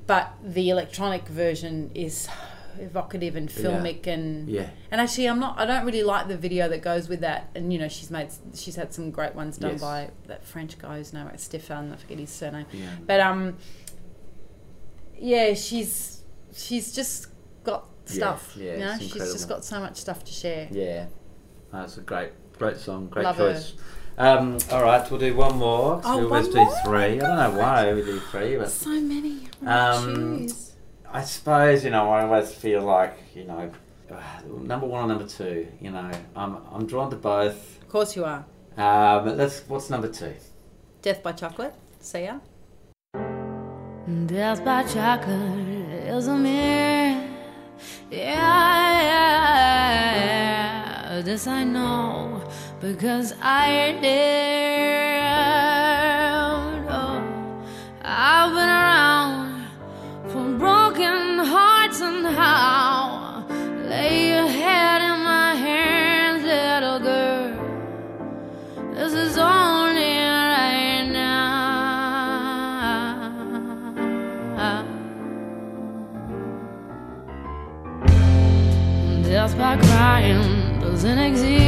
but 0.06 0.32
the 0.42 0.70
electronic 0.70 1.26
version 1.28 1.90
is 1.94 2.28
evocative 2.78 3.36
and 3.36 3.50
Yeah. 3.50 3.62
filmic 3.64 4.06
and 4.06 4.48
Yeah. 4.48 4.68
and 4.90 5.00
actually, 5.00 5.26
I'm 5.28 5.40
not. 5.40 5.58
I 5.58 5.64
don't 5.64 5.84
really 5.86 6.02
like 6.02 6.28
the 6.28 6.36
video 6.36 6.68
that 6.68 6.82
goes 6.82 7.08
with 7.08 7.20
that. 7.20 7.48
And 7.54 7.72
you 7.72 7.78
know, 7.78 7.88
she's 7.88 8.10
made. 8.10 8.28
She's 8.54 8.76
had 8.76 8.92
some 8.92 9.10
great 9.10 9.34
ones 9.34 9.56
done 9.56 9.72
Yes. 9.72 9.80
by 9.80 10.10
that 10.26 10.44
French 10.44 10.78
guy 10.78 10.98
whose 10.98 11.12
name 11.14 11.26
is 11.34 11.40
Stefan. 11.42 11.90
I 11.92 11.96
forget 11.96 12.18
his 12.18 12.28
surname. 12.30 12.66
Yeah. 12.72 12.90
But 13.06 13.20
um, 13.20 13.56
yeah, 15.18 15.54
she's 15.54 16.20
she's 16.54 16.92
just 16.94 17.28
got 17.64 17.86
stuff. 18.04 18.54
yeah, 18.58 18.72
you 18.72 18.78
know, 18.78 18.98
she's 18.98 19.14
just 19.32 19.48
got 19.48 19.64
so 19.64 19.80
much 19.80 19.96
stuff 19.96 20.22
to 20.24 20.32
share. 20.32 20.68
Yeah, 20.70 21.06
that's 21.72 21.98
a 21.98 22.00
great, 22.00 22.30
great 22.58 22.76
song, 22.78 23.08
great 23.08 23.24
Love 23.24 23.36
her. 23.36 23.52
choice. 23.54 23.74
Um, 24.18 24.58
all 24.72 24.82
right, 24.82 25.08
we'll 25.10 25.20
do 25.20 25.34
one 25.36 25.56
more. 25.58 26.00
'cause 26.00 26.04
Oh, 26.06 26.18
we 26.18 26.24
always 26.24 26.44
one 26.46 26.52
do 26.54 26.64
more? 26.64 26.74
three. 26.84 27.04
I 27.04 27.18
don't 27.18 27.36
know 27.36 27.58
why 27.60 27.92
we 27.92 28.02
do 28.02 28.18
three, 28.18 28.56
but 28.56 28.70
So 28.70 28.88
many. 29.00 29.48
Um. 29.66 30.46
I 31.12 31.22
suppose 31.22 31.84
you 31.84 31.90
know 31.90 32.10
I 32.10 32.22
always 32.24 32.52
feel 32.52 32.82
like 32.82 33.16
you 33.34 33.44
know 33.44 33.70
uh, 34.10 34.16
number 34.62 34.86
one 34.86 35.04
or 35.04 35.08
number 35.08 35.26
two. 35.26 35.68
You 35.80 35.90
know, 35.90 36.10
I'm 36.34 36.56
I'm 36.72 36.86
drawn 36.86 37.10
to 37.10 37.16
both. 37.16 37.80
Of 37.82 37.88
course 37.88 38.16
you 38.16 38.24
are. 38.24 38.44
Uh, 38.76 39.20
but 39.24 39.36
let's. 39.36 39.60
What's 39.68 39.88
number 39.90 40.08
two? 40.08 40.34
Death 41.02 41.22
by 41.22 41.32
Chocolate. 41.32 41.74
See 42.00 42.24
ya. 42.24 42.38
Death 44.26 44.64
by 44.64 44.82
chocolate 44.84 46.08
is 46.08 46.26
a 46.28 46.36
myth. 46.36 47.22
Yeah, 48.10 49.02
yeah, 49.02 50.16
this 51.22 51.46
I 51.46 51.64
know 51.64 52.42
because 52.80 53.32
I 53.40 53.92
lived. 54.02 55.26
Oh, 56.90 57.22
I've 58.02 58.52
been 58.52 58.68
around 58.68 59.66
for 60.30 60.58
broken 60.58 61.38
hearts 61.38 62.00
and 62.00 62.26
how 62.26 63.46
lay 63.88 64.30
your 64.30 64.46
head 64.46 65.00
in 65.02 65.20
my 65.24 65.54
hands, 65.54 66.44
little 66.44 66.98
girl. 67.00 67.54
This 68.94 69.12
is 69.12 69.38
only 69.38 70.18
right 70.18 71.08
now. 71.12 71.46
Death 79.22 79.56
by 79.56 79.76
crying 79.76 80.55
doesn't 80.96 81.18
exist. 81.18 81.66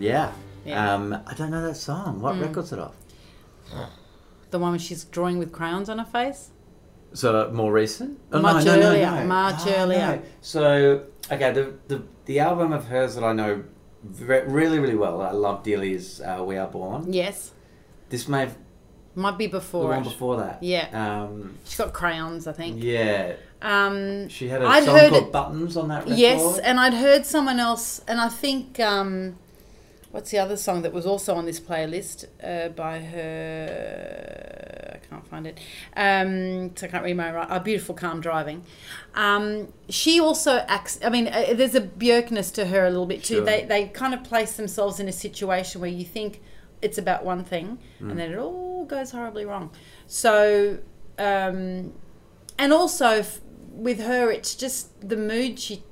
Yeah. 0.00 0.32
Yeah. 0.64 0.94
Um, 0.94 1.16
I 1.26 1.34
don't 1.34 1.50
know 1.50 1.66
that 1.66 1.76
song. 1.76 2.20
What 2.20 2.38
record's 2.38 2.72
it 2.72 2.78
off? 2.78 2.94
The 4.50 4.58
one 4.58 4.72
where 4.72 4.78
she's 4.78 5.04
drawing 5.04 5.38
with 5.38 5.52
crayons 5.52 5.88
on 5.88 5.98
her 5.98 6.04
face. 6.04 6.50
So 7.12 7.50
more 7.52 7.72
recent? 7.72 8.18
Oh, 8.32 8.40
Much 8.40 8.66
earlier, 8.66 9.24
much 9.24 9.60
Ah, 9.66 9.74
earlier. 9.78 10.16
no. 10.16 10.22
So 10.40 11.04
okay, 11.30 11.52
the, 11.52 11.74
the 11.88 12.02
the 12.26 12.38
album 12.40 12.72
of 12.72 12.86
hers 12.86 13.14
that 13.16 13.24
I 13.24 13.32
know 13.32 13.64
re- 14.20 14.44
really 14.46 14.78
really 14.78 14.94
well, 14.94 15.20
I 15.20 15.32
love 15.32 15.62
dearly 15.64 15.92
is 15.94 16.20
uh, 16.20 16.42
"We 16.44 16.56
Are 16.56 16.68
Born." 16.68 17.12
Yes. 17.12 17.50
This 18.10 18.28
may 18.28 18.40
have 18.40 18.56
Might 19.16 19.38
be 19.38 19.46
before 19.48 19.82
the 19.82 19.88
before. 19.88 19.88
one 19.88 20.00
it. 20.00 20.04
before 20.04 20.36
that. 20.38 20.62
Yeah. 20.62 21.22
Um, 21.24 21.58
She's 21.64 21.78
got 21.78 21.92
crayons, 21.92 22.46
I 22.46 22.52
think. 22.52 22.82
yeah. 22.82 23.34
Um, 23.62 24.28
She 24.28 24.48
had 24.48 24.62
a 24.62 24.66
I'd 24.66 24.84
song 24.84 24.96
heard 24.96 25.10
called 25.10 25.22
it- 25.24 25.32
"Buttons" 25.32 25.76
on 25.76 25.88
that 25.88 26.04
record. 26.04 26.16
Yes, 26.18 26.58
and 26.58 26.78
I'd 26.78 26.94
heard 26.94 27.26
someone 27.26 27.58
else, 27.58 28.02
and 28.06 28.20
I 28.20 28.28
think 28.28 28.78
um, 28.78 29.36
what's 30.10 30.30
the 30.30 30.38
other 30.38 30.56
song 30.56 30.82
that 30.82 30.92
was 30.92 31.06
also 31.06 31.34
on 31.34 31.46
this 31.46 31.60
playlist 31.60 32.26
uh, 32.42 32.68
by 32.70 33.00
her? 33.70 34.92
I 34.94 35.06
can't 35.06 35.26
find 35.26 35.46
it. 35.46 35.58
Um, 35.96 36.76
so 36.76 36.86
I 36.86 36.90
can't 36.90 37.04
read 37.04 37.16
my 37.16 37.32
right. 37.32 37.46
A 37.50 37.60
beautiful, 37.60 37.94
calm 37.94 38.20
driving. 38.20 38.64
Um, 39.14 39.72
she 39.88 40.20
also 40.20 40.58
acts. 40.68 40.98
I 41.04 41.10
mean, 41.10 41.28
uh, 41.28 41.54
there's 41.54 41.74
a 41.74 41.80
Björkness 41.80 42.52
to 42.54 42.66
her 42.66 42.86
a 42.86 42.90
little 42.90 43.06
bit 43.06 43.24
too. 43.24 43.36
Sure. 43.36 43.44
They 43.44 43.64
they 43.64 43.86
kind 43.88 44.14
of 44.14 44.24
place 44.24 44.52
themselves 44.56 45.00
in 45.00 45.08
a 45.08 45.12
situation 45.12 45.80
where 45.80 45.90
you 45.90 46.04
think 46.04 46.40
it's 46.82 46.98
about 46.98 47.24
one 47.24 47.44
thing, 47.44 47.78
Mm. 48.00 48.10
and 48.10 48.18
then 48.18 48.32
it 48.32 48.38
all 48.38 48.84
goes 48.86 49.10
horribly 49.10 49.44
wrong. 49.44 49.70
So. 50.06 50.78
Um, 51.18 51.92
and 52.58 52.72
also 52.72 53.08
f- 53.08 53.40
with 53.72 54.00
her, 54.00 54.30
it's 54.30 54.54
just 54.54 55.06
the 55.06 55.16
mood 55.18 55.58
she 55.60 55.82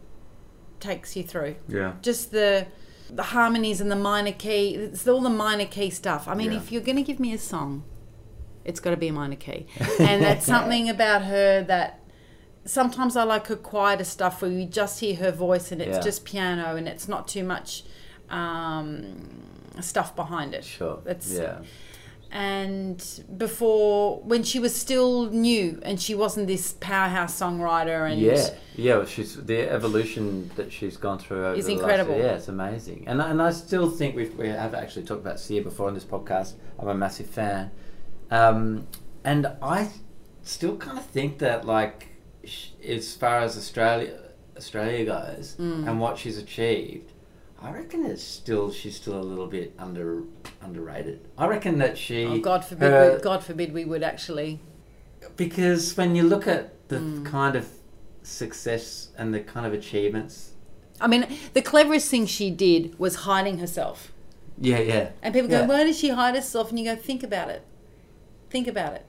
takes 0.81 1.17
you 1.17 1.23
through. 1.23 1.57
Yeah. 1.69 1.95
Just 2.01 2.31
the 2.31 2.67
the 3.11 3.23
harmonies 3.25 3.81
and 3.81 3.91
the 3.91 3.97
minor 3.97 4.33
key. 4.33 4.75
It's 4.75 5.07
all 5.09 5.21
the 5.21 5.31
minor 5.31 5.65
key 5.67 5.91
stuff. 5.91 6.29
I 6.29 6.35
mean, 6.35 6.53
Yeah. 6.53 6.59
if 6.59 6.71
you're 6.73 6.83
going 6.83 6.97
to 6.97 7.03
give 7.03 7.19
me 7.21 7.33
a 7.33 7.39
song, 7.39 7.85
it's 8.65 8.81
got 8.81 8.91
to 8.91 8.97
be 8.97 9.09
a 9.09 9.13
minor 9.13 9.37
key, 9.37 9.67
and 10.01 10.23
that's 10.23 10.45
something 10.47 10.89
about 10.89 11.23
her 11.25 11.63
that. 11.65 12.01
Sometimes 12.65 13.17
I 13.17 13.23
like 13.23 13.47
her 13.47 13.57
quieter 13.57 14.05
stuff 14.05 14.43
where 14.43 14.51
you 14.51 14.67
just 14.67 15.01
hear 15.01 15.17
her 15.17 15.33
voice 15.33 15.73
and 15.73 15.81
it's 15.81 15.97
Yeah. 15.97 16.03
just 16.03 16.27
piano 16.27 16.77
and 16.77 16.87
it's 16.87 17.09
not 17.09 17.27
too 17.27 17.43
much 17.43 17.83
um, 18.29 19.43
stuff 19.81 20.15
behind 20.15 20.55
it. 20.55 20.65
Sure. 20.65 21.01
It's, 21.07 21.33
yeah. 21.33 21.61
And 22.31 23.25
before 23.37 24.21
when 24.21 24.43
she 24.43 24.59
was 24.61 24.75
still 24.75 25.31
new 25.31 25.81
and 25.83 26.01
she 26.01 26.15
wasn't 26.15 26.47
this 26.47 26.73
powerhouse 26.81 27.39
songwriter 27.41 28.11
and 28.11 28.21
Yeah, 28.21 28.49
yeah. 28.77 28.97
well, 28.99 29.07
She's 29.07 29.37
the 29.37 29.71
evolution 29.71 30.51
that 30.57 30.71
she's 30.73 30.97
gone 30.97 31.19
through 31.19 31.47
over 31.47 31.55
Is 31.57 31.69
incredible. 31.69 32.17
yeah, 32.19 32.35
it's 32.35 32.49
amazing, 32.49 33.05
and 33.07 33.23
I- 33.23 33.31
and 33.31 33.41
I 33.41 33.51
still 33.51 33.91
think 33.91 34.15
we've, 34.17 34.35
we 34.37 34.49
have 34.49 34.75
actually 34.75 35.05
talked 35.07 35.23
about 35.23 35.41
Sia 35.41 35.63
before 35.63 35.89
on 35.89 35.95
this 35.95 36.05
podcast. 36.05 36.55
I'm 36.79 36.89
a 36.89 36.95
massive 36.95 37.27
fan, 37.27 37.71
um, 38.31 38.87
and 39.25 39.47
I 39.63 39.89
still 40.43 40.77
kind 40.77 40.99
of 40.99 41.07
think 41.07 41.39
that 41.39 41.65
like 41.67 42.09
sh- 42.45 42.69
as 42.87 43.15
far 43.15 43.39
as 43.41 43.57
Australia 43.57 44.19
Australia 44.57 45.05
goes 45.05 45.57
Mm. 45.59 45.87
and 45.89 46.01
what 46.01 46.19
she's 46.19 46.37
achieved. 46.39 47.13
I 47.61 47.73
reckon 47.73 48.05
it's 48.07 48.23
still 48.23 48.71
she's 48.71 48.97
still 48.97 49.19
a 49.19 49.23
little 49.23 49.47
bit 49.49 49.75
under 49.79 50.23
underrated. 50.63 51.29
I 51.37 51.47
reckon 51.47 51.79
that 51.79 51.99
she 51.99 52.25
oh, 52.25 52.39
God 52.39 52.65
forbid 52.65 52.91
her- 52.91 53.17
we, 53.17 53.21
God 53.23 53.43
forbid 53.45 53.73
we 53.73 53.85
would 53.85 54.03
actually. 54.03 54.61
Because 55.37 55.97
when 55.97 56.15
you 56.15 56.23
look 56.23 56.47
at 56.47 56.89
the 56.89 56.97
Mm. 56.97 57.27
kind 57.27 57.57
of 57.57 57.69
success 58.23 59.09
and 59.19 59.35
the 59.35 59.41
kind 59.41 59.67
of 59.67 59.73
achievements. 59.73 60.53
I 61.01 61.07
mean 61.07 61.27
the 61.55 61.63
cleverest 61.63 62.09
thing 62.11 62.27
she 62.27 62.51
did 62.51 62.99
was 62.99 63.17
hiding 63.17 63.59
herself. 63.59 64.13
Yeah 64.61 64.79
yeah. 64.81 65.11
And 65.23 65.35
people 65.35 65.49
go 65.49 65.61
Yeah. 65.61 65.67
why 65.67 65.85
does 65.85 65.99
she 65.99 66.11
hide 66.11 66.35
herself? 66.35 66.71
And 66.71 66.79
you 66.79 66.85
go 66.85 66.97
think 66.97 67.23
about 67.23 67.51
it. 67.51 67.63
Think 68.51 68.67
about 68.69 68.93
it. 68.95 69.05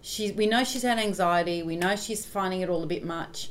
She 0.00 0.32
we 0.32 0.46
know 0.46 0.64
she's 0.64 0.82
had 0.82 0.98
anxiety. 0.98 1.62
We 1.62 1.76
know 1.76 1.96
she's 1.96 2.24
finding 2.24 2.62
it 2.62 2.68
all 2.70 2.82
a 2.82 2.86
bit 2.86 3.04
much 3.04 3.50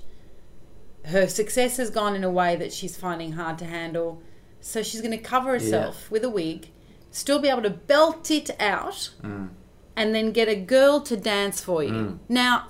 her 1.07 1.27
success 1.27 1.77
has 1.77 1.89
gone 1.89 2.15
in 2.15 2.23
a 2.23 2.29
way 2.29 2.55
that 2.55 2.71
she's 2.73 2.95
finding 2.97 3.33
hard 3.33 3.57
to 3.59 3.65
handle. 3.65 4.21
So 4.61 4.83
she's 4.83 5.01
going 5.01 5.11
to 5.11 5.17
cover 5.17 5.51
herself 5.51 6.09
with 6.11 6.23
a 6.23 6.29
wig 6.29 6.69
still 7.17 7.39
be 7.39 7.49
able 7.49 7.63
to 7.63 7.69
belt 7.69 8.29
it 8.31 8.49
out 8.59 9.09
Mm. 9.23 9.49
and 9.95 10.13
then 10.13 10.31
get 10.31 10.47
a 10.47 10.55
girl 10.55 11.01
to 11.01 11.17
dance 11.17 11.59
for 11.61 11.83
you. 11.83 11.91
Mm. 11.91 12.19
Now 12.29 12.67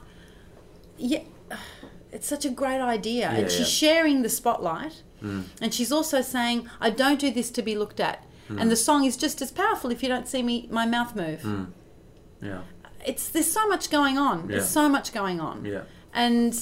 yeah 0.97 1.23
it's 2.11 2.27
such 2.27 2.45
a 2.45 2.49
great 2.49 2.79
idea. 2.81 3.29
And 3.29 3.51
she's 3.51 3.59
yeah. 3.59 3.89
sharing 3.89 4.21
the 4.21 4.29
spotlight. 4.29 5.03
Mm. 5.21 5.45
And 5.61 5.73
she's 5.73 5.91
also 5.91 6.21
saying 6.21 6.69
i 6.79 6.89
don't 6.89 7.19
do 7.19 7.31
this 7.31 7.49
to 7.51 7.61
be 7.61 7.75
looked 7.75 7.99
at. 7.99 8.23
Mm. 8.49 8.61
And 8.61 8.71
the 8.71 8.75
song 8.75 9.03
is 9.03 9.17
just 9.17 9.41
as 9.41 9.51
powerful 9.51 9.91
if 9.91 10.01
you 10.01 10.09
don't 10.09 10.27
see 10.27 10.43
me 10.43 10.67
my 10.71 10.85
mouth 10.85 11.15
move. 11.15 11.45
Yeah. 12.41 12.61
It's 13.05 13.29
there's 13.29 13.51
so 13.51 13.67
much 13.67 13.89
going 13.89 14.17
on. 14.17 14.41
Yeah. 14.41 14.57
there's 14.57 14.69
so 14.69 14.87
much 14.87 15.11
going 15.13 15.39
on. 15.39 15.65
Yeah. 15.65 15.83
And 16.13 16.57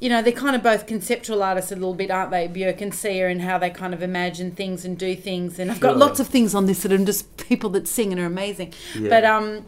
you 0.00 0.08
know 0.08 0.22
they're 0.22 0.32
kind 0.32 0.56
of 0.56 0.62
both 0.62 0.86
conceptual 0.86 1.42
artists 1.42 1.70
a 1.70 1.74
little 1.74 1.94
bit 1.94 2.10
aren't 2.10 2.30
they 2.30 2.48
björk 2.48 2.80
and 2.80 2.94
sia 2.94 3.28
and 3.28 3.42
how 3.42 3.58
they 3.58 3.70
kind 3.70 3.92
of 3.94 4.02
imagine 4.02 4.50
things 4.50 4.84
and 4.84 4.98
do 4.98 5.14
things 5.14 5.58
and 5.58 5.70
i've 5.70 5.80
got 5.80 5.96
lots 5.98 6.18
of 6.20 6.26
things 6.26 6.54
on 6.54 6.66
this 6.66 6.82
that 6.82 6.92
are 6.92 7.04
just 7.04 7.36
people 7.48 7.68
that 7.70 7.86
sing 7.86 8.10
and 8.12 8.20
are 8.20 8.26
amazing 8.26 8.72
Yeah. 8.98 9.08
but 9.10 9.24
um 9.24 9.66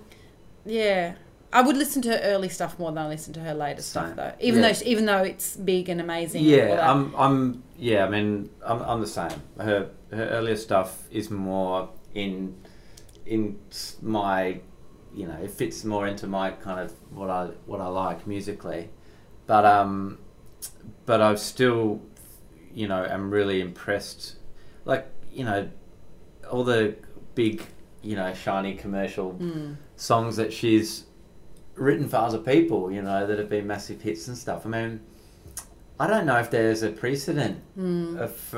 yeah 0.65 1.15
I 1.55 1.61
would 1.61 1.77
listen 1.77 2.01
to 2.03 2.09
her 2.09 2.21
early 2.23 2.49
stuff 2.49 2.79
more 2.79 2.91
than 2.93 3.05
I 3.05 3.09
listen 3.09 3.35
to 3.35 3.41
her 3.41 3.53
later 3.53 3.83
stuff, 3.83 4.17
though. 4.17 4.33
Even 4.41 4.63
Yeah. 4.63 4.69
though, 4.69 4.73
she, 4.73 4.85
even 4.87 5.05
though 5.05 5.19
it's 5.23 5.55
big 5.55 5.91
and 5.91 6.01
amazing. 6.01 6.47
and 6.47 6.51
all 6.51 6.59
yeah 6.59 6.75
that. 6.77 6.89
i'm 6.89 7.15
i'm 7.15 7.63
yeah 7.77 8.07
i 8.07 8.09
mean 8.09 8.49
i'm, 8.65 8.81
I'm 8.81 9.01
the 9.03 9.07
same 9.07 9.39
her 9.61 9.91
her 10.13 10.25
earlier 10.31 10.57
stuff 10.57 11.07
is 11.11 11.31
more 11.31 11.91
in 12.15 12.57
in 13.27 13.59
my 14.01 14.61
you 15.15 15.27
know 15.27 15.37
it 15.43 15.51
fits 15.51 15.85
more 15.85 16.07
into 16.07 16.27
my 16.27 16.53
kind 16.53 16.81
of 16.81 16.91
what 17.11 17.29
i 17.29 17.45
what 17.67 17.83
i 17.83 17.87
like 17.87 18.27
musically 18.27 18.89
but 19.47 19.67
um 19.67 20.19
but 21.07 21.21
I've 21.21 21.39
still 21.41 22.01
you 22.75 22.89
know 22.89 23.05
am 23.05 23.31
really 23.31 23.61
impressed 23.61 24.37
like 24.85 25.07
you 25.33 25.45
know 25.45 25.69
all 26.51 26.65
the 26.65 26.95
big 27.35 27.63
you 28.03 28.17
know 28.17 28.33
shiny 28.35 28.75
commercial 28.75 29.33
Mm. 29.35 29.77
songs 29.97 30.37
that 30.37 30.53
she's 30.53 31.05
written 31.75 32.07
for 32.07 32.17
other 32.17 32.39
people, 32.39 32.93
you 32.93 33.01
know, 33.01 33.27
that 33.27 33.39
have 33.39 33.49
been 33.49 33.67
massive 33.67 34.03
hits 34.03 34.29
and 34.29 34.37
stuff. 34.37 34.67
I 34.67 34.69
mean, 34.69 35.01
I 35.99 36.07
don't 36.07 36.27
know 36.27 36.39
if 36.39 36.51
there's 36.51 36.83
a 36.83 36.91
precedent 36.91 37.63
Mm. 37.79 38.19
of, 38.19 38.55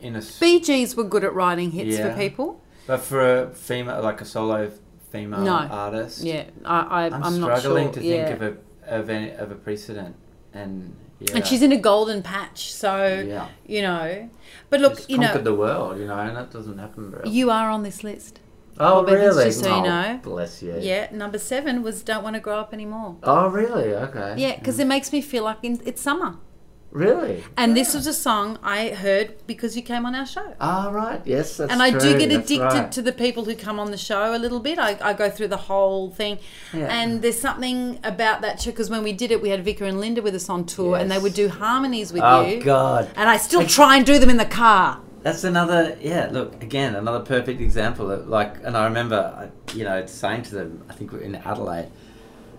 in 0.00 0.16
a, 0.16 0.18
s- 0.18 0.40
Bee 0.40 0.58
Gees 0.58 0.96
were 0.96 1.04
good 1.04 1.22
at 1.22 1.32
writing 1.34 1.70
hits 1.70 1.96
Yeah. 1.96 2.12
for 2.14 2.18
people. 2.20 2.60
but 2.88 3.00
for 3.00 3.42
a 3.42 3.50
female, 3.50 4.02
like 4.02 4.20
a 4.20 4.24
solo 4.24 4.72
female 5.12 5.44
No. 5.44 5.52
artist. 5.52 6.24
Yeah, 6.24 6.44
I, 6.64 6.80
I, 6.80 7.06
I'm, 7.06 7.22
I'm, 7.22 7.40
not 7.40 7.58
struggling 7.58 7.92
sure. 7.92 8.02
to 8.02 8.04
yeah. 8.04 8.26
think 8.28 8.40
of 8.40 8.42
a 8.42 8.96
of, 8.98 9.10
any, 9.10 9.30
of 9.30 9.52
a 9.52 9.54
precedent, 9.54 10.16
and 10.52 10.96
yeah, 11.20 11.36
And 11.36 11.46
she's 11.46 11.62
in 11.62 11.72
a 11.72 11.76
golden 11.76 12.22
patch, 12.22 12.72
so 12.72 13.24
yeah, 13.26 13.48
you 13.66 13.82
know. 13.82 14.30
But 14.70 14.80
look, 14.80 14.98
She's 14.98 15.10
you 15.10 15.16
conquered 15.18 15.44
know, 15.44 15.50
the 15.50 15.54
world, 15.54 15.98
you 15.98 16.06
know, 16.06 16.18
and 16.18 16.36
that 16.36 16.50
doesn't 16.50 16.78
happen 16.78 17.10
very 17.10 17.28
you 17.28 17.50
are 17.50 17.70
on 17.70 17.82
this 17.82 18.04
list. 18.04 18.40
oh, 18.78 19.02
Bob 19.02 19.08
Evans, 19.08 19.36
really? 19.36 19.44
just 19.46 19.60
so 19.60 19.68
you 19.68 19.82
Oh, 19.82 19.84
know. 19.84 20.20
bless 20.22 20.62
you. 20.62 20.76
Yeah, 20.80 21.08
number 21.12 21.38
seven 21.38 21.82
was 21.82 22.02
"Don't 22.02 22.22
Want 22.22 22.34
to 22.34 22.40
Grow 22.40 22.58
Up 22.58 22.72
Anymore." 22.72 23.16
Oh, 23.22 23.48
really? 23.48 23.94
Okay. 23.94 24.34
Yeah, 24.38 24.56
because 24.56 24.76
mm. 24.78 24.82
it 24.82 24.86
makes 24.86 25.12
me 25.12 25.20
feel 25.20 25.44
like 25.44 25.58
in, 25.62 25.80
it's 25.84 26.00
summer. 26.02 26.36
Really? 26.90 27.44
And 27.56 27.76
this 27.76 27.92
was 27.92 28.06
a 28.06 28.14
song 28.14 28.58
I 28.62 28.88
heard 28.88 29.46
because 29.46 29.76
you 29.76 29.82
came 29.82 30.06
on 30.06 30.14
our 30.14 30.24
show. 30.24 30.54
Ah, 30.58 30.88
right. 30.90 31.20
Yes, 31.26 31.58
that's 31.58 31.70
and 31.70 31.82
I 31.82 31.90
do 31.90 32.18
get 32.18 32.30
that's 32.30 32.50
addicted 32.50 32.60
right. 32.60 32.92
to 32.92 33.02
the 33.02 33.12
people 33.12 33.44
who 33.44 33.54
come 33.54 33.78
on 33.78 33.90
the 33.90 33.98
show 33.98 34.34
a 34.34 34.38
little 34.38 34.58
bit. 34.58 34.78
I, 34.78 34.96
I 35.02 35.12
go 35.12 35.28
through 35.28 35.48
the 35.48 35.58
whole 35.58 36.10
thing. 36.10 36.38
Yeah. 36.72 36.86
And 36.90 37.20
there's 37.20 37.38
something 37.38 38.00
about 38.04 38.40
that 38.40 38.62
show 38.62 38.70
because 38.70 38.88
when 38.88 39.02
we 39.02 39.12
did 39.12 39.30
it, 39.30 39.42
we 39.42 39.50
had 39.50 39.64
Vika 39.64 39.82
and 39.82 40.00
Linda 40.00 40.22
with 40.22 40.34
us 40.34 40.48
on 40.48 40.64
tour 40.64 40.96
and 40.96 41.10
they 41.10 41.18
would 41.18 41.34
do 41.34 41.48
harmonies 41.50 42.12
with 42.12 42.22
Oh 42.24 42.46
you. 42.46 42.58
Oh, 42.58 42.62
God. 42.62 43.10
And 43.16 43.28
I 43.28 43.36
still 43.36 43.66
try 43.66 43.96
and 43.98 44.06
do 44.06 44.18
them 44.18 44.30
in 44.30 44.38
the 44.38 44.46
car. 44.46 45.00
That's 45.22 45.44
another, 45.44 45.98
yeah. 46.00 46.28
Look, 46.30 46.62
again, 46.62 46.94
another 46.94 47.20
perfect 47.20 47.60
example. 47.60 48.10
Of, 48.10 48.28
like, 48.28 48.64
and 48.64 48.76
I 48.76 48.84
remember, 48.84 49.50
you 49.74 49.84
know, 49.84 50.06
saying 50.06 50.44
to 50.44 50.54
them, 50.54 50.84
I 50.88 50.94
think 50.94 51.12
we're 51.12 51.20
in 51.20 51.34
Adelaide, 51.34 51.90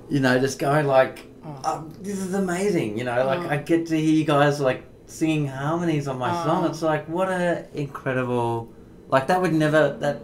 you 0.09 0.19
know, 0.19 0.37
just 0.39 0.59
going 0.59 0.85
like, 0.85 1.25
oh, 1.45 1.61
um, 1.63 1.93
"This 2.01 2.19
is 2.19 2.33
amazing." 2.33 2.97
You 2.97 3.03
know, 3.05 3.25
like 3.25 3.39
Oh. 3.39 3.49
I 3.49 3.57
get 3.57 3.87
to 3.87 3.99
hear 3.99 4.13
you 4.13 4.25
guys 4.25 4.59
like 4.59 4.83
singing 5.05 5.47
harmonies 5.47 6.07
on 6.07 6.17
my 6.17 6.29
Oh. 6.31 6.45
song. 6.45 6.65
It's 6.65 6.81
like, 6.81 7.07
what 7.07 7.29
a 7.29 7.65
incredible, 7.73 8.69
like 9.09 9.27
that 9.27 9.41
would 9.41 9.53
never 9.53 9.95
that. 9.99 10.21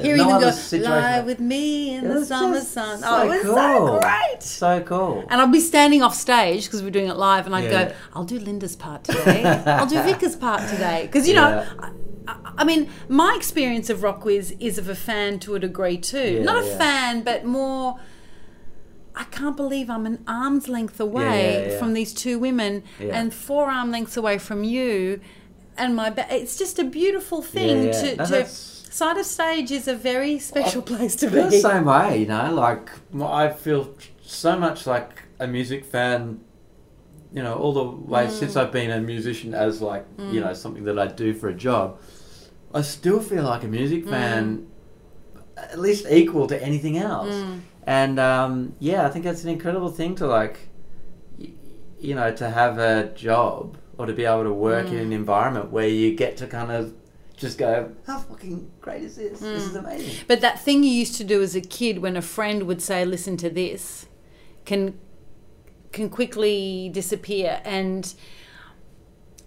Hearing 0.00 0.22
no 0.22 0.28
them 0.30 0.40
go, 0.40 0.50
situation- 0.52 0.90
lie 0.90 1.20
with 1.20 1.38
me 1.38 1.94
in 1.94 2.06
It 2.06 2.08
the 2.14 2.24
summer 2.24 2.60
sun. 2.62 3.00
so 3.00 3.06
oh, 3.06 3.22
it 3.24 3.28
was 3.28 3.42
cool. 3.42 3.54
so 3.56 4.00
great. 4.00 4.42
So 4.42 4.80
cool. 4.80 5.24
And 5.28 5.38
I'd 5.38 5.52
be 5.52 5.60
standing 5.60 6.02
off 6.02 6.14
stage 6.14 6.64
because 6.64 6.82
we're 6.82 6.88
doing 6.88 7.08
it 7.08 7.16
live, 7.16 7.44
and 7.44 7.54
I'd 7.54 7.64
Yeah. 7.64 7.88
go, 7.88 7.94
"I'll 8.14 8.24
do 8.24 8.38
Linda's 8.38 8.74
part 8.74 9.04
today. 9.04 9.44
I'll 9.66 9.84
do 9.86 9.96
Vika's 10.02 10.34
part 10.34 10.66
today." 10.70 11.02
Because 11.02 11.28
you 11.28 11.34
know, 11.34 11.66
I, 11.78 12.34
I 12.56 12.64
mean, 12.64 12.88
my 13.10 13.34
experience 13.36 13.90
of 13.90 13.98
Rockwiz 13.98 14.56
is 14.60 14.78
of 14.78 14.88
a 14.88 14.94
fan 14.94 15.38
to 15.40 15.56
a 15.56 15.58
degree 15.58 15.98
too. 15.98 16.36
Yeah, 16.38 16.42
Not 16.42 16.64
a 16.64 16.66
yeah. 16.66 16.78
fan, 16.78 17.20
but 17.22 17.44
more. 17.44 17.96
I 19.14 19.24
can't 19.24 19.56
believe 19.56 19.90
I'm 19.90 20.06
an 20.06 20.24
arm's 20.26 20.68
length 20.68 20.98
away 20.98 21.52
yeah, 21.66 21.72
yeah. 21.72 21.78
from 21.78 21.92
these 21.92 22.14
two 22.14 22.38
women 22.38 22.82
and 22.98 23.32
four 23.34 23.70
arm 23.70 23.90
lengths 23.90 24.16
away 24.16 24.38
from 24.38 24.64
you. 24.64 25.20
And 25.76 25.94
my 25.96 26.10
ba- 26.10 26.26
it's 26.34 26.56
just 26.56 26.78
a 26.78 26.84
beautiful 26.84 27.42
thing 27.42 27.90
to, 27.92 28.16
No, 28.16 28.24
to 28.24 28.46
side 28.46 29.16
of 29.18 29.26
stage 29.26 29.70
is 29.70 29.86
a 29.88 29.94
very 29.94 30.38
special 30.38 30.82
place 30.82 31.14
to 31.16 31.30
feel 31.30 31.44
the 31.44 31.50
be. 31.50 31.60
same 31.60 31.84
way, 31.86 32.20
you 32.20 32.26
know. 32.26 32.52
Like 32.54 32.90
I 33.22 33.48
feel 33.50 33.94
so 34.22 34.58
much 34.58 34.86
like 34.86 35.10
a 35.38 35.46
music 35.46 35.84
fan. 35.84 36.40
You 37.34 37.42
know, 37.42 37.54
all 37.54 37.72
the 37.72 37.84
way 37.84 38.26
Mm. 38.26 38.30
since 38.30 38.56
I've 38.56 38.72
been 38.72 38.90
a 38.90 39.00
musician 39.00 39.54
as 39.54 39.80
like 39.80 40.04
you 40.18 40.40
know 40.40 40.52
something 40.52 40.84
that 40.84 40.98
I 40.98 41.06
do 41.06 41.32
for 41.32 41.48
a 41.48 41.54
job, 41.54 41.98
I 42.74 42.82
still 42.82 43.20
feel 43.20 43.44
like 43.44 43.62
a 43.64 43.66
Mm. 43.66 43.70
music 43.70 44.06
fan, 44.06 44.66
at 45.56 45.78
least 45.78 46.04
equal 46.10 46.46
to 46.48 46.62
anything 46.62 46.98
else. 46.98 47.34
Mm. 47.82 47.88
And 47.88 48.18
um, 48.20 48.74
yeah, 48.78 49.06
I 49.06 49.10
think 49.10 49.24
that's 49.24 49.44
an 49.44 49.50
incredible 49.50 49.90
thing 49.90 50.14
to 50.16 50.26
like, 50.26 50.68
y- 51.38 51.50
you 52.00 52.14
know, 52.14 52.32
to 52.34 52.48
have 52.50 52.78
a 52.78 53.12
job 53.14 53.76
or 53.98 54.06
to 54.06 54.12
be 54.12 54.24
able 54.24 54.44
to 54.44 54.52
work 54.52 54.86
in 54.88 54.94
Mm. 54.94 55.02
an 55.02 55.12
environment 55.12 55.70
where 55.70 55.88
you 55.88 56.14
get 56.14 56.36
to 56.38 56.46
kind 56.46 56.70
of 56.72 56.94
just 57.36 57.58
go, 57.58 57.92
how 58.06 58.18
fucking 58.18 58.70
great 58.80 59.02
is 59.02 59.16
this? 59.16 59.40
This 59.40 59.62
Mm. 59.64 59.68
is 59.70 59.74
amazing. 59.76 60.24
But 60.28 60.40
that 60.42 60.60
thing 60.60 60.84
you 60.84 60.90
used 60.90 61.16
to 61.16 61.24
do 61.24 61.42
as 61.42 61.54
a 61.56 61.60
kid 61.60 61.98
when 61.98 62.16
a 62.16 62.22
friend 62.22 62.62
would 62.64 62.80
say, 62.80 63.04
"Listen 63.04 63.36
to 63.38 63.50
this," 63.50 64.06
can 64.64 64.94
can 65.92 66.08
quickly 66.08 66.88
disappear. 66.92 67.60
And 67.64 68.14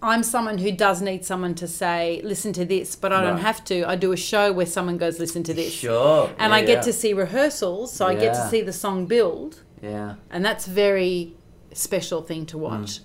I'm 0.02 0.22
someone 0.22 0.58
who 0.58 0.70
does 0.72 1.00
need 1.00 1.24
someone 1.24 1.54
to 1.56 1.66
say, 1.66 2.20
"Listen 2.22 2.52
to 2.54 2.64
this," 2.64 2.94
but 2.96 3.12
I 3.12 3.22
don't 3.22 3.38
have 3.38 3.64
to. 3.66 3.84
I 3.88 3.96
do 3.96 4.12
a 4.12 4.16
show 4.16 4.52
where 4.52 4.66
someone 4.66 4.98
goes, 4.98 5.18
"Listen 5.18 5.42
to 5.44 5.54
this," 5.54 5.72
Sure. 5.72 6.30
and 6.38 6.50
yeah, 6.50 6.56
I 6.56 6.60
get 6.60 6.68
yeah. 6.78 6.80
to 6.82 6.92
see 6.92 7.12
rehearsals, 7.14 7.92
so 7.92 8.06
I 8.06 8.14
get 8.14 8.34
to 8.34 8.48
see 8.48 8.60
the 8.62 8.72
song 8.72 9.06
build, 9.06 9.62
Yeah. 9.82 10.14
and 10.30 10.44
that's 10.44 10.66
a 10.66 10.70
very 10.70 11.34
special 11.72 12.22
thing 12.22 12.42
Mm. 12.42 12.48
to 12.48 12.58
watch. 12.58 13.00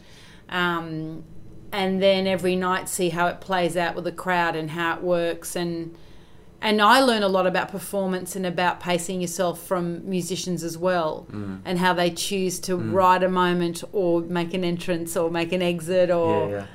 Um, 0.49 1.23
and 1.71 2.01
then 2.03 2.27
every 2.27 2.55
night 2.57 2.89
see 2.89 3.09
how 3.09 3.27
it 3.27 3.39
plays 3.39 3.77
out 3.77 3.95
with 3.95 4.03
the 4.03 4.11
crowd 4.11 4.55
and 4.57 4.71
how 4.71 4.95
it 4.97 5.01
works 5.03 5.55
and 5.55 5.95
and 6.63 6.79
I 6.79 6.99
learn 7.01 7.23
a 7.23 7.27
lot 7.27 7.47
about 7.47 7.69
performance 7.69 8.35
and 8.35 8.45
about 8.45 8.79
pacing 8.79 9.19
yourself 9.19 9.59
from 9.63 10.07
musicians 10.07 10.63
as 10.63 10.77
well 10.77 11.25
Mm. 11.31 11.59
and 11.65 11.79
how 11.79 11.93
they 11.93 12.11
choose 12.11 12.59
to 12.59 12.75
write 12.75 13.23
a 13.23 13.29
moment 13.29 13.83
or 13.93 14.21
make 14.21 14.53
an 14.53 14.63
entrance 14.63 15.17
or 15.17 15.31
make 15.31 15.51
an 15.53 15.63
exit 15.63 16.11
or 16.11 16.49
yeah, 16.49 16.55
yeah. 16.57 16.65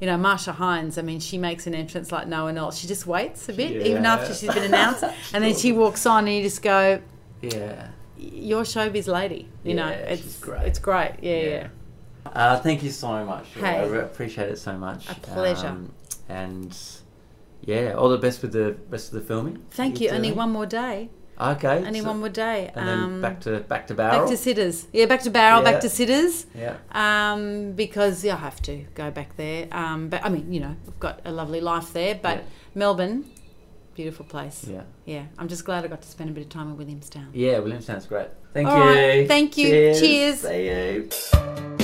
You 0.00 0.06
know 0.08 0.16
Marcia 0.16 0.52
Hines 0.52 0.98
I 0.98 1.02
mean 1.02 1.20
she 1.20 1.38
makes 1.38 1.66
an 1.68 1.74
entrance 1.74 2.10
like 2.10 2.26
no 2.26 2.44
one 2.44 2.58
else 2.58 2.76
she 2.78 2.86
just 2.88 3.06
waits 3.06 3.48
a 3.48 3.52
bit 3.52 3.86
even 3.86 4.04
after 4.04 4.34
she's 4.34 4.52
been 4.52 4.64
announced 4.64 5.04
and 5.34 5.44
then 5.44 5.54
she 5.56 5.70
walks 5.72 6.06
on 6.06 6.26
and 6.26 6.36
you 6.36 6.42
just 6.42 6.60
go 6.62 7.00
Yeah. 7.40 7.88
you're 8.18 8.64
showbiz 8.64 9.06
lady 9.06 9.48
you 9.62 9.74
know 9.74 9.88
Yeah, 9.88 10.14
she's 10.16 10.26
it's 10.26 10.38
great. 10.40 10.62
it's 10.66 10.78
great 10.80 11.12
yeah 11.22 11.36
yeah, 11.36 11.48
Yeah. 11.50 11.68
Uh, 12.24 12.56
thank 12.60 12.84
you 12.84 12.90
so 12.90 13.24
much. 13.24 13.46
Hey. 13.54 13.78
I 13.80 13.84
re- 13.86 13.98
appreciate 13.98 14.48
it 14.48 14.56
so 14.56 14.78
much. 14.78 15.10
A 15.10 15.14
pleasure. 15.16 15.66
Um, 15.66 15.92
and 16.28 16.76
yeah, 17.64 17.94
all 17.94 18.08
the 18.10 18.16
best 18.18 18.42
with 18.42 18.52
the 18.52 18.76
rest 18.90 19.08
of 19.12 19.14
the 19.14 19.26
filming. 19.26 19.60
thank 19.72 20.00
you 20.00 20.06
you're 20.06 20.14
only 20.14 20.30
one 20.32 20.50
more 20.52 20.66
day 20.66 21.10
Okay. 21.50 21.84
only 21.86 22.00
so- 22.00 22.06
one 22.08 22.20
more 22.20 22.28
day 22.28 22.70
And 22.74 22.88
then 22.88 22.98
um, 22.98 23.20
back 23.20 23.40
to 23.40 23.60
back 23.60 23.86
to 23.88 23.94
barrel. 23.94 24.20
back 24.20 24.28
to 24.30 24.36
sitters 24.36 24.86
yeah 24.92 25.06
back 25.06 25.22
to 25.22 25.30
barrel 25.30 25.62
Yeah. 25.62 25.70
back 25.72 25.80
to 25.82 25.88
sitters 25.88 26.46
yeah. 26.54 26.76
um, 26.92 27.72
because 27.72 28.24
yeah, 28.24 28.34
I 28.34 28.38
have 28.38 28.60
to 28.62 28.84
go 28.94 29.10
back 29.10 29.36
there. 29.36 29.66
Um, 29.72 30.08
but 30.08 30.24
I 30.24 30.28
mean, 30.28 30.52
you 30.52 30.60
know, 30.60 30.76
I've 30.88 31.00
got 31.00 31.20
a 31.24 31.32
lovely 31.32 31.60
life 31.60 31.92
there. 31.92 32.14
But 32.22 32.36
Yeah. 32.38 32.42
Melbourne, 32.74 33.24
beautiful 33.94 34.24
place. 34.24 34.64
Yeah. 34.68 34.82
Yeah, 35.04 35.24
I'm 35.38 35.48
just 35.48 35.64
glad 35.64 35.84
I 35.84 35.88
got 35.88 36.02
to 36.02 36.08
spend 36.08 36.30
a 36.30 36.32
bit 36.32 36.44
of 36.44 36.48
time 36.48 36.68
in 36.70 36.76
Williamstown. 36.76 37.28
Yeah, 37.34 37.58
Williamstown's 37.58 38.06
great. 38.06 38.28
Thank 38.54 38.68
All 38.68 38.78
you. 38.78 38.84
right, 38.84 39.28
thank 39.28 39.56
you. 39.58 39.68
Cheers. 39.94 40.40
See 40.40 40.66
you. 40.66 41.81